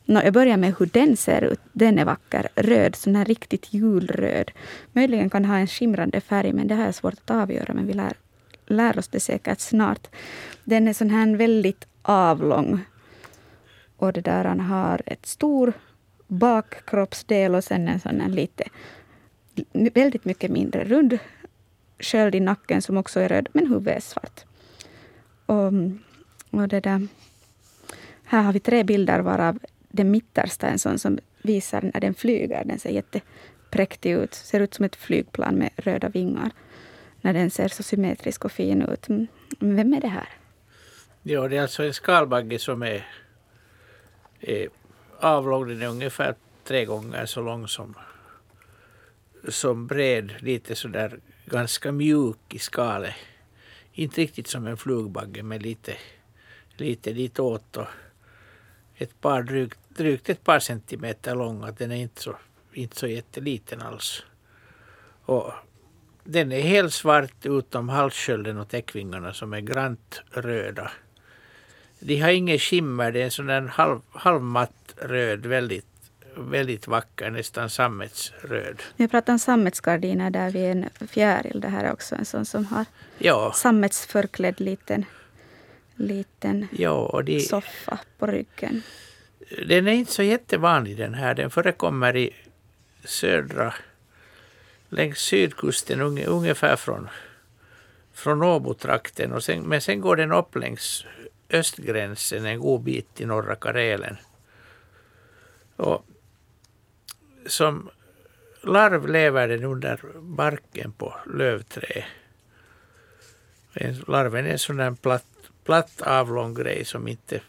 No, 0.07 0.21
jag 0.25 0.33
börjar 0.33 0.57
med 0.57 0.75
hur 0.79 0.87
den 0.87 1.17
ser 1.17 1.45
ut. 1.45 1.61
Den 1.73 1.99
är 1.99 2.05
vacker. 2.05 2.49
Röd, 2.55 2.97
sån 2.97 3.17
här 3.17 3.25
riktigt 3.25 3.73
julröd. 3.73 4.51
Möjligen 4.93 5.31
kan 5.31 5.45
ha 5.45 5.57
en 5.57 5.67
skimrande 5.67 6.21
färg, 6.21 6.53
men 6.53 6.69
det 6.69 6.75
här 6.75 6.89
är 6.89 6.93
svårt 6.93 7.15
att 7.15 7.31
avgöra. 7.31 7.75
Men 7.75 7.87
vi 7.87 7.93
lär, 7.93 8.13
lär 8.67 8.99
oss 8.99 9.09
det 9.09 9.21
säkert 9.21 9.61
snart. 9.61 10.07
Den 10.65 10.89
är 10.89 10.93
sån 10.93 11.11
här 11.11 11.37
väldigt 11.37 11.87
avlång. 12.03 12.81
Och 13.97 14.13
det 14.13 14.21
där 14.21 14.45
han 14.45 14.61
har 14.61 15.03
ett 15.07 15.27
stor 15.27 15.73
bakkroppsdel 16.27 17.55
och 17.55 17.65
sen 17.65 17.89
en 17.89 18.01
sån 18.01 18.21
här 18.21 18.29
lite 18.29 18.65
väldigt 19.73 20.25
mycket 20.25 20.51
mindre 20.51 20.85
rund 20.85 21.19
sköld 21.99 22.35
i 22.35 22.41
nacken 22.41 22.83
som 22.83 22.97
också 22.97 23.21
är 23.21 23.29
röd, 23.29 23.49
men 23.53 23.67
huvudet 23.67 23.97
är 23.97 24.01
svart. 24.01 24.45
Och, 25.47 25.73
och 26.61 26.69
det 26.69 26.81
där, 26.81 27.09
här 28.25 28.43
har 28.43 28.53
vi 28.53 28.61
tre 28.61 28.85
bilder 28.85 29.21
varav 29.21 29.59
den 29.95 30.11
mittersta, 30.11 30.69
en 30.69 30.79
sån 30.79 30.99
som 30.99 31.19
visar 31.43 31.91
när 31.95 32.01
den 32.01 32.15
flyger. 32.15 32.65
Den 32.65 32.79
ser 32.79 32.91
jättepräktig 32.91 34.13
ut. 34.13 34.35
Ser 34.35 34.61
ut 34.61 34.75
som 34.75 34.85
ett 34.85 34.97
flygplan 34.97 35.55
med 35.55 35.71
röda 35.77 36.09
vingar. 36.09 36.51
När 37.21 37.35
den 37.35 37.51
ser 37.51 37.69
så 37.69 37.83
symmetrisk 37.83 38.45
och 38.45 38.53
fin 38.53 38.83
ut. 38.83 39.09
Mm, 39.09 39.27
vem 39.59 39.95
är 39.95 40.01
det 40.01 40.09
här? 40.09 40.29
Ja, 41.23 41.49
det 41.49 41.57
är 41.57 41.63
alltså 41.63 41.83
en 41.85 41.95
skalbagge 41.95 42.59
som 42.59 42.83
är, 42.83 43.07
är 44.41 44.69
avlång. 45.21 45.69
Den 45.69 45.83
är 45.83 45.89
ungefär 45.89 46.35
tre 46.65 46.85
gånger 46.85 47.27
så 47.27 47.43
lång 47.43 47.69
som, 47.69 47.95
som 49.49 49.87
bred. 49.87 50.35
Lite 50.39 50.75
sådär 50.75 51.21
ganska 51.47 51.93
mjuk 51.93 52.55
i 52.55 52.59
skalet. 52.59 53.15
Inte 53.93 54.21
riktigt 54.21 54.47
som 54.47 54.67
en 54.67 54.77
flugbagge 54.77 55.43
men 55.43 55.63
lite, 55.63 55.95
lite 56.77 57.13
ditåt. 57.13 57.77
Och 57.77 57.89
ett 58.97 59.21
par 59.21 59.43
drygt, 59.43 59.79
drygt 59.97 60.29
ett 60.29 60.45
par 60.45 60.59
centimeter 60.59 61.35
lång. 61.35 61.67
Den 61.79 61.93
är 61.93 61.97
inte 61.97 62.23
så, 62.23 62.37
inte 62.73 62.97
så 62.97 63.07
jätteliten 63.07 63.83
alls. 63.83 64.23
Och 65.25 65.53
den 66.25 66.53
är 66.53 66.61
helt 66.61 66.93
svart 66.93 67.47
utom 67.47 67.89
halsskölden 67.89 68.59
och 68.59 68.69
täckvingarna 68.69 69.35
som 69.35 69.53
är 69.53 69.61
grant 69.61 70.23
röda. 70.31 70.91
De 71.99 72.21
har 72.21 72.31
ingen 72.31 72.59
skimmer, 72.59 73.13
det 73.13 73.21
är 73.21 73.25
en 73.25 73.31
sån 73.31 73.47
där 73.47 73.61
halv, 73.61 74.01
halvmatt 74.13 74.95
röd, 74.97 75.47
väldigt, 75.47 75.87
väldigt 76.37 76.87
vacker, 76.87 77.31
nästan 77.31 77.71
sammetsröd. 77.71 78.83
Jag 78.97 79.11
pratar 79.11 79.33
om 79.33 79.39
sammetsgardiner 79.39 80.31
där 80.31 80.51
vid 80.51 80.65
en 80.71 80.89
fjäril. 81.09 81.61
Det 81.61 81.69
här 81.69 81.85
är 81.85 81.93
också 81.93 82.15
en 82.15 82.25
sån 82.25 82.45
som 82.45 82.67
har 82.67 82.85
ja. 83.19 83.53
sammetsförklädd 83.55 84.61
liten, 84.61 85.05
liten 85.95 86.67
ja, 86.73 87.23
de, 87.27 87.41
soffa 87.41 87.99
på 88.19 88.27
ryggen. 88.27 88.83
Den 89.67 89.89
är 89.89 89.93
inte 89.93 90.13
så 90.13 90.23
jättevanlig 90.23 90.97
den 90.97 91.15
här. 91.15 91.35
Den 91.35 91.51
förekommer 91.51 92.17
i 92.17 92.31
södra, 93.05 93.75
längs 94.89 95.19
sydkusten 95.19 96.01
ungefär 96.27 96.77
från, 96.77 97.09
från 98.13 98.43
Åbotrakten. 98.43 99.33
Och 99.33 99.45
sen, 99.45 99.63
men 99.63 99.81
sen 99.81 100.01
går 100.01 100.17
den 100.17 100.33
upp 100.33 100.57
längs 100.57 101.05
östgränsen 101.51 102.47
en 102.47 102.61
god 102.61 102.83
bit 102.83 103.21
i 103.21 103.27
norra 103.27 103.55
Karelen. 103.55 104.17
Och 105.77 106.07
som 107.47 107.91
larv 108.63 109.09
lever 109.09 109.49
den 109.49 109.65
under 109.65 110.01
barken 110.21 110.93
på 110.93 111.15
lövträ. 111.27 112.05
Larven 114.07 114.47
är 114.47 114.51
en 114.51 114.59
sån 114.59 114.77
där 114.77 114.91
platt, 114.91 115.27
platt 115.65 116.03
avlång 116.03 116.55
grej 116.55 116.85
som 116.85 117.09
inte 117.09 117.41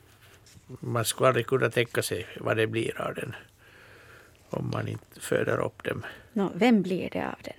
man 0.68 1.06
skulle 1.06 1.28
aldrig 1.28 1.48
kunna 1.48 1.70
tänka 1.70 2.02
sig 2.02 2.28
vad 2.40 2.58
det 2.58 2.68
blir 2.68 3.02
av 3.02 3.16
den 3.16 3.36
om 4.50 4.70
man 4.74 4.88
inte 4.88 5.20
föder 5.20 5.58
upp 5.58 5.84
dem. 5.84 6.06
No, 6.34 6.52
vem 6.56 6.82
blir 6.82 7.10
det 7.10 7.28
av 7.28 7.40
den? 7.44 7.54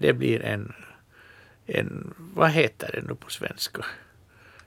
Det 0.00 0.12
blir 0.12 0.42
en, 0.42 0.74
en 1.66 2.14
vad 2.16 2.50
heter 2.50 2.90
det 2.92 3.02
nu 3.08 3.14
på 3.14 3.30
svenska? 3.30 3.84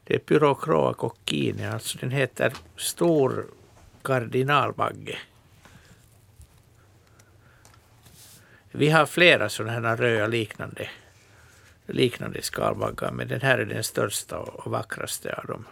Det 0.03 0.15
är 0.15 0.19
Pyrocroa 0.19 0.93
coccine, 0.93 1.69
alltså 1.73 1.97
den 1.97 2.11
heter 2.11 2.53
stor 2.77 3.45
kardinalbagge. 4.01 5.17
Vi 8.71 8.89
har 8.89 9.05
flera 9.05 9.49
sådana 9.49 9.71
här 9.71 9.97
röda 9.97 10.27
liknande, 10.27 10.89
liknande 11.85 12.41
skalbaggar, 12.41 13.11
men 13.11 13.27
den 13.27 13.41
här 13.41 13.57
är 13.57 13.65
den 13.65 13.83
största 13.83 14.37
och 14.37 14.71
vackraste 14.71 15.33
av 15.33 15.45
dem. 15.45 15.65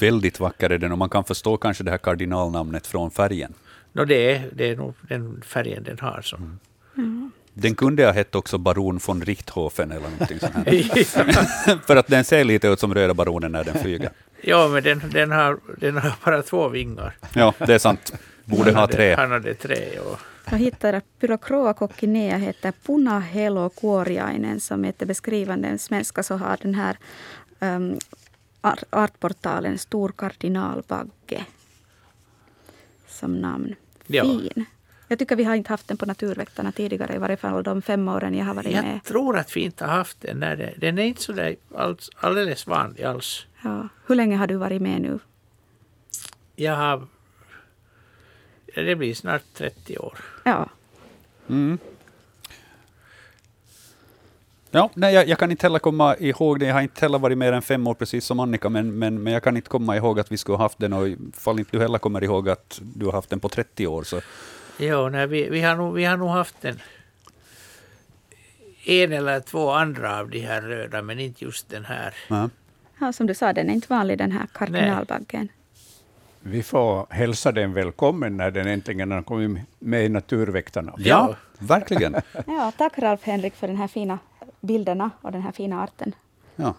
Väldigt 0.00 0.40
vacker 0.40 0.70
är 0.70 0.78
den 0.78 0.92
och 0.92 0.98
man 0.98 1.08
kan 1.08 1.24
förstå 1.24 1.56
kanske 1.56 1.84
det 1.84 1.90
här 1.90 1.98
kardinalnamnet 1.98 2.86
från 2.86 3.10
färgen. 3.10 3.54
No, 3.92 4.04
det, 4.04 4.32
är, 4.32 4.50
det 4.52 4.68
är 4.68 4.76
nog 4.76 4.94
den 5.00 5.42
färgen 5.46 5.82
den 5.82 5.98
har. 6.00 6.22
Så. 6.22 6.36
Mm. 6.36 6.58
Mm. 6.96 7.30
Den 7.54 7.74
kunde 7.74 8.04
ha 8.04 8.12
hett 8.12 8.34
också 8.34 8.58
baron 8.58 9.00
von 9.06 9.22
Richthofen 9.22 9.90
eller 9.90 10.08
någonting 10.10 10.38
sånt. 10.40 11.82
För 11.86 11.96
att 11.96 12.06
den 12.06 12.24
ser 12.24 12.44
lite 12.44 12.68
ut 12.68 12.80
som 12.80 12.94
röda 12.94 13.14
baronen 13.14 13.52
när 13.52 13.64
den 13.64 13.78
flyger. 13.78 14.10
Ja, 14.42 14.68
men 14.68 14.82
den, 14.82 15.02
den, 15.12 15.30
har, 15.30 15.58
den 15.78 15.96
har 15.96 16.12
bara 16.24 16.42
två 16.42 16.68
vingar. 16.68 17.16
Ja, 17.34 17.54
det 17.58 17.74
är 17.74 17.78
sant. 17.78 18.12
Borde 18.44 18.72
ha 18.72 18.86
tre. 18.86 19.14
Han 19.14 19.30
hade 19.30 19.54
tre. 19.54 19.98
Och... 19.98 20.18
Jag 20.50 20.58
hittade 20.58 21.00
Pyrocroa 21.20 21.74
coccinea 21.74 22.36
heter 22.36 22.72
Puna 22.86 23.20
Helo 23.20 23.68
kuoriainen 23.68 24.60
som 24.60 24.84
heter 24.84 25.06
beskrivande 25.06 25.78
svenska 25.78 26.22
så 26.22 26.36
har 26.36 26.56
den 26.62 26.74
här 26.74 26.96
um, 27.60 27.98
artportalen 28.90 29.78
Stor 29.78 30.12
kardinalbagge 30.16 31.44
som 33.08 33.40
namn. 33.40 33.74
Ja. 34.06 34.24
Fin. 34.24 34.64
Jag 35.08 35.18
tycker 35.18 35.36
vi 35.36 35.44
har 35.44 35.54
inte 35.54 35.72
haft 35.72 35.88
den 35.88 35.96
på 35.96 36.06
Naturväktarna 36.06 36.72
tidigare, 36.72 37.14
i 37.14 37.18
varje 37.18 37.36
fall 37.36 37.62
de 37.62 37.82
fem 37.82 38.08
åren 38.08 38.34
jag 38.34 38.44
har 38.44 38.54
varit 38.54 38.72
jag 38.72 38.84
med. 38.84 38.94
Jag 38.94 39.04
tror 39.04 39.38
att 39.38 39.56
vi 39.56 39.60
inte 39.60 39.84
har 39.84 39.92
haft 39.92 40.20
den. 40.20 40.40
När 40.40 40.74
den 40.76 40.98
är 40.98 41.02
inte 41.02 41.22
så 41.22 41.32
där 41.32 41.56
alls, 41.74 42.10
alldeles 42.16 42.66
vanlig 42.66 43.02
alls. 43.02 43.46
Ja. 43.62 43.88
Hur 44.06 44.14
länge 44.14 44.36
har 44.36 44.46
du 44.46 44.56
varit 44.56 44.82
med 44.82 45.00
nu? 45.00 45.18
Jag 46.56 46.76
har... 46.76 47.06
Det 48.74 48.96
blir 48.96 49.14
snart 49.14 49.42
30 49.54 49.98
år. 49.98 50.18
Ja. 50.44 50.68
Mm. 51.48 51.78
Ja, 54.70 54.90
nej, 54.94 55.14
jag, 55.14 55.28
jag, 55.28 55.38
kan 55.38 55.50
inte 55.50 55.66
heller 55.66 55.78
komma 55.78 56.16
ihåg 56.16 56.60
det. 56.60 56.66
Jag 56.66 56.74
har 56.74 56.82
inte 56.82 57.00
heller 57.00 57.18
varit 57.18 57.38
mer 57.38 57.52
än 57.52 57.62
fem 57.62 57.86
år, 57.86 57.94
precis 57.94 58.24
som 58.24 58.40
Annika, 58.40 58.68
men, 58.68 58.98
men, 58.98 59.22
men 59.22 59.32
jag 59.32 59.42
kan 59.42 59.56
inte 59.56 59.68
komma 59.68 59.96
ihåg 59.96 60.20
att 60.20 60.32
vi 60.32 60.36
skulle 60.36 60.56
ha 60.56 60.64
haft 60.64 60.78
den. 60.78 60.92
Och 60.92 61.08
ifall 61.08 61.58
inte 61.58 61.76
du 61.76 61.80
heller 61.80 61.98
kommer 61.98 62.24
ihåg 62.24 62.48
att 62.48 62.80
du 62.82 63.04
har 63.04 63.12
haft 63.12 63.30
den 63.30 63.40
på 63.40 63.48
30 63.48 63.86
år, 63.86 64.02
så... 64.02 64.20
Jo, 64.78 65.08
nej, 65.08 65.26
vi, 65.26 65.48
vi, 65.48 65.60
har 65.60 65.76
nog, 65.76 65.94
vi 65.94 66.04
har 66.04 66.16
nog 66.16 66.28
haft 66.28 66.60
den 66.60 66.80
en 68.84 69.12
eller 69.12 69.40
två 69.40 69.70
andra 69.70 70.18
av 70.18 70.30
de 70.30 70.40
här 70.40 70.62
röda, 70.62 71.02
men 71.02 71.20
inte 71.20 71.44
just 71.44 71.68
den 71.68 71.84
här. 71.84 72.14
Ja, 72.28 72.50
ja 73.00 73.12
som 73.12 73.26
du 73.26 73.34
sa, 73.34 73.52
den 73.52 73.70
är 73.70 73.74
inte 73.74 73.86
vanlig 73.90 74.18
den 74.18 74.32
här 74.32 74.46
kardinalbaggen. 74.54 75.48
Vi 76.40 76.62
får 76.62 77.06
hälsa 77.10 77.52
den 77.52 77.72
välkommen 77.72 78.36
när 78.36 78.50
den 78.50 78.66
äntligen 78.66 79.10
har 79.10 79.22
kommit 79.22 79.62
med 79.78 80.04
i 80.04 80.08
Naturväktarna. 80.08 80.94
Ja, 80.96 81.04
ja 81.04 81.36
verkligen. 81.58 82.16
ja, 82.46 82.72
tack 82.78 82.98
Ralf 82.98 83.22
Henrik 83.22 83.54
för 83.54 83.66
den 83.66 83.76
här 83.76 83.88
fina 83.88 84.18
bilderna 84.60 85.10
och 85.20 85.32
den 85.32 85.42
här 85.42 85.52
fina 85.52 85.82
arten. 85.82 86.14
Ja. 86.56 86.74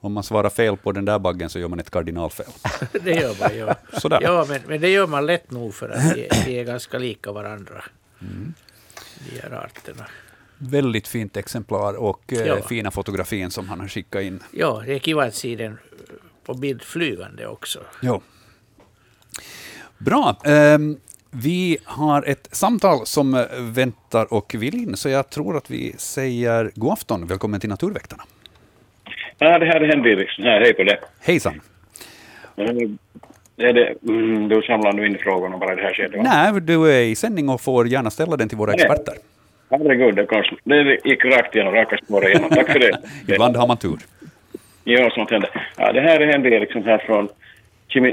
Om 0.00 0.12
man 0.12 0.22
svarar 0.22 0.50
fel 0.50 0.76
på 0.76 0.92
den 0.92 1.04
där 1.04 1.18
baggen 1.18 1.50
så 1.50 1.58
gör 1.58 1.68
man 1.68 1.80
ett 1.80 1.90
kardinalfel. 1.90 2.46
det 3.02 3.14
gör 3.14 3.36
man, 3.40 3.58
ja. 3.58 3.74
Sådär. 3.92 4.18
ja 4.22 4.46
men, 4.48 4.60
men 4.66 4.80
det 4.80 4.88
gör 4.88 5.06
man 5.06 5.26
lätt 5.26 5.50
nog 5.50 5.74
för 5.74 5.88
att 5.88 6.14
de, 6.14 6.28
de 6.44 6.60
är 6.60 6.64
ganska 6.64 6.98
lika 6.98 7.32
varandra. 7.32 7.84
Mm. 8.20 8.54
De 9.30 9.40
här 9.40 9.64
arterna. 9.64 10.06
Väldigt 10.58 11.08
fint 11.08 11.36
exemplar 11.36 11.94
och 11.94 12.32
eh, 12.32 12.46
ja. 12.46 12.62
fina 12.62 12.90
fotografin 12.90 13.50
som 13.50 13.68
han 13.68 13.80
har 13.80 13.88
skickat 13.88 14.22
in. 14.22 14.42
Ja, 14.50 14.82
det 14.86 14.94
är 14.94 14.98
kul 14.98 15.20
att 15.20 15.34
se 15.34 15.56
den 15.56 15.78
på 16.44 16.54
bild 16.54 16.82
flygande 16.82 17.46
också. 17.46 17.80
Ja. 18.02 18.20
Bra. 19.98 20.36
Um, 20.44 21.00
vi 21.30 21.78
har 21.84 22.22
ett 22.26 22.48
samtal 22.52 23.06
som 23.06 23.46
väntar 23.58 24.32
och 24.34 24.54
vill 24.58 24.74
in, 24.74 24.96
så 24.96 25.08
jag 25.08 25.30
tror 25.30 25.56
att 25.56 25.70
vi 25.70 25.92
säger 25.98 26.70
god 26.74 26.92
afton. 26.92 27.26
Välkommen 27.26 27.60
till 27.60 27.68
Naturväktarna. 27.68 28.22
Ja, 29.38 29.58
det 29.58 29.66
här 29.66 29.80
är 29.80 29.88
Henry 29.88 30.12
Eriksson. 30.12 30.44
Hej 30.44 30.74
på 30.74 30.82
det. 30.82 30.98
Hejsan. 31.20 31.60
Är 33.56 33.72
det, 33.72 33.94
mm, 34.08 34.48
du 34.48 34.62
samlar 34.62 34.92
nu 34.92 35.06
in 35.06 35.18
frågorna 35.18 35.58
bara 35.58 35.72
i 35.72 35.76
det 35.76 35.82
här 35.82 35.94
skedet? 35.94 36.22
Nej, 36.22 36.60
du 36.60 36.92
är 36.92 37.02
i 37.02 37.14
sändning 37.14 37.48
och 37.48 37.60
får 37.60 37.88
gärna 37.88 38.10
ställa 38.10 38.36
den 38.36 38.48
till 38.48 38.58
våra 38.58 38.70
Nej. 38.70 38.80
experter. 38.80 39.14
Herregud, 39.70 40.14
det, 40.14 40.26
kom, 40.26 40.42
det 40.64 40.98
gick 41.04 41.24
rakt 41.24 41.54
igenom, 41.54 41.74
raka 41.74 41.98
spår 42.04 42.26
igenom. 42.26 42.50
Tack 42.50 42.72
för 42.72 42.78
det. 42.78 42.98
Ibland 43.32 43.56
har 43.56 43.66
man 43.66 43.76
tur. 43.76 43.98
Ja, 44.84 45.10
sånt 45.10 45.30
händer. 45.30 45.50
Ja, 45.76 45.92
det 45.92 46.00
här 46.00 46.20
är 46.20 46.32
Henry 46.32 46.54
Eriksson 46.54 46.82
här 46.82 46.98
från, 46.98 47.28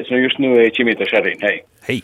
som 0.06 0.22
just 0.22 0.40
nu 0.40 0.54
är 0.54 0.62
i 0.62 0.72
Kimita 0.72 1.04
Hej. 1.40 1.66
Hej. 1.82 2.04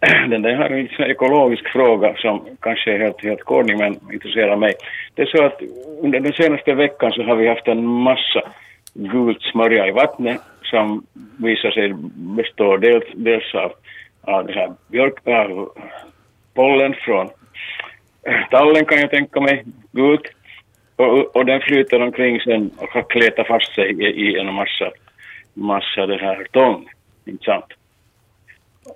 Den 0.28 0.42
där 0.42 0.54
har 0.54 0.70
en 0.70 1.10
ekologisk 1.10 1.68
fråga 1.68 2.16
som 2.16 2.46
kanske 2.60 2.92
är 2.92 2.98
helt, 2.98 3.24
helt 3.24 3.44
kornig 3.44 3.78
men 3.78 4.00
intresserar 4.12 4.56
mig. 4.56 4.74
Det 5.14 5.22
är 5.22 5.26
så 5.26 5.44
att 5.44 5.60
under 6.02 6.20
den 6.20 6.32
senaste 6.32 6.74
veckan 6.74 7.12
så 7.12 7.22
har 7.22 7.36
vi 7.36 7.48
haft 7.48 7.68
en 7.68 7.86
massa 7.86 8.42
gult 8.94 9.42
smörja 9.42 9.86
i 9.86 9.90
vattnet 9.90 10.40
som 10.62 11.06
visar 11.38 11.70
sig 11.70 11.92
bestå 12.36 12.76
dels, 12.76 13.04
dels 13.14 13.54
av, 13.54 13.72
av 14.22 14.46
det 14.46 14.52
här 14.52 14.72
björk, 14.88 15.28
av 15.28 15.72
pollen 16.54 16.94
från 16.94 17.28
tallen 18.50 18.84
kan 18.84 19.00
jag 19.00 19.10
tänka 19.10 19.40
mig, 19.40 19.64
gult. 19.92 20.32
Och, 20.96 21.36
och 21.36 21.46
den 21.46 21.60
flyter 21.60 22.02
omkring 22.02 22.40
sen 22.40 22.70
och 22.76 22.88
har 22.88 23.02
kletat 23.02 23.46
fast 23.46 23.74
sig 23.74 24.02
i, 24.02 24.06
i 24.06 24.38
en 24.38 24.54
massa, 24.54 24.90
massa 25.54 26.06
det 26.06 26.16
här 26.16 26.46
tång. 26.52 26.88
Inte 27.24 27.44
sant? 27.44 27.64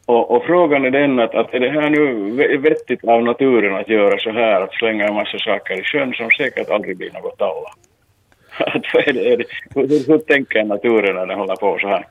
Och, 0.06 0.30
och, 0.30 0.44
frågan 0.44 0.84
är 0.84 0.90
den 0.90 1.18
att, 1.18 1.34
att 1.34 1.54
är 1.54 1.60
det 1.60 1.70
här 1.70 1.90
nu 1.90 2.58
vettigt 2.58 3.04
av 3.04 3.22
naturen 3.22 3.76
att 3.76 3.88
göra 3.88 4.18
så 4.18 4.30
här, 4.30 4.60
att 4.60 4.74
slänga 4.74 5.06
en 5.06 5.14
massa 5.14 5.38
saker 5.38 5.80
i 5.80 5.84
sjön 5.84 6.12
som 6.12 6.30
säkert 6.30 6.70
aldrig 6.70 6.96
blir 6.96 7.12
något 7.12 7.42
alla? 7.42 7.70
Att, 8.58 8.94
är 9.06 9.12
det, 9.12 9.32
är 9.32 9.36
det, 9.36 9.44
hur, 9.74 10.06
hur 10.06 10.18
tänker 10.18 10.64
naturen 10.64 11.14
när 11.14 11.26
den 11.26 11.38
håller 11.38 11.56
på 11.56 11.78
så 11.80 11.88
här? 11.88 12.06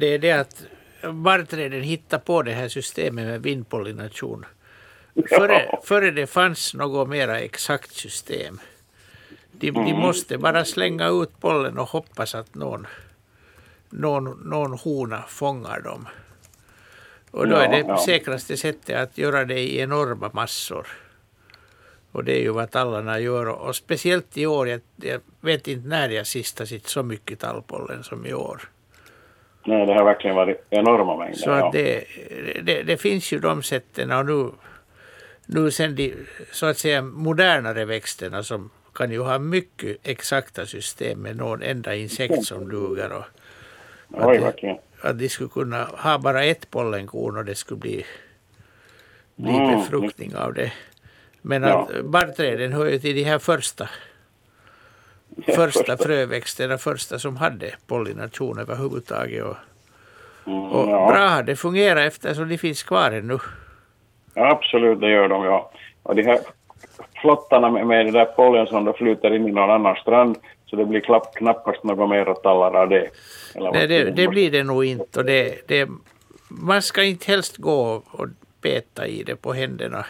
det 0.00 0.14
är 0.14 0.18
det 0.18 0.32
att 0.32 0.66
barrträden 1.12 1.82
hittade 1.82 2.22
på 2.24 2.42
det 2.42 2.52
här 2.52 2.68
systemet 2.68 3.26
med 3.26 3.42
vindpollination. 3.42 4.46
Före, 5.28 5.78
före 5.84 6.10
det 6.10 6.26
fanns 6.26 6.74
något 6.74 7.08
mera 7.08 7.40
exakt 7.40 7.92
system. 7.92 8.60
De, 9.52 9.70
de 9.70 9.80
Mm. 9.80 9.98
måste 9.98 10.38
bara 10.38 10.64
slänga 10.64 11.08
ut 11.08 11.30
pollen 11.40 11.78
och 11.78 11.88
hoppas 11.88 12.34
att 12.34 12.54
någon, 12.54 12.86
någon, 13.90 14.24
någon 14.50 14.78
hona 14.78 15.22
fångar 15.28 15.80
dem. 15.80 16.08
Och 17.34 17.48
då 17.48 17.56
är 17.56 17.68
det 17.68 17.84
ja. 17.88 17.96
säkraste 17.96 18.56
sättet 18.56 18.96
att 18.96 19.18
göra 19.18 19.44
det 19.44 19.58
i 19.58 19.80
enorma 19.80 20.30
massor. 20.32 20.86
Och 22.12 22.24
det 22.24 22.32
är 22.32 22.40
ju 22.40 22.50
vad 22.50 22.70
tallarna 22.70 23.18
gör. 23.18 23.48
Och 23.48 23.76
speciellt 23.76 24.36
i 24.36 24.46
år, 24.46 24.68
jag, 24.68 24.80
jag 24.96 25.20
vet 25.40 25.68
inte 25.68 25.88
när 25.88 26.08
jag 26.08 26.26
sist 26.26 26.58
har 26.58 26.66
sett 26.66 26.86
så 26.86 27.02
mycket 27.02 27.40
tallpollen 27.40 28.02
som 28.02 28.26
i 28.26 28.34
år. 28.34 28.60
Nej, 29.64 29.86
det 29.86 29.94
har 29.94 30.04
verkligen 30.04 30.36
varit 30.36 30.66
enorma 30.70 31.16
mängder. 31.16 31.36
Så 31.36 31.50
ja. 31.50 31.70
det, 31.72 32.04
det, 32.62 32.82
det 32.82 32.96
finns 32.96 33.32
ju 33.32 33.38
de 33.38 33.62
sätten 33.62 34.12
och 34.12 34.26
nu, 34.26 34.50
nu 35.46 35.70
sen 35.70 35.94
de 35.96 36.14
så 36.52 36.66
att 36.66 36.78
säga 36.78 37.02
modernare 37.02 37.84
växterna 37.84 38.42
som 38.42 38.70
kan 38.94 39.10
ju 39.10 39.20
ha 39.20 39.38
mycket 39.38 39.96
exakta 40.02 40.66
system 40.66 41.22
med 41.22 41.36
någon 41.36 41.62
enda 41.62 41.94
insekt 41.94 42.44
som 42.44 42.68
duger. 42.68 43.12
Och 43.12 43.24
Oj, 44.10 44.38
verkligen. 44.38 44.78
Att 45.04 45.18
de 45.18 45.28
skulle 45.28 45.48
kunna 45.48 45.84
ha 45.84 46.18
bara 46.18 46.44
ett 46.44 46.70
pollenkorn 46.70 47.36
och 47.36 47.44
det 47.44 47.54
skulle 47.54 47.80
bli, 47.80 48.04
bli 49.36 49.56
Mm. 49.56 49.70
befruktning 49.78 50.36
av 50.36 50.54
det. 50.54 50.72
Men 51.42 51.62
Ja. 51.62 51.88
att 51.98 52.04
barrträden 52.04 52.72
hör 52.72 52.86
ju 52.86 52.98
till 52.98 53.14
de 53.16 53.22
här 53.24 53.38
första, 53.38 53.88
första 55.54 55.96
fröväxterna, 55.96 56.78
första 56.78 57.18
som 57.18 57.36
hade 57.36 57.74
pollination 57.86 58.58
överhuvudtaget. 58.58 59.44
Och, 59.44 59.56
Mm, 60.46 60.62
och 60.62 60.88
ja. 60.90 61.06
bra 61.12 61.28
har 61.28 61.42
det 61.42 61.56
fungerat 61.56 62.06
eftersom 62.06 62.48
de 62.48 62.58
finns 62.58 62.82
kvar 62.82 63.10
ännu. 63.10 63.38
Ja, 64.34 64.50
absolut, 64.50 65.00
det 65.00 65.10
gör 65.10 65.28
de, 65.28 65.44
ja. 65.44 65.70
Och 66.02 66.14
de 66.16 66.22
här 66.22 66.38
flottarna 67.22 67.70
med, 67.70 67.86
med 67.86 68.06
det 68.06 68.12
där 68.12 68.24
pollen 68.24 68.66
som 68.66 68.84
då 68.84 68.92
flyter 68.92 69.34
in 69.34 69.48
i 69.48 69.52
någon 69.52 69.70
annan 69.70 69.96
strand, 69.96 70.36
så 70.74 70.80
det 70.80 70.86
blir 70.86 71.00
klapp, 71.00 71.34
knappast 71.34 71.84
något 71.84 72.10
mer 72.10 72.34
tallar 72.34 72.80
av 72.82 72.88
det. 72.88 73.10
Nej, 73.54 73.86
det, 73.88 74.10
det 74.10 74.28
blir 74.28 74.50
det 74.50 74.62
nog 74.64 74.84
inte. 74.84 75.18
Och 75.18 75.24
det, 75.24 75.68
det, 75.68 75.88
man 76.48 76.82
ska 76.82 77.02
inte 77.02 77.26
helst 77.26 77.56
gå 77.56 78.02
och 78.10 78.28
peta 78.60 79.06
i 79.06 79.22
det 79.22 79.36
på 79.36 79.52
händerna. 79.52 80.06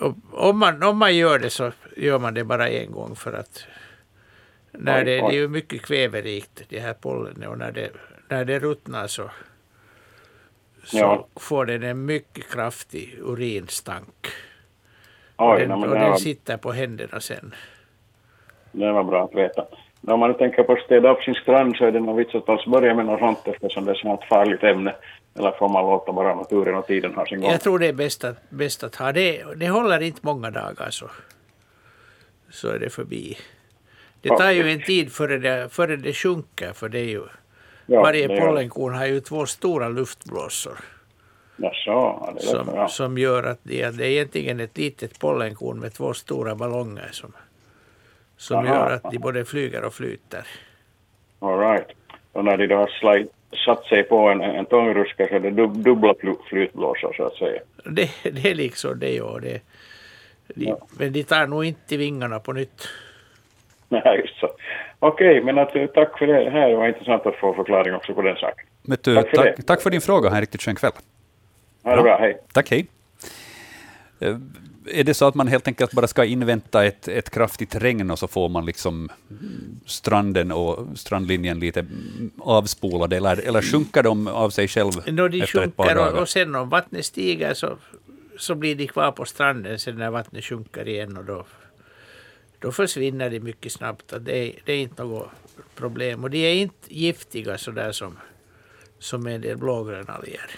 Och 0.00 0.14
om, 0.32 0.58
man, 0.58 0.82
om 0.82 0.96
man 0.98 1.16
gör 1.16 1.38
det 1.38 1.50
så 1.50 1.72
gör 1.96 2.18
man 2.18 2.34
det 2.34 2.44
bara 2.44 2.68
en 2.68 2.92
gång 2.92 3.16
för 3.16 3.32
att 3.32 3.64
när 4.72 5.04
det, 5.04 5.16
det 5.16 5.18
är 5.18 5.32
ju 5.32 5.48
mycket 5.48 5.82
kväverikt 5.82 6.62
det 6.68 6.80
här 6.80 6.94
pollenet 6.94 7.48
och 7.48 7.58
när 7.58 7.72
det, 7.72 7.90
när 8.28 8.44
det 8.44 8.58
ruttnar 8.58 9.06
så, 9.06 9.30
så 10.84 10.98
Ja. 10.98 11.26
får 11.36 11.66
den 11.66 11.82
en 11.82 12.04
mycket 12.04 12.50
kraftig 12.50 13.18
urinstank. 13.22 14.26
Oj, 15.36 15.60
den, 15.60 15.68
nej, 15.68 15.78
men 15.78 15.88
och 15.88 15.94
den 15.94 16.18
sitter 16.18 16.56
på 16.56 16.72
händerna 16.72 17.20
sen. 17.20 17.54
det 18.72 18.92
var 18.92 19.04
bra 19.04 19.24
att 19.24 19.34
veta. 19.34 19.64
Men 20.00 20.14
Om 20.14 20.20
man 20.20 20.34
tänker 20.34 20.62
på 20.62 20.72
att 20.72 20.78
städa 20.80 21.12
upp 21.12 21.22
sin 21.22 21.34
strand 21.34 21.76
så 21.76 21.84
är 21.84 21.92
det 21.92 22.00
nog 22.00 22.16
vits 22.16 22.34
att 22.34 22.48
alls 22.48 22.66
börja 22.66 22.94
med 22.94 23.06
något 23.06 23.18
sånt 23.18 23.38
eftersom 23.44 23.84
det 23.84 23.90
är 23.90 23.94
sånt 23.94 24.24
farligt 24.24 24.62
ämne. 24.62 24.94
Eller 25.38 25.50
får 25.50 25.68
man 25.68 25.84
låta 25.84 26.12
bara 26.12 26.34
naturen 26.34 26.74
och 26.74 26.86
tiden 26.86 27.14
ha 27.14 27.26
sin 27.26 27.40
gång? 27.40 27.50
Jag 27.50 27.60
tror 27.60 27.78
det 27.78 27.86
är 27.86 27.92
bäst 27.92 28.24
att, 28.24 28.50
bäst 28.50 28.84
att 28.84 28.96
ha 28.96 29.12
det. 29.12 29.44
Det 29.56 29.68
håller 29.68 30.02
inte 30.02 30.20
många 30.22 30.50
dagar 30.50 30.90
så, 30.90 31.06
så 32.50 32.68
är 32.68 32.78
det 32.78 32.90
förbi. 32.90 33.36
Det 34.22 34.28
tar 34.28 34.50
ju 34.50 34.70
en 34.70 34.82
tid 34.82 35.12
före 35.12 35.38
det, 35.38 35.68
före 35.72 35.96
det 35.96 36.12
sjunker 36.12 36.72
för 36.72 36.88
det 36.88 36.98
är 36.98 37.08
ju 37.08 37.22
Ja, 37.86 38.02
varje 38.02 38.28
det 38.28 38.40
pollenkorn 38.40 38.94
har 38.94 39.06
ju 39.06 39.20
två 39.20 39.46
stora 39.46 39.88
luftblåsor 39.88 40.78
Jaså, 41.56 41.90
ja, 41.90 42.32
det 42.34 42.42
som, 42.42 42.86
som 42.88 43.18
gör 43.18 43.42
att 43.42 43.58
det, 43.62 43.90
det 43.90 44.06
är 44.06 44.10
egentligen 44.10 44.60
ett 44.60 44.78
litet 44.78 45.18
pollenkorn 45.18 45.80
med 45.80 45.92
två 45.92 46.14
stora 46.14 46.54
ballonger 46.54 47.08
som, 47.12 47.32
som 48.40 48.56
Aha. 48.56 48.66
gör 48.74 48.90
att 48.90 49.10
de 49.12 49.18
både 49.18 49.44
flyger 49.44 49.84
och 49.84 49.94
flyter. 49.94 50.46
All 51.38 51.58
right. 51.58 51.86
Och 52.32 52.44
när 52.44 52.56
de 52.56 52.66
då 52.66 52.76
har 52.76 52.90
satt 53.64 53.84
sig 53.84 54.02
på 54.02 54.28
en, 54.28 54.40
en 54.40 54.66
tångruska 54.66 55.28
så 55.28 55.34
är 55.34 55.40
det 55.40 55.50
dub, 55.50 55.76
dubbla 55.76 56.14
flytblåsor 56.48 57.12
så 57.16 57.24
att 57.24 57.34
säga. 57.34 57.60
Det, 57.84 58.10
det 58.32 58.50
är 58.50 58.54
liksom 58.54 58.98
det 58.98 59.20
och 59.20 59.40
det. 59.40 59.60
De, 60.54 60.64
Ja. 60.64 60.78
Men 60.98 61.12
de 61.12 61.22
tar 61.24 61.46
nog 61.46 61.64
inte 61.64 61.96
vingarna 61.96 62.40
på 62.40 62.52
nytt. 62.52 62.88
Nej, 63.88 64.20
just 64.20 64.38
så. 64.40 64.48
Okej, 64.98 65.42
men 65.44 65.58
att, 65.58 65.76
eh, 65.76 65.86
tack 65.86 66.18
för 66.18 66.26
det 66.26 66.50
här. 66.50 66.68
Det 66.68 66.76
var 66.76 66.88
intressant 66.88 67.26
att 67.26 67.36
få 67.36 67.54
förklaring 67.54 67.94
också 67.94 68.14
på 68.14 68.22
den 68.22 68.36
saken. 68.36 68.66
Du, 68.82 69.14
Tack 69.14 69.28
för 69.30 69.36
tack, 69.36 69.56
det. 69.56 69.62
tack 69.62 69.82
för 69.82 69.90
din 69.90 70.00
fråga. 70.00 70.28
Ha 70.28 70.36
en 70.36 70.40
riktigt 70.40 70.62
skön 70.62 70.74
kväll. 70.74 70.92
Ha 71.82 71.96
det 71.96 72.02
bra, 72.02 72.18
hej. 72.18 72.38
Tack, 72.52 72.70
hej. 72.70 72.86
Är 74.86 75.04
det 75.04 75.14
så 75.14 75.24
att 75.24 75.34
man 75.34 75.48
helt 75.48 75.66
enkelt 75.66 75.92
bara 75.92 76.06
ska 76.06 76.24
invänta 76.24 76.84
ett, 76.84 77.08
ett 77.08 77.30
kraftigt 77.30 77.74
regn 77.74 78.10
och 78.10 78.18
så 78.18 78.28
får 78.28 78.48
man 78.48 78.66
liksom 78.66 79.08
stranden 79.86 80.52
och 80.52 80.98
strandlinjen 80.98 81.60
lite 81.60 81.80
mm, 81.80 82.30
avspolad, 82.38 83.12
eller, 83.12 83.36
eller 83.36 83.62
sjunker 83.62 84.02
de 84.02 84.26
av 84.26 84.50
sig 84.50 84.68
själv 84.68 84.92
Nå, 85.06 85.28
de 85.28 85.40
efter 85.40 85.62
ett 85.62 85.76
par 85.76 85.84
sjunker 85.84 86.00
och, 86.00 86.06
dagar? 86.06 86.20
och 86.20 86.28
sen 86.28 86.54
om 86.54 86.68
vattnet 86.68 87.06
stiger 87.06 87.54
så, 87.54 87.76
så 88.38 88.54
blir 88.54 88.74
de 88.74 88.86
kvar 88.86 89.12
på 89.12 89.24
stranden 89.24 89.78
sen 89.78 89.96
när 89.96 90.10
vattnet 90.10 90.44
sjunker 90.44 90.88
igen 90.88 91.16
och 91.16 91.24
då, 91.24 91.46
då 92.58 92.72
försvinner 92.72 93.30
de 93.30 93.40
mycket 93.40 93.72
snabbt. 93.72 94.14
Det, 94.20 94.38
är, 94.38 94.52
det 94.64 94.72
är 94.72 94.78
inte 94.78 95.04
något 95.04 95.30
problem. 95.74 96.24
Och 96.24 96.30
de 96.30 96.38
är 96.38 96.54
inte 96.54 96.94
giftiga 96.94 97.58
sådär 97.58 97.92
som, 97.92 98.18
som 98.98 99.26
en 99.26 99.40
del 99.40 99.56
blågrönalger. 99.56 100.50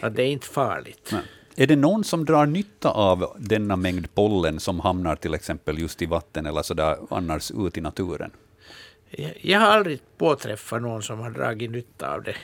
Att 0.00 0.16
det 0.16 0.22
är 0.22 0.26
inte 0.26 0.46
farligt. 0.46 1.08
Nej. 1.12 1.22
Är 1.60 1.66
det 1.66 1.76
någon 1.76 2.04
som 2.04 2.24
drar 2.24 2.46
nytta 2.46 2.90
av 2.90 3.36
denna 3.38 3.76
mängd 3.76 4.14
pollen 4.14 4.60
som 4.60 4.80
hamnar 4.80 5.16
till 5.16 5.34
exempel 5.34 5.78
just 5.78 6.02
i 6.02 6.06
vatten 6.06 6.46
eller 6.46 6.62
så 6.62 6.74
där 6.74 6.96
annars 7.10 7.50
ut 7.50 7.76
i 7.76 7.80
naturen? 7.80 8.30
Jag, 9.40 9.60
har 9.60 9.66
aldrig 9.66 10.00
påträffat 10.18 10.82
någon 10.82 11.02
som 11.02 11.18
har 11.18 11.30
dragit 11.30 11.70
nytta 11.70 12.14
av 12.14 12.22
det. 12.22 12.36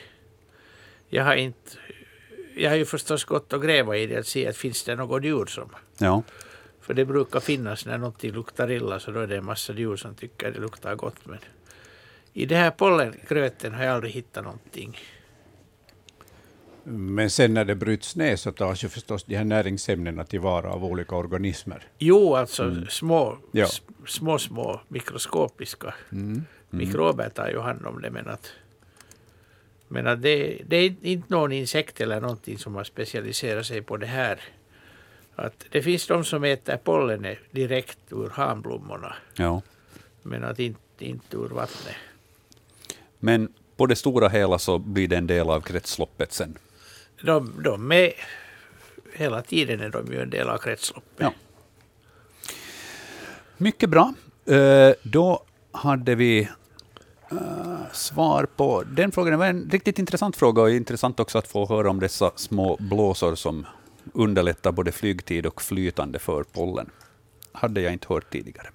Jag 1.09 1.25
har 1.25 1.35
inte... 1.35 1.71
Jag 2.57 2.71
har 2.71 2.77
ju 2.77 2.85
förstås 2.85 3.25
gått 3.25 3.53
och 3.53 3.63
gräva 3.63 3.97
i 3.97 4.07
det 4.07 4.19
och 4.19 4.27
se 4.27 4.49
att 4.49 4.57
finns 4.57 4.85
det 4.85 4.97
något 4.97 5.25
djur 5.25 5.47
som 5.47 5.71
Ja. 5.99 6.23
För 6.81 6.95
det 6.95 7.05
brukar 7.05 7.41
finnas 7.41 7.87
när 7.87 7.99
någonting 7.99 8.33
luktar 8.33 8.71
illa 8.71 9.01
så 9.01 9.11
då 9.11 9.21
är 9.21 9.27
det 9.27 9.37
en 9.37 9.45
massa 9.45 9.73
djur 9.73 9.97
som 9.97 10.15
tycker 10.15 10.53
det 10.53 10.61
luktar 10.61 10.95
gott. 10.95 11.27
Men 11.27 11.39
i 12.33 12.47
det 12.47 12.57
här 12.57 12.71
pollengröten 12.71 13.75
har 13.75 13.85
jag 13.85 13.95
aldrig 13.95 14.13
hittat 14.13 14.45
någonting. 14.45 14.99
Men 16.87 17.31
sen 17.31 17.55
när 17.55 17.65
det 17.65 17.75
bryts 17.75 18.17
ner 18.17 18.37
så 18.37 18.53
tas 18.53 18.85
ju 18.85 18.89
förstås 18.89 19.25
de 19.25 19.37
här 19.37 19.45
näringsämnena 19.45 20.25
tillvara 20.25 20.71
av 20.73 20.85
olika 20.85 21.17
organismer. 21.17 21.87
Jo, 21.99 22.35
alltså 22.37 22.85
små, 22.89 23.39
Ja. 23.53 23.67
små, 24.07 24.39
små 24.39 24.81
mikroskopiska 24.89 25.95
mikrober 26.71 27.29
tar 27.29 27.49
ju 27.49 27.61
hand 27.61 27.87
om 27.87 28.03
det. 28.03 28.11
Men 28.11 28.29
att, 28.29 28.53
men 29.89 30.07
att 30.07 30.23
det, 30.23 30.63
det 30.67 30.77
är 30.77 30.95
inte 31.03 31.35
någon 31.35 31.53
insekt 31.53 32.01
eller 32.01 32.21
någonting 32.21 32.59
som 32.59 32.75
har 32.75 32.85
specialiserat 32.85 33.67
sig 33.67 33.83
på 33.83 33.97
det 33.97 34.07
här. 34.07 34.41
Att 35.37 35.65
det 35.71 35.83
finns 35.83 36.07
de 36.07 36.25
som 36.25 36.45
äter 36.45 36.77
pollenet 36.77 37.39
direkt 37.51 37.99
ur 38.11 38.29
hanblommorna, 38.31 39.15
ja. 39.37 39.63
men 40.23 40.45
att 40.45 40.59
inte, 40.59 40.81
inte 40.99 41.37
ur 41.37 41.49
vattnet. 41.49 41.95
Men 43.19 43.53
på 43.77 43.87
det 43.87 43.97
stora 43.97 44.29
hela 44.29 44.59
så 44.59 44.79
blir 44.79 45.09
det 45.09 45.17
en 45.17 45.27
del 45.27 45.51
av 45.51 45.61
kretsloppet 45.61 46.33
sen 46.33 46.59
de, 47.23 47.63
de 47.63 47.93
är, 47.93 48.13
hela 49.13 49.43
tiden 49.43 49.81
är 49.81 49.89
de 49.89 50.13
ju 50.13 50.23
en 50.23 50.31
del 50.31 50.49
av 50.49 50.59
kretsloppet. 50.59 51.13
Ja. 51.17 51.33
Mycket 53.57 53.91
bra. 53.91 54.15
Eh, 54.47 54.93
då 55.03 55.45
hade 55.73 56.15
vi 56.15 56.49
eh, 57.31 57.93
svar 57.93 58.47
på 58.57 58.83
den 58.83 59.13
frågan. 59.13 59.31
Det 59.31 59.37
var 59.37 59.47
en 59.47 59.71
riktigt 59.71 59.99
intressant 59.99 60.37
fråga 60.37 60.63
och 60.63 60.71
intressant 60.71 61.21
också 61.21 61.39
att 61.39 61.49
få 61.49 61.67
höra 61.67 61.91
om 61.91 62.01
dessa 62.01 62.31
små 62.37 62.77
blåsor 62.81 63.35
som 63.35 63.67
underlättar 64.13 64.73
både 64.73 64.93
flygtid 64.93 65.47
och 65.47 65.63
flytande 65.63 66.19
för 66.19 66.45
pollen. 66.45 66.91
hade 67.53 67.81
jag 67.81 67.93
inte 67.93 68.07
hört 68.09 68.31
tidigare. 68.31 68.69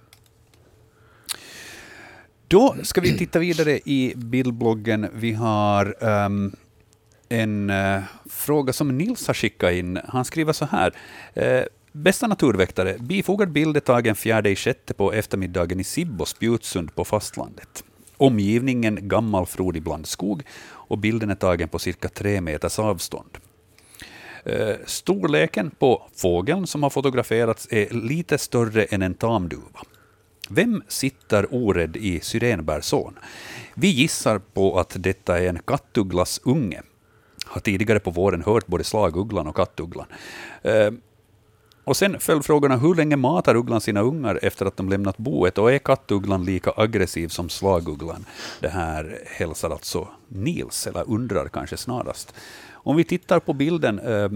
Då 2.47 2.75
ska 2.83 3.01
vi 3.01 3.17
titta 3.17 3.39
vidare 3.39 3.79
i 3.85 4.13
bildbloggen. 4.15 5.07
Vi 5.13 5.33
har 5.33 6.03
um, 6.03 6.55
en 7.29 7.69
eh, 7.69 8.01
fråga 8.29 8.73
som 8.73 8.97
Nils 8.97 9.27
har 9.27 9.33
skickat 9.33 9.71
in. 9.71 9.99
Han 10.07 10.25
skriver 10.25 10.53
så 10.53 10.65
här. 10.65 10.93
Eh, 11.33 11.63
Bästa 11.91 12.27
naturväktare, 12.27 12.97
bifogad 12.99 13.51
bild 13.51 13.77
är 13.77 13.81
tagen 13.81 14.15
fjärde 14.15 14.49
i 14.49 14.55
sjätte 14.55 14.93
på 14.93 15.13
eftermiddagen 15.13 15.79
i 15.79 15.83
Sibbo, 15.83 16.25
Spjutsund 16.25 16.95
på 16.95 17.05
fastlandet. 17.05 17.83
Omgivningen 18.17 19.07
gammal 19.07 19.45
frodig 19.45 19.83
blandskog 19.83 20.43
och 20.69 20.97
bilden 20.97 21.29
är 21.29 21.35
tagen 21.35 21.69
på 21.69 21.79
cirka 21.79 22.09
tre 22.09 22.41
meters 22.41 22.79
avstånd. 22.79 23.37
Eh, 24.43 24.75
Storleken 24.85 25.71
på 25.79 26.09
fågeln 26.15 26.67
som 26.67 26.83
har 26.83 26.89
fotograferats 26.89 27.67
är 27.71 27.89
lite 27.89 28.37
större 28.37 28.83
än 28.83 29.01
en 29.01 29.13
tamduva. 29.13 29.79
Vem 30.49 30.83
sitter 30.87 31.53
orädd 31.53 31.97
i 31.97 32.19
syrenbärsån? 32.19 33.19
Vi 33.75 33.87
gissar 33.87 34.39
på 34.39 34.79
att 34.79 34.95
detta 34.97 35.39
är 35.39 35.49
en 35.49 35.59
kattugglas 35.59 36.41
unge. 36.43 36.81
Har 37.49 37.61
tidigare 37.61 37.99
på 37.99 38.11
våren 38.11 38.43
hört 38.43 38.67
både 38.67 38.83
slagugglan 38.83 39.47
och 39.47 39.55
kattugglan. 39.55 40.05
Eh, 40.61 40.91
och 41.83 41.97
sen 41.97 42.19
följdfrågorna, 42.19 42.77
hur 42.77 42.95
länge 42.95 43.15
matar 43.15 43.55
ugglan 43.55 43.81
sina 43.81 44.01
ungar 44.01 44.39
efter 44.41 44.65
att 44.65 44.77
de 44.77 44.89
lämnat 44.89 45.17
boet? 45.17 45.57
Och 45.57 45.71
är 45.71 45.79
kattugglan 45.79 46.45
lika 46.45 46.73
aggressiv 46.77 47.27
som 47.27 47.49
slagugglan? 47.49 48.25
Det 48.59 48.69
här 48.69 49.19
hälsar 49.25 49.69
alltså 49.69 50.07
Nils, 50.27 50.87
eller 50.87 51.09
undrar 51.09 51.47
kanske 51.47 51.77
snarast. 51.77 52.33
Om 52.71 52.95
vi 52.95 53.03
tittar 53.03 53.39
på 53.39 53.53
bilden, 53.53 53.99
eh, 53.99 54.29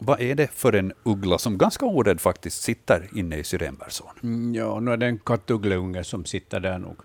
vad 0.00 0.20
är 0.20 0.34
det 0.34 0.50
för 0.50 0.72
en 0.72 0.92
uggla 1.02 1.38
som 1.38 1.58
ganska 1.58 1.86
orädd 1.86 2.20
faktiskt 2.20 2.62
sitter 2.62 3.08
inne 3.14 3.36
i 3.36 3.44
syrenbärsån? 3.44 4.12
Mm, 4.22 4.54
ja, 4.54 4.80
nu 4.80 4.92
är 4.92 4.96
det 4.96 5.06
en 5.06 5.18
kattuggleunge 5.18 6.04
som 6.04 6.24
sitter 6.24 6.60
där 6.60 6.78
nog. 6.78 6.96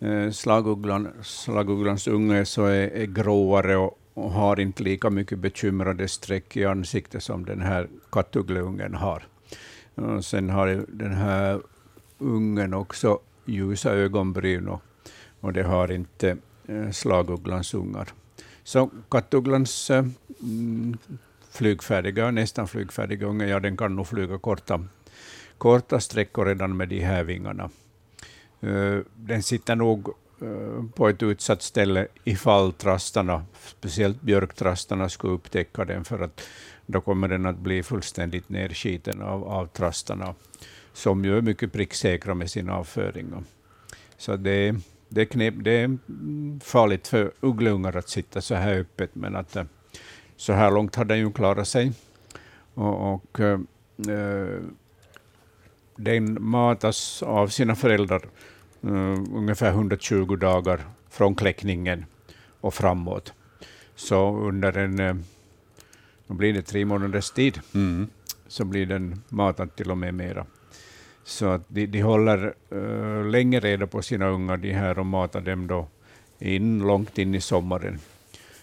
Eh, 0.00 0.30
slagugglan, 0.30 1.08
slagugglans 1.22 2.08
unge 2.08 2.44
så 2.44 2.64
är, 2.64 2.88
är 2.88 3.06
gråare 3.06 3.76
och, 3.76 3.98
och, 4.16 4.30
har 4.30 4.60
inte 4.60 4.82
lika 4.82 5.10
mycket 5.10 5.38
bekymrade 5.38 6.08
streck 6.08 6.56
i 6.56 6.64
ansiktet 6.64 7.22
som 7.22 7.44
den 7.44 7.60
här 7.60 7.88
kattuggleungen 8.10 8.94
har. 8.94 9.26
Och 9.94 10.24
sen 10.24 10.50
har 10.50 10.84
den 10.88 11.12
här 11.12 11.60
ungen 12.18 12.74
också 12.74 13.18
ljusa 13.44 13.90
ögonbryn 13.90 14.68
och, 14.68 14.82
och 15.40 15.52
det 15.52 15.62
har 15.62 15.92
inte 15.92 16.36
eh, 16.66 16.90
slagugglans 16.90 17.74
ungar. 17.74 18.08
Så 18.64 18.90
kattugglans 19.10 19.90
eh, 19.90 20.06
mm, 20.42 20.98
flygfärdiga, 21.50 22.30
nästan 22.30 22.68
flygfärdiga 22.68 23.26
unge, 23.26 23.46
ja 23.46 23.60
den 23.60 23.76
kan 23.76 23.96
nog 23.96 24.06
flyga 24.06 24.38
korta, 24.38 24.84
korta 25.58 26.00
sträckor 26.00 26.46
redan 26.46 26.76
med 26.76 26.88
de 26.88 27.00
här 27.00 27.24
vingarna. 27.24 27.70
Eh, 28.60 28.98
den 29.16 29.42
sitter 29.42 29.76
nog 29.76 30.14
Eh, 30.40 30.84
på 30.94 31.08
ett 31.08 31.22
utsatt 31.22 31.62
ställe 31.62 32.08
ifall 32.24 32.72
trastarna, 32.72 33.44
speciellt 33.66 34.22
björktrastarna, 34.22 35.08
skulle 35.08 35.32
upptäcka 35.32 35.84
den, 35.84 36.04
för 36.04 36.20
att 36.20 36.48
då 36.86 37.00
kommer 37.00 37.28
den 37.28 37.46
att 37.46 37.58
bli 37.58 37.82
fullständigt 37.82 38.48
nedskiten 38.48 39.22
av, 39.22 39.44
av 39.44 39.66
trastarna, 39.66 40.34
som 40.92 41.24
ju 41.24 41.38
är 41.38 41.42
mycket 41.42 41.72
pricksäkra 41.72 42.34
med 42.34 42.50
sin 42.50 42.70
avföring. 42.70 43.44
Så 44.16 44.36
det, 44.36 44.74
det, 45.08 45.20
är 45.20 45.24
knep, 45.24 45.54
det 45.56 45.70
är 45.70 45.98
farligt 46.64 47.08
för 47.08 47.32
uggleungar 47.40 47.96
att 47.96 48.08
sitta 48.08 48.40
så 48.40 48.54
här 48.54 48.78
öppet, 48.78 49.14
men 49.14 49.36
att, 49.36 49.56
eh, 49.56 49.64
så 50.36 50.52
här 50.52 50.70
långt 50.70 50.94
har 50.94 51.04
den 51.04 51.18
ju 51.18 51.32
klarat 51.32 51.68
sig. 51.68 51.92
Och, 52.74 53.14
och 53.14 53.40
äh, 53.40 53.58
den 55.96 56.36
matas 56.40 57.22
av 57.22 57.48
sina 57.48 57.74
föräldrar 57.74 58.22
äh, 58.86 59.36
ungefär 59.36 59.70
120 59.70 60.36
dagar 60.36 60.80
från 61.10 61.34
kläckningen 61.34 62.04
och 62.60 62.74
framåt. 62.74 63.32
Så 63.94 64.36
under 64.36 64.78
en 64.78 65.24
då 66.26 66.34
blir 66.34 66.52
det 66.52 66.62
tre 66.62 66.84
månaders 66.84 67.30
tid, 67.30 67.60
mm. 67.74 68.08
så 68.48 68.64
blir 68.64 68.86
den 68.86 69.22
matad 69.28 69.76
till 69.76 69.90
och 69.90 69.98
med 69.98 70.14
mera. 70.14 70.46
Så 71.24 71.46
att 71.46 71.62
de, 71.68 71.86
de 71.86 72.00
håller 72.00 72.54
uh, 72.72 73.24
länge 73.24 73.60
reda 73.60 73.86
på 73.86 74.02
sina 74.02 74.28
ungar 74.28 74.56
de 74.56 74.72
här 74.72 74.98
och 74.98 75.06
matar 75.06 75.40
dem 75.40 75.66
då 75.66 75.88
in, 76.38 76.78
långt 76.78 77.18
in 77.18 77.34
i 77.34 77.40
sommaren 77.40 77.98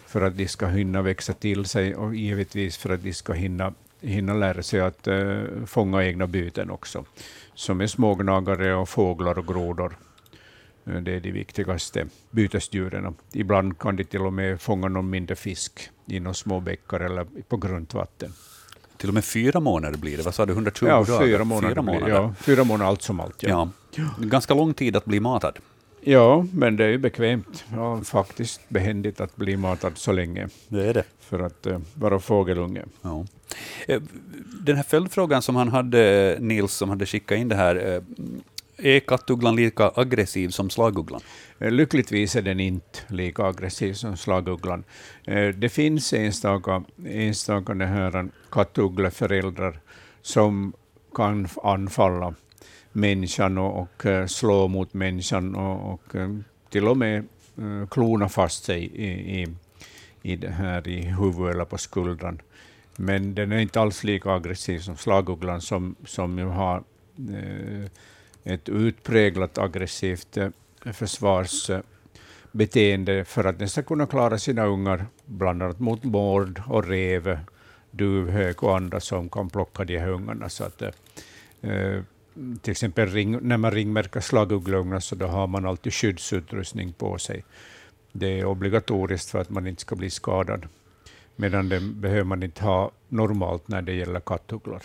för 0.08 0.22
att 0.22 0.38
de 0.38 0.48
ska 0.48 0.68
hinna 0.68 1.02
växa 1.02 1.34
till 1.34 1.66
sig 1.66 1.96
och 1.96 2.16
givetvis 2.16 2.78
för 2.78 2.94
att 2.94 3.04
de 3.04 3.14
ska 3.14 3.34
hinna, 3.34 3.74
hinna 4.02 4.34
lära 4.34 4.64
sig 4.64 4.80
att 4.80 5.08
uh, 5.08 5.66
fånga 5.66 6.04
egna 6.04 6.28
byten 6.28 6.70
också, 6.70 7.06
som 7.54 7.82
är 7.82 7.88
smågnagare 7.88 8.76
och 8.76 8.90
fåglar 8.90 9.38
och 9.38 9.48
grodor. 9.48 9.98
Det 10.84 11.12
är 11.12 11.20
de 11.20 11.32
viktigaste 11.32 12.06
bytesdjuren. 12.32 13.16
Ibland 13.34 13.80
kan 13.80 13.96
de 13.96 14.04
till 14.04 14.22
och 14.22 14.34
med 14.34 14.62
fånga 14.62 14.88
någon 14.88 15.10
mindre 15.10 15.36
fisk 15.36 15.90
i 16.06 16.20
några 16.20 16.34
små 16.34 16.60
bäckar 16.60 17.00
eller 17.00 17.26
på 17.48 17.58
grundvatten. 17.58 18.34
Till 18.98 19.10
och 19.10 19.14
med 19.14 19.26
fyra 19.26 19.60
månader 19.60 19.98
blir 19.98 20.18
det, 20.18 20.24
vad 20.24 20.36
sa 20.36 20.46
du, 20.46 20.54
120 20.54 20.86
ja, 20.88 21.04
dagar? 21.04 21.20
Fyra 21.20 21.44
månader, 21.44 21.70
fyra 21.70 21.82
månader. 21.82 22.10
ja, 22.10 22.34
fyra 22.40 22.64
månader 22.64 22.90
allt 22.90 23.02
som 23.02 23.20
allt. 23.20 23.44
Ja. 23.44 23.70
Ja. 23.96 24.06
Ganska 24.20 24.54
lång 24.54 24.74
tid 24.74 24.96
att 24.96 25.06
bli 25.06 25.20
matad. 25.20 25.60
Ja, 26.02 26.46
men 26.54 26.78
det 26.78 26.86
är 26.86 26.90
ju 26.90 26.98
bekvämt. 26.98 27.66
Ja, 27.76 28.02
faktiskt 28.02 28.70
behändigt 28.70 29.22
att 29.22 29.36
bli 29.36 29.58
matad 29.58 29.98
så 29.98 30.12
länge. 30.12 30.48
Det 30.68 30.90
är 30.90 30.94
det. 30.94 31.04
För 31.20 31.40
att 31.40 31.68
uh, 31.68 31.78
vara 31.94 32.20
fågelunge. 32.20 32.84
Ja. 33.02 33.26
Eh, 33.88 34.02
den 34.62 34.76
här 34.76 34.84
följdfrågan 34.84 35.42
som 35.42 35.56
han 35.56 35.68
hade, 35.68 36.38
Nils, 36.40 36.74
som 36.74 36.90
hade 36.90 37.06
skickat 37.06 37.38
in 37.38 37.50
det 37.50 37.56
här, 37.56 37.94
eh, 37.94 38.02
är 38.84 39.00
kattugglan 39.00 39.56
lika 39.56 39.92
aggressiv 39.96 40.50
som 40.50 40.70
slagugglan? 40.70 41.22
Eh, 41.60 41.72
lyckligtvis 41.72 42.36
är 42.36 42.42
den 42.42 42.60
inte 42.60 43.00
lika 43.08 43.44
aggressiv 43.44 43.94
som 43.94 44.18
slagugglan. 44.18 44.84
Eh, 45.26 45.48
det 45.48 45.70
finns 45.70 46.14
enstaka, 46.14 46.84
enstaka 47.06 48.30
kattuggleföräldrar 48.52 49.80
som 50.22 50.74
kan 51.16 51.48
anfalla 51.64 52.36
människan 52.92 53.58
och, 53.58 53.82
och 53.82 54.06
eh, 54.06 54.26
slå 54.26 54.68
mot 54.68 54.94
människan 54.94 55.56
och, 55.56 55.94
och 55.94 56.16
till 56.70 56.88
och 56.88 56.98
med 56.98 57.28
klona 57.92 58.30
fast 58.30 58.64
sig 58.64 58.84
i, 58.84 59.42
i, 59.42 59.48
i, 60.22 60.36
det 60.36 60.50
här, 60.50 60.88
i 60.88 61.02
huvudet 61.02 61.56
eller 61.56 61.66
på 61.66 61.78
skuldran. 61.78 62.42
Men 62.96 63.36
den 63.36 63.52
är 63.52 63.60
inte 63.60 63.82
alls 63.82 64.04
lika 64.04 64.32
aggressiv 64.32 64.80
som 64.80 64.98
slagugglan 64.98 65.62
som, 65.62 65.96
som 66.06 66.38
ju 66.38 66.46
har 66.46 66.84
eh, 67.18 67.90
ett 68.44 68.70
utpräglat 68.70 69.58
aggressivt 69.58 70.38
eh, 70.38 70.50
försvarsbeteende 70.94 73.26
för 73.26 73.44
att 73.44 73.60
den 73.60 73.70
ska 73.70 73.84
kunna 73.84 74.06
klara 74.06 74.38
sina 74.38 74.66
ungar, 74.66 75.06
bland 75.26 75.64
annat 75.64 75.80
mot 75.80 76.04
mord 76.04 76.62
och 76.68 76.88
rev, 76.88 77.40
duvhök 77.92 78.64
och 78.64 78.78
andra 78.78 79.00
som 79.00 79.30
kan 79.30 79.50
plocka 79.50 79.84
de 79.84 79.98
här 79.98 80.10
ungarna. 80.10 80.50
Så 80.50 80.64
att, 80.64 80.82
eh, 80.82 80.90
eh, 81.62 82.02
till 82.62 82.72
exempel 82.72 83.10
ring, 83.10 83.40
när 83.42 83.58
man 83.58 83.72
ringmärker 83.72 84.20
slaguggleungar 84.20 85.00
så 85.00 85.16
då 85.16 85.28
har 85.28 85.48
man 85.48 85.66
alltid 85.66 85.94
skyddsutrustning 85.94 86.94
på 86.94 87.18
sig. 87.18 87.44
Det 88.12 88.40
är 88.40 88.46
obligatoriskt 88.46 89.30
för 89.30 89.40
att 89.40 89.50
man 89.50 89.68
inte 89.68 89.82
ska 89.82 89.96
bli 89.96 90.10
skadad, 90.10 90.68
medan 91.36 91.70
det 91.70 91.80
behöver 91.80 92.24
man 92.24 92.44
inte 92.44 92.64
ha 92.64 92.92
normalt 93.10 93.68
när 93.68 93.82
det 93.82 93.94
gäller 93.94 94.20
kattugglor. 94.20 94.82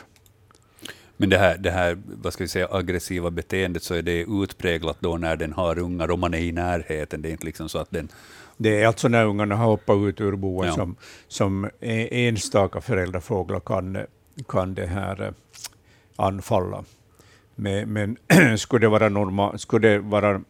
Men 1.20 1.30
det 1.30 1.38
här, 1.38 1.58
det 1.58 1.70
här 1.70 1.98
vad 2.06 2.32
ska 2.32 2.44
vi 2.44 2.48
säga, 2.48 2.68
aggressiva 2.70 3.30
beteendet, 3.30 3.82
så 3.82 3.94
är 3.94 4.02
det 4.02 4.24
utpräglat 4.42 4.96
då 5.00 5.16
när 5.16 5.36
den 5.36 5.52
har 5.52 5.78
ungar, 5.78 6.10
om 6.10 6.20
man 6.20 6.34
är 6.34 6.38
i 6.38 6.52
närheten. 6.52 7.22
Det 7.22 7.28
är 7.28 7.32
inte 7.32 7.46
liksom 7.46 7.68
så 7.68 7.78
att 7.78 7.90
den... 7.90 8.08
Det 8.56 8.82
är 8.82 8.86
alltså 8.86 9.08
när 9.08 9.26
ungarna 9.26 9.56
har 9.56 9.66
hoppat 9.66 9.96
ut 9.96 10.20
ur 10.20 10.36
boet 10.36 10.68
ja. 10.68 10.74
som, 10.74 10.96
som 11.28 11.70
enstaka 11.82 12.80
föräldrafåglar 12.80 13.60
kan, 13.60 13.98
kan 14.48 14.74
det 14.74 14.86
här 14.86 15.22
eh, 15.22 15.30
anfalla. 16.16 16.84
Men, 17.54 17.92
men 17.92 18.16
skulle, 18.58 18.86
det 18.86 18.88
vara 18.88 19.08
normal, 19.08 19.58
skulle 19.58 19.88
det 19.88 19.98
vara 19.98 20.40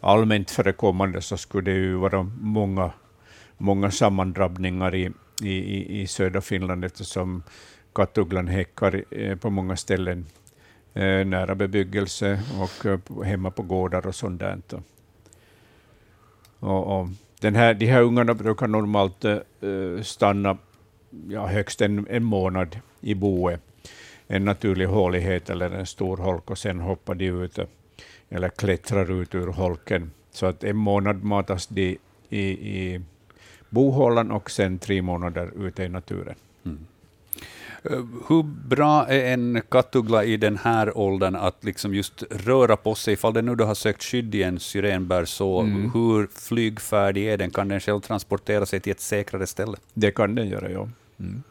allmänt 0.00 0.50
förekommande 0.50 1.20
så 1.20 1.36
skulle 1.36 1.70
det 1.70 1.76
ju 1.76 1.94
vara 1.94 2.22
många, 2.40 2.90
många 3.58 3.90
sammandrabbningar 3.90 4.94
i, 4.94 5.12
i, 5.42 6.02
i 6.02 6.06
södra 6.06 6.40
Finland 6.40 6.84
eftersom 6.84 7.42
kattugglan 7.96 8.48
häckar 8.48 9.04
eh, 9.10 9.36
på 9.36 9.50
många 9.50 9.76
ställen 9.76 10.26
eh, 10.94 11.26
nära 11.26 11.54
bebyggelse 11.54 12.40
och 12.60 12.86
eh, 12.86 13.22
hemma 13.24 13.50
på 13.50 13.62
gårdar 13.62 14.06
och 14.06 14.14
sånt 14.14 14.40
där. 14.40 14.58
Och, 16.58 17.00
och 17.00 17.08
den 17.40 17.54
här, 17.54 17.74
de 17.74 17.86
här 17.86 18.02
ungarna 18.02 18.34
brukar 18.34 18.66
normalt 18.66 19.24
stanna 20.02 20.58
ja, 21.28 21.46
högst 21.46 21.80
en, 21.80 22.06
en 22.10 22.24
månad 22.24 22.78
i 23.00 23.14
boet, 23.14 23.60
en 24.26 24.44
naturlig 24.44 24.86
hålighet 24.86 25.50
eller 25.50 25.70
en 25.70 25.86
stor 25.86 26.16
holk, 26.16 26.50
och 26.50 26.58
sen 26.58 26.80
hoppar 26.80 27.14
de 27.14 27.26
ut 27.26 27.58
eller 28.28 28.48
klättrar 28.48 29.22
ut 29.22 29.34
ur 29.34 29.46
holken. 29.46 30.10
Så 30.30 30.46
att 30.46 30.64
en 30.64 30.76
månad 30.76 31.24
matas 31.24 31.66
de 31.66 31.98
i, 32.28 32.40
i 32.40 33.00
bohålan 33.70 34.30
och 34.30 34.50
sen 34.50 34.78
tre 34.78 35.02
månader 35.02 35.66
ute 35.66 35.84
i 35.84 35.88
naturen. 35.88 36.34
Mm. 36.64 36.86
Eh, 37.90 38.04
hur 38.28 38.42
bra 38.42 39.06
är 39.06 39.32
en 39.32 39.62
kattuggla 39.68 40.24
i 40.24 40.36
den 40.36 40.56
här 40.56 40.98
åldern 40.98 41.36
att 41.36 41.64
liksom 41.64 41.94
just 41.94 42.22
röra 42.30 42.76
på 42.76 42.94
sig, 42.94 43.14
ifall 43.14 43.32
den 43.32 43.46
nu 43.46 43.54
då 43.54 43.64
har 43.64 43.74
sökt 43.74 44.02
skydd 44.02 44.34
i 44.34 44.42
en 44.42 44.60
syrenbär, 44.60 45.24
så 45.24 45.60
mm. 45.60 45.90
hur 45.90 46.28
flygfärdig 46.32 47.26
är 47.26 47.36
den? 47.36 47.50
Kan 47.50 47.68
den 47.68 47.80
själv 47.80 48.00
transportera 48.00 48.66
sig 48.66 48.80
till 48.80 48.92
ett 48.92 49.00
säkrare 49.00 49.46
ställe? 49.46 49.76
Det 49.94 50.10
kan 50.10 50.34
den 50.34 50.48
göra, 50.48 50.70
ja. 50.70 50.88
Mm. 51.20 51.42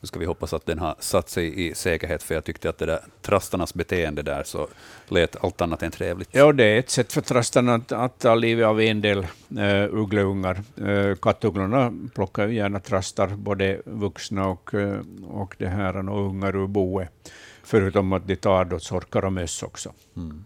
Nu 0.00 0.06
ska 0.06 0.18
vi 0.18 0.26
hoppas 0.26 0.52
att 0.52 0.66
den 0.66 0.78
har 0.78 0.94
satt 0.98 1.28
sig 1.28 1.66
i 1.66 1.74
säkerhet, 1.74 2.22
för 2.22 2.34
jag 2.34 2.44
tyckte 2.44 2.68
att 2.68 2.78
det 2.78 2.86
där 2.86 3.00
trastarnas 3.22 3.74
beteende 3.74 4.22
där 4.22 4.42
så 4.42 4.68
lät 5.08 5.44
allt 5.44 5.60
annat 5.60 5.82
än 5.82 5.90
trevligt. 5.90 6.28
Ja, 6.32 6.52
det 6.52 6.64
är 6.64 6.78
ett 6.78 6.90
sätt 6.90 7.12
för 7.12 7.20
trastarna 7.20 7.74
att, 7.74 7.92
att 7.92 8.18
ta 8.18 8.34
livet 8.34 8.66
av 8.66 8.80
en 8.80 9.00
del 9.00 9.18
uh, 9.18 9.94
uggleungar. 9.94 10.62
Uh, 10.80 11.14
kattugglorna 11.14 11.92
plockar 12.14 12.46
ju 12.46 12.54
gärna 12.54 12.80
trastar, 12.80 13.28
både 13.28 13.80
vuxna 13.84 14.48
och, 14.48 14.74
uh, 14.74 15.00
och, 15.28 15.54
det 15.58 15.68
här, 15.68 16.08
och 16.08 16.26
ungar 16.26 16.56
ur 16.56 16.66
boet, 16.66 17.32
förutom 17.62 18.12
att 18.12 18.26
de 18.26 18.36
tar 18.36 18.64
då 18.64 18.78
sorkar 18.78 19.24
och 19.24 19.32
möss 19.32 19.62
också. 19.62 19.92
Mm. 20.16 20.44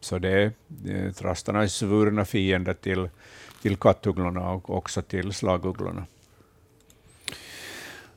Så 0.00 0.18
det 0.18 0.28
är, 0.28 0.52
det 0.66 0.92
är 0.92 1.12
trastarnas 1.12 1.74
svurna 1.74 2.24
fiender 2.24 2.74
till, 2.74 3.08
till 3.62 3.76
kattugglorna 3.76 4.50
och 4.50 4.76
också 4.76 5.02
till 5.02 5.32
slagugglorna. 5.32 6.06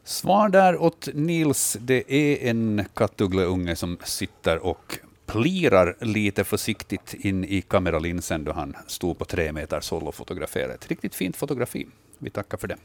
Svar 0.03 0.49
där 0.49 0.81
åt 0.81 1.07
Nils. 1.13 1.77
Det 1.81 2.13
är 2.13 2.49
en 2.49 2.85
kattuggleunge 2.93 3.75
som 3.75 3.97
sitter 4.03 4.57
och 4.57 4.99
plirar 5.25 5.95
lite 5.99 6.43
försiktigt 6.43 7.13
in 7.13 7.43
i 7.43 7.61
kameralinsen 7.61 8.43
då 8.43 8.51
han 8.51 8.75
stod 8.87 9.17
på 9.17 9.25
tre 9.25 9.51
meters 9.51 9.91
håll 9.91 10.03
och 10.07 10.15
fotograferade. 10.15 10.73
Ett 10.73 10.87
riktigt 10.87 11.15
fint 11.15 11.37
fotografi. 11.37 11.87
Vi 12.17 12.29
tackar 12.29 12.57
för 12.57 12.67
det. 12.67 12.77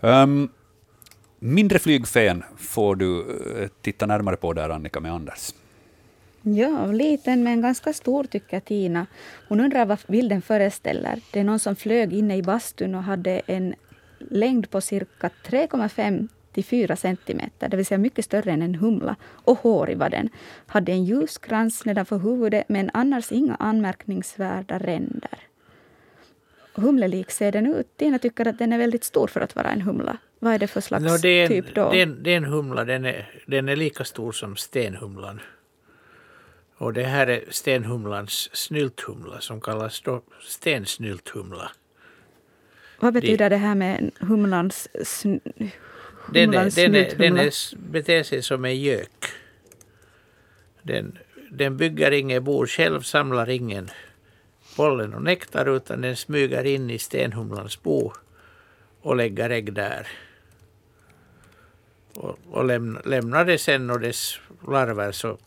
Um, 0.00 0.48
mindre 1.38 1.78
flygfen 1.78 2.44
får 2.56 2.96
du 2.96 3.20
eh, 3.20 3.68
titta 3.80 4.06
närmare 4.06 4.36
på 4.36 4.52
där, 4.52 4.70
Annika, 4.70 5.00
med 5.00 5.12
Anders. 5.12 5.54
Ja, 6.42 6.86
liten 6.86 7.42
men 7.42 7.60
ganska 7.60 7.92
stor 7.92 8.24
tycker 8.24 8.60
Tina. 8.60 9.06
Hon 9.48 9.60
undrar 9.60 9.86
vad 9.86 9.98
bilden 10.06 10.42
föreställer. 10.42 11.20
Det 11.30 11.40
är 11.40 11.44
någon 11.44 11.58
som 11.58 11.76
flög 11.76 12.12
inne 12.12 12.36
i 12.36 12.42
bastun 12.42 12.94
och 12.94 13.02
hade 13.02 13.40
en 13.46 13.74
längd 14.30 14.70
på 14.70 14.80
cirka 14.80 15.30
3,5 15.46 16.28
till 16.52 16.64
4 16.64 16.96
centimeter, 16.96 17.68
det 17.68 17.76
vill 17.76 17.86
säga 17.86 17.98
mycket 17.98 18.24
större 18.24 18.52
än 18.52 18.62
en 18.62 18.74
humla. 18.74 19.16
Och 19.24 19.58
hårig 19.58 19.98
var 19.98 20.10
den. 20.10 20.28
Hade 20.66 20.92
en 20.92 21.04
ljuskrans 21.04 21.84
nedanför 21.84 22.18
huvudet 22.18 22.68
men 22.68 22.90
annars 22.94 23.32
inga 23.32 23.54
anmärkningsvärda 23.54 24.78
ränder. 24.78 25.38
Humlelik 26.74 27.30
ser 27.30 27.52
den 27.52 27.74
ut. 27.74 27.96
Tina 27.96 28.18
tycker 28.18 28.48
att 28.48 28.58
den 28.58 28.72
är 28.72 28.78
väldigt 28.78 29.04
stor 29.04 29.26
för 29.26 29.40
att 29.40 29.56
vara 29.56 29.70
en 29.70 29.80
humla. 29.80 30.18
Vad 30.38 30.54
är 30.54 30.58
det 30.58 30.66
för 30.66 30.80
slags 30.80 31.04
no, 31.04 31.16
det 31.22 31.28
är 31.28 31.42
en, 31.42 31.48
typ 31.48 31.74
då? 31.74 31.90
Det 31.90 31.98
är, 31.98 32.02
en, 32.02 32.22
det 32.22 32.32
är 32.32 32.36
en 32.36 32.44
humla, 32.44 32.84
den 32.84 33.04
är, 33.04 33.42
den 33.46 33.68
är 33.68 33.76
lika 33.76 34.04
stor 34.04 34.32
som 34.32 34.56
stenhumlan. 34.56 35.40
Och 36.76 36.92
det 36.92 37.04
här 37.04 37.26
är 37.26 37.44
stenhumlans 37.50 38.50
snylthumla 38.52 39.40
som 39.40 39.60
kallas 39.60 40.00
då 40.00 40.22
stensnylthumla. 40.40 41.70
Vad 43.00 43.14
betyder 43.14 43.50
det, 43.50 43.56
här 43.56 43.74
med 43.74 44.10
humlans, 44.20 44.88
sn, 45.04 45.36
den, 46.32 46.54
är, 46.54 46.70
den, 47.16 47.34
den 47.34 47.50
beter 47.92 48.22
sig 48.22 48.42
som 48.42 48.64
en 48.64 48.80
gök. 48.80 49.24
Den, 50.82 51.18
den 51.50 51.76
bygger 51.76 52.10
inget 52.10 52.42
bo 52.42 52.66
själv, 52.66 53.00
samlar 53.00 53.50
ingen 53.50 53.90
pollen 54.76 55.14
och 55.14 55.22
nektar 55.22 55.76
utan 55.76 56.00
den 56.00 56.16
smyger 56.16 56.64
in 56.64 56.90
i 56.90 56.98
stenhumlans 56.98 57.82
bo 57.82 58.12
och 59.00 59.16
lägger 59.16 59.50
ägg 59.50 59.72
där. 59.72 60.08
Och, 62.14 62.38
och 62.50 62.64
lämna, 62.64 63.00
lämnar 63.04 63.44
det 63.44 63.58
sen 63.58 63.90
och 63.90 64.00
dess 64.00 64.40
larver 64.68 65.12
så 65.12 65.38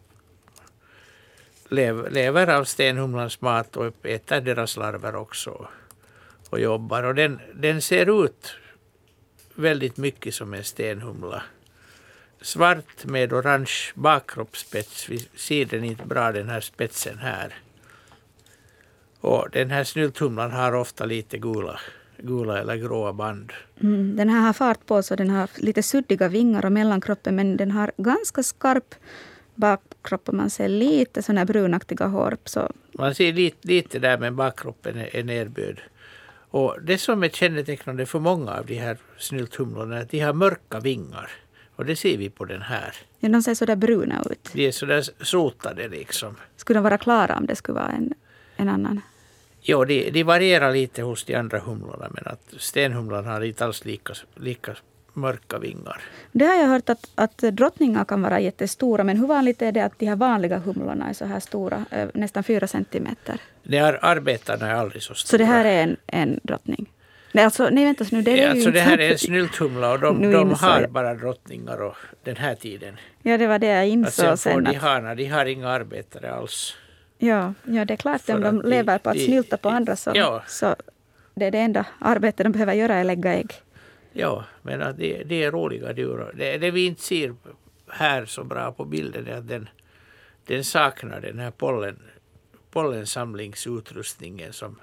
lev, 1.69 2.11
lever 2.11 2.47
av 2.47 2.63
stenhumlans 2.63 3.41
mat 3.41 3.77
och 3.77 4.05
äter 4.05 4.41
deras 4.41 4.77
larver 4.77 5.15
också 5.15 5.67
och 6.51 6.59
jobbar. 6.59 7.03
Och 7.03 7.15
den, 7.15 7.39
den 7.53 7.81
ser 7.81 8.25
ut 8.25 8.55
väldigt 9.55 9.97
mycket 9.97 10.33
som 10.33 10.53
en 10.53 10.63
stenhumla. 10.63 11.43
Svart 12.41 13.05
med 13.05 13.33
orange 13.33 13.91
bakkroppsspets. 13.95 15.09
Vi 15.09 15.19
ser 15.35 15.65
den 15.65 15.83
inte 15.83 16.05
bra 16.05 16.31
den 16.31 16.49
här 16.49 16.61
spetsen 16.61 17.17
här. 17.17 17.53
Och 19.19 19.49
den 19.51 19.71
här 19.71 19.83
snylthumlan 19.83 20.51
har 20.51 20.75
ofta 20.75 21.05
lite 21.05 21.37
gula, 21.37 21.79
gula 22.17 22.59
eller 22.59 22.75
gråa 22.75 23.13
band. 23.13 23.53
Mm, 23.81 24.15
den 24.15 24.29
här 24.29 24.41
har 24.41 24.53
fart 24.53 24.85
på 24.85 25.03
så 25.03 25.15
den 25.15 25.29
har 25.29 25.49
lite 25.55 25.83
suddiga 25.83 26.27
vingar 26.27 26.65
och 26.65 26.71
mellankroppen 26.71 27.35
men 27.35 27.57
den 27.57 27.71
har 27.71 27.91
ganska 27.97 28.43
skarp 28.43 28.95
bakkropp 29.55 30.29
och 30.29 30.33
man 30.33 30.49
ser 30.49 30.69
lite 30.69 31.23
sådana 31.23 31.45
brunaktiga 31.45 32.05
hår. 32.05 32.37
Så. 32.45 32.71
Man 32.91 33.15
ser 33.15 33.33
lite, 33.33 33.67
lite 33.67 33.99
där 33.99 34.17
men 34.17 34.35
bakkroppen 34.35 34.97
är, 34.97 35.15
är 35.15 35.23
nerböjd. 35.23 35.77
Och 36.51 36.77
det 36.81 36.97
som 36.97 37.23
är 37.23 37.29
kännetecknande 37.29 38.05
för 38.05 38.19
många 38.19 38.51
av 38.53 38.65
de 38.65 38.75
här 38.75 38.97
snylthumlorna 39.17 39.97
är 39.97 40.01
att 40.01 40.09
de 40.09 40.19
har 40.19 40.33
mörka 40.33 40.79
vingar. 40.79 41.31
Och 41.75 41.85
det 41.85 41.95
ser 41.95 42.17
vi 42.17 42.29
på 42.29 42.45
den 42.45 42.61
här. 42.61 42.95
Ja, 43.19 43.29
de 43.29 43.41
ser 43.43 43.53
sådär 43.53 43.75
bruna 43.75 44.23
ut. 44.31 44.49
De 44.53 44.67
är 44.67 44.71
sådär 44.71 45.03
sotade 45.21 45.87
liksom. 45.87 46.35
Skulle 46.55 46.77
de 46.77 46.83
vara 46.83 46.97
klara 46.97 47.37
om 47.37 47.45
det 47.45 47.55
skulle 47.55 47.79
vara 47.79 47.91
en, 47.91 48.13
en 48.55 48.69
annan? 48.69 49.01
Jo, 49.61 49.85
de, 49.85 50.11
de 50.11 50.23
varierar 50.23 50.71
lite 50.71 51.01
hos 51.01 51.23
de 51.23 51.35
andra 51.35 51.59
humlorna 51.59 52.07
men 52.11 52.23
att 52.25 52.53
stenhumlan 52.57 53.25
har 53.25 53.41
inte 53.41 53.65
alls 53.65 53.85
lika, 53.85 54.13
lika 54.35 54.75
mörka 55.13 55.59
vingar. 55.59 56.01
Det 56.31 56.45
har 56.45 56.55
jag 56.55 56.67
hört 56.67 56.89
att, 56.89 57.09
att 57.15 57.37
drottningar 57.37 58.05
kan 58.05 58.21
vara 58.21 58.39
jättestora, 58.39 59.03
men 59.03 59.17
hur 59.17 59.27
vanligt 59.27 59.61
är 59.61 59.71
det 59.71 59.81
att 59.81 59.99
de 59.99 60.05
här 60.05 60.15
vanliga 60.15 60.57
humlorna 60.57 61.09
är 61.09 61.13
så 61.13 61.25
här 61.25 61.39
stora, 61.39 61.85
nästan 62.13 62.43
fyra 62.43 62.67
centimeter? 62.67 63.37
De 63.63 63.77
här 63.77 63.99
arbetarna 64.01 64.67
är 64.67 64.75
aldrig 64.75 65.03
så 65.03 65.13
stora. 65.13 65.29
Så 65.29 65.37
det 65.37 65.45
här 65.45 65.65
är 65.65 65.83
en, 65.83 65.97
en 66.07 66.39
drottning? 66.43 66.89
Nej, 67.31 67.45
alltså, 67.45 67.69
nej 67.71 67.85
vänta 67.85 68.05
nu. 68.11 68.21
Det, 68.21 68.41
är 68.41 68.49
alltså, 68.49 68.65
ju 68.65 68.71
det 68.71 68.81
här 68.81 68.97
är 68.97 69.11
en 69.11 69.17
snylthumla 69.17 69.91
och 69.91 69.99
de, 69.99 70.31
de 70.31 70.53
har 70.53 70.87
bara 70.87 71.13
drottningar 71.13 71.81
och 71.81 71.95
den 72.23 72.35
här 72.35 72.55
tiden. 72.55 72.97
Ja, 73.21 73.37
det 73.37 73.47
var 73.47 73.59
det 73.59 73.67
jag 73.67 73.87
insåg 73.87 74.25
att 74.25 74.39
sen. 74.39 74.53
Får 74.53 74.61
de, 74.61 74.77
hana, 74.77 75.15
de 75.15 75.25
har 75.25 75.45
inga 75.45 75.69
arbetare 75.69 76.33
alls. 76.33 76.75
Ja, 77.17 77.53
ja 77.63 77.85
det 77.85 77.93
är 77.93 77.97
klart. 77.97 78.29
Om 78.29 78.41
de 78.41 78.61
lever 78.61 78.97
på 78.97 79.09
att 79.09 79.19
snylta 79.19 79.57
på 79.57 79.69
andra 79.69 79.95
så, 79.95 80.11
ja. 80.13 80.43
så 80.47 80.75
det 81.33 81.45
är 81.45 81.51
det 81.51 81.59
enda 81.59 81.85
arbete 81.99 82.43
de 82.43 82.51
behöver 82.51 82.73
göra 82.73 82.95
är 82.95 83.03
lägga 83.03 83.33
ägg. 83.33 83.53
Ja, 84.13 84.45
men 84.61 84.81
att 84.81 84.97
det, 84.97 85.23
det 85.23 85.43
är 85.43 85.51
roliga 85.51 85.93
djur. 85.93 86.33
Det, 86.37 86.57
det 86.57 86.71
vi 86.71 86.85
inte 86.85 87.01
ser 87.01 87.35
här 87.87 88.25
så 88.25 88.43
bra 88.43 88.71
på 88.71 88.85
bilden 88.85 89.27
är 89.27 89.37
att 89.37 89.47
den, 89.47 89.69
den 90.45 90.63
saknar 90.63 91.21
den 91.21 91.39
här 91.39 91.51
pollen, 91.51 91.99
pollensamlingsutrustningen 92.71 94.53
som 94.53 94.79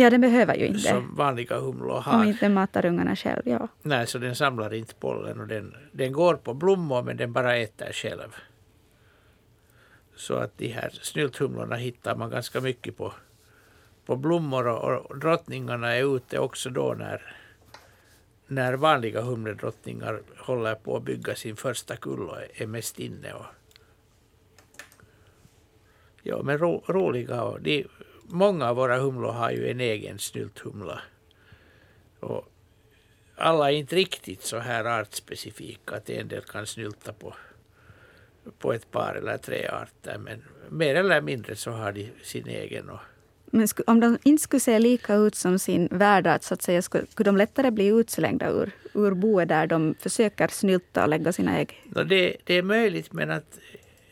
Ja, 0.00 0.10
den 0.10 0.20
behöver 0.20 0.54
ju 0.54 0.66
inte. 0.66 0.80
Som 0.80 1.14
vanliga 1.14 1.60
humlor 1.60 2.00
har. 2.00 2.14
Om 2.14 2.28
inte 2.28 2.48
matar 2.48 2.86
ungarna 2.86 3.16
själv, 3.16 3.42
ja. 3.44 3.68
Nej, 3.82 4.06
så 4.06 4.18
den 4.18 4.36
samlar 4.36 4.74
inte 4.74 4.94
pollen 4.94 5.40
och 5.40 5.46
den, 5.46 5.74
den 5.92 6.12
går 6.12 6.34
på 6.34 6.54
blommor 6.54 7.02
men 7.02 7.16
den 7.16 7.32
bara 7.32 7.56
äter 7.56 7.92
själv. 7.92 8.36
Så 10.16 10.34
att 10.34 10.58
de 10.58 10.68
här 10.68 10.90
snylthumlorna 11.02 11.76
hittar 11.76 12.16
man 12.16 12.30
ganska 12.30 12.60
mycket 12.60 12.96
på, 12.96 13.12
på 14.06 14.16
blommor 14.16 14.66
och, 14.66 15.10
och 15.10 15.18
drottningarna 15.18 15.94
är 15.94 16.16
ute 16.16 16.38
också 16.38 16.70
då 16.70 16.94
när 16.98 17.36
när 18.48 18.74
vanliga 18.74 19.20
humledrottningar 19.20 20.22
håller 20.36 20.74
på 20.74 20.96
att 20.96 21.02
bygga 21.02 21.34
sin 21.34 21.56
första 21.56 21.96
kull 21.96 22.28
och 22.28 22.38
är 22.54 22.66
mest 22.66 22.98
inne. 22.98 23.32
Och, 23.32 23.46
ja, 26.22 26.42
men 26.42 26.58
ro, 26.58 26.84
roliga. 26.86 27.42
Och 27.42 27.60
de, 27.60 27.86
många 28.22 28.68
av 28.68 28.76
våra 28.76 28.98
humlor 28.98 29.32
har 29.32 29.50
ju 29.50 29.70
en 29.70 29.80
egen 29.80 30.18
snylthumla. 30.18 31.02
Och 32.20 32.48
alla 33.36 33.70
är 33.72 33.76
inte 33.76 33.96
riktigt 33.96 34.42
så 34.42 34.58
här 34.58 35.00
artspecifika 35.00 35.96
att 35.96 36.10
en 36.10 36.28
del 36.28 36.42
kan 36.42 36.66
snylta 36.66 37.12
på, 37.12 37.34
på 38.58 38.72
ett 38.72 38.90
par 38.90 39.14
eller 39.14 39.38
tre 39.38 39.66
arter. 39.66 40.18
Men 40.18 40.44
mer 40.68 40.94
eller 40.94 41.20
mindre 41.20 41.56
så 41.56 41.70
har 41.70 41.92
de 41.92 42.10
sin 42.22 42.46
egen. 42.46 42.90
Och, 42.90 43.00
men 43.50 43.68
om 43.86 44.00
de 44.00 44.18
inte 44.22 44.42
skulle 44.42 44.60
se 44.60 44.78
lika 44.78 45.14
ut 45.14 45.34
som 45.34 45.58
sin 45.58 45.88
värdart, 45.90 46.42
så 46.42 46.54
att 46.54 46.62
säga, 46.62 46.82
skulle 46.82 47.06
de 47.16 47.36
lättare 47.36 47.70
bli 47.70 47.86
utslängda 47.86 48.50
ur, 48.50 48.70
ur 48.94 49.14
boet 49.14 49.48
där 49.48 49.66
de 49.66 49.94
försöker 50.00 50.48
snylta 50.48 51.02
och 51.02 51.08
lägga 51.08 51.32
sina 51.32 51.58
ägg? 51.58 51.84
No, 51.84 52.04
det, 52.04 52.36
det 52.44 52.54
är 52.54 52.62
möjligt, 52.62 53.12
men 53.12 53.30
att 53.30 53.58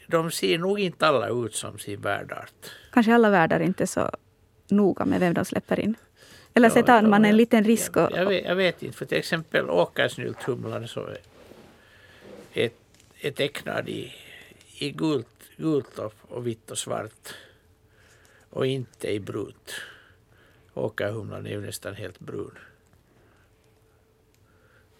de 0.07 0.30
ser 0.30 0.59
nog 0.59 0.80
inte 0.80 1.07
alla 1.07 1.28
ut 1.28 1.55
som 1.55 1.78
sin 1.78 2.01
värdart. 2.01 2.53
Kanske 2.93 3.14
alla 3.14 3.30
värdar 3.30 3.61
inte 3.61 3.84
är 3.84 3.87
så 3.87 4.11
noga 4.68 5.05
med 5.05 5.20
vem 5.20 5.34
de 5.34 5.45
släpper 5.45 5.80
in. 5.80 5.95
Eller 6.55 6.70
så 6.70 6.82
tar 6.82 7.03
man 7.03 7.24
en 7.24 7.37
liten 7.37 7.64
risk. 7.64 7.97
Och, 7.97 8.11
jag, 8.14 8.26
vet, 8.26 8.45
jag 8.45 8.57
vet 8.57 8.82
inte, 8.82 8.97
för 8.99 9.07
till 9.07 9.18
exempel 9.18 9.70
åkersnylthumlan 9.70 10.89
så 10.89 11.09
är, 12.53 12.70
är 13.20 13.30
tecknad 13.30 13.89
i, 13.89 14.12
i 14.78 14.91
gult, 14.91 15.26
gult 15.57 15.99
och, 15.99 16.14
och 16.28 16.47
vitt 16.47 16.70
och 16.70 16.78
svart 16.78 17.34
och 18.51 18.66
inte 18.66 19.12
i 19.12 19.20
brunt. 19.20 19.74
Åkerhumlan 20.74 21.47
är 21.47 21.51
ju 21.51 21.61
nästan 21.61 21.94
helt 21.94 22.18
brun. 22.18 22.59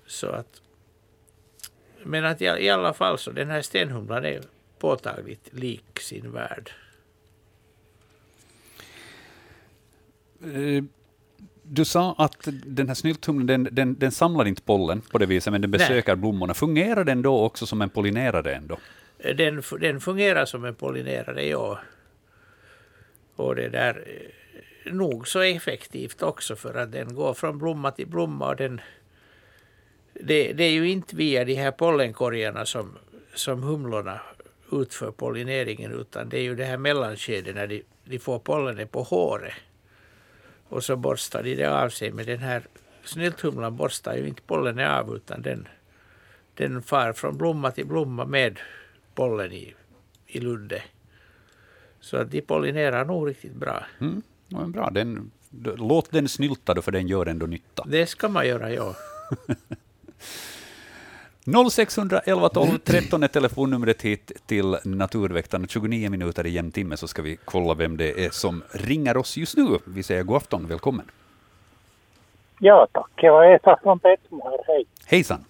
Så 0.07 0.27
att, 0.27 0.63
men 2.03 2.25
att 2.25 2.43
i, 2.43 2.45
i 2.45 2.71
alla 2.71 2.95
fall 2.95 3.19
så 3.19 3.31
den 3.31 3.51
här 3.51 3.63
stenhumlan 3.63 4.25
är 4.25 4.41
påtagligt 4.79 5.49
lik 5.53 6.01
sin 6.01 6.33
värld. 6.33 6.71
Eh, 10.43 10.85
du 11.63 11.85
sa 11.85 12.15
att 12.19 12.49
den 12.65 12.89
här 12.89 12.95
snylthumlan 12.95 13.47
den, 13.47 13.69
den, 13.73 13.99
den, 13.99 14.13
samlar 14.13 14.45
inte 14.45 14.63
pollen 14.63 15.01
på 15.01 15.19
det 15.19 15.27
viset, 15.27 15.53
men 15.53 15.61
den 15.61 15.71
besöker 15.71 16.13
Nej. 16.13 16.17
blommorna. 16.17 16.55
Fungerar 16.55 17.05
den 17.05 17.23
då 17.23 17.41
också 17.41 17.67
som 17.67 17.83
en 17.83 17.91
pollinerare 17.91 18.55
ändå? 18.55 18.79
Den, 19.37 19.63
den 19.81 20.01
fungerar 20.01 20.45
som 20.45 20.65
en 20.65 20.75
pollinerare, 20.75 21.47
ja. 21.47 21.79
Och 23.37 23.55
det 23.57 23.69
där 23.69 24.05
eh, 24.07 24.93
nog 24.93 25.29
så 25.29 25.41
effektivt 25.41 26.23
också 26.23 26.57
för 26.57 26.75
att 26.75 26.93
den 26.93 27.15
går 27.15 27.35
från 27.35 27.59
blomma 27.59 27.91
till 27.91 28.07
blomma 28.07 28.49
och 28.49 28.57
den 28.57 28.81
det, 30.21 30.53
det 30.53 30.65
är 30.65 30.71
ju 30.71 30.89
inte 30.89 31.17
via 31.17 31.45
de 31.45 31.55
här 31.55 31.71
pollenkorgarna 31.71 32.67
som, 32.67 32.99
som 33.35 33.63
humlorna 33.63 34.21
utför 34.73 35.11
pollineringen 35.11 35.93
utan 35.93 36.29
det 36.29 36.39
är 36.39 36.43
ju 36.43 36.55
det 36.55 36.65
här 36.65 36.77
mellanskedet 36.77 37.55
när 37.55 37.67
de, 37.67 37.83
de 38.05 38.19
får 38.19 38.39
pollenet 38.39 38.91
på 38.91 39.03
håret. 39.03 39.55
Och 40.69 40.85
så 40.85 40.97
borstar 40.97 41.43
de 41.43 41.55
det 41.55 41.67
av 41.67 41.89
sig 41.89 42.13
Men 42.13 42.27
den 42.27 42.39
här 42.39 42.63
snylthumlan 43.05 43.77
borstar 43.77 44.17
ju 44.17 44.29
inte 44.29 44.43
pollenet 44.43 44.91
av 44.91 45.17
utan 45.17 45.43
den, 45.43 45.69
den 46.55 46.83
far 46.83 47.13
från 47.13 47.37
blomma 47.39 47.71
till 47.71 47.87
blomma 47.87 48.25
med 48.25 48.59
pollen 49.15 49.53
i, 49.53 49.75
i 50.27 50.41
ludde. 50.41 50.83
Så 52.07 52.17
att 52.17 52.31
de 52.31 52.41
pollinerar 52.41 53.05
nog 53.05 53.29
riktigt 53.29 53.55
bra. 53.55 53.83
Mm, 54.01 54.23
bra. 54.49 54.91
Den, 54.91 55.31
låt 55.77 56.11
den 56.11 56.29
snylta 56.29 56.75
då, 56.75 56.83
för 56.83 56.93
den 56.93 57.07
gör 57.09 57.27
ändå 57.27 57.47
nytta. 57.47 57.85
Det 57.87 58.07
ska 58.07 58.29
man 58.29 58.47
göra, 58.49 58.73
ja. 58.73 58.95
0611 61.71 62.49
12 62.49 62.79
13 62.79 63.23
är 63.23 63.29
telefonnumret 63.29 64.03
hit 64.03 64.33
till 64.47 64.77
Naturväktarna. 64.85 65.67
29 65.67 66.11
minuter 66.11 66.47
i 66.47 66.59
en 66.59 66.73
timme 66.73 66.97
så 66.97 67.09
ska 67.09 67.23
vi 67.23 67.37
kolla 67.45 67.75
vem 67.75 67.97
det 67.97 68.25
är 68.25 68.31
som 68.31 68.63
ringer 68.71 69.17
oss 69.17 69.37
just 69.37 69.57
nu. 69.57 69.79
Vi 69.85 70.03
säger 70.03 70.23
god 70.23 70.37
afton, 70.37 70.67
välkommen. 70.67 71.11
Ja 72.59 72.87
tack, 72.93 73.11
det 73.15 73.31
var 73.31 73.45
Esa 73.45 73.79
från 73.83 73.99
Petsmo 73.99 74.45
här, 74.45 74.59
hej. 74.67 74.85
Hejsan. 75.07 75.45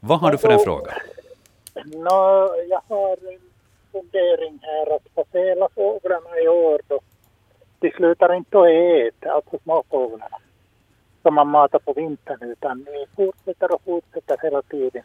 Vad 0.00 0.20
har 0.20 0.32
du 0.32 0.38
för 0.38 0.48
en 0.48 0.58
fråga? 0.58 0.92
No, 1.84 2.50
jag 2.68 2.82
har 2.88 3.32
en 3.32 3.51
fundering 3.92 4.58
här 4.62 4.96
att 4.96 5.02
för 5.14 5.38
hela 5.38 5.68
fåglarna 5.74 6.38
i 6.44 6.48
år 6.48 6.80
då, 6.88 7.00
de 7.78 7.90
slutar 7.90 8.34
inte 8.34 8.58
att 8.58 8.68
äta, 8.68 9.32
alltså 9.32 9.58
småfåglarna 9.62 10.36
som 11.22 11.34
man 11.34 11.48
matar 11.48 11.78
på 11.78 11.92
vintern 11.92 12.38
utan 12.42 12.86
vi 12.86 13.06
fortsätter 13.16 13.74
och 13.74 13.82
fortsätter 13.84 14.36
hela 14.42 14.62
tiden. 14.62 15.02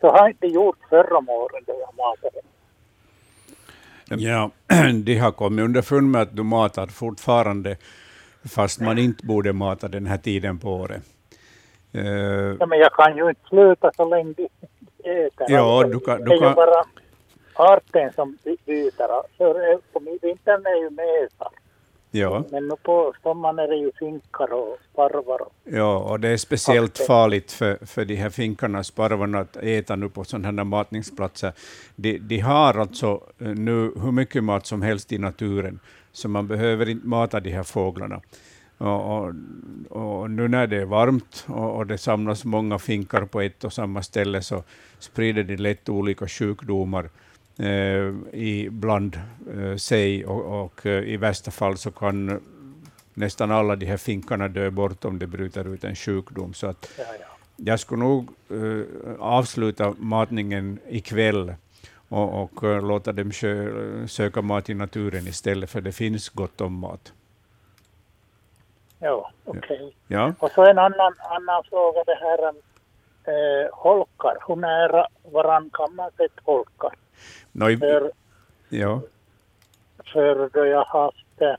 Så 0.00 0.08
har 0.10 0.28
inte 0.28 0.46
gjort 0.46 0.78
förra 0.90 1.18
året 1.18 1.66
då 1.66 1.72
jag 1.80 1.94
matade. 1.96 2.40
Ja, 4.08 4.50
de 5.04 5.18
har 5.18 5.32
kommit 5.32 5.64
underfund 5.64 6.10
med 6.10 6.22
att 6.22 6.36
du 6.36 6.42
matar 6.42 6.86
fortfarande 6.86 7.76
fast 8.48 8.80
man 8.80 8.98
inte 8.98 9.26
borde 9.26 9.52
mata 9.52 9.88
den 9.88 10.06
här 10.06 10.18
tiden 10.18 10.58
på 10.58 10.68
året. 10.68 11.02
Uh, 11.94 12.56
ja, 12.60 12.66
men 12.66 12.78
jag 12.78 12.92
kan 12.92 13.16
ju 13.16 13.28
inte 13.28 13.48
sluta 13.48 13.90
så 13.96 14.04
länge 14.08 14.34
de 14.36 14.48
äter. 15.04 15.46
Ja, 15.48 15.84
du 15.84 16.00
kan, 16.00 16.24
du 16.24 16.38
kan... 16.38 16.54
arten 17.56 18.12
som 18.12 18.38
byter. 18.44 19.36
Så 19.38 19.80
på 19.92 20.00
vintern 20.22 20.66
är 20.66 20.82
ju 20.82 20.90
mesar. 20.90 21.50
Ja. 22.10 22.44
Men 22.50 22.68
nu 22.68 22.74
på 22.82 23.14
sommaren 23.22 23.58
är 23.58 23.68
det 23.68 23.76
ju 23.76 23.92
finkar 23.98 24.52
och 24.52 24.78
sparvar. 24.92 25.42
Och 25.42 25.52
ja, 25.64 25.98
och 25.98 26.20
det 26.20 26.28
är 26.28 26.36
speciellt 26.36 26.98
farligt 26.98 27.52
för, 27.52 27.86
för 27.86 28.04
de 28.04 28.14
här 28.14 28.30
finkarna 28.30 28.78
och 28.78 28.86
sparvarna 28.86 29.38
att 29.38 29.56
äta 29.56 29.96
nu 29.96 30.08
på 30.08 30.24
sådana 30.24 30.62
här 30.62 30.64
matningsplatser. 30.64 31.52
De, 31.96 32.18
de 32.18 32.38
har 32.38 32.74
alltså 32.74 33.20
eh, 33.38 33.46
nu 33.46 33.92
hur 34.02 34.12
mycket 34.12 34.44
mat 34.44 34.66
som 34.66 34.82
helst 34.82 35.12
i 35.12 35.18
naturen, 35.18 35.80
så 36.12 36.28
man 36.28 36.46
behöver 36.48 36.88
inte 36.88 37.06
mata 37.06 37.40
de 37.40 37.50
här 37.50 37.62
fåglarna. 37.62 38.20
Och, 38.78 39.16
och, 39.16 39.32
och, 39.88 40.30
nu 40.30 40.48
när 40.48 40.66
det 40.66 40.76
är 40.76 40.84
varmt 40.84 41.44
och, 41.48 41.76
och, 41.76 41.86
det 41.86 41.98
samlas 41.98 42.44
många 42.44 42.78
finkar 42.78 43.24
på 43.24 43.40
ett 43.40 43.64
och 43.64 43.72
samma 43.72 44.02
ställe 44.02 44.42
så 44.42 44.62
sprider 44.98 45.42
det 45.42 45.56
lätt 45.56 45.88
olika 45.88 46.28
sjukdomar 46.28 47.08
i, 48.32 48.68
bland 48.70 49.20
eh, 49.54 49.76
sig 49.76 50.26
och, 50.26 50.64
och 50.64 50.86
eh, 50.86 51.04
i 51.04 51.16
värsta 51.16 51.50
fall 51.50 51.76
så 51.76 51.90
kan 51.90 52.40
nästan 53.14 53.50
alla 53.50 53.76
de 53.76 53.86
här 53.86 53.96
finkarna 53.96 54.48
dö 54.48 54.70
bort 54.70 55.04
om 55.04 55.18
det 55.18 55.26
bryter 55.26 55.74
ut 55.74 55.84
en 55.84 55.94
sjukdom. 55.94 56.54
Så 56.54 56.66
att 56.66 56.90
ja, 56.98 57.04
ja. 57.20 57.26
jag 57.56 57.80
skulle 57.80 58.02
nog 58.02 58.30
eh, 58.50 59.20
avsluta 59.20 59.94
matningen 59.98 60.78
ikväll 60.88 61.54
och, 62.08 62.42
och 62.42 62.62
uh, 62.62 62.86
låta 62.88 63.12
dem 63.12 63.32
söka 64.08 64.42
mat 64.42 64.70
i 64.70 64.74
naturen 64.74 65.26
istället, 65.26 65.70
för 65.70 65.80
det 65.80 65.92
finns 65.92 66.28
gott 66.28 66.60
om 66.60 66.72
mat. 66.72 67.12
Ja, 68.98 69.30
okej. 69.44 69.60
Okay. 69.60 69.92
Ja. 70.08 70.34
Och 70.38 70.50
så 70.50 70.66
en 70.66 70.78
annan, 70.78 71.14
annan 71.18 71.62
fråga, 71.70 72.04
det 72.06 72.18
här 72.20 72.48
eh, 73.24 73.68
holkar. 73.72 74.36
Hur 74.48 74.56
nära 74.56 75.06
varann 75.32 75.70
kan 75.72 75.94
man 75.94 76.10
sätta 76.10 76.40
holkar? 76.44 76.94
No, 77.58 77.78
för, 77.78 78.10
ja. 78.68 79.02
för 80.12 80.50
då 80.52 80.66
jag 80.66 80.84
haft, 80.84 81.40
eh, 81.40 81.54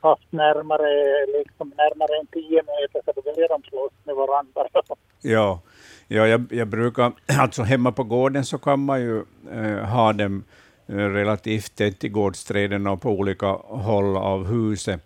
haft 0.00 0.32
närmare, 0.32 1.26
liksom 1.38 1.72
närmare 1.76 2.20
än 2.20 2.26
10 2.26 2.62
meter 2.62 3.02
så 3.04 3.12
då 3.16 3.22
börjar 3.22 3.48
de 3.48 3.62
slåss 3.62 3.92
med 4.04 4.14
varandra. 4.14 4.68
Ja, 5.22 5.60
ja 6.08 6.26
jag, 6.26 6.46
jag 6.50 6.68
brukar, 6.68 7.12
alltså 7.38 7.62
hemma 7.62 7.92
på 7.92 8.04
gården 8.04 8.44
så 8.44 8.58
kan 8.58 8.80
man 8.80 9.00
ju 9.00 9.24
eh, 9.52 9.84
ha 9.84 10.12
dem 10.12 10.44
eh, 10.86 10.94
relativt 10.96 11.76
tätt 11.76 12.04
i 12.04 12.08
gårdsträden 12.08 12.86
och 12.86 13.02
på 13.02 13.10
olika 13.10 13.46
håll 13.66 14.16
av 14.16 14.46
huset. 14.46 15.00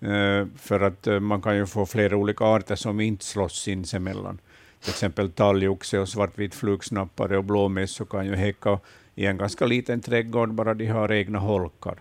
Eh, 0.00 0.46
för 0.56 0.80
att 0.80 1.22
man 1.22 1.42
kan 1.42 1.56
ju 1.56 1.66
få 1.66 1.86
flera 1.86 2.16
olika 2.16 2.44
arter 2.44 2.74
som 2.74 3.00
inte 3.00 3.24
slåss 3.24 3.62
sinsemellan. 3.62 4.38
Till 4.80 4.90
exempel 4.90 5.30
talgoxe 5.30 5.98
och 5.98 6.08
svartvit 6.08 6.54
flugsnappare 6.54 7.38
och 7.38 7.44
blåmessor 7.44 8.04
kan 8.04 8.26
ju 8.26 8.34
häcka 8.34 8.78
i 9.14 9.26
en 9.26 9.36
ganska 9.38 9.66
liten 9.66 10.00
trädgård, 10.00 10.54
bara 10.54 10.74
de 10.74 10.86
har 10.86 11.12
egna 11.12 11.38
holkar. 11.38 11.98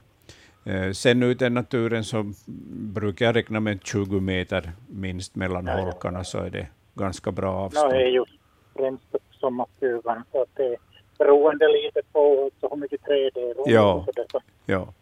Eh, 0.65 0.91
sen 0.91 1.23
ute 1.23 1.45
i 1.45 1.49
naturen 1.49 2.03
så 2.03 2.33
brukar 2.93 3.25
jag 3.25 3.35
räkna 3.35 3.59
med 3.59 3.79
20 3.83 4.19
meter 4.19 4.71
minst 4.87 5.35
mellan 5.35 5.65
ja, 5.65 5.73
holkarna, 5.81 6.23
så 6.23 6.37
är 6.39 6.49
det 6.49 6.67
ganska 6.93 7.31
bra 7.31 7.53
avstånd. 7.53 7.93
Ja, 7.93 7.97
det 7.97 8.03
är 8.03 8.09
ju 8.09 8.25
främst 8.75 9.15
sommarstugan, 9.31 10.23
så 10.31 10.41
att 10.41 10.49
det 10.55 10.65
är 10.65 10.77
beroende 11.17 11.67
lite 11.67 12.01
på 12.11 12.49
hur 12.61 12.75
mycket 12.77 13.03
träd 13.03 13.31
det 13.33 13.41
är. 13.41 13.55
Ja. 13.65 14.05
Det, 14.15 14.25
ja. 14.65 14.93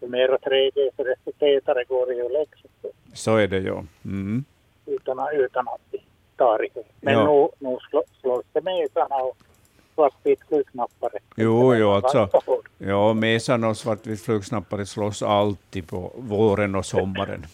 Ju 0.00 0.08
mer 0.08 0.28
träd 0.28 0.70
det 0.74 0.80
är, 0.80 0.90
så 0.96 1.04
desto 1.04 1.32
tätare 1.32 1.84
går 1.84 2.06
det 2.06 2.14
ju 2.14 2.28
läxa. 2.28 2.68
Så 3.14 3.36
är 3.36 3.48
det, 3.48 3.58
ja. 3.58 3.84
Mm. 4.04 4.44
Utan, 4.86 5.18
utan 5.32 5.68
att 5.68 5.80
vi 5.90 5.98
tar 6.36 6.64
i 6.64 6.68
det. 6.74 6.82
Men 7.00 7.14
Ja. 7.14 7.50
nu, 7.60 7.68
nu 7.68 7.76
slå, 7.90 8.02
slås 8.20 8.44
det 8.52 8.60
med 8.60 8.88
sådana 8.92 9.14
svartvit 10.00 10.40
flugsnappare. 10.48 11.18
Jo, 11.36 11.74
jo, 11.74 11.90
alltså. 11.90 12.28
Ja, 12.78 13.14
mesan 13.14 13.64
och 13.64 13.76
svartvit 13.76 14.20
flugsnappare 14.20 14.86
slåss 14.86 15.22
alltid 15.22 15.88
på 15.88 16.12
våren 16.16 16.74
och 16.74 16.86
sommaren. 16.86 17.46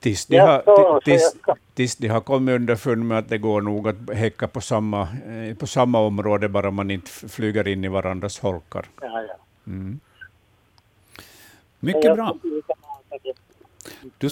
Tills 0.00 0.26
de, 0.26 0.38
har, 0.38 1.00
tills, 1.00 1.36
tills 1.74 1.96
de 1.96 2.08
har 2.08 2.20
kommit 2.20 2.54
underfund 2.54 3.04
med 3.04 3.18
att 3.18 3.28
det 3.28 3.38
går 3.38 3.60
nog 3.60 3.88
att 3.88 4.10
häcka 4.14 4.48
på 4.48 4.60
samma, 4.60 5.02
eh, 5.02 5.56
på 5.56 5.66
samma 5.66 6.00
område, 6.00 6.48
bara 6.48 6.70
man 6.70 6.90
inte 6.90 7.10
flyger 7.10 7.68
in 7.68 7.84
i 7.84 7.88
varandras 7.88 8.38
holkar. 8.38 8.86
Mm. 9.66 10.00
Mycket 11.80 12.14
bra. 12.14 12.36
Du... 14.18 14.28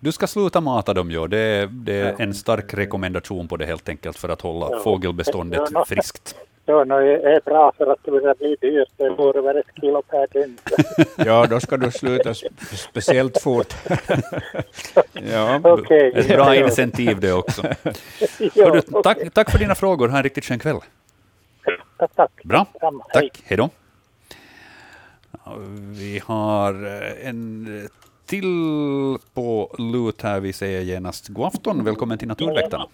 Du, 0.00 0.08
du 0.08 0.12
ska 0.12 0.26
sluta 0.26 0.60
mata 0.60 0.94
dem, 0.94 1.10
ja. 1.10 1.26
Det, 1.26 1.38
är- 1.38 1.66
det 1.66 1.94
är 2.00 2.14
en 2.18 2.34
stark 2.34 2.74
rekommendation 2.74 3.48
på 3.48 3.56
det 3.56 3.66
helt 3.66 3.88
enkelt 3.88 4.18
för 4.18 4.28
att 4.28 4.40
hålla 4.40 4.68
Ja. 4.70 4.80
fågelbeståndet 4.84 5.62
Ja. 5.72 5.84
friskt. 5.88 6.34
Ja, 6.66 6.84
no, 6.84 7.00
det 7.00 7.22
är 7.32 7.40
bra 7.44 7.72
för 7.78 7.92
att 7.92 7.98
det 8.04 8.10
börjar 8.10 8.34
bli 8.34 8.56
dyrt. 8.60 8.88
Det 8.96 9.08
går 9.08 9.36
över 9.36 9.54
ett 9.54 9.66
kilo 9.80 10.02
per 10.02 10.26
dygn. 10.32 10.58
Ja, 11.26 11.46
då 11.46 11.60
ska 11.60 11.76
du 11.76 11.90
sluta 11.90 12.30
sp- 12.32 12.74
speciellt 12.74 13.42
fort. 13.42 13.74
ja. 15.12 15.60
Okej. 15.64 16.12
Ett 16.16 16.28
bra 16.28 16.54
incentiv 16.56 17.20
det 17.20 17.32
också. 17.32 17.62
Ja, 18.54 18.64
Hördu, 18.64 18.80
okej. 18.90 19.02
tack, 19.02 19.34
tack 19.34 19.50
för 19.50 19.58
dina 19.58 19.74
frågor. 19.74 20.08
Ha 20.08 20.16
en 20.16 20.22
riktigt 20.22 20.44
skön 20.44 20.58
kväll. 20.58 20.76
Tack, 21.98 22.10
tack. 22.14 22.30
Bra. 22.44 22.66
Tack. 23.12 23.42
Hej 23.44 23.56
då. 23.56 23.70
Ja, 25.44 25.56
Vi 25.98 26.20
har 26.24 26.86
eh, 26.86 27.28
en 27.28 27.88
till 28.28 29.18
på 29.34 29.74
lut 29.78 30.22
här. 30.22 30.40
Vi 30.40 30.52
säger 30.52 30.80
genast 30.80 31.28
god 31.28 31.46
afton. 31.46 31.84
Välkommen 31.84 32.18
till 32.18 32.28
Naturväktarna. 32.28 32.86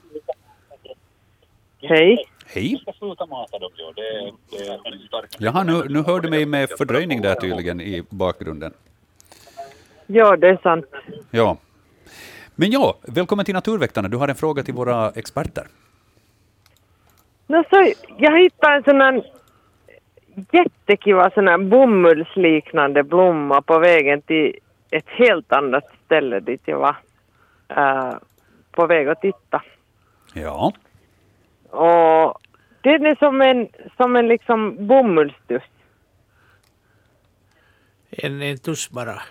Hej. 1.82 2.24
Hej. 2.47 2.85
Jaha, 5.39 5.65
nu, 5.65 5.82
nu 5.89 6.02
hör 6.02 6.20
du 6.20 6.31
mig 6.31 6.47
med 6.47 6.69
fördröjning 6.78 7.23
där 7.23 7.35
tydligen 7.35 7.81
i 7.81 8.02
bakgrunden. 8.11 8.73
Ja, 10.06 10.36
det 10.36 10.48
är 10.48 10.59
sant. 10.62 10.86
Ja. 11.31 11.56
Men 12.55 12.70
ja, 12.70 12.94
välkommen 13.02 13.44
till 13.44 13.55
Naturväktarna. 13.55 14.09
Du 14.09 14.16
har 14.16 14.28
en 14.28 14.35
fråga 14.35 14.62
till 14.62 14.74
våra 14.74 15.11
experter. 15.11 15.66
No, 17.47 17.65
så 17.70 17.93
jag 18.19 18.43
hittade 18.43 18.74
en 18.74 18.82
sån 18.82 19.01
här 19.01 19.23
jättekiva 20.52 21.31
sån 21.31 21.48
här 21.48 21.59
bomullsliknande 21.59 23.02
blomma 23.02 23.62
på 23.62 23.78
vägen 23.78 24.23
till 24.23 24.59
ett 24.94 25.08
helt 25.08 25.52
annat 25.52 25.84
ställe 26.04 26.40
dit 26.40 26.60
jag 26.64 26.78
var 26.78 26.96
äh, 27.68 28.14
på 28.70 28.86
väg 28.86 29.08
att 29.08 29.20
titta. 29.20 29.62
Ja. 30.34 30.72
Och 31.70 32.38
den 32.80 33.06
är 33.06 33.16
som 33.16 33.42
en, 33.42 33.68
som 33.96 34.16
en 34.16 34.28
liksom 34.28 34.86
bomullstuss. 34.86 35.62
En, 38.10 38.42
en 38.42 38.58
tuss 38.58 38.90
bara. 38.90 39.22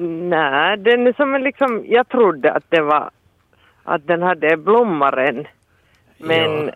Nej, 0.00 0.76
den 0.76 1.06
är 1.06 1.12
som 1.12 1.34
en 1.34 1.42
liksom, 1.42 1.84
jag 1.88 2.08
trodde 2.08 2.52
att 2.52 2.64
det 2.68 2.80
var, 2.80 3.10
att 3.82 4.06
den 4.06 4.22
hade 4.22 4.56
blommar 4.56 5.16
än, 5.16 5.46
Men, 6.18 6.70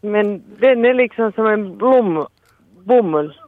men 0.00 0.42
den 0.60 0.84
är 0.84 0.94
liksom 0.94 1.32
som 1.32 1.46
en 1.46 1.78
blom, 1.78 2.26
bomull. 2.84 3.39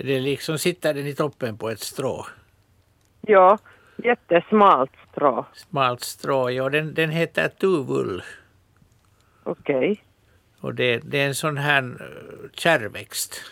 Det 0.00 0.20
liksom 0.20 0.58
sitter 0.58 0.94
den 0.94 1.06
i 1.06 1.14
toppen 1.14 1.58
på 1.58 1.70
ett 1.70 1.80
strå. 1.80 2.26
Ja, 3.20 3.58
jättesmalt 3.96 4.90
strå. 5.10 5.46
Smalt 5.52 6.00
strå, 6.00 6.50
ja. 6.50 6.68
Den, 6.68 6.94
den 6.94 7.10
heter 7.10 7.48
tuvull. 7.48 8.22
Okej. 9.42 9.76
Okay. 9.76 9.96
Och 10.60 10.74
det, 10.74 10.98
det, 10.98 11.18
är 11.18 11.26
en 11.26 11.34
sån 11.34 11.56
här 11.56 11.82
eh, 11.82 12.50
kärrväxt. 12.52 13.42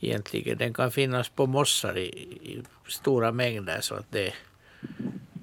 Egentligen. 0.00 0.58
Den 0.58 0.74
kan 0.74 0.90
finnas 0.90 1.28
på 1.28 1.46
mossar 1.46 1.98
i, 1.98 2.08
i 2.42 2.62
stora 2.88 3.32
mängder. 3.32 3.80
Så 3.80 3.94
att 3.94 4.10
det, 4.10 4.34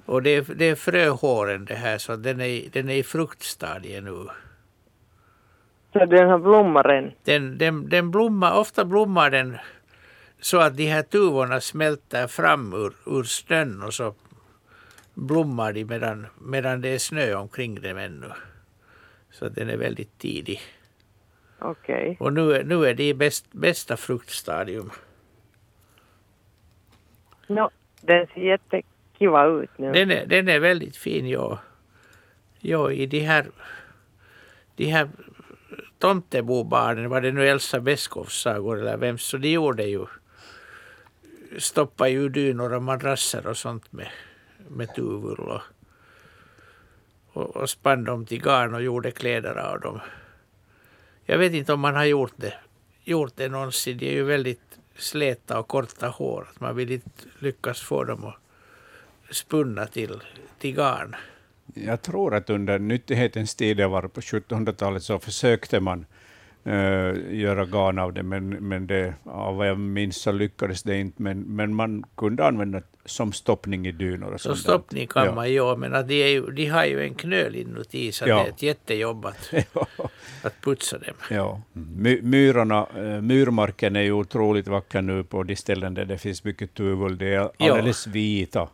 och 0.06 0.22
det, 0.22 0.40
det 0.40 0.64
är 0.64 0.74
fröhåren 0.74 1.64
det 1.64 1.74
här, 1.74 1.98
så 1.98 2.16
den 2.16 2.40
är, 2.40 2.68
den 2.72 2.88
är 2.88 2.94
i 2.94 3.02
fruktstadiet 3.02 4.04
nu. 4.04 4.26
Så 5.92 6.04
den 6.04 6.28
har 6.28 6.38
blommat 6.38 6.86
än? 6.86 7.12
Den, 7.24 7.58
den, 7.58 7.88
den 7.88 8.10
blommar, 8.10 8.58
ofta 8.58 8.84
blommar 8.84 9.30
den 9.30 9.58
så 10.40 10.58
att 10.58 10.76
de 10.76 10.86
här 10.86 11.02
tuvorna 11.02 11.60
smälter 11.60 12.26
fram 12.26 12.72
ur, 12.72 12.92
ur 13.06 13.22
snön 13.22 13.82
och 13.82 13.94
så 13.94 14.14
blommar 15.14 15.72
de 15.72 15.84
medan, 15.84 16.26
medan 16.38 16.80
det 16.80 16.88
är 16.88 16.98
snö 16.98 17.34
omkring 17.34 17.80
dem 17.80 17.98
ännu. 17.98 18.32
Så 19.30 19.48
den 19.48 19.70
är 19.70 19.76
väldigt 19.76 20.18
tidig. 20.18 20.60
Okej. 21.58 21.94
Okay. 21.94 22.16
Och 22.18 22.32
nu, 22.32 22.62
nu 22.64 22.84
är 22.84 22.94
det 22.94 23.08
i 23.08 23.14
bäst, 23.14 23.52
bästa 23.52 23.96
fruktstadium. 23.96 24.90
No, 27.46 27.70
den 28.00 28.26
ser 28.26 28.40
jättekiva 28.40 29.46
ut 29.46 29.70
nu. 29.76 29.92
Den 29.92 30.10
är, 30.10 30.26
den 30.26 30.48
är 30.48 30.58
väldigt 30.58 30.96
fin, 30.96 31.28
ja. 31.28 31.58
ja 32.60 32.90
I 32.90 33.06
de 33.06 33.20
här, 33.20 33.46
de 34.76 34.84
här 34.84 35.08
Tomtebobarnen, 35.98 37.10
var 37.10 37.20
det 37.20 37.32
nu 37.32 37.48
Elsa 37.48 37.80
Beskows 37.80 38.40
sagor 38.40 38.80
eller 38.80 38.96
vem, 38.96 39.18
så 39.18 39.36
de 39.36 39.48
gjorde 39.48 39.84
ju 39.84 40.06
stoppade 41.58 42.10
ju 42.10 42.28
dynor 42.28 42.72
och 42.72 42.82
madrasser 42.82 43.46
och 43.46 43.56
sånt 43.56 43.92
med, 43.92 44.08
med 44.68 44.94
tuvull 44.94 45.38
och, 45.38 45.60
och, 47.32 47.56
och 47.56 47.70
spann 47.70 48.04
dem 48.04 48.26
till 48.26 48.42
garn 48.42 48.74
och 48.74 48.82
gjorde 48.82 49.10
kläder 49.10 49.56
av 49.56 49.80
dem. 49.80 50.00
Jag 51.24 51.38
vet 51.38 51.52
inte 51.52 51.72
om 51.72 51.80
man 51.80 51.94
har 51.94 52.04
gjort 52.04 52.34
det, 52.36 52.54
gjort 53.04 53.32
det 53.36 53.48
någonsin. 53.48 53.98
De 53.98 54.06
är 54.06 54.12
ju 54.12 54.24
väldigt 54.24 54.78
släta 54.96 55.58
och 55.58 55.68
korta 55.68 56.08
hår. 56.08 56.48
Att 56.50 56.60
man 56.60 56.76
vill 56.76 56.92
inte 56.92 57.10
lyckas 57.38 57.80
få 57.80 58.04
dem 58.04 58.24
att 58.24 59.36
spunna 59.36 59.86
till, 59.86 60.22
till 60.58 60.74
garn. 60.74 61.16
Jag 61.74 62.02
tror 62.02 62.34
att 62.34 62.50
under 62.50 62.78
nyttighetens 62.78 63.54
tid, 63.54 63.80
var 63.80 64.02
på 64.02 64.20
1700-talet, 64.20 65.02
så 65.02 65.18
försökte 65.18 65.80
man 65.80 66.06
uh, 66.66 67.34
göra 67.34 67.64
garn 67.64 67.98
av 67.98 68.12
det, 68.12 68.22
men, 68.22 68.48
men 68.48 68.86
det, 68.86 69.14
av 69.24 69.56
vad 69.56 69.68
jag 69.68 69.78
minns 69.78 70.16
så 70.16 70.32
lyckades 70.32 70.82
det 70.82 70.96
inte. 70.96 71.22
Men, 71.22 71.40
men 71.40 71.74
man 71.74 72.04
kunde 72.16 72.46
använda 72.46 72.82
som 73.04 73.32
stoppning 73.32 73.86
i 73.86 73.92
dynor. 73.92 74.32
Och 74.32 74.40
som 74.40 74.56
stoppning 74.56 75.06
kan 75.06 75.26
ja. 75.26 75.34
man 75.34 75.50
ju, 75.50 75.76
men 75.76 75.94
att 75.94 76.08
de, 76.08 76.22
är 76.22 76.28
ju, 76.28 76.50
de 76.50 76.66
har 76.66 76.84
ju 76.84 77.02
en 77.02 77.14
knöl 77.14 77.56
inuti, 77.56 78.12
så 78.12 78.28
ja. 78.28 78.36
det 78.36 78.42
är 78.42 78.48
ett 78.48 78.62
jättejobb 78.62 79.26
att, 79.26 79.50
att 80.42 80.60
putsa 80.60 80.98
dem. 80.98 81.14
Ja. 81.30 81.62
My, 81.72 82.22
myrorna, 82.22 82.86
uh, 82.98 83.20
myrmarken 83.20 83.96
är 83.96 84.02
ju 84.02 84.12
otroligt 84.12 84.68
vacker 84.68 85.02
nu 85.02 85.24
på 85.24 85.42
de 85.42 85.56
ställen 85.56 85.94
där 85.94 86.04
det 86.04 86.18
finns 86.18 86.44
mycket 86.44 86.74
tuvull. 86.74 87.18
Det 87.18 87.34
är 87.34 87.50
alldeles 87.58 88.06
ja. 88.06 88.12
vita, 88.12 88.68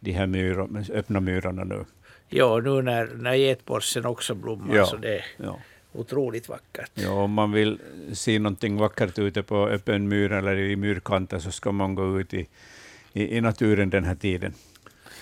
de 0.00 0.12
här 0.12 0.26
myro, 0.26 0.84
öppna 0.92 1.20
myrorna 1.20 1.64
nu. 1.64 1.84
Ja, 2.28 2.60
nu 2.60 2.82
när, 2.82 3.06
när 3.06 3.34
getborsten 3.34 4.06
också 4.06 4.34
blommar. 4.34 4.84
Så 4.84 4.96
det, 4.96 5.24
ja 5.36 5.58
otroligt 5.96 6.48
vackert. 6.48 6.90
Ja, 6.94 7.10
om 7.10 7.32
man 7.32 7.52
vill 7.52 7.78
se 8.12 8.38
någonting 8.38 8.76
vackert 8.76 9.18
ute 9.18 9.42
på 9.42 9.68
öppen 9.68 10.08
myr 10.08 10.32
eller 10.32 10.56
i 10.56 10.76
myrkanten 10.76 11.40
så 11.40 11.50
ska 11.50 11.72
man 11.72 11.94
gå 11.94 12.20
ut 12.20 12.34
i, 12.34 12.48
i, 13.12 13.36
i 13.36 13.40
naturen 13.40 13.90
den 13.90 14.04
här 14.04 14.14
tiden. 14.14 14.54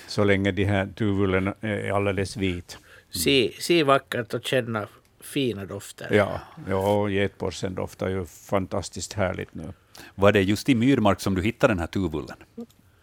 Så 0.07 0.25
länge 0.25 0.53
de 0.53 0.65
här 0.65 0.89
tuvullen 0.95 1.55
är 1.61 1.93
alldeles 1.93 2.37
vit. 2.37 2.79
Se, 3.11 3.53
se 3.61 3.83
vackert 3.83 4.35
och 4.35 4.45
känna 4.45 4.89
fina 5.21 5.65
dofter. 5.65 6.09
Ja, 6.11 6.41
ja 6.69 7.09
getborsten 7.09 7.75
doftar 7.75 8.09
ju 8.09 8.25
fantastiskt 8.27 9.13
härligt 9.13 9.55
nu. 9.55 9.73
Var 10.15 10.33
det 10.33 10.43
just 10.43 10.69
i 10.69 10.75
myrmark 10.75 11.21
som 11.21 11.35
du 11.35 11.43
hittade 11.43 11.71
den 11.71 11.79
här 11.79 11.87
tuvullen? 11.87 12.37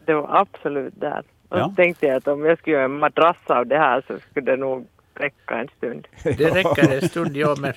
Det 0.05 0.13
var 0.13 0.39
absolut 0.41 0.93
där. 0.99 1.23
Och 1.49 1.59
ja. 1.59 1.69
så 1.69 1.75
tänkte 1.75 2.05
jag 2.05 2.15
att 2.15 2.27
om 2.27 2.45
jag 2.45 2.57
skulle 2.57 2.75
göra 2.75 2.85
en 2.85 2.99
madrass 2.99 3.37
av 3.45 3.67
det 3.67 3.77
här 3.77 4.03
så 4.07 4.19
skulle 4.29 4.51
det 4.51 4.57
nog 4.57 4.87
räcka 5.15 5.59
en 5.59 5.67
stund. 5.77 6.07
Det 6.23 6.49
räcker 6.49 6.93
en 6.93 7.09
stund, 7.09 7.37
ja. 7.37 7.55
Men, 7.59 7.73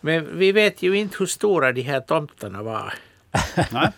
men 0.00 0.38
vi 0.38 0.52
vet 0.52 0.82
ju 0.82 0.96
inte 0.96 1.16
hur 1.18 1.26
stora 1.26 1.72
de 1.72 1.82
här 1.82 2.00
tomtarna 2.00 2.62
var. 2.62 2.94
Nej. 3.72 3.90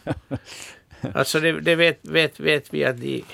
Alltså 1.15 1.41
det, 1.41 1.61
det 1.61 1.75
vet, 1.75 1.99
vet, 2.03 2.41
vet 2.41 2.75
vi 2.75 2.85
att, 2.85 3.01
de, 3.01 3.25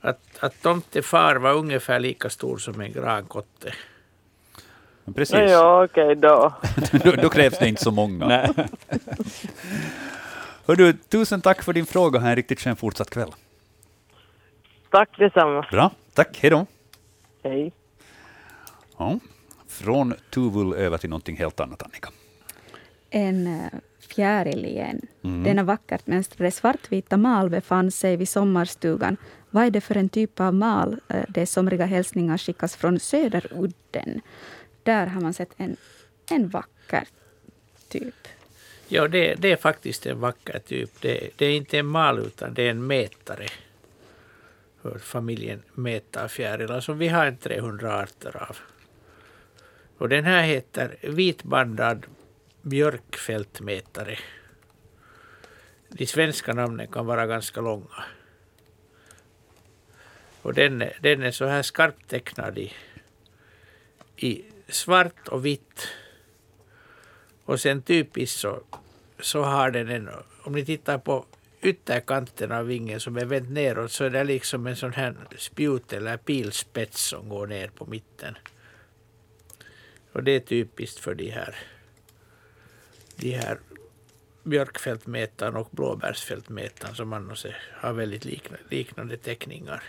att, 0.00 0.20
att 0.40 0.62
tomtefar 0.62 1.36
var 1.36 1.52
ungefär 1.54 2.00
lika 2.00 2.30
stor 2.30 2.58
som 2.58 2.80
en 2.80 2.92
grankotte. 2.92 3.72
Precis. 5.14 5.50
Ja, 5.50 5.84
okej 5.84 6.04
okay, 6.04 6.14
då. 6.14 6.52
då. 7.04 7.22
då. 7.22 7.28
krävs 7.28 7.58
det 7.58 7.68
inte 7.68 7.82
så 7.82 7.90
många. 7.90 8.26
Nej. 8.26 8.50
Hördu, 10.66 10.92
tusen 10.92 11.40
tack 11.40 11.62
för 11.62 11.72
din 11.72 11.86
fråga. 11.86 12.20
Ha 12.20 12.28
en 12.28 12.36
riktigt 12.36 12.60
skön 12.60 12.76
fortsatt 12.76 13.10
kväll. 13.10 13.32
Tack 14.90 15.18
detsamma. 15.18 15.66
Bra, 15.70 15.90
tack. 16.14 16.38
Hej 16.40 16.50
då. 16.50 16.66
Hej. 17.42 17.72
Ja. 19.00 19.18
Från 19.68 20.14
Tuvull 20.30 20.74
över 20.74 20.98
till 20.98 21.10
någonting 21.10 21.36
helt 21.36 21.60
annat, 21.60 21.82
Annika. 21.82 22.08
En 23.10 23.46
uh, 23.46 23.66
fjäril 24.00 24.64
igen. 24.64 25.00
Mm. 25.22 25.44
Denna 25.44 25.62
vackert 25.62 26.06
mönstrade 26.06 26.50
svartvita 26.50 27.16
mal 27.16 27.50
befann 27.50 27.90
sig 27.90 28.16
vid 28.16 28.28
sommarstugan. 28.28 29.16
Vad 29.50 29.64
är 29.64 29.70
det 29.70 29.80
för 29.80 29.96
en 29.96 30.08
typ 30.08 30.40
av 30.40 30.54
mal? 30.54 31.00
Uh, 31.14 31.24
det 31.28 31.46
somriga 31.46 31.86
hälsningar 31.86 32.38
skickas 32.38 32.76
från 32.76 33.00
Söderudden. 33.00 34.20
Där 34.82 35.06
har 35.06 35.20
man 35.20 35.34
sett 35.34 35.50
en, 35.56 35.76
en 36.30 36.48
vacker 36.48 37.08
typ. 37.88 38.28
Ja, 38.88 39.08
det, 39.08 39.34
det 39.34 39.52
är 39.52 39.56
faktiskt 39.56 40.06
en 40.06 40.20
vacker 40.20 40.58
typ. 40.58 41.00
Det, 41.00 41.30
det 41.36 41.46
är 41.46 41.56
inte 41.56 41.78
en 41.78 41.86
mal, 41.86 42.18
utan 42.18 42.54
det 42.54 42.62
är 42.62 42.70
en 42.70 42.86
mätare 42.86 43.46
för 44.82 44.98
familjen 44.98 45.62
metarfjärilar 45.74 46.80
som 46.80 46.98
vi 46.98 47.08
har 47.08 47.26
en 47.26 47.36
300 47.36 48.00
arter 48.00 48.36
av. 48.48 48.56
Och 50.00 50.08
den 50.08 50.24
här 50.24 50.42
heter 50.42 50.96
vitbandad 51.02 52.06
björkfältmätare. 52.62 54.18
De 55.88 56.06
svenska 56.06 56.52
namnen 56.52 56.86
kan 56.86 57.06
vara 57.06 57.26
ganska 57.26 57.60
långa. 57.60 58.04
Och 60.42 60.54
den, 60.54 60.84
den 61.00 61.22
är 61.22 61.30
så 61.30 61.46
här 61.46 61.62
skarpt 61.62 62.08
tecknad 62.08 62.58
i, 62.58 62.72
i 64.16 64.44
svart 64.68 65.28
och 65.28 65.46
vitt. 65.46 65.88
Och 67.44 67.60
sen 67.60 67.82
typiskt 67.82 68.40
så, 68.40 68.62
så 69.18 69.42
har 69.42 69.70
den 69.70 69.88
en, 69.88 70.08
om 70.42 70.52
ni 70.52 70.64
tittar 70.64 70.98
på 70.98 71.24
ytterkanten 71.60 72.52
av 72.52 72.66
vingen 72.66 73.00
som 73.00 73.16
är 73.16 73.24
vänd 73.24 73.50
neråt 73.50 73.92
så 73.92 74.04
är 74.04 74.10
det 74.10 74.24
liksom 74.24 74.66
en 74.66 74.76
sån 74.76 74.92
här 74.92 75.14
spjut 75.36 75.92
eller 75.92 76.16
pilspets 76.16 77.00
som 77.00 77.28
går 77.28 77.46
ner 77.46 77.68
på 77.68 77.86
mitten. 77.86 78.34
Och 80.12 80.24
det 80.24 80.32
är 80.32 80.40
typiskt 80.40 80.98
för 80.98 81.14
de 81.14 81.30
här, 81.30 81.54
de 83.16 83.30
här 83.30 83.58
björkfältmätaren 84.42 85.56
och 85.56 85.68
blåbärsfältmätaren 85.70 86.94
som 86.94 87.12
annars 87.12 87.46
har 87.72 87.92
väldigt 87.92 88.24
liknande, 88.24 88.64
liknande 88.68 89.16
teckningar. 89.16 89.82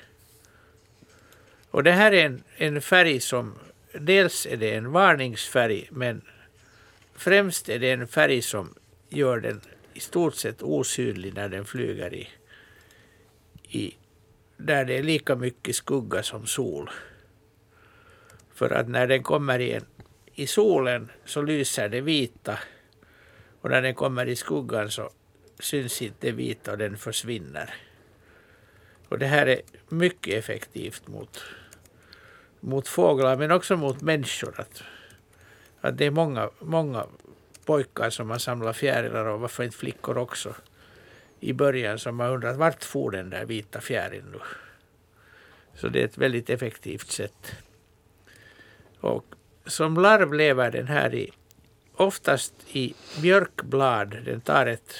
Och 1.72 1.84
det 1.84 1.91
här 1.91 2.11
är 2.11 2.26
en, 2.26 2.43
en 2.57 2.81
färg 2.81 3.19
som 3.19 3.56
dels 3.93 4.45
är 4.45 4.57
det 4.57 4.76
en 4.76 4.91
varningsfärg 4.91 5.88
men 5.91 6.22
främst 7.15 7.69
är 7.69 7.80
det 7.80 7.91
en 7.91 8.07
färg 8.07 8.41
som 8.41 8.76
gör 9.10 9.39
den 9.39 9.61
i 9.93 9.99
stort 9.99 10.35
sett 10.35 10.61
osynlig 10.61 11.34
när 11.34 11.49
den 11.49 11.65
flyger 11.65 12.14
i, 12.14 12.30
i 13.64 13.95
där 14.57 14.85
det 14.85 14.98
är 14.98 15.03
lika 15.03 15.35
mycket 15.35 15.76
skugga 15.76 16.23
som 16.23 16.48
sol. 16.48 16.89
För 18.53 18.69
att 18.69 18.89
när 18.89 19.07
den 19.07 19.23
kommer 19.23 19.60
i 19.60 19.72
en 19.72 19.85
i 20.35 20.47
solen 20.47 21.11
så 21.25 21.41
lyser 21.41 21.89
det 21.89 22.01
vita 22.01 22.59
och 23.61 23.69
när 23.69 23.81
den 23.81 23.95
kommer 23.95 24.25
i 24.25 24.35
skuggan 24.35 24.91
så 24.91 25.09
syns 25.59 26.01
inte 26.01 26.27
det 26.27 26.31
vita 26.31 26.71
och 26.71 26.77
den 26.77 26.97
försvinner. 26.97 27.73
Och 29.09 29.19
det 29.19 29.25
här 29.25 29.47
är 29.47 29.61
mycket 29.89 30.33
effektivt 30.33 31.07
mot, 31.07 31.43
mot 32.59 32.87
fåglar 32.87 33.37
men 33.37 33.51
också 33.51 33.77
mot 33.77 34.01
människor. 34.01 34.59
Att, 34.59 34.83
att 35.81 35.97
det 35.97 36.05
är 36.05 36.11
många, 36.11 36.49
många 36.59 37.05
pojkar 37.65 38.09
som 38.09 38.29
har 38.29 38.37
samlat 38.37 38.77
fjärilar 38.77 39.25
och 39.25 39.39
varför 39.39 39.63
inte 39.63 39.77
flickor 39.77 40.17
också 40.17 40.55
i 41.39 41.53
början 41.53 41.99
som 41.99 42.19
har 42.19 42.33
undrat 42.33 42.57
vart 42.57 42.83
får 42.83 43.11
den 43.11 43.29
där 43.29 43.45
vita 43.45 43.81
fjärilen 43.81 44.31
nu? 44.31 44.39
Så 45.73 45.87
det 45.87 46.01
är 46.01 46.05
ett 46.05 46.17
väldigt 46.17 46.49
effektivt 46.49 47.11
sätt. 47.11 47.55
Och 48.99 49.25
som 49.72 49.95
larv 49.95 50.34
lever 50.34 50.72
den 50.72 50.88
här 50.88 51.15
i, 51.15 51.31
oftast 51.95 52.53
i 52.72 52.93
björkblad. 53.22 54.18
Den 54.26 54.41
tar 54.41 54.65
ett 54.65 54.93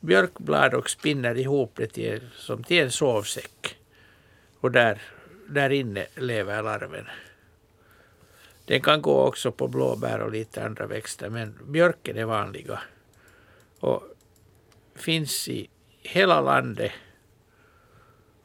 björkblad 0.00 0.74
och 0.74 0.90
spinner 0.90 1.38
ihop 1.38 1.72
det 1.74 1.86
till, 1.86 2.20
som 2.36 2.64
till 2.64 2.82
en 2.82 2.90
sovsäck. 2.90 3.76
Och 4.60 4.72
där, 4.72 5.02
där 5.48 5.70
inne 5.70 6.06
lever 6.14 6.62
larven. 6.62 7.06
Den 8.64 8.80
kan 8.80 9.02
gå 9.02 9.20
också 9.20 9.52
på 9.52 9.68
blåbär 9.68 10.20
och 10.20 10.32
lite 10.32 10.64
andra 10.64 10.86
växter, 10.86 11.30
men 11.30 11.58
björken 11.66 12.16
är 12.16 12.24
vanliga. 12.24 12.80
Och 13.80 14.02
finns 14.94 15.48
i 15.48 15.68
hela 16.02 16.40
landet. 16.40 16.92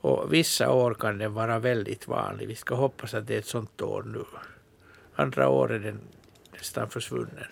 Och 0.02 0.34
vissa 0.34 0.72
år 0.72 0.94
kan 0.94 1.18
den 1.18 1.34
vara 1.34 1.60
väldigt 1.60 2.08
vanlig. 2.08 2.48
Vi 2.48 2.56
ska 2.56 2.76
hoppas 2.76 3.14
att 3.14 3.28
det 3.28 3.36
är 3.36 3.40
ett 3.40 3.46
sånt 3.46 3.82
år 3.82 4.04
nu. 4.04 4.26
Andra 5.22 5.50
år 5.50 5.72
är 5.72 5.80
den 5.80 6.00
nästan 6.54 6.90
försvunnen. 6.90 7.48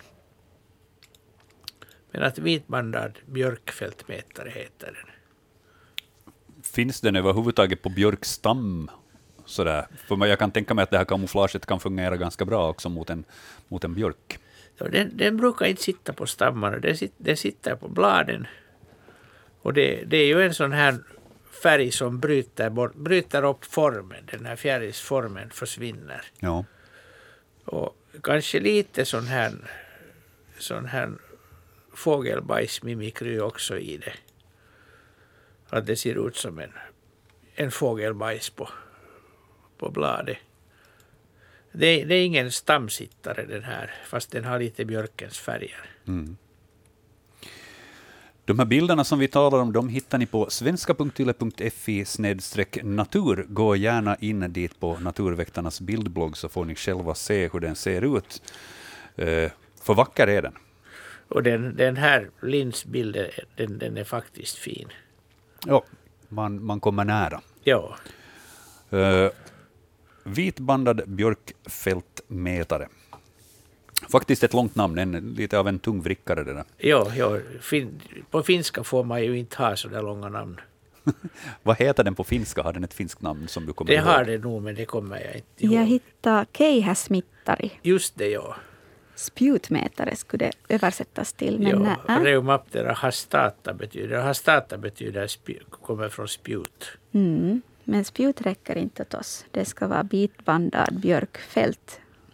Men 2.10 2.22
att 2.22 2.38
vitbandad 2.38 3.18
björkfältmätare 3.26 4.50
heter 4.50 4.86
den. 4.86 5.10
Finns 6.62 7.00
den 7.00 7.16
överhuvudtaget 7.16 7.82
på 7.82 7.88
björkstam? 7.88 8.90
Sådär. 9.44 9.86
För 10.08 10.26
jag 10.26 10.38
kan 10.38 10.50
tänka 10.50 10.74
mig 10.74 10.82
att 10.82 10.90
det 10.90 10.98
här 10.98 11.04
kamouflaget 11.04 11.66
kan 11.66 11.80
fungera 11.80 12.16
ganska 12.16 12.44
bra 12.44 12.68
också 12.68 12.88
mot 12.88 13.10
en, 13.10 13.24
mot 13.68 13.84
en 13.84 13.94
björk. 13.94 14.38
Den, 14.78 15.16
den 15.16 15.36
brukar 15.36 15.66
inte 15.66 15.82
sitta 15.82 16.12
på 16.12 16.26
stammarna, 16.26 16.78
den, 16.78 16.96
den 17.16 17.36
sitter 17.36 17.74
på 17.74 17.88
bladen. 17.88 18.46
Och 19.62 19.74
det, 19.74 20.04
det 20.06 20.16
är 20.16 20.26
ju 20.26 20.42
en 20.42 20.54
sån 20.54 20.72
här 20.72 20.98
färg 21.62 21.90
som 21.90 22.20
bryter, 22.20 22.70
bort, 22.70 22.94
bryter 22.94 23.44
upp 23.44 23.64
formen, 23.64 24.26
den 24.32 24.46
här 24.46 24.56
fjärilsformen 24.56 25.50
försvinner. 25.50 26.22
Ja. 26.40 26.64
Och 27.70 27.96
kanske 28.22 28.60
lite 28.60 29.04
sån 29.04 29.26
här, 29.26 29.52
sån 30.58 30.86
här 30.86 31.12
fågelbajsmimikry 31.94 33.40
också 33.40 33.78
i 33.78 33.96
det. 33.96 34.12
Att 35.68 35.86
det 35.86 35.96
ser 35.96 36.28
ut 36.28 36.36
som 36.36 36.58
en, 36.58 36.72
en 37.54 37.70
fågelbajs 37.70 38.50
på, 38.50 38.68
på 39.78 39.90
bladet. 39.90 40.38
Det, 41.72 42.04
det, 42.04 42.14
är 42.14 42.24
ingen 42.24 42.52
stamsittare 42.52 43.46
den 43.46 43.62
här, 43.62 43.94
fast 44.04 44.30
den 44.30 44.44
har 44.44 44.58
lite 44.58 44.84
björkens 44.84 45.38
färger. 45.38 45.90
Mm. 46.06 46.36
De 48.50 48.58
här 48.58 48.66
bilderna 48.66 49.04
som 49.04 49.18
vi 49.18 49.28
talar 49.28 49.58
om, 49.58 49.72
de 49.72 49.88
hittar 49.88 50.18
ni 50.18 50.26
på 50.26 50.50
svenska.yle.fi 50.50 52.04
natur. 52.82 53.46
Gå 53.48 53.76
gärna 53.76 54.16
in 54.16 54.52
dit 54.52 54.80
på 54.80 54.98
Naturväktarnas 54.98 55.80
bildblogg 55.80 56.36
så 56.36 56.48
får 56.48 56.64
ni 56.64 56.74
själva 56.74 57.14
se 57.14 57.48
hur 57.48 57.60
den 57.60 57.76
ser 57.76 58.16
ut. 58.16 58.42
Eh, 59.16 59.50
för 59.82 59.94
vacker 59.94 60.26
är 60.26 60.42
den. 60.42 60.52
Och 61.28 61.42
den, 61.42 61.76
den 61.76 61.96
här 61.96 62.30
linsbilden, 62.42 63.26
den, 63.56 63.78
den 63.78 63.96
är 63.96 64.04
faktiskt 64.04 64.56
fin. 64.56 64.88
Ja, 65.66 65.84
man, 66.28 66.64
man 66.64 66.80
kommer 66.80 67.04
nära. 67.04 67.40
Ja. 67.64 67.96
Uh, 68.92 69.28
vitbandad 70.24 71.02
björkfältmätare. 71.06 72.88
Faktiskt 74.08 74.44
ett 74.44 74.52
långt 74.52 74.74
namn, 74.74 74.98
en, 74.98 75.34
lite 75.36 75.58
av 75.58 75.68
en 75.68 75.78
tung 75.78 76.02
vrickare 76.02 76.44
det 76.44 76.52
där. 76.52 76.64
Ja, 76.78 77.12
ja 77.16 77.38
fin, 77.60 78.00
på 78.30 78.42
finska 78.42 78.84
får 78.84 79.04
man 79.04 79.24
ju 79.24 79.38
inte 79.38 79.56
ha 79.62 79.76
så 79.76 79.88
där 79.88 80.02
långa 80.02 80.28
namn. 80.28 80.60
Vad 81.62 81.76
heter 81.76 82.04
den 82.04 82.14
på 82.14 82.24
finska? 82.24 82.62
Har 82.62 82.72
den 82.72 82.84
ett 82.84 82.94
finskt 82.94 83.22
namn 83.22 83.48
som 83.48 83.66
du 83.66 83.72
kommer 83.72 83.90
det 83.90 83.96
ihåg? 83.96 84.06
Det 84.06 84.10
har 84.10 84.24
det 84.24 84.38
nog, 84.38 84.62
men 84.62 84.74
det 84.74 84.84
kommer 84.84 85.20
jag 85.20 85.34
inte 85.34 85.64
ihåg. 85.64 85.74
Jag 85.74 85.86
hittade 85.86 86.46
keihäsmittari. 86.52 87.70
Just 87.82 88.16
det, 88.16 88.28
ja. 88.28 88.56
Spjutmätare 89.14 90.16
skulle 90.16 90.46
det 90.46 90.74
översättas 90.74 91.32
till. 91.32 91.58
Men 91.58 91.84
ja, 91.84 92.16
äh. 92.16 92.22
Reumaptera 92.22 92.92
hastata 92.92 93.74
betyder, 93.74 94.20
hastata 94.22 94.78
betyder 94.78 95.26
spj, 95.26 95.52
kommer 95.70 96.08
från 96.08 96.28
spjut. 96.28 96.98
Mm, 97.12 97.62
men 97.84 98.04
spjut 98.04 98.40
räcker 98.40 98.76
inte 98.76 99.02
åt 99.02 99.14
oss. 99.14 99.44
Det 99.50 99.64
ska 99.64 99.86
vara 99.86 100.02
bitbandad 100.02 101.00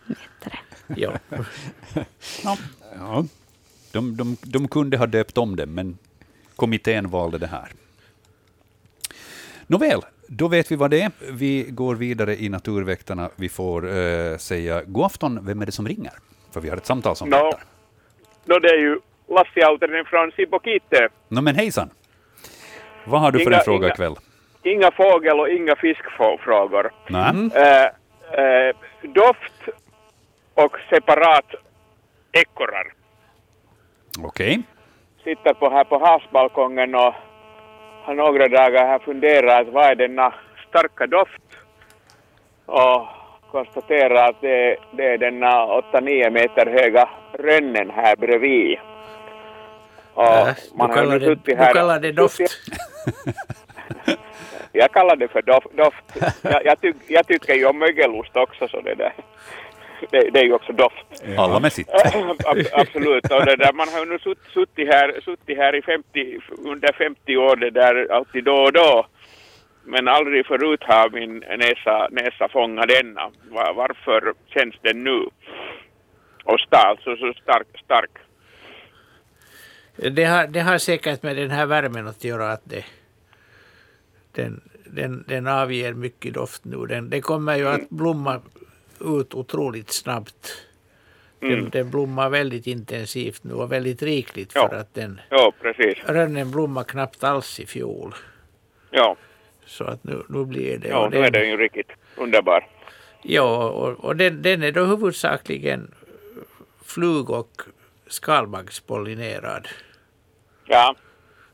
björkfältmätare. 0.06 0.58
Ja. 0.96 1.12
ja. 2.44 2.56
ja. 2.94 3.24
De, 3.92 4.16
de, 4.16 4.36
de 4.42 4.68
kunde 4.68 4.96
ha 4.96 5.06
döpt 5.06 5.38
om 5.38 5.56
det, 5.56 5.66
men 5.66 5.98
kommittén 6.56 7.10
valde 7.10 7.38
det 7.38 7.46
här. 7.46 7.68
Nåväl, 9.66 10.00
då 10.28 10.48
vet 10.48 10.72
vi 10.72 10.76
vad 10.76 10.90
det 10.90 11.00
är. 11.00 11.10
Vi 11.32 11.66
går 11.68 11.94
vidare 11.94 12.36
i 12.36 12.48
Naturväktarna. 12.48 13.30
Vi 13.36 13.48
får 13.48 13.86
uh, 13.86 14.36
säga 14.36 14.82
god 14.86 15.04
afton. 15.04 15.46
Vem 15.46 15.62
är 15.62 15.66
det 15.66 15.72
som 15.72 15.88
ringer? 15.88 16.12
För 16.50 16.60
vi 16.60 16.68
har 16.68 16.76
ett 16.76 16.86
samtal 16.86 17.16
som 17.16 17.28
no. 17.28 17.36
väntar. 17.36 17.60
No, 18.44 18.58
det 18.58 18.68
är 18.68 18.78
ju 18.78 19.00
Lassi 19.28 19.62
Autinen 19.62 20.04
från 20.04 20.32
Sibokite. 20.32 21.08
No, 21.28 21.40
men 21.40 21.54
hejsan! 21.54 21.90
Vad 23.04 23.20
har 23.20 23.32
du 23.32 23.42
inga, 23.42 23.50
för 23.50 23.58
en 23.58 23.64
fråga 23.64 23.86
inga, 23.86 23.94
ikväll? 23.94 24.14
Inga 24.62 24.90
fågel 24.90 25.40
och 25.40 25.48
inga 25.48 25.76
fiskfrågor. 25.76 26.90
Mm. 27.08 27.50
Äh, 27.54 27.84
äh, 28.44 28.76
doft 29.02 29.85
och 30.56 30.76
separat 30.90 31.54
ekorrar. 32.32 32.92
Okej. 34.18 34.24
Okay. 34.24 34.62
Sitter 35.24 35.54
på 35.54 35.70
här 35.70 35.84
på 35.84 35.98
havsbalkongen 35.98 36.94
och 36.94 37.14
har 38.02 38.14
några 38.14 38.48
dagar 38.48 38.86
här 38.86 38.98
funderat 38.98 39.68
vad 39.68 39.84
är 39.84 39.94
denna 39.94 40.34
starka 40.68 41.06
doft? 41.06 41.42
Och 42.66 43.06
konstatera 43.50 44.24
att 44.24 44.40
det, 44.40 44.76
det 44.92 45.04
är 45.04 45.18
denna 45.18 45.66
8-9 45.66 46.30
meter 46.30 46.66
höga 46.66 47.08
rönnen 47.32 47.90
här 47.90 48.16
bredvid. 48.16 48.78
Och 50.14 50.24
äh, 50.24 50.54
man 50.74 50.88
du, 50.88 50.94
kallar 50.94 51.18
det, 51.18 51.56
här, 51.56 51.66
du 51.66 51.74
kallar 51.74 52.00
det 52.00 52.12
doft? 52.12 52.40
jag 54.72 54.92
kallar 54.92 55.16
det 55.16 55.28
för 55.28 55.42
doft. 55.42 55.76
doft. 55.76 56.04
Jag, 56.42 56.64
jag, 56.64 56.80
tyck, 56.80 56.96
jag 57.06 57.26
tycker 57.26 57.54
ju 57.54 57.66
om 57.66 57.78
mögelost 57.78 58.36
också 58.36 58.68
så 58.68 58.80
det 58.80 58.94
där. 58.94 59.12
Det, 60.10 60.30
det, 60.30 60.40
är 60.40 60.44
ju 60.44 60.52
också 60.52 60.72
doft. 60.72 61.06
Alla 61.38 61.60
med 61.60 61.72
sitt. 61.72 61.88
Absolut. 62.72 63.30
Och 63.32 63.44
det 63.46 63.56
där, 63.56 63.72
man 63.72 63.88
har 63.88 64.00
ju 64.00 64.06
nu 64.06 64.18
suttit 64.54 64.88
här, 64.88 65.20
suttit 65.24 65.56
här 65.58 65.76
i 65.76 65.82
50, 65.82 66.40
under 66.64 66.92
50 66.92 67.36
år 67.36 67.56
det 67.56 67.70
där 67.70 68.12
alltid 68.12 68.44
då 68.44 68.54
och 68.54 68.72
då. 68.72 69.06
Men 69.84 70.08
aldrig 70.08 70.46
förut 70.46 70.82
har 70.82 71.10
min 71.10 71.38
näsa, 71.38 72.08
näsa 72.10 72.48
fångat 72.48 72.88
denna. 72.88 73.30
Var, 73.50 73.74
varför 73.74 74.34
känns 74.46 74.74
den 74.82 75.04
nu? 75.04 75.28
Och 76.44 76.60
stark, 76.60 77.00
så, 77.04 77.16
så 77.16 77.32
stark, 77.42 77.66
stark. 77.84 78.10
Det 79.96 80.24
har, 80.24 80.46
det 80.46 80.60
har 80.60 80.78
säkert 80.78 81.22
med 81.22 81.36
den 81.36 81.50
här 81.50 81.66
värmen 81.66 82.06
att 82.06 82.24
göra 82.24 82.52
att 82.52 82.62
det, 82.64 82.84
den, 84.32 84.60
den, 84.84 85.24
den 85.28 85.46
avger 85.46 85.94
mycket 85.94 86.34
doft 86.34 86.64
nu. 86.64 86.86
Den, 86.86 87.10
den 87.10 87.22
kommer 87.22 87.56
ju 87.56 87.68
att 87.68 87.90
blomma 87.90 88.40
ut 89.00 89.34
otroligt 89.34 89.90
snabbt. 89.90 90.66
Den, 91.40 91.52
mm. 91.52 91.70
den 91.70 91.90
blommar 91.90 92.30
väldigt 92.30 92.66
intensivt 92.66 93.44
nu 93.44 93.54
och 93.54 93.72
väldigt 93.72 94.02
rikligt 94.02 94.52
för 94.52 94.68
ja. 94.72 94.78
att 94.78 94.94
den 94.94 95.20
ja, 95.30 95.52
precis. 95.60 95.98
rönnen 96.04 96.50
blommar 96.50 96.84
knappt 96.84 97.24
alls 97.24 97.60
i 97.60 97.66
fjol. 97.66 98.14
Ja. 98.90 99.16
Så 99.66 99.84
att 99.84 100.04
nu, 100.04 100.22
nu 100.28 100.44
blir 100.44 100.78
det... 100.78 100.88
Ja, 100.88 101.08
nu 101.12 101.18
är 101.18 101.30
den 101.30 101.48
ju 101.48 101.56
riktigt 101.56 101.90
underbar. 102.16 102.66
Ja, 103.22 103.68
och, 103.68 104.04
och 104.04 104.16
den, 104.16 104.42
den 104.42 104.62
är 104.62 104.72
då 104.72 104.84
huvudsakligen 104.84 105.94
flug 106.84 107.30
och 107.30 107.62
skalbagspollinerad. 108.06 109.68
Ja. 110.64 110.94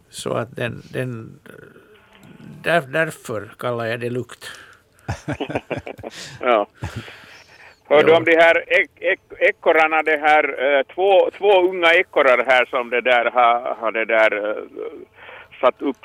Så 0.08 0.32
att 0.32 0.56
den, 0.56 0.82
den 0.92 1.40
där, 2.62 2.80
därför 2.80 3.54
kallar 3.58 3.84
jag 3.84 4.00
det 4.00 4.10
lukt. 4.10 4.50
ja. 6.40 6.66
Hör 7.92 8.02
du 8.02 8.16
om 8.16 8.24
de 8.24 8.36
här 8.36 8.64
ek, 8.80 8.90
ek, 9.00 9.20
ekorrarna, 9.38 10.02
det 10.02 10.16
här, 10.16 10.44
eh, 10.64 10.82
två, 10.94 11.30
två 11.38 11.60
unga 11.68 11.94
ekorrar 11.94 12.44
här 12.46 12.64
som 12.64 12.90
det 12.90 13.00
där 13.00 13.24
har, 13.24 13.76
har 13.80 13.92
det 13.92 14.04
där 14.04 14.34
uh, 14.34 14.64
satt 15.60 15.82
upp 15.82 15.96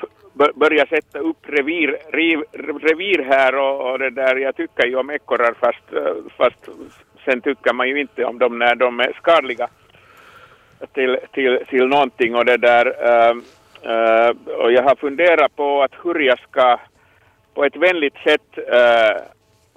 börja 0.54 0.86
sätta 0.86 1.18
upp 1.18 1.36
revir, 1.46 1.96
riv, 2.12 2.42
revir 2.82 3.24
här 3.24 3.54
och, 3.54 3.90
och, 3.90 3.98
det 3.98 4.10
där. 4.10 4.36
Jag 4.36 4.56
tycker 4.56 4.86
ju 4.86 4.96
om 4.96 5.10
ekorrar 5.10 5.54
fast, 5.60 5.92
eh, 5.92 6.14
fast 6.36 6.68
sen 7.24 7.40
tycker 7.40 7.72
man 7.72 7.88
ju 7.88 8.00
inte 8.00 8.24
om 8.24 8.38
dem 8.38 8.58
när 8.58 8.74
de 8.74 9.00
är 9.00 9.12
skadliga 9.12 9.68
till, 10.94 11.18
till, 11.32 11.58
till 11.68 11.86
någonting 11.86 12.34
och 12.34 12.44
det 12.44 12.56
där. 12.56 12.86
Uh, 12.86 13.42
och 14.46 14.72
jag 14.72 14.82
har 14.82 14.94
funderat 14.94 15.56
på 15.56 15.82
att 15.82 15.92
hur 16.04 16.20
jag 16.20 16.38
ska 16.38 16.80
på 17.54 17.64
ett 17.64 17.76
vänligt 17.76 18.16
sätt 18.24 18.58
uh, 18.58 19.22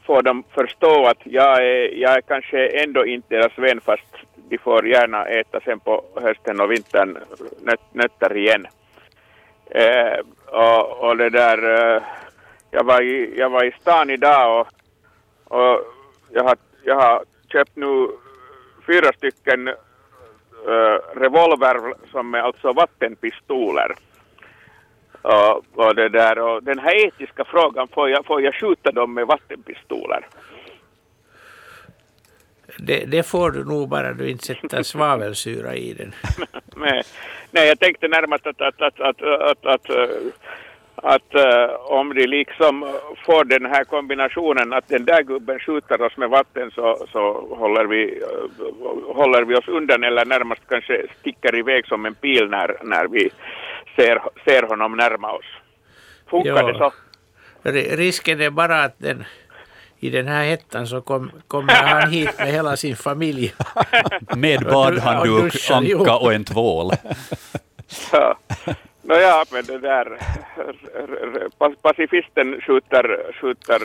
får 0.06 0.22
de 0.22 0.44
förstå 0.44 1.06
att 1.06 1.22
jag 1.24 1.58
är, 1.58 1.96
jag 1.96 2.18
är 2.18 2.22
kanske 2.22 2.68
ändå 2.68 3.06
inte 3.06 3.36
deras 3.36 3.58
vän 3.58 3.82
fast 3.82 4.16
de 4.36 4.58
får 4.58 4.88
gärna 4.88 5.26
äta 5.26 5.60
sen 5.60 5.80
på 5.80 6.04
hösten 6.16 6.62
och 6.62 6.72
vintern 6.72 7.18
nöt, 7.62 7.94
nötter 7.94 8.38
igen. 8.38 8.68
Eh, 9.66 10.20
och, 10.46 11.00
och, 11.00 11.18
det 11.18 11.30
där, 11.30 11.58
eh, 11.96 12.02
jag, 12.72 12.84
var 12.84 13.02
i, 13.02 13.34
jag 13.38 13.50
var 13.50 13.64
i 13.64 13.76
stan 13.82 14.10
idag 14.10 14.60
och, 14.60 14.68
och 15.58 15.80
jag, 16.30 16.44
har, 16.44 16.58
jag 16.84 16.96
har 16.96 17.24
köpt 17.52 17.76
nu 17.76 18.08
fyra 18.88 19.14
stycken 19.18 19.68
eh, 19.68 21.20
revolver 21.20 21.94
som 22.12 22.34
är 22.34 22.40
alltså 22.40 22.74
vattenpistoler. 22.74 23.96
Uh, 25.26 25.60
och, 25.74 25.96
det 25.96 26.10
där, 26.10 26.40
och 26.40 26.64
den 26.64 26.80
här 26.80 27.06
etiska 27.08 27.46
frågan, 27.46 27.88
får 27.88 28.10
jag, 28.10 28.26
får 28.26 28.42
jag 28.42 28.56
skjuta 28.56 28.92
dem 28.92 29.14
med 29.14 29.28
vattenpistoler? 29.28 30.28
Det, 32.78 33.06
det, 33.06 33.24
får 33.24 33.52
du 33.52 33.66
nog 33.66 33.90
bara 33.90 34.14
du 34.14 34.30
inte 34.30 34.46
sätter 34.46 34.84
svavelsyra 34.94 35.76
i 35.76 35.94
den. 35.94 36.14
nej, 36.76 37.04
nej, 37.52 37.68
jag 37.68 37.80
tänkte 37.80 38.08
närmast 38.08 38.48
att, 38.48 38.62
att, 38.62 38.82
att, 38.82 39.00
att, 39.00 39.22
att, 39.22 39.66
att, 39.66 39.90
att 40.96 41.36
uh, 41.36 41.76
om 41.92 42.14
de 42.14 42.28
liksom 42.28 43.00
får 43.26 43.44
den 43.44 43.66
här 43.66 43.84
kombinationen 43.84 44.74
att 44.74 44.88
den 44.88 45.06
där 45.06 45.24
gubben 45.24 45.60
skjuter 45.60 46.02
oss 46.02 46.18
med 46.18 46.30
vatten 46.30 46.72
så, 46.72 47.08
så 47.12 47.56
håller, 47.56 47.86
vi, 47.86 48.22
uh, 48.22 49.16
håller 49.16 49.44
vi 49.44 49.56
oss 49.56 49.68
undan 49.68 50.04
eller 50.04 50.26
närmast 50.26 50.62
kanske 50.70 51.06
sticker 51.20 51.56
iväg 51.56 51.88
som 51.88 52.06
en 52.06 52.16
pil 52.16 52.50
när, 52.50 52.78
när 52.84 53.08
vi 53.08 53.30
ser, 53.96 54.22
ser 54.46 54.64
honom 54.64 54.98
närma 54.98 55.32
oss. 55.32 55.46
Funkar 56.30 56.62
jo. 56.62 56.68
det 56.68 56.78
så? 56.78 56.92
Risken 57.96 58.42
är 58.42 58.50
bara 58.50 58.84
att 58.84 58.96
den 58.98 59.24
i 60.00 60.10
den 60.10 60.28
här 60.28 60.44
hettan 60.44 60.88
så 60.88 61.02
kom, 61.02 61.32
kommer 61.48 61.74
han 61.74 62.10
hit 62.10 62.38
med 62.38 62.48
hela 62.48 62.78
sin 62.78 62.96
familj. 62.96 63.54
med 64.38 64.60
badhandduk, 64.64 65.72
anka 65.72 66.16
och 66.16 66.34
en 66.34 66.44
tvål. 66.44 66.92
ja. 68.12 68.38
Nåja, 69.02 69.46
men 69.52 69.66
det 69.66 69.78
där 69.78 70.18
pacifisten 71.82 72.62
skjuter, 72.62 73.34
skjuter 73.42 73.82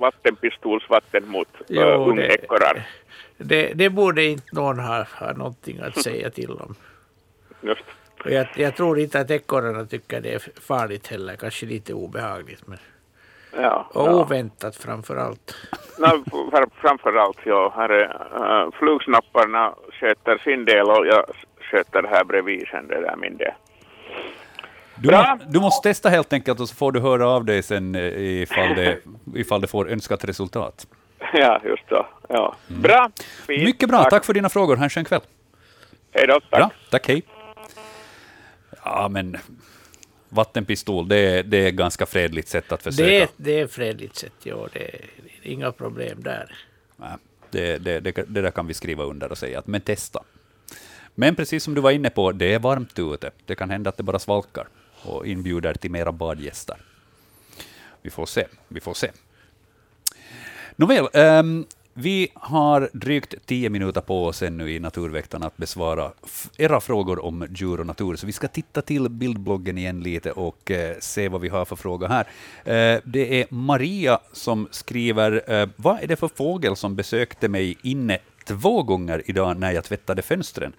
vattenpistolsvatten 0.00 1.28
mot 1.28 1.48
jo, 1.68 1.82
ungekorrar. 1.82 2.86
Det, 3.36 3.44
det, 3.44 3.72
det 3.74 3.90
borde 3.90 4.24
inte 4.24 4.46
någon 4.52 4.78
ha, 4.78 5.06
ha 5.18 5.32
någonting 5.32 5.80
att 5.80 6.02
säga 6.02 6.30
till 6.30 6.50
om. 6.50 6.74
Just. 7.60 7.84
Och 8.24 8.30
jag, 8.30 8.46
jag 8.56 8.76
tror 8.76 8.98
inte 8.98 9.20
att 9.20 9.30
ekorrarna 9.30 9.86
tycker 9.86 10.20
det 10.20 10.34
är 10.34 10.42
farligt 10.60 11.06
heller, 11.06 11.36
kanske 11.36 11.66
lite 11.66 11.94
obehagligt. 11.94 12.66
Men... 12.66 12.78
Ja, 13.56 13.90
och 13.92 14.08
ja. 14.08 14.14
oväntat 14.14 14.76
framför 14.76 15.16
allt. 15.16 15.54
No, 15.98 16.24
framför 16.80 17.16
allt, 17.16 17.38
ja. 17.44 17.72
Här 17.76 17.88
är, 17.88 18.64
uh, 18.64 18.70
flugsnapparna 18.78 19.74
sköter 20.00 20.38
sin 20.38 20.64
del 20.64 20.86
och 20.86 21.06
jag 21.06 21.24
sköter 21.60 22.02
här 22.02 22.24
bredvid 22.24 22.66
sen, 22.70 22.88
det 22.88 23.00
där 23.00 23.16
min 23.16 23.36
del. 23.36 23.52
Du, 24.96 25.10
må, 25.10 25.38
du, 25.48 25.60
måste 25.60 25.88
testa 25.88 26.08
helt 26.08 26.32
enkelt 26.32 26.60
och 26.60 26.68
så 26.68 26.74
får 26.74 26.92
du 26.92 27.00
höra 27.00 27.28
av 27.28 27.44
dig 27.44 27.62
sen 27.62 27.94
eh, 27.94 28.42
ifall 28.42 28.74
det, 28.74 28.98
ifall 29.34 29.60
det 29.60 29.66
får 29.66 29.90
önskat 29.90 30.24
resultat. 30.24 30.86
Ja, 31.32 31.60
just 31.64 31.88
så. 31.88 32.06
Ja. 32.28 32.54
Mm. 32.70 32.82
Bra. 32.82 33.10
Fint. 33.46 33.64
Mycket 33.64 33.88
bra. 33.88 33.98
Tack. 33.98 34.10
tack. 34.10 34.24
för 34.24 34.32
dina 34.32 34.48
frågor. 34.48 34.76
Ha 34.76 34.84
en 34.84 34.90
skön 34.90 35.04
kväll. 35.04 35.20
Hej 36.12 36.26
då. 36.26 36.40
Tack. 36.40 36.50
Bra. 36.50 36.70
Tack, 36.90 37.08
hej. 37.08 37.22
Ja, 38.84 39.08
men 39.08 39.36
vattenpistol, 40.28 41.08
det 41.08 41.16
är, 41.16 41.42
det 41.42 41.56
är 41.56 41.68
ett 41.68 41.74
ganska 41.74 42.06
fredligt 42.06 42.48
sätt 42.48 42.72
att 42.72 42.82
försöka. 42.82 43.06
Det 43.06 43.22
är, 43.22 43.28
det 43.36 43.60
är 43.60 43.66
fredligt 43.66 44.16
sätt, 44.16 44.32
ja. 44.42 44.68
Det 44.72 44.80
är 44.80 45.00
inga 45.42 45.72
problem 45.72 46.22
där. 46.22 46.56
Nej, 46.96 47.16
det, 47.50 47.78
det, 47.78 48.00
det, 48.00 48.12
det 48.12 48.42
där 48.42 48.50
kan 48.50 48.66
vi 48.66 48.74
skriva 48.74 49.04
under 49.04 49.30
och 49.30 49.38
säga 49.38 49.58
att 49.58 49.66
men 49.66 49.80
testa. 49.80 50.22
Men 51.14 51.34
precis 51.34 51.64
som 51.64 51.74
du 51.74 51.80
var 51.80 51.90
inne 51.90 52.10
på, 52.10 52.32
det 52.32 52.54
är 52.54 52.58
varmt 52.58 52.98
ute. 52.98 53.30
Det 53.46 53.54
kan 53.54 53.70
hända 53.70 53.90
att 53.90 53.96
det 53.96 54.02
bara 54.02 54.18
svalkar 54.18 54.68
och 55.02 55.26
inbjuder 55.26 55.74
till 55.74 55.90
mera 55.90 56.12
badgäster. 56.12 56.76
Vi 58.02 58.10
får 58.10 58.26
se. 58.26 58.46
Vi 58.68 58.80
får 58.80 58.94
se. 58.94 59.10
Nåväl, 60.76 61.08
um, 61.14 61.66
vi 61.94 62.28
har 62.34 62.90
drygt 62.92 63.34
tio 63.46 63.70
minuter 63.70 64.00
på 64.00 64.26
oss 64.26 64.42
ännu 64.42 64.70
i 64.70 64.80
Naturväktarna 64.80 65.46
att 65.46 65.56
besvara 65.56 66.12
era 66.58 66.80
frågor 66.80 67.24
om 67.24 67.46
djur 67.50 67.80
och 67.80 67.86
natur, 67.86 68.16
så 68.16 68.26
vi 68.26 68.32
ska 68.32 68.48
titta 68.48 68.82
till 68.82 69.08
bildbloggen 69.08 69.78
igen 69.78 70.00
lite 70.00 70.32
och 70.32 70.70
eh, 70.70 70.96
se 71.00 71.28
vad 71.28 71.40
vi 71.40 71.48
har 71.48 71.64
för 71.64 71.76
frågor 71.76 72.08
här. 72.08 72.26
Eh, 72.64 73.00
det 73.04 73.40
är 73.40 73.46
Maria 73.50 74.18
som 74.32 74.68
skriver, 74.70 75.52
eh, 75.52 75.68
vad 75.76 76.02
är 76.02 76.06
det 76.06 76.16
för 76.16 76.28
fågel 76.28 76.76
som 76.76 76.96
besökte 76.96 77.48
mig 77.48 77.76
inne 77.82 78.18
två 78.44 78.82
gånger 78.82 79.22
idag 79.26 79.56
när 79.56 79.72
jag 79.72 79.84
tvättade 79.84 80.22
fönstren? 80.22 80.72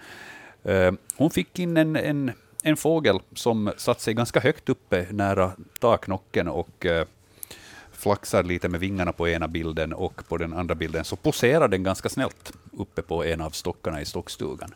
Eh, 0.63 0.91
hon 1.15 1.29
fick 1.29 1.59
in 1.59 1.77
en, 1.77 1.95
en, 1.95 2.31
en 2.63 2.77
fågel 2.77 3.19
som 3.33 3.71
satt 3.77 4.01
sig 4.01 4.13
ganska 4.13 4.39
högt 4.39 4.69
uppe 4.69 5.05
nära 5.11 5.51
taknocken 5.79 6.47
och 6.47 6.85
eh, 6.85 7.05
flaxar 7.97 8.43
lite 8.43 8.69
med 8.69 8.79
vingarna 8.79 9.11
på 9.11 9.27
ena 9.27 9.47
bilden 9.47 9.93
och 9.93 10.27
på 10.27 10.37
den 10.37 10.53
andra 10.53 10.75
bilden 10.75 11.03
så 11.03 11.15
poserar 11.15 11.67
den 11.67 11.83
ganska 11.83 12.09
snällt 12.09 12.53
uppe 12.71 13.01
på 13.01 13.23
en 13.23 13.41
av 13.41 13.49
stockarna 13.49 14.01
i 14.01 14.05
stockstugan. 14.05 14.73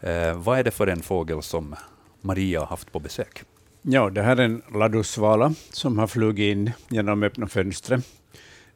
Eh, 0.00 0.34
vad 0.34 0.58
är 0.58 0.64
det 0.64 0.70
för 0.70 0.86
en 0.86 1.02
fågel 1.02 1.42
som 1.42 1.76
Maria 2.20 2.60
har 2.60 2.66
haft 2.66 2.92
på 2.92 3.00
besök? 3.00 3.44
Ja, 3.82 4.10
det 4.10 4.22
här 4.22 4.36
är 4.36 4.44
en 4.44 4.62
ladusvala 4.74 5.54
som 5.72 5.98
har 5.98 6.06
flugit 6.06 6.52
in 6.52 6.70
genom 6.88 7.22
öppna 7.22 7.46
fönstret. 7.46 8.04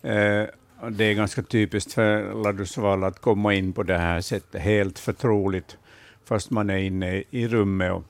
Eh, 0.02 0.44
det 0.90 1.04
är 1.04 1.14
ganska 1.14 1.42
typiskt 1.42 1.92
för 1.92 2.42
ladusvala 2.42 3.06
att 3.06 3.20
komma 3.20 3.54
in 3.54 3.72
på 3.72 3.82
det 3.82 3.98
här 3.98 4.20
sättet, 4.20 4.62
helt 4.62 4.98
förtroligt, 4.98 5.76
fast 6.24 6.50
man 6.50 6.70
är 6.70 6.78
inne 6.78 7.24
i 7.30 7.48
rummet. 7.48 7.92
Och 7.92 8.04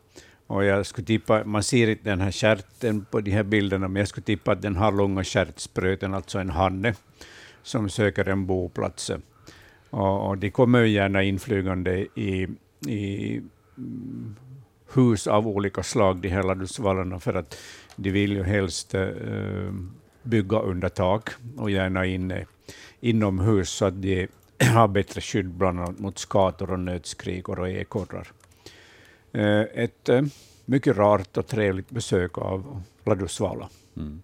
och 0.53 0.65
jag 0.65 0.87
skulle 0.87 1.07
tippa, 1.07 1.45
man 1.45 1.63
ser 1.63 1.89
inte 1.89 2.11
den 2.11 2.21
här 2.21 2.31
kärten 2.31 3.05
på 3.11 3.21
de 3.21 3.31
här 3.31 3.43
bilderna, 3.43 3.89
men 3.89 4.01
jag 4.01 4.09
skulle 4.09 4.25
tippa 4.25 4.53
att 4.53 4.63
den 4.63 4.77
har 4.77 4.93
långa 4.93 5.25
kärtspröten, 5.25 6.15
alltså 6.15 6.39
en 6.39 6.51
hanne, 6.51 6.95
som 7.63 7.89
söker 7.89 8.29
en 8.29 8.47
boplats. 8.47 9.11
Och, 9.91 10.29
och 10.29 10.39
de 10.39 10.51
kommer 10.51 10.81
ju 10.81 10.89
gärna 10.89 11.23
inflygande 11.23 12.07
i, 12.15 12.49
i 12.87 13.41
hus 14.95 15.27
av 15.27 15.49
olika 15.49 15.83
slag, 15.83 16.17
de 16.17 16.29
här 16.29 16.43
ladusvallarna, 16.43 17.21
för 17.21 17.35
att 17.35 17.59
de 17.97 18.11
vill 18.11 18.33
ju 18.33 18.43
helst 18.43 18.95
uh, 18.95 19.73
bygga 20.23 20.59
under 20.59 20.89
tak 20.89 21.31
och 21.57 21.71
gärna 21.71 22.07
inne 22.07 22.47
inomhus 23.01 23.71
så 23.71 23.85
att 23.85 24.03
de 24.03 24.29
har 24.75 24.89
bättre 24.89 25.21
skydd 25.21 25.51
bland 25.51 25.81
annat 25.81 25.99
mot 25.99 26.19
skator 26.19 26.71
och 26.71 26.81
nötskrikor 26.81 27.59
och 27.61 27.69
ekorrar. 27.69 28.33
Eh, 29.33 29.61
ett 29.61 30.09
eh, 30.09 30.23
mycket 30.65 30.97
rart 30.97 31.37
och 31.37 31.47
trevligt 31.47 31.91
besök 31.91 32.39
av 32.39 32.83
ladusvala. 33.05 33.69
Mm. 33.97 34.23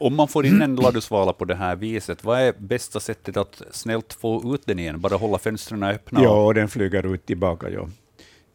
Om 0.00 0.14
man 0.14 0.28
får 0.28 0.46
in 0.46 0.62
en 0.62 0.76
ladusvala 0.76 1.32
på 1.32 1.44
det 1.44 1.54
här 1.54 1.76
viset, 1.76 2.24
vad 2.24 2.40
är 2.40 2.54
bästa 2.58 3.00
sättet 3.00 3.36
att 3.36 3.62
snällt 3.70 4.12
få 4.12 4.54
ut 4.54 4.66
den 4.66 4.78
igen? 4.78 5.00
Bara 5.00 5.16
hålla 5.16 5.38
fönstren 5.38 5.82
öppna? 5.82 6.22
Ja, 6.22 6.52
den 6.52 6.68
flyger 6.68 7.14
ut 7.14 7.26
tillbaka. 7.26 7.70
Ja. 7.70 7.88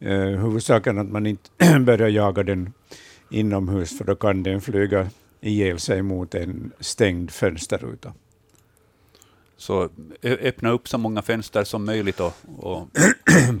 Eh, 0.08 0.18
huvudsaken 0.18 0.98
att 0.98 1.08
man 1.08 1.26
inte 1.26 1.50
börjar 1.80 2.08
jaga 2.08 2.42
den 2.42 2.72
inomhus, 3.30 3.98
för 3.98 4.04
då 4.04 4.14
kan 4.14 4.42
den 4.42 4.60
flyga 4.60 5.08
ihjäl 5.40 5.78
sig 5.78 6.02
mot 6.02 6.34
en 6.34 6.72
stängd 6.80 7.30
fönsterruta. 7.30 8.12
Så 9.56 9.88
öppna 10.22 10.70
upp 10.70 10.88
så 10.88 10.98
många 10.98 11.22
fönster 11.22 11.64
som 11.64 11.84
möjligt 11.84 12.20
och, 12.20 12.32
och 12.58 12.88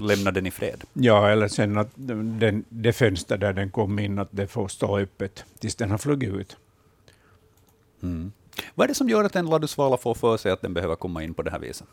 lämna 0.00 0.30
den 0.30 0.46
i 0.46 0.50
fred. 0.50 0.84
Ja, 0.92 1.30
eller 1.30 1.48
sen 1.48 1.78
att 1.78 1.90
den, 1.94 2.64
det 2.68 2.92
fönster 2.92 3.36
där 3.38 3.52
den 3.52 3.70
kom 3.70 3.98
in, 3.98 4.18
att 4.18 4.28
det 4.30 4.46
får 4.46 4.68
stå 4.68 4.98
öppet 4.98 5.44
tills 5.58 5.74
den 5.74 5.90
har 5.90 5.98
flugit 5.98 6.34
ut. 6.34 6.56
Mm. 8.02 8.32
Vad 8.74 8.84
är 8.84 8.88
det 8.88 8.94
som 8.94 9.08
gör 9.08 9.24
att 9.24 9.36
en 9.36 9.46
ladusvala 9.46 9.96
får 9.96 10.14
för 10.14 10.36
sig 10.36 10.52
att 10.52 10.62
den 10.62 10.74
behöver 10.74 10.94
komma 10.94 11.22
in 11.22 11.34
på 11.34 11.42
det 11.42 11.50
här 11.50 11.58
viset? 11.58 11.86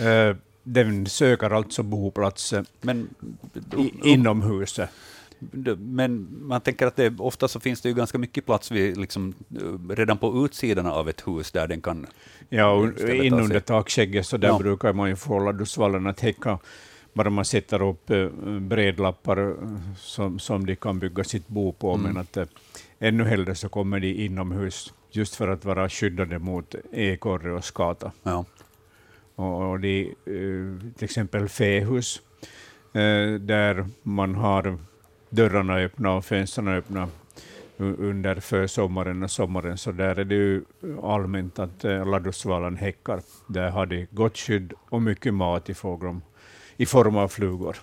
Uh, 0.00 0.36
den 0.62 1.06
söker 1.06 1.50
alltså 1.50 1.82
boplats 1.82 2.54
Men, 2.80 3.14
i, 3.76 3.92
inomhuset. 4.02 4.90
Men 5.78 6.28
man 6.40 6.60
tänker 6.60 6.86
att 6.86 6.96
det, 6.96 7.20
ofta 7.20 7.48
så 7.48 7.60
finns 7.60 7.80
det 7.80 7.88
ju 7.88 7.94
ganska 7.94 8.18
mycket 8.18 8.46
plats 8.46 8.70
vid, 8.70 8.96
liksom, 8.96 9.34
redan 9.88 10.18
på 10.18 10.44
utsidan 10.44 10.86
av 10.86 11.08
ett 11.08 11.28
hus 11.28 11.52
där 11.52 11.68
den 11.68 11.80
kan... 11.80 12.06
Ja, 12.48 12.92
in 13.08 13.34
under 13.34 13.60
takskägget 13.60 14.26
så 14.26 14.36
där 14.36 14.48
ja. 14.48 14.58
brukar 14.58 14.92
man 14.92 15.08
ju 15.08 15.16
få 15.16 15.38
ladusvallen 15.38 16.06
att 16.06 16.20
häcka. 16.20 16.58
Bara 17.12 17.30
man 17.30 17.44
sätter 17.44 17.82
upp 17.82 18.10
eh, 18.10 18.28
bredlappar 18.60 19.50
eh, 19.50 19.54
som, 19.96 20.38
som 20.38 20.66
de 20.66 20.76
kan 20.76 20.98
bygga 20.98 21.24
sitt 21.24 21.48
bo 21.48 21.72
på, 21.72 21.94
mm. 21.94 22.02
men 22.02 22.16
att 22.16 22.36
äh, 22.36 22.46
ännu 22.98 23.24
hellre 23.24 23.54
så 23.54 23.68
kommer 23.68 24.00
de 24.00 24.24
inomhus 24.24 24.92
just 25.10 25.34
för 25.34 25.48
att 25.48 25.64
vara 25.64 25.88
skyddade 25.88 26.38
mot 26.38 26.74
ekorre 26.92 27.52
och 27.52 27.64
skata. 27.64 28.12
Ja. 28.22 28.44
Och, 29.34 29.70
och 29.70 29.80
de, 29.80 30.14
till 30.96 31.04
exempel 31.04 31.48
fähus, 31.48 32.22
där 33.40 33.86
man 34.02 34.34
har 34.34 34.78
dörrarna 35.30 35.74
öppna 35.76 36.12
och 36.12 36.24
fönstren 36.24 36.68
öppna 36.68 37.08
under 37.78 38.40
försommaren 38.40 39.22
och 39.22 39.30
sommaren, 39.30 39.78
så 39.78 39.92
där 39.92 40.18
är 40.18 40.24
det 40.24 40.34
ju 40.34 40.64
allmänt 41.02 41.58
att 41.58 41.84
eh, 41.84 42.06
ladusvalan 42.10 42.76
häckar. 42.76 43.20
Där 43.46 43.70
har 43.70 43.86
de 43.86 44.06
gott 44.10 44.38
skydd 44.38 44.72
och 44.88 45.02
mycket 45.02 45.34
mat 45.34 45.70
i, 45.70 45.74
form, 45.74 46.22
i 46.76 46.86
form 46.86 47.16
av 47.16 47.28
flugor. 47.28 47.76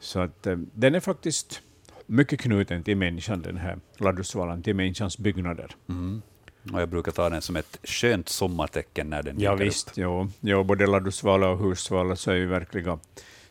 Så 0.00 0.20
att, 0.20 0.46
eh, 0.46 0.56
den 0.56 0.94
är 0.94 1.00
faktiskt 1.00 1.62
mycket 2.06 2.40
knuten 2.40 2.82
till 2.82 2.96
människan, 2.96 3.42
den 3.42 3.56
här 3.56 3.78
ladusvalan, 3.98 4.62
till 4.62 4.74
människans 4.76 5.18
byggnader. 5.18 5.70
Mm. 5.88 6.22
Och 6.72 6.80
jag 6.80 6.88
brukar 6.88 7.12
ta 7.12 7.30
den 7.30 7.42
som 7.42 7.56
ett 7.56 7.78
skönt 7.82 8.28
sommartecken 8.28 9.10
när 9.10 9.22
den 9.22 9.40
Ja 9.40 9.52
dyker 9.52 9.64
visst, 9.64 9.88
upp. 9.88 9.94
jo, 9.96 10.28
jo, 10.40 10.64
både 10.64 10.86
ladusvala 10.86 11.48
och 11.48 11.58
hussvala 11.58 12.16
så 12.16 12.30
är 12.30 12.34
ju 12.34 12.46
verkliga 12.46 12.98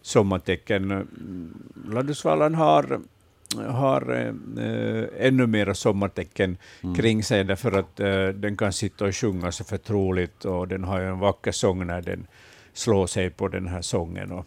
sommartecken. 0.07 1.07
Ladusvalan 1.89 2.55
har, 2.55 2.99
har 3.67 4.11
äh, 4.11 5.27
ännu 5.27 5.47
mera 5.47 5.73
sommartecken 5.73 6.57
Mm. 6.83 6.95
kring 6.95 7.23
sig, 7.23 7.43
därför 7.43 7.71
att 7.71 7.99
äh, 7.99 8.27
den 8.27 8.57
kan 8.57 8.73
sitta 8.73 9.05
och 9.05 9.15
sjunga 9.15 9.51
så 9.51 9.63
förtroligt, 9.63 10.45
och 10.45 10.67
den 10.67 10.83
har 10.83 11.01
en 11.01 11.19
vacker 11.19 11.51
sång 11.51 11.87
när 11.87 12.01
den 12.01 12.27
slår 12.73 13.07
sig 13.07 13.29
på 13.29 13.47
den 13.47 13.67
här 13.67 13.81
sången. 13.81 14.31
Och 14.31 14.45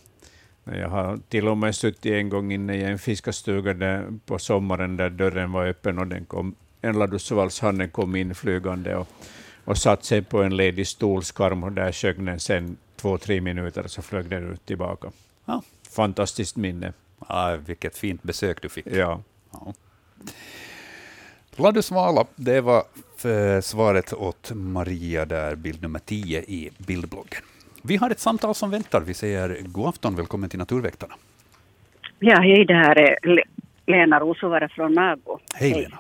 jag 0.65 0.89
har 0.89 1.19
till 1.29 1.49
och 1.49 1.59
med 1.59 1.75
suttit 1.75 2.13
en 2.13 2.29
gång 2.29 2.53
inne 2.53 2.77
i 2.77 2.83
en 2.85 2.99
fiskarstuga 2.99 3.75
där 3.75 4.07
på 4.27 4.39
sommaren 4.39 4.97
där 4.97 5.11
dörren 5.11 5.53
var 5.53 5.67
öppen 5.67 5.99
och 5.99 6.07
den 6.07 6.25
kom, 6.25 6.55
en 6.81 6.99
ladusvalshanne 6.99 7.89
kom 7.89 8.17
in 8.17 8.35
flygande 8.35 8.97
och, 8.97 9.09
och 9.65 9.79
satt 9.79 10.05
sig 10.05 10.23
på 10.23 10.43
en 10.43 10.57
ledig 10.57 10.87
stolskarm 10.87 11.65
och 11.65 11.73
där 11.73 11.93
sjöng 11.93 12.25
den 12.25 12.41
sen 12.41 12.77
två, 12.97 13.19
tre 13.19 13.41
minuter 13.41 13.85
så 13.87 14.03
flög 14.03 14.29
den 14.29 14.53
ut 14.53 14.67
tillbaka. 14.67 15.11
Ja. 15.51 15.63
Fantastiskt 15.91 16.57
minne. 16.57 16.93
Ah, 17.19 17.57
vilket 17.57 17.99
fint 17.99 18.23
besök 18.23 18.63
du 18.63 18.69
fick. 18.69 18.87
Ja. 18.87 19.23
Ja. 19.53 19.73
Ladusvala, 21.57 22.25
det 22.37 22.61
var 22.61 22.83
svaret 23.61 24.13
åt 24.13 24.51
Maria 24.55 25.25
där, 25.25 25.55
bild 25.55 25.83
nummer 25.83 25.99
10 25.99 26.41
i 26.43 26.71
bildbloggen. 26.79 27.43
Vi 27.83 27.97
har 27.97 28.11
ett 28.11 28.21
samtal 28.21 28.55
som 28.55 28.71
väntar. 28.71 29.01
Vi 29.01 29.15
säger 29.15 29.61
god 29.63 29.89
afton, 29.89 30.17
välkommen 30.17 30.51
till 30.51 30.59
Naturväktarna. 30.59 31.15
Ja, 32.19 32.41
hej, 32.41 32.65
det 32.65 32.75
här 32.75 32.99
är 32.99 33.19
Le- 33.35 33.45
Lena 33.87 34.21
Rosovara 34.21 34.69
från 34.69 34.93
Nago. 34.95 35.39
Hej 35.55 35.71
Lena. 35.75 35.99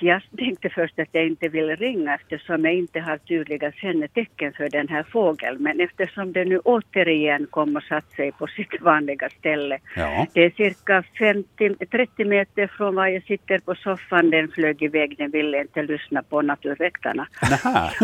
Jag 0.00 0.22
tänkte 0.38 0.68
först 0.70 0.98
att 0.98 1.08
jag 1.12 1.26
inte 1.26 1.48
ville 1.48 1.74
ringa 1.74 2.14
eftersom 2.14 2.64
jag 2.64 2.74
inte 2.74 3.00
har 3.00 3.18
tydliga 3.18 3.72
kännetecken 3.72 4.52
för 4.52 4.68
den 4.68 4.88
här 4.88 5.02
fågeln. 5.02 5.62
Men 5.62 5.80
eftersom 5.80 6.32
den 6.32 6.48
nu 6.48 6.58
återigen 6.58 7.46
kom 7.50 7.76
och 7.76 7.82
satt 7.82 8.10
sig 8.10 8.32
på 8.32 8.46
sitt 8.46 8.80
vanliga 8.80 9.28
ställe. 9.28 9.78
Ja. 9.96 10.26
Det 10.34 10.44
är 10.44 10.50
cirka 10.50 11.04
50, 11.18 11.86
30 11.86 12.24
meter 12.24 12.66
från 12.66 12.94
var 12.94 13.06
jag 13.06 13.22
sitter 13.22 13.58
på 13.58 13.74
soffan. 13.74 14.30
Den 14.30 14.48
flög 14.48 14.82
iväg, 14.82 15.16
den 15.18 15.30
ville 15.30 15.60
inte 15.60 15.82
lyssna 15.82 16.22
på 16.22 16.42
Naturväktarna. 16.42 17.26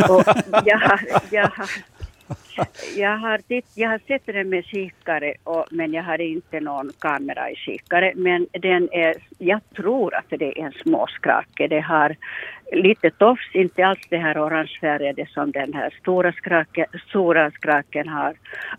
Och 0.08 0.24
jag, 0.64 0.78
har, 0.78 1.00
jag, 1.30 1.46
har, 1.46 1.66
jag, 2.96 3.16
har 3.18 3.38
titt, 3.38 3.66
jag 3.74 3.90
har 3.90 4.00
sett 4.06 4.26
den 4.26 4.48
med 4.48 4.64
kikare, 4.64 5.34
och, 5.44 5.64
men 5.70 5.92
jag 5.92 6.02
har 6.02 6.20
inte 6.20 6.60
någon 6.60 6.90
kamera 6.98 7.50
i 7.50 7.56
kikare. 7.56 8.12
Men 8.16 8.46
den 8.52 8.88
är, 8.92 9.14
jag 9.38 9.60
tror 9.76 10.14
att 10.14 10.24
det 10.28 10.58
är 10.58 10.64
en 10.64 10.72
småskrake. 10.72 11.68
Det 11.68 11.80
har 11.80 12.16
lite 12.72 13.10
tofs, 13.10 13.54
inte 13.54 13.86
alls 13.86 14.00
det 14.08 14.18
här 14.18 14.38
orangefärgade 14.38 15.26
som 15.26 15.50
den 15.50 15.74
här 15.74 15.94
stora, 16.00 16.32
skraken, 16.32 16.86
stora 17.08 17.50
skraken 17.50 18.08
har. 18.08 18.34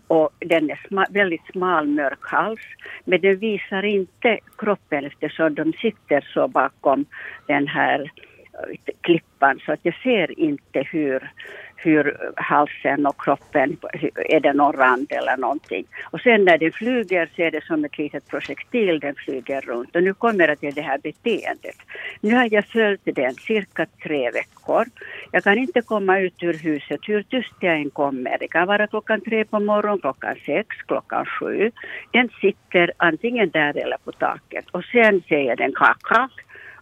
Och 0.06 0.30
den 0.38 0.70
är 0.70 0.86
sma, 0.88 1.06
väldigt 1.10 1.46
smal, 1.52 1.86
mörk 1.86 2.18
hals. 2.20 2.60
Men 3.04 3.20
den 3.20 3.38
visar 3.38 3.82
inte 3.82 4.38
kroppen 4.58 5.04
eftersom 5.04 5.54
de 5.54 5.72
sitter 5.72 6.28
så 6.34 6.48
bakom 6.48 7.04
den 7.46 7.66
här 7.66 8.00
eh, 8.00 8.92
klippan 9.00 9.60
så 9.66 9.72
att 9.72 9.80
jag 9.82 9.94
ser 10.02 10.40
inte 10.40 10.82
hur, 10.90 11.30
hur 11.76 12.16
halsen 12.36 13.06
och 13.06 13.22
kroppen, 13.22 13.76
är 14.14 14.40
det 14.40 14.52
någon 14.52 14.72
rand 14.72 15.06
eller 15.12 15.36
någonting. 15.36 15.86
Och 16.10 16.20
sen 16.20 16.44
när 16.44 16.58
den 16.58 16.72
flyger 16.72 17.30
så 17.36 17.42
är 17.42 17.50
det 17.50 17.64
som 17.64 17.84
ett 17.84 17.98
litet 17.98 18.28
projektil 18.28 19.00
den 19.00 19.14
flyger 19.14 19.60
runt. 19.60 19.96
Och 19.96 20.02
nu 20.02 20.14
kommer 20.14 20.48
jag 20.48 20.60
till 20.60 20.74
det 20.74 20.82
här 20.82 20.98
beteendet. 20.98 21.76
Nu 22.20 22.34
har 22.34 22.48
jag 22.50 22.64
följt 22.64 23.00
den 23.04 23.34
cirka 23.34 23.86
tre 24.02 24.30
veckor. 24.30 24.84
Jag 25.32 25.44
kan 25.44 25.58
inte 25.58 25.80
komma 25.80 26.18
ut 26.18 26.42
ur 26.42 26.58
huset 26.58 27.00
hur 27.02 27.22
tyst 27.22 27.54
jag 27.60 27.76
än 27.76 27.90
kommer. 27.90 28.38
Det 28.38 28.48
kan 28.48 28.66
vara 28.66 28.86
klockan 28.86 29.20
tre 29.20 29.44
på 29.44 29.60
morgonen, 29.60 30.00
klockan 30.00 30.36
sex, 30.46 30.76
klockan 30.86 31.26
sju. 31.26 31.70
Den 32.10 32.28
sitter 32.40 32.92
antingen 32.96 33.50
där 33.50 33.76
eller 33.76 33.96
på 34.04 34.12
taket. 34.12 34.64
Och 34.70 34.84
sen 34.84 35.22
säger 35.28 35.56
den 35.56 35.72
klack, 35.72 36.02
klack. 36.02 36.32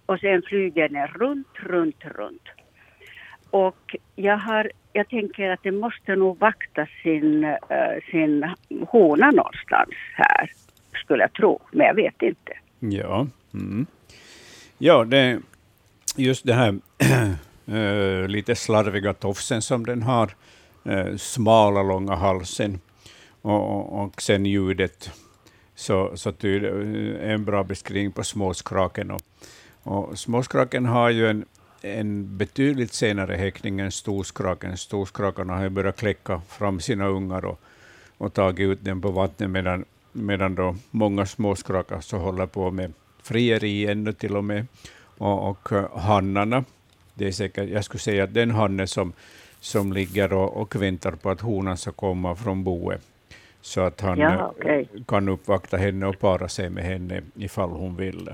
Och 0.06 0.19
sen 0.20 0.43
flyger 0.43 0.89
den 0.89 1.06
runt, 1.06 1.48
runt, 1.55 2.05
runt. 2.05 2.43
Och 3.51 3.97
jag, 4.16 4.36
har, 4.36 4.70
jag 4.93 5.09
tänker 5.09 5.51
att 5.51 5.62
den 5.62 5.78
måste 5.78 6.16
nog 6.16 6.39
vakta 6.39 6.86
sin, 7.02 7.44
eh, 7.44 8.10
sin 8.10 8.55
hona 8.89 9.31
någonstans 9.31 9.94
här, 10.14 10.51
skulle 11.05 11.23
jag 11.23 11.32
tro. 11.32 11.60
Men 11.70 11.86
jag 11.86 11.94
vet 11.94 12.23
inte. 12.23 12.52
Ja, 12.78 13.27
mm. 13.55 13.86
ja 14.78 15.05
det, 15.05 15.40
just 16.16 16.47
det 16.47 16.55
här 16.55 16.78
eh, 17.66 18.28
lite 18.28 18.55
slarviga 18.55 19.14
tofsen 19.14 19.62
som 19.62 19.86
den 19.86 20.02
har, 20.02 20.31
eh, 20.85 21.16
smala, 21.16 21.82
långa 21.82 22.14
halsen 22.14 22.81
och, 23.43 23.77
och, 23.77 24.02
och 24.02 24.23
sen 24.23 24.47
ljudet, 24.47 25.10
så, 25.74 26.16
så 26.16 26.32
tyder 26.32 26.81
eh, 27.23 27.31
en 27.32 27.44
bra 27.44 27.64
beskrivning 27.64 28.12
på 28.12 28.24
småskraken. 28.24 29.10
Och, 29.10 29.20
och 29.82 30.19
småskraken 30.19 30.86
har 30.86 31.10
ju 31.10 31.28
en, 31.28 31.44
en 31.82 32.36
betydligt 32.38 32.92
senare 32.92 33.34
häckning 33.34 33.80
än 33.80 33.92
storskraken. 33.92 34.76
Storskrakarna 34.76 35.56
har 35.59 35.68
börjat 35.68 35.96
kläcka 35.96 36.40
fram 36.48 36.80
sina 36.80 37.06
ungar 37.06 37.44
och, 37.44 37.60
och 38.18 38.34
tagit 38.34 38.68
ut 38.68 38.84
dem 38.84 39.00
på 39.00 39.10
vattnet, 39.10 39.50
medan, 39.50 39.84
medan 40.12 40.54
då 40.54 40.76
många 40.90 41.26
småskrakar 41.26 42.00
så 42.00 42.18
håller 42.18 42.46
på 42.46 42.70
med 42.70 42.92
frieri 43.22 43.86
ännu 43.86 44.12
till 44.12 44.36
och 44.36 44.44
med. 44.44 44.66
Och, 45.18 45.50
och 45.50 45.72
eh, 45.72 45.98
hannarna, 45.98 46.64
det 47.14 47.26
är 47.26 47.32
säkert, 47.32 47.68
jag 47.70 47.84
skulle 47.84 48.00
säga 48.00 48.24
att 48.24 48.34
den 48.34 48.50
hanne 48.50 48.86
som, 48.86 49.12
som 49.60 49.92
ligger 49.92 50.32
och, 50.32 50.56
och 50.56 50.82
väntar 50.82 51.12
på 51.12 51.30
att 51.30 51.40
honan 51.40 51.76
ska 51.76 51.92
komma 51.92 52.36
från 52.36 52.64
boet, 52.64 53.02
så 53.60 53.80
att 53.80 54.00
han 54.00 54.18
Ja, 54.18 54.32
eh, 54.32 54.44
okej. 54.46 54.88
kan 55.06 55.28
uppvakta 55.28 55.76
henne 55.76 56.06
och 56.06 56.18
para 56.18 56.48
sig 56.48 56.70
med 56.70 56.84
henne 56.84 57.22
ifall 57.34 57.70
hon 57.70 57.96
vill. 57.96 58.30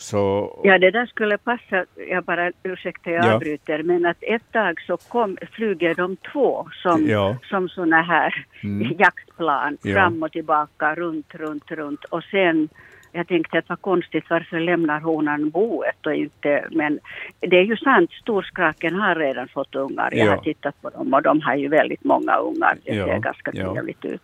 Så, 0.00 0.60
Ja, 0.64 0.78
det 0.78 0.90
där 0.90 1.06
skulle 1.06 1.38
passa, 1.38 1.84
jag 2.08 2.24
bara 2.24 2.52
ursäkta 2.62 3.10
jag 3.10 3.24
Ja. 3.24 3.34
avbryter, 3.34 3.82
men 3.82 4.06
att 4.06 4.16
ett 4.20 4.52
tag 4.52 4.80
så 4.86 4.96
kom, 4.96 5.36
flyger 5.52 5.94
de 5.94 6.16
två 6.16 6.68
som, 6.82 7.06
Ja. 7.08 7.36
som 7.50 7.68
såna 7.68 8.02
här 8.02 8.46
Mm. 8.64 8.92
jaktplan, 8.98 9.76
Ja. 9.82 9.94
fram 9.94 10.22
och 10.22 10.32
tillbaka, 10.32 10.94
runt, 10.94 11.34
runt, 11.34 11.70
runt. 11.70 12.04
Och 12.04 12.22
sen, 12.24 12.68
jag 13.12 13.28
tänkte 13.28 13.58
att 13.58 13.68
vad 13.68 13.80
konstigt, 13.80 14.24
varför 14.30 14.60
lämnar 14.60 15.00
honan 15.00 15.50
boet 15.50 16.06
och 16.06 16.14
inte, 16.14 16.64
men 16.70 16.98
det 17.40 17.56
är 17.56 17.64
ju 17.64 17.76
sant, 17.76 18.10
storskraken 18.12 18.94
har 18.94 19.14
redan 19.14 19.48
fått 19.48 19.74
ungar. 19.74 20.08
Jag 20.12 20.26
Ja. 20.26 20.30
har 20.30 20.38
tittat 20.38 20.82
på 20.82 20.90
dem 20.90 21.14
och 21.14 21.22
de 21.22 21.40
har 21.40 21.54
ju 21.56 21.68
väldigt 21.68 22.04
många 22.04 22.36
ungar. 22.36 22.78
Det 22.84 22.92
ser 22.94 23.18
ganska 23.18 23.52
trevligt 23.52 24.04
ut. 24.04 24.22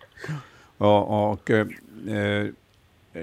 och, 0.78 1.30
och 1.32 1.50
eh, 1.50 1.66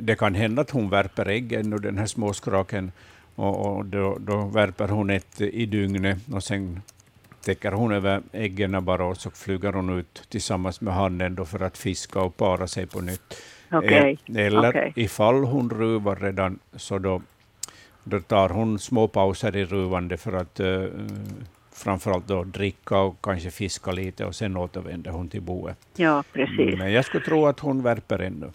det 0.02 0.16
kan 0.16 0.36
hända 0.36 0.62
att 0.62 0.70
hon 0.70 0.90
värper 0.90 1.28
ägg 1.28 1.54
ännu, 1.54 1.78
den 1.78 1.98
här 1.98 2.06
småskraken, 2.06 2.92
och, 3.36 3.66
och 3.66 3.86
då, 3.86 4.18
då 4.20 4.46
värper 4.46 4.88
hon 4.88 5.10
ett 5.10 5.42
i 5.42 5.66
dygnet 5.66 6.18
och 6.34 6.44
sen 6.44 6.82
täcker 7.44 7.72
hon 7.72 7.92
över 7.92 8.22
äggen 8.32 8.86
bara 8.86 9.06
och 9.06 9.18
så 9.18 9.30
flyger 9.30 9.74
hon 9.74 10.00
ut 10.00 10.24
tillsammans 10.30 10.82
med 10.82 10.94
hannen 10.94 11.36
då 11.36 11.46
för 11.46 11.60
att 11.60 11.78
fiska 11.78 12.20
och 12.22 12.38
para 12.38 12.68
sig 12.68 12.88
på 12.88 13.02
nytt. 13.02 13.44
Eh, 13.72 14.16
Eller 14.38 14.70
okej. 14.70 14.94
ifall 14.96 15.44
hon 15.44 15.70
ruvar 15.70 16.16
redan, 16.16 16.60
så 16.76 17.00
då, 17.00 17.22
då 18.04 18.20
tar 18.20 18.50
hon 18.50 18.80
små 18.80 19.08
pauser 19.08 19.56
i 19.56 19.66
ruvande 19.66 20.18
för 20.18 20.34
att 20.34 20.60
uh, 20.60 20.86
framförallt 21.72 22.28
då 22.28 22.44
dricka 22.44 23.00
och 23.00 23.16
kanske 23.22 23.52
fiska 23.52 23.92
lite 23.92 24.26
och 24.26 24.36
sen 24.36 24.58
återvänder 24.58 25.12
hon 25.12 25.30
till 25.30 25.42
boet. 25.42 25.78
Ja, 25.96 26.24
precis. 26.34 26.78
Men 26.78 26.92
jag 26.92 27.06
skulle 27.06 27.26
tro 27.26 27.48
att 27.48 27.60
hon 27.60 27.84
värper 27.84 28.20
ännu. 28.20 28.52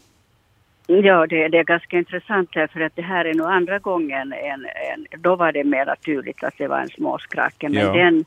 Ja, 0.91 1.27
det, 1.27 1.49
det 1.49 1.59
är 1.59 1.65
ganska 1.65 1.99
intressant 1.99 2.49
här 2.55 2.67
för 2.67 2.81
att 2.81 2.97
det 2.97 3.03
här 3.03 3.25
är 3.25 3.35
nog 3.35 3.47
andra 3.47 3.79
gången. 3.79 4.33
En, 4.33 4.67
en, 4.93 5.07
då 5.23 5.37
var 5.37 5.53
det 5.53 5.65
mer 5.65 5.87
naturligt 5.87 6.45
att 6.45 6.55
det 6.59 6.67
var 6.69 6.79
en 6.81 6.89
småskrake. 6.89 7.69
Men 7.69 7.79
Ja. 7.87 7.93
den, 7.93 8.25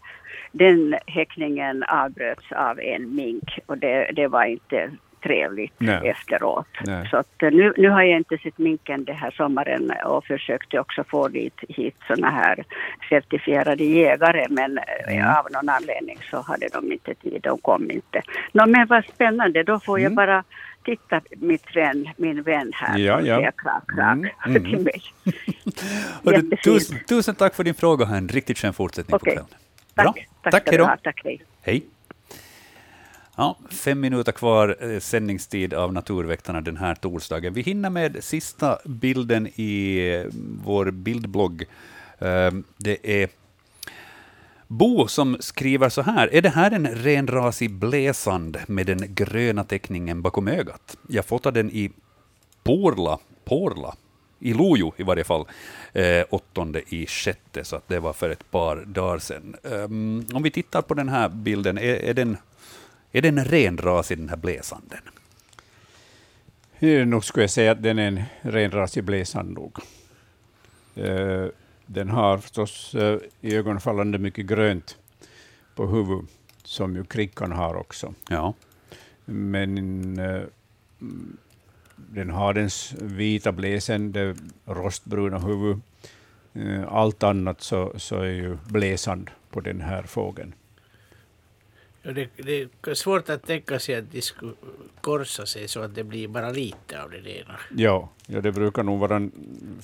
den 0.51 0.95
häckningen 1.07 1.83
avbröts 1.83 2.51
av 2.51 2.79
en 2.79 3.15
mink 3.15 3.59
och 3.65 3.77
det, 3.77 4.11
det 4.13 4.27
var 4.27 4.43
inte 4.45 4.91
trevligt 5.23 5.73
Nej. 5.77 6.09
efteråt. 6.09 6.67
Nej. 6.85 7.07
Så 7.09 7.17
att 7.17 7.43
eh, 7.43 7.51
nu, 7.51 7.73
nu 7.77 7.89
har 7.89 8.01
jag 8.01 8.17
inte 8.17 8.37
sett 8.37 8.57
minken 8.57 9.05
den 9.05 9.15
här 9.15 9.31
sommaren 9.31 9.91
och 10.05 10.25
försökte 10.25 10.79
också 10.79 11.03
få 11.03 11.27
dit, 11.27 11.59
hit 11.69 11.95
såna 12.07 12.29
här 12.29 12.63
certifierade 13.09 13.83
jägare 13.83 14.45
men 14.49 14.77
eh, 14.77 14.83
Mm. 15.15 15.27
av 15.37 15.47
någon 15.51 15.69
anledning 15.69 16.17
så 16.31 16.41
hade 16.41 16.67
de 16.73 16.91
inte 16.91 17.13
tid, 17.13 17.39
de 17.43 17.57
kom 17.57 17.91
inte. 17.91 18.21
Nå, 18.51 18.65
men 18.65 18.87
vad 18.87 19.05
spännande, 19.05 19.63
då 19.63 19.79
får 19.79 19.99
jag 19.99 20.11
Mm. 20.11 20.15
bara 20.15 20.43
titta 20.85 21.21
mitt 21.37 21.75
vän, 21.75 22.09
min 22.17 22.43
vän 22.43 22.71
här 22.73 22.97
Ja, 22.97 23.21
ja. 23.21 23.35
säger 23.35 23.51
krak, 23.51 23.83
krak 23.87 24.17
Mm, 24.45 24.55
mm. 24.55 24.63
till 24.71 24.79
mig. 24.79 26.57
Tusen, 26.63 26.97
tusen 27.07 27.35
tack 27.35 27.55
för 27.55 27.63
din 27.63 27.73
fråga. 27.73 28.05
Ha 28.05 28.15
en 28.15 28.29
riktigt 28.29 28.57
skön 28.57 28.73
fortsättning 28.73 29.15
Okej. 29.15 29.35
på 29.35 29.41
kvällen. 29.41 29.49
Tack, 29.95 30.05
Bra. 30.05 30.13
tack, 30.43 30.51
tack 30.51 30.61
ska 30.61 30.71
hej 30.71 30.77
du 30.77 30.83
då. 30.83 30.89
ha. 30.89 30.97
Tack, 30.97 31.21
hej. 31.23 31.41
Hej. 31.61 31.83
Ja, 33.37 33.57
fem 33.71 33.99
minuter 33.99 34.31
kvar 34.31 34.77
eh, 34.79 34.99
sändningstid 34.99 35.73
av 35.73 35.93
Naturväktarna 35.93 36.61
den 36.61 36.77
här 36.77 36.95
torsdagen. 36.95 37.53
Vi 37.53 37.61
hinner 37.61 37.89
med 37.89 38.23
sista 38.23 38.79
bilden 38.85 39.47
i 39.55 39.97
eh, 40.25 40.31
vår 40.63 40.91
bildblogg 40.91 41.65
Ehm, 42.21 42.63
det 42.77 43.21
är 43.23 43.29
Bo 44.71 45.07
som 45.07 45.37
skriver 45.39 45.89
så 45.89 46.01
här. 46.01 46.33
Är 46.33 46.41
det 46.41 46.49
här 46.49 46.71
en 46.71 46.87
renrasig 46.87 47.71
bläsand 47.71 48.57
med 48.67 48.85
den 48.85 49.15
gröna 49.15 49.63
teckningen 49.63 50.21
bakom 50.21 50.47
ögat? 50.47 50.97
Jag 51.07 51.25
fotade 51.25 51.59
den 51.59 51.71
i 51.71 51.91
Porla, 52.63 53.19
Porla 53.45 53.95
i 54.39 54.53
Lojo 54.53 54.93
i 54.97 55.03
varje 55.03 55.23
fall, 55.23 55.45
eh, 55.93 56.23
åttonde 56.29 56.81
i 56.95 57.05
sjätte, 57.05 57.63
så 57.63 57.75
att 57.75 57.87
det 57.87 57.99
var 57.99 58.13
för 58.13 58.29
ett 58.29 58.51
par 58.51 58.75
dagar 58.75 59.19
sedan. 59.19 59.55
Um, 59.63 60.25
om 60.33 60.43
vi 60.43 60.51
tittar 60.51 60.81
på 60.81 60.93
den 60.93 61.09
här 61.09 61.29
bilden, 61.29 61.77
är, 61.77 61.95
är, 61.95 62.13
den, 62.13 62.37
är 63.11 63.21
den 63.21 63.45
renrasig, 63.45 64.17
den 64.17 64.29
här 64.29 64.37
bläsanden? 64.37 65.01
Nog 67.09 67.25
skulle 67.25 67.43
jag 67.43 67.49
säga 67.49 67.71
att 67.71 67.83
den 67.83 67.99
är 67.99 68.07
en 68.07 68.23
renrasig 68.41 69.03
bläsand 69.03 69.53
nog. 69.53 69.77
Uh, 70.97 71.47
den 71.93 72.09
har 72.09 72.37
förstås 72.37 72.95
i 73.41 73.55
ögonfallande 73.55 74.17
mycket 74.17 74.45
grönt 74.45 74.97
på 75.75 75.87
huvudet, 75.87 76.29
som 76.63 76.95
ju 76.95 77.03
krickan 77.03 77.51
har 77.51 77.75
också. 77.75 78.13
Ja. 78.29 78.53
Men 79.25 80.19
uh, 80.19 80.43
den 81.95 82.29
har 82.29 82.53
den 82.53 82.69
vita 83.17 83.51
bläsen, 83.51 84.11
det 84.11 84.35
rostbruna 84.65 85.39
huvudet. 85.39 85.83
Eh, 86.53 86.93
allt 86.93 87.23
annat 87.23 87.61
så, 87.61 87.93
så 87.97 88.15
är 88.15 88.31
ju 88.31 88.57
bläsand 88.65 89.31
på 89.49 89.61
den 89.61 89.81
här 89.81 90.03
fågeln. 90.03 90.53
Ja, 92.03 92.11
det, 92.11 92.29
det, 92.35 92.69
är 92.87 92.93
svårt 92.93 93.29
att 93.29 93.43
tänka 93.43 93.79
sig 93.79 93.95
att 93.95 94.11
de 94.11 94.21
skulle 94.21 94.53
korsa 95.01 95.45
sig 95.45 95.67
så 95.67 95.81
att 95.81 95.95
det 95.95 96.03
blir 96.03 96.27
bara 96.27 96.51
lite 96.51 97.03
av 97.03 97.09
det 97.09 97.29
ena. 97.29 97.59
Ja, 97.75 98.09
ja 98.27 98.41
det 98.41 98.51
brukar 98.51 98.83
nog 98.83 98.99
vara 98.99 99.29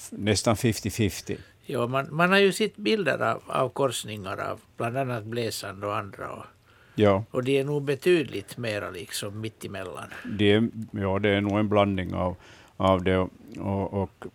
nästan 0.09 0.55
50-50. 0.55 1.37
Ja, 1.69 1.87
man, 1.87 2.07
man 2.11 2.29
har 2.29 2.37
ju 2.37 2.51
sett 2.51 2.75
bilder 2.77 3.19
av, 3.31 3.41
av 3.47 3.69
korsningar 3.69 4.37
av 4.37 4.59
bland 4.77 4.97
annat 4.97 5.23
bläsand 5.23 5.83
och 5.83 5.97
andra. 5.97 6.31
Och, 6.31 6.45
Ja. 6.99 7.23
Och 7.31 7.43
de 7.43 7.59
är 7.59 7.63
nog 7.63 7.83
betydligt 7.83 8.57
mera 8.57 8.89
liksom 8.89 9.41
mittemellan. 9.41 10.09
Det 10.25 10.51
är, 10.51 10.69
ja, 10.91 11.19
det 11.19 11.29
är 11.29 11.41
nog 11.41 11.59
en 11.59 11.69
blandning 11.69 12.13
av, 12.13 12.35
av 12.77 13.03
det. 13.03 13.17
Och, 13.17 13.29
och, 13.57 13.93
och 13.93 14.25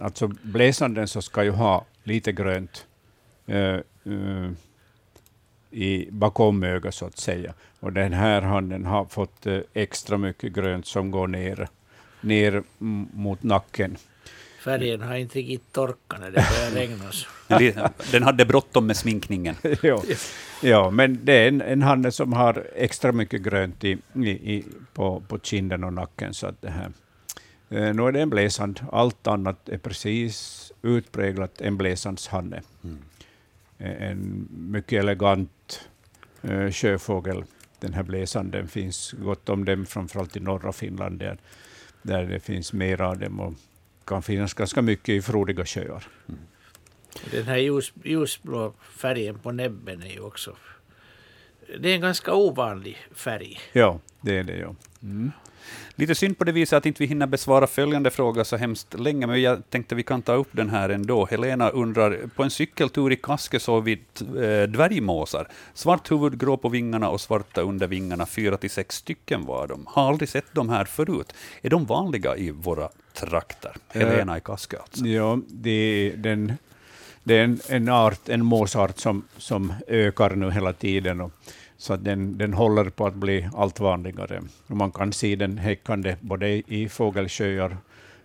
alltså 0.00 0.28
bläsanden 0.42 1.08
så 1.08 1.22
ska 1.22 1.44
ju 1.44 1.50
ha 1.50 1.84
lite 2.04 2.32
grönt 2.32 2.86
eh, 3.46 3.80
eh, 4.04 4.50
i, 5.70 6.08
bakom 6.10 6.62
ögat, 6.62 6.94
så 6.94 7.06
att 7.06 7.18
säga. 7.18 7.54
Och 7.80 7.92
den 7.92 8.12
här 8.12 8.42
handen 8.42 8.84
har 8.84 9.04
fått 9.04 9.46
eh, 9.46 9.60
extra 9.74 10.18
mycket 10.18 10.52
grönt 10.52 10.86
som 10.86 11.10
går 11.10 11.26
ner, 11.26 11.68
ner 12.20 12.62
mot 13.12 13.42
nacken. 13.42 13.96
Färgen 14.58 15.00
har 15.00 15.16
inte 15.16 15.38
riktigt 15.38 15.72
torkat 15.72 16.20
när 16.20 16.30
det 16.30 16.46
börjar 16.50 16.70
regna. 16.70 17.90
Den 18.12 18.22
hade 18.22 18.44
bråttom 18.44 18.86
med 18.86 18.96
sminkningen. 18.96 19.54
ja. 19.82 20.02
ja, 20.62 20.90
men 20.90 21.24
det 21.24 21.32
är 21.32 21.48
en, 21.48 21.60
en 21.60 21.82
hane 21.82 22.12
som 22.12 22.32
har 22.32 22.66
extra 22.74 23.12
mycket 23.12 23.42
grönt 23.42 23.84
i, 23.84 23.98
i, 24.14 24.64
på, 24.94 25.22
på 25.28 25.38
kinden 25.38 25.84
och 25.84 25.92
nacken. 25.92 26.34
Så 26.34 26.46
att 26.46 26.62
det 26.62 26.70
här, 26.70 26.92
eh, 27.68 27.94
nu 27.94 28.02
är 28.02 28.12
det 28.12 28.20
en 28.20 28.30
bläsand. 28.30 28.80
Allt 28.92 29.26
annat 29.26 29.68
är 29.68 29.78
precis 29.78 30.72
utpräglat 30.82 31.60
en 31.60 31.76
bläsandshanne. 31.76 32.62
Mm. 32.84 32.98
En 33.78 34.48
mycket 34.50 35.00
elegant 35.00 35.88
eh, 36.42 36.70
sjöfågel, 36.70 37.44
den 37.80 37.94
här 37.94 38.02
bläsanden. 38.02 38.68
finns 38.68 39.12
gott 39.12 39.48
om 39.48 39.64
dem, 39.64 39.86
framförallt 39.86 40.36
i 40.36 40.40
norra 40.40 40.72
Finland, 40.72 41.18
där, 41.18 41.38
där 42.02 42.24
det 42.24 42.40
finns 42.40 42.72
mer 42.72 43.00
av 43.00 43.18
dem. 43.18 43.40
Och 43.40 43.54
kan 44.08 44.22
finnas 44.22 44.54
ganska 44.54 44.82
mycket 44.82 45.08
i 45.08 45.22
frodiga 45.22 45.64
sjöar. 45.64 46.04
Mm. 46.28 46.40
Den 47.30 47.44
här 47.44 47.56
ljus, 47.56 47.92
ljusblå 48.04 48.74
färgen 48.80 49.38
på 49.38 49.52
näbben 49.52 50.02
är 50.02 50.10
ju 50.10 50.20
också... 50.20 50.56
Det 51.80 51.90
är 51.90 51.94
en 51.94 52.00
ganska 52.00 52.34
ovanlig 52.34 52.98
färg. 53.14 53.60
Ja, 53.72 54.00
det 54.20 54.38
är 54.38 54.44
det. 54.44 54.56
Ja. 54.56 54.74
Mm. 55.02 55.32
Lite 55.94 56.14
synd 56.14 56.38
på 56.38 56.44
det 56.44 56.52
viset 56.52 56.76
att 56.76 56.86
inte 56.86 57.02
vi 57.02 57.06
hinner 57.06 57.26
besvara 57.26 57.66
följande 57.66 58.10
fråga 58.10 58.44
så 58.44 58.56
hemskt 58.56 59.00
länge, 59.00 59.26
men 59.26 59.42
jag 59.42 59.70
tänkte 59.70 59.94
vi 59.94 60.02
kan 60.02 60.22
ta 60.22 60.32
upp 60.32 60.48
den 60.50 60.70
här 60.70 60.88
ändå. 60.88 61.26
Helena 61.26 61.68
undrar, 61.68 62.28
på 62.36 62.42
en 62.42 62.50
cykeltur 62.50 63.12
i 63.12 63.16
Kaske 63.16 63.60
såg 63.60 63.84
vi 63.84 63.92
äh, 63.92 64.62
dvärgmåsar. 64.68 65.48
Svart 65.74 66.10
huvud, 66.10 66.40
grå 66.40 66.56
på 66.56 66.68
vingarna 66.68 67.08
och 67.08 67.20
svarta 67.20 67.60
under 67.60 67.86
vingarna, 67.86 68.26
fyra 68.26 68.56
till 68.56 68.70
sex 68.70 68.96
stycken 68.96 69.46
var 69.46 69.66
de. 69.66 69.86
Har 69.86 70.08
aldrig 70.08 70.28
sett 70.28 70.46
de 70.52 70.68
här 70.68 70.84
förut. 70.84 71.34
Är 71.62 71.70
de 71.70 71.86
vanliga 71.86 72.36
i 72.36 72.50
våra 72.50 72.88
trakter? 73.20 73.76
Eh, 73.92 74.00
Helena 74.00 74.38
i 74.38 74.40
Kaske 74.40 74.78
alltså. 74.78 75.06
Ja, 75.06 75.38
det, 75.48 76.12
den, 76.16 76.52
det 77.22 77.34
är 77.34 77.44
en, 77.44 77.60
en, 77.68 77.88
art, 77.88 78.28
en 78.28 78.44
måsart 78.44 78.98
som, 78.98 79.24
som 79.36 79.72
ökar 79.86 80.30
nu 80.30 80.50
hela 80.50 80.72
tiden. 80.72 81.20
Och, 81.20 81.32
så 81.76 81.92
att 81.92 82.04
den, 82.04 82.38
den 82.38 82.54
håller 82.54 82.90
på 82.90 83.06
att 83.06 83.14
bli 83.14 83.48
allt 83.54 83.80
vanligare. 83.80 84.42
Och 84.66 84.76
man 84.76 84.92
kan 84.92 85.12
se 85.12 85.36
den 85.36 85.58
häckande 85.58 86.16
både 86.20 86.48
i 86.48 86.88
fågelsjöar, 86.88 87.76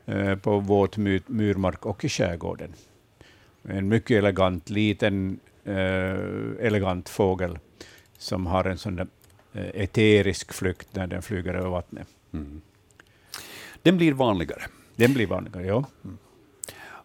eh, 0.06 0.36
på 0.36 0.60
våt 0.60 0.98
myrmark 0.98 1.86
och 1.86 2.06
i 2.06 2.10
skärgården. 2.10 2.74
En 3.64 3.88
mycket 3.88 4.18
elegant, 4.18 4.70
liten, 4.70 5.40
eh, 5.64 6.66
elegant 6.68 7.10
fågel 7.10 7.60
som 8.18 8.46
har 8.46 8.66
en 8.66 8.78
sån 8.78 8.96
där 8.96 9.08
eterisk 9.54 10.54
flykt 10.54 10.96
när 10.96 11.08
den 11.08 11.22
flyger 11.22 11.54
över 11.54 11.70
vattnet. 11.70 12.08
Mm. 12.34 12.62
Den 13.82 13.98
blir 13.98 14.14
vanligare. 14.14 14.64
Den 14.96 15.14
blir 15.14 15.28
vanligare, 15.28 15.68
ja. 15.68 15.86
Mm. 16.04 16.18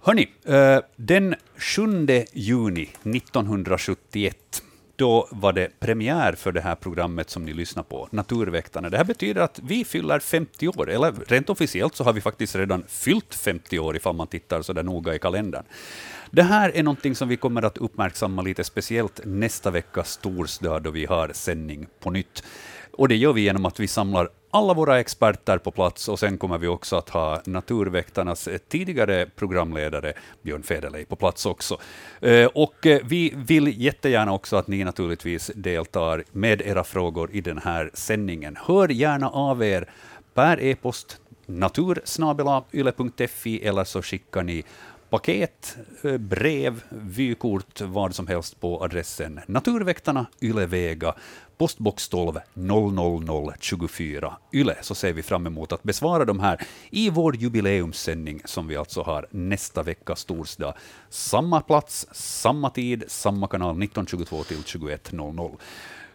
Hörni, 0.00 0.28
eh, 0.44 0.78
den 0.96 1.34
7 1.56 2.08
juni 2.32 2.90
1971 3.02 4.62
då 4.98 5.28
var 5.30 5.52
det 5.52 5.80
premiär 5.80 6.32
för 6.32 6.52
det 6.52 6.60
här 6.60 6.74
programmet 6.74 7.30
som 7.30 7.44
ni 7.44 7.52
lyssnar 7.52 7.82
på, 7.82 8.08
Naturväktarna. 8.10 8.90
Det 8.90 8.96
här 8.96 9.04
betyder 9.04 9.40
att 9.40 9.60
vi 9.62 9.84
fyller 9.84 10.18
50 10.18 10.68
år, 10.68 10.90
eller 10.90 11.12
rent 11.12 11.50
officiellt 11.50 11.96
så 11.96 12.04
har 12.04 12.12
vi 12.12 12.20
faktiskt 12.20 12.56
redan 12.56 12.84
fyllt 12.88 13.34
50 13.34 13.78
år 13.78 13.96
ifall 13.96 14.16
man 14.16 14.26
tittar 14.26 14.62
så 14.62 14.72
där 14.72 14.82
noga 14.82 15.14
i 15.14 15.18
kalendern. 15.18 15.64
Det 16.30 16.42
här 16.42 16.70
är 16.74 16.82
någonting 16.82 17.14
som 17.14 17.28
vi 17.28 17.36
kommer 17.36 17.62
att 17.62 17.78
uppmärksamma 17.78 18.42
lite 18.42 18.64
speciellt 18.64 19.20
nästa 19.24 19.70
vecka, 19.70 20.04
torsdag, 20.20 20.80
då 20.80 20.90
vi 20.90 21.06
har 21.06 21.30
sändning 21.34 21.86
på 22.00 22.10
nytt. 22.10 22.42
Och 22.92 23.08
det 23.08 23.16
gör 23.16 23.32
vi 23.32 23.40
genom 23.40 23.66
att 23.66 23.80
vi 23.80 23.88
samlar 23.88 24.28
alla 24.50 24.74
våra 24.74 25.00
experter 25.00 25.58
på 25.58 25.70
plats 25.70 26.08
och 26.08 26.18
sen 26.18 26.38
kommer 26.38 26.58
vi 26.58 26.66
också 26.66 26.96
att 26.96 27.08
ha 27.08 27.42
Naturväktarnas 27.44 28.48
tidigare 28.68 29.26
programledare 29.36 30.12
Björn 30.42 30.62
Federley 30.62 31.04
på 31.04 31.16
plats 31.16 31.46
också. 31.46 31.78
Eh, 32.20 32.46
och 32.46 32.86
eh, 32.86 33.00
vi 33.04 33.32
vill 33.36 33.82
jättegärna 33.82 34.32
också 34.32 34.56
att 34.56 34.66
ni 34.66 34.84
naturligtvis 34.84 35.50
deltar 35.54 36.24
med 36.32 36.62
era 36.62 36.84
frågor 36.84 37.30
i 37.32 37.40
den 37.40 37.58
här 37.58 37.90
sändningen. 37.94 38.56
Hör 38.66 38.88
gärna 38.88 39.30
av 39.30 39.62
er 39.62 39.90
per 40.34 40.60
e-post 40.60 41.20
natursnabelayle.fi 41.46 43.62
eller 43.62 43.84
så 43.84 44.02
skickar 44.02 44.42
ni 44.42 44.64
paket, 45.10 45.76
eh, 46.02 46.16
brev, 46.16 46.82
vykort, 46.88 47.80
vad 47.80 48.14
som 48.14 48.26
helst 48.26 48.60
på 48.60 48.84
adressen 48.84 49.40
Naturväktarna, 49.46 50.26
Ylevega, 50.42 51.14
postbox 51.58 52.08
12 52.08 52.38
00024 52.54 54.36
Yle, 54.52 54.76
så 54.82 54.94
ser 54.94 55.12
vi 55.12 55.22
fram 55.22 55.46
emot 55.46 55.72
att 55.72 55.82
besvara 55.82 56.24
de 56.24 56.40
här 56.40 56.66
i 56.90 57.10
vår 57.10 57.36
jubileumssändning 57.36 58.40
som 58.44 58.68
vi 58.68 58.76
alltså 58.76 59.02
har 59.02 59.26
nästa 59.30 59.82
vecka, 59.82 60.14
torsdag. 60.14 60.74
Samma 61.10 61.60
plats, 61.60 62.06
samma 62.12 62.70
tid, 62.70 63.04
samma 63.06 63.46
kanal 63.46 63.82
1922 63.82 64.44
till 64.44 64.56
21.00 64.56 65.56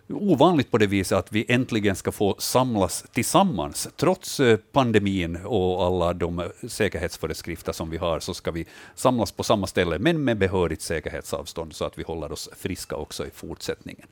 ovanligt 0.09 0.71
på 0.71 0.77
det 0.77 0.87
viset 0.87 1.17
att 1.17 1.31
vi 1.31 1.45
äntligen 1.49 1.95
ska 1.95 2.11
få 2.11 2.35
samlas 2.39 3.05
tillsammans. 3.13 3.87
Trots 3.95 4.39
eh, 4.39 4.57
pandemin 4.71 5.39
och 5.45 5.83
alla 5.83 6.13
de 6.13 6.39
eh, 6.39 6.45
säkerhetsföreskrifter 6.67 7.71
som 7.71 7.89
vi 7.89 7.97
har, 7.97 8.19
så 8.19 8.33
ska 8.33 8.51
vi 8.51 8.65
samlas 8.95 9.31
på 9.31 9.43
samma 9.43 9.67
ställe, 9.67 9.99
men 9.99 10.23
med 10.23 10.37
behörigt 10.37 10.81
säkerhetsavstånd, 10.81 11.75
så 11.75 11.85
att 11.85 11.97
vi 11.97 12.03
håller 12.03 12.31
oss 12.31 12.49
friska 12.57 12.95
också 12.95 13.25
i 13.27 13.29
fortsättningen. 13.33 14.07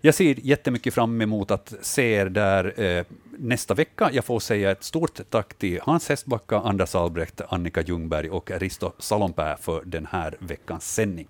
Jag 0.00 0.14
ser 0.14 0.46
jättemycket 0.46 0.94
fram 0.94 1.20
emot 1.20 1.50
att 1.50 1.74
se 1.80 2.12
er 2.12 2.26
där 2.26 2.80
eh, 2.80 3.04
nästa 3.38 3.74
vecka. 3.74 4.10
Jag 4.12 4.24
får 4.24 4.40
säga 4.40 4.70
ett 4.70 4.84
stort 4.84 5.20
tack 5.30 5.54
till 5.54 5.80
Hans 5.82 6.08
Hestbacka, 6.08 6.58
Anders 6.58 6.94
Albrecht, 6.94 7.40
Annika 7.48 7.82
Ljungberg 7.82 8.30
och 8.30 8.50
Risto 8.50 8.92
Salonpää 8.98 9.56
för 9.56 9.82
den 9.84 10.06
här 10.10 10.34
veckans 10.38 10.94
sändning. 10.94 11.28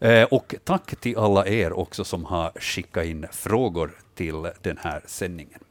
Eh, 0.00 0.24
och 0.24 0.54
tack 0.64 0.96
till 1.00 1.18
alla 1.18 1.46
er 1.46 1.72
också 1.72 2.04
som 2.04 2.24
har 2.24 2.52
skickat 2.60 3.04
in 3.04 3.26
frågor 3.32 3.90
till 4.14 4.50
den 4.62 4.78
här 4.82 5.02
sändningen. 5.06 5.60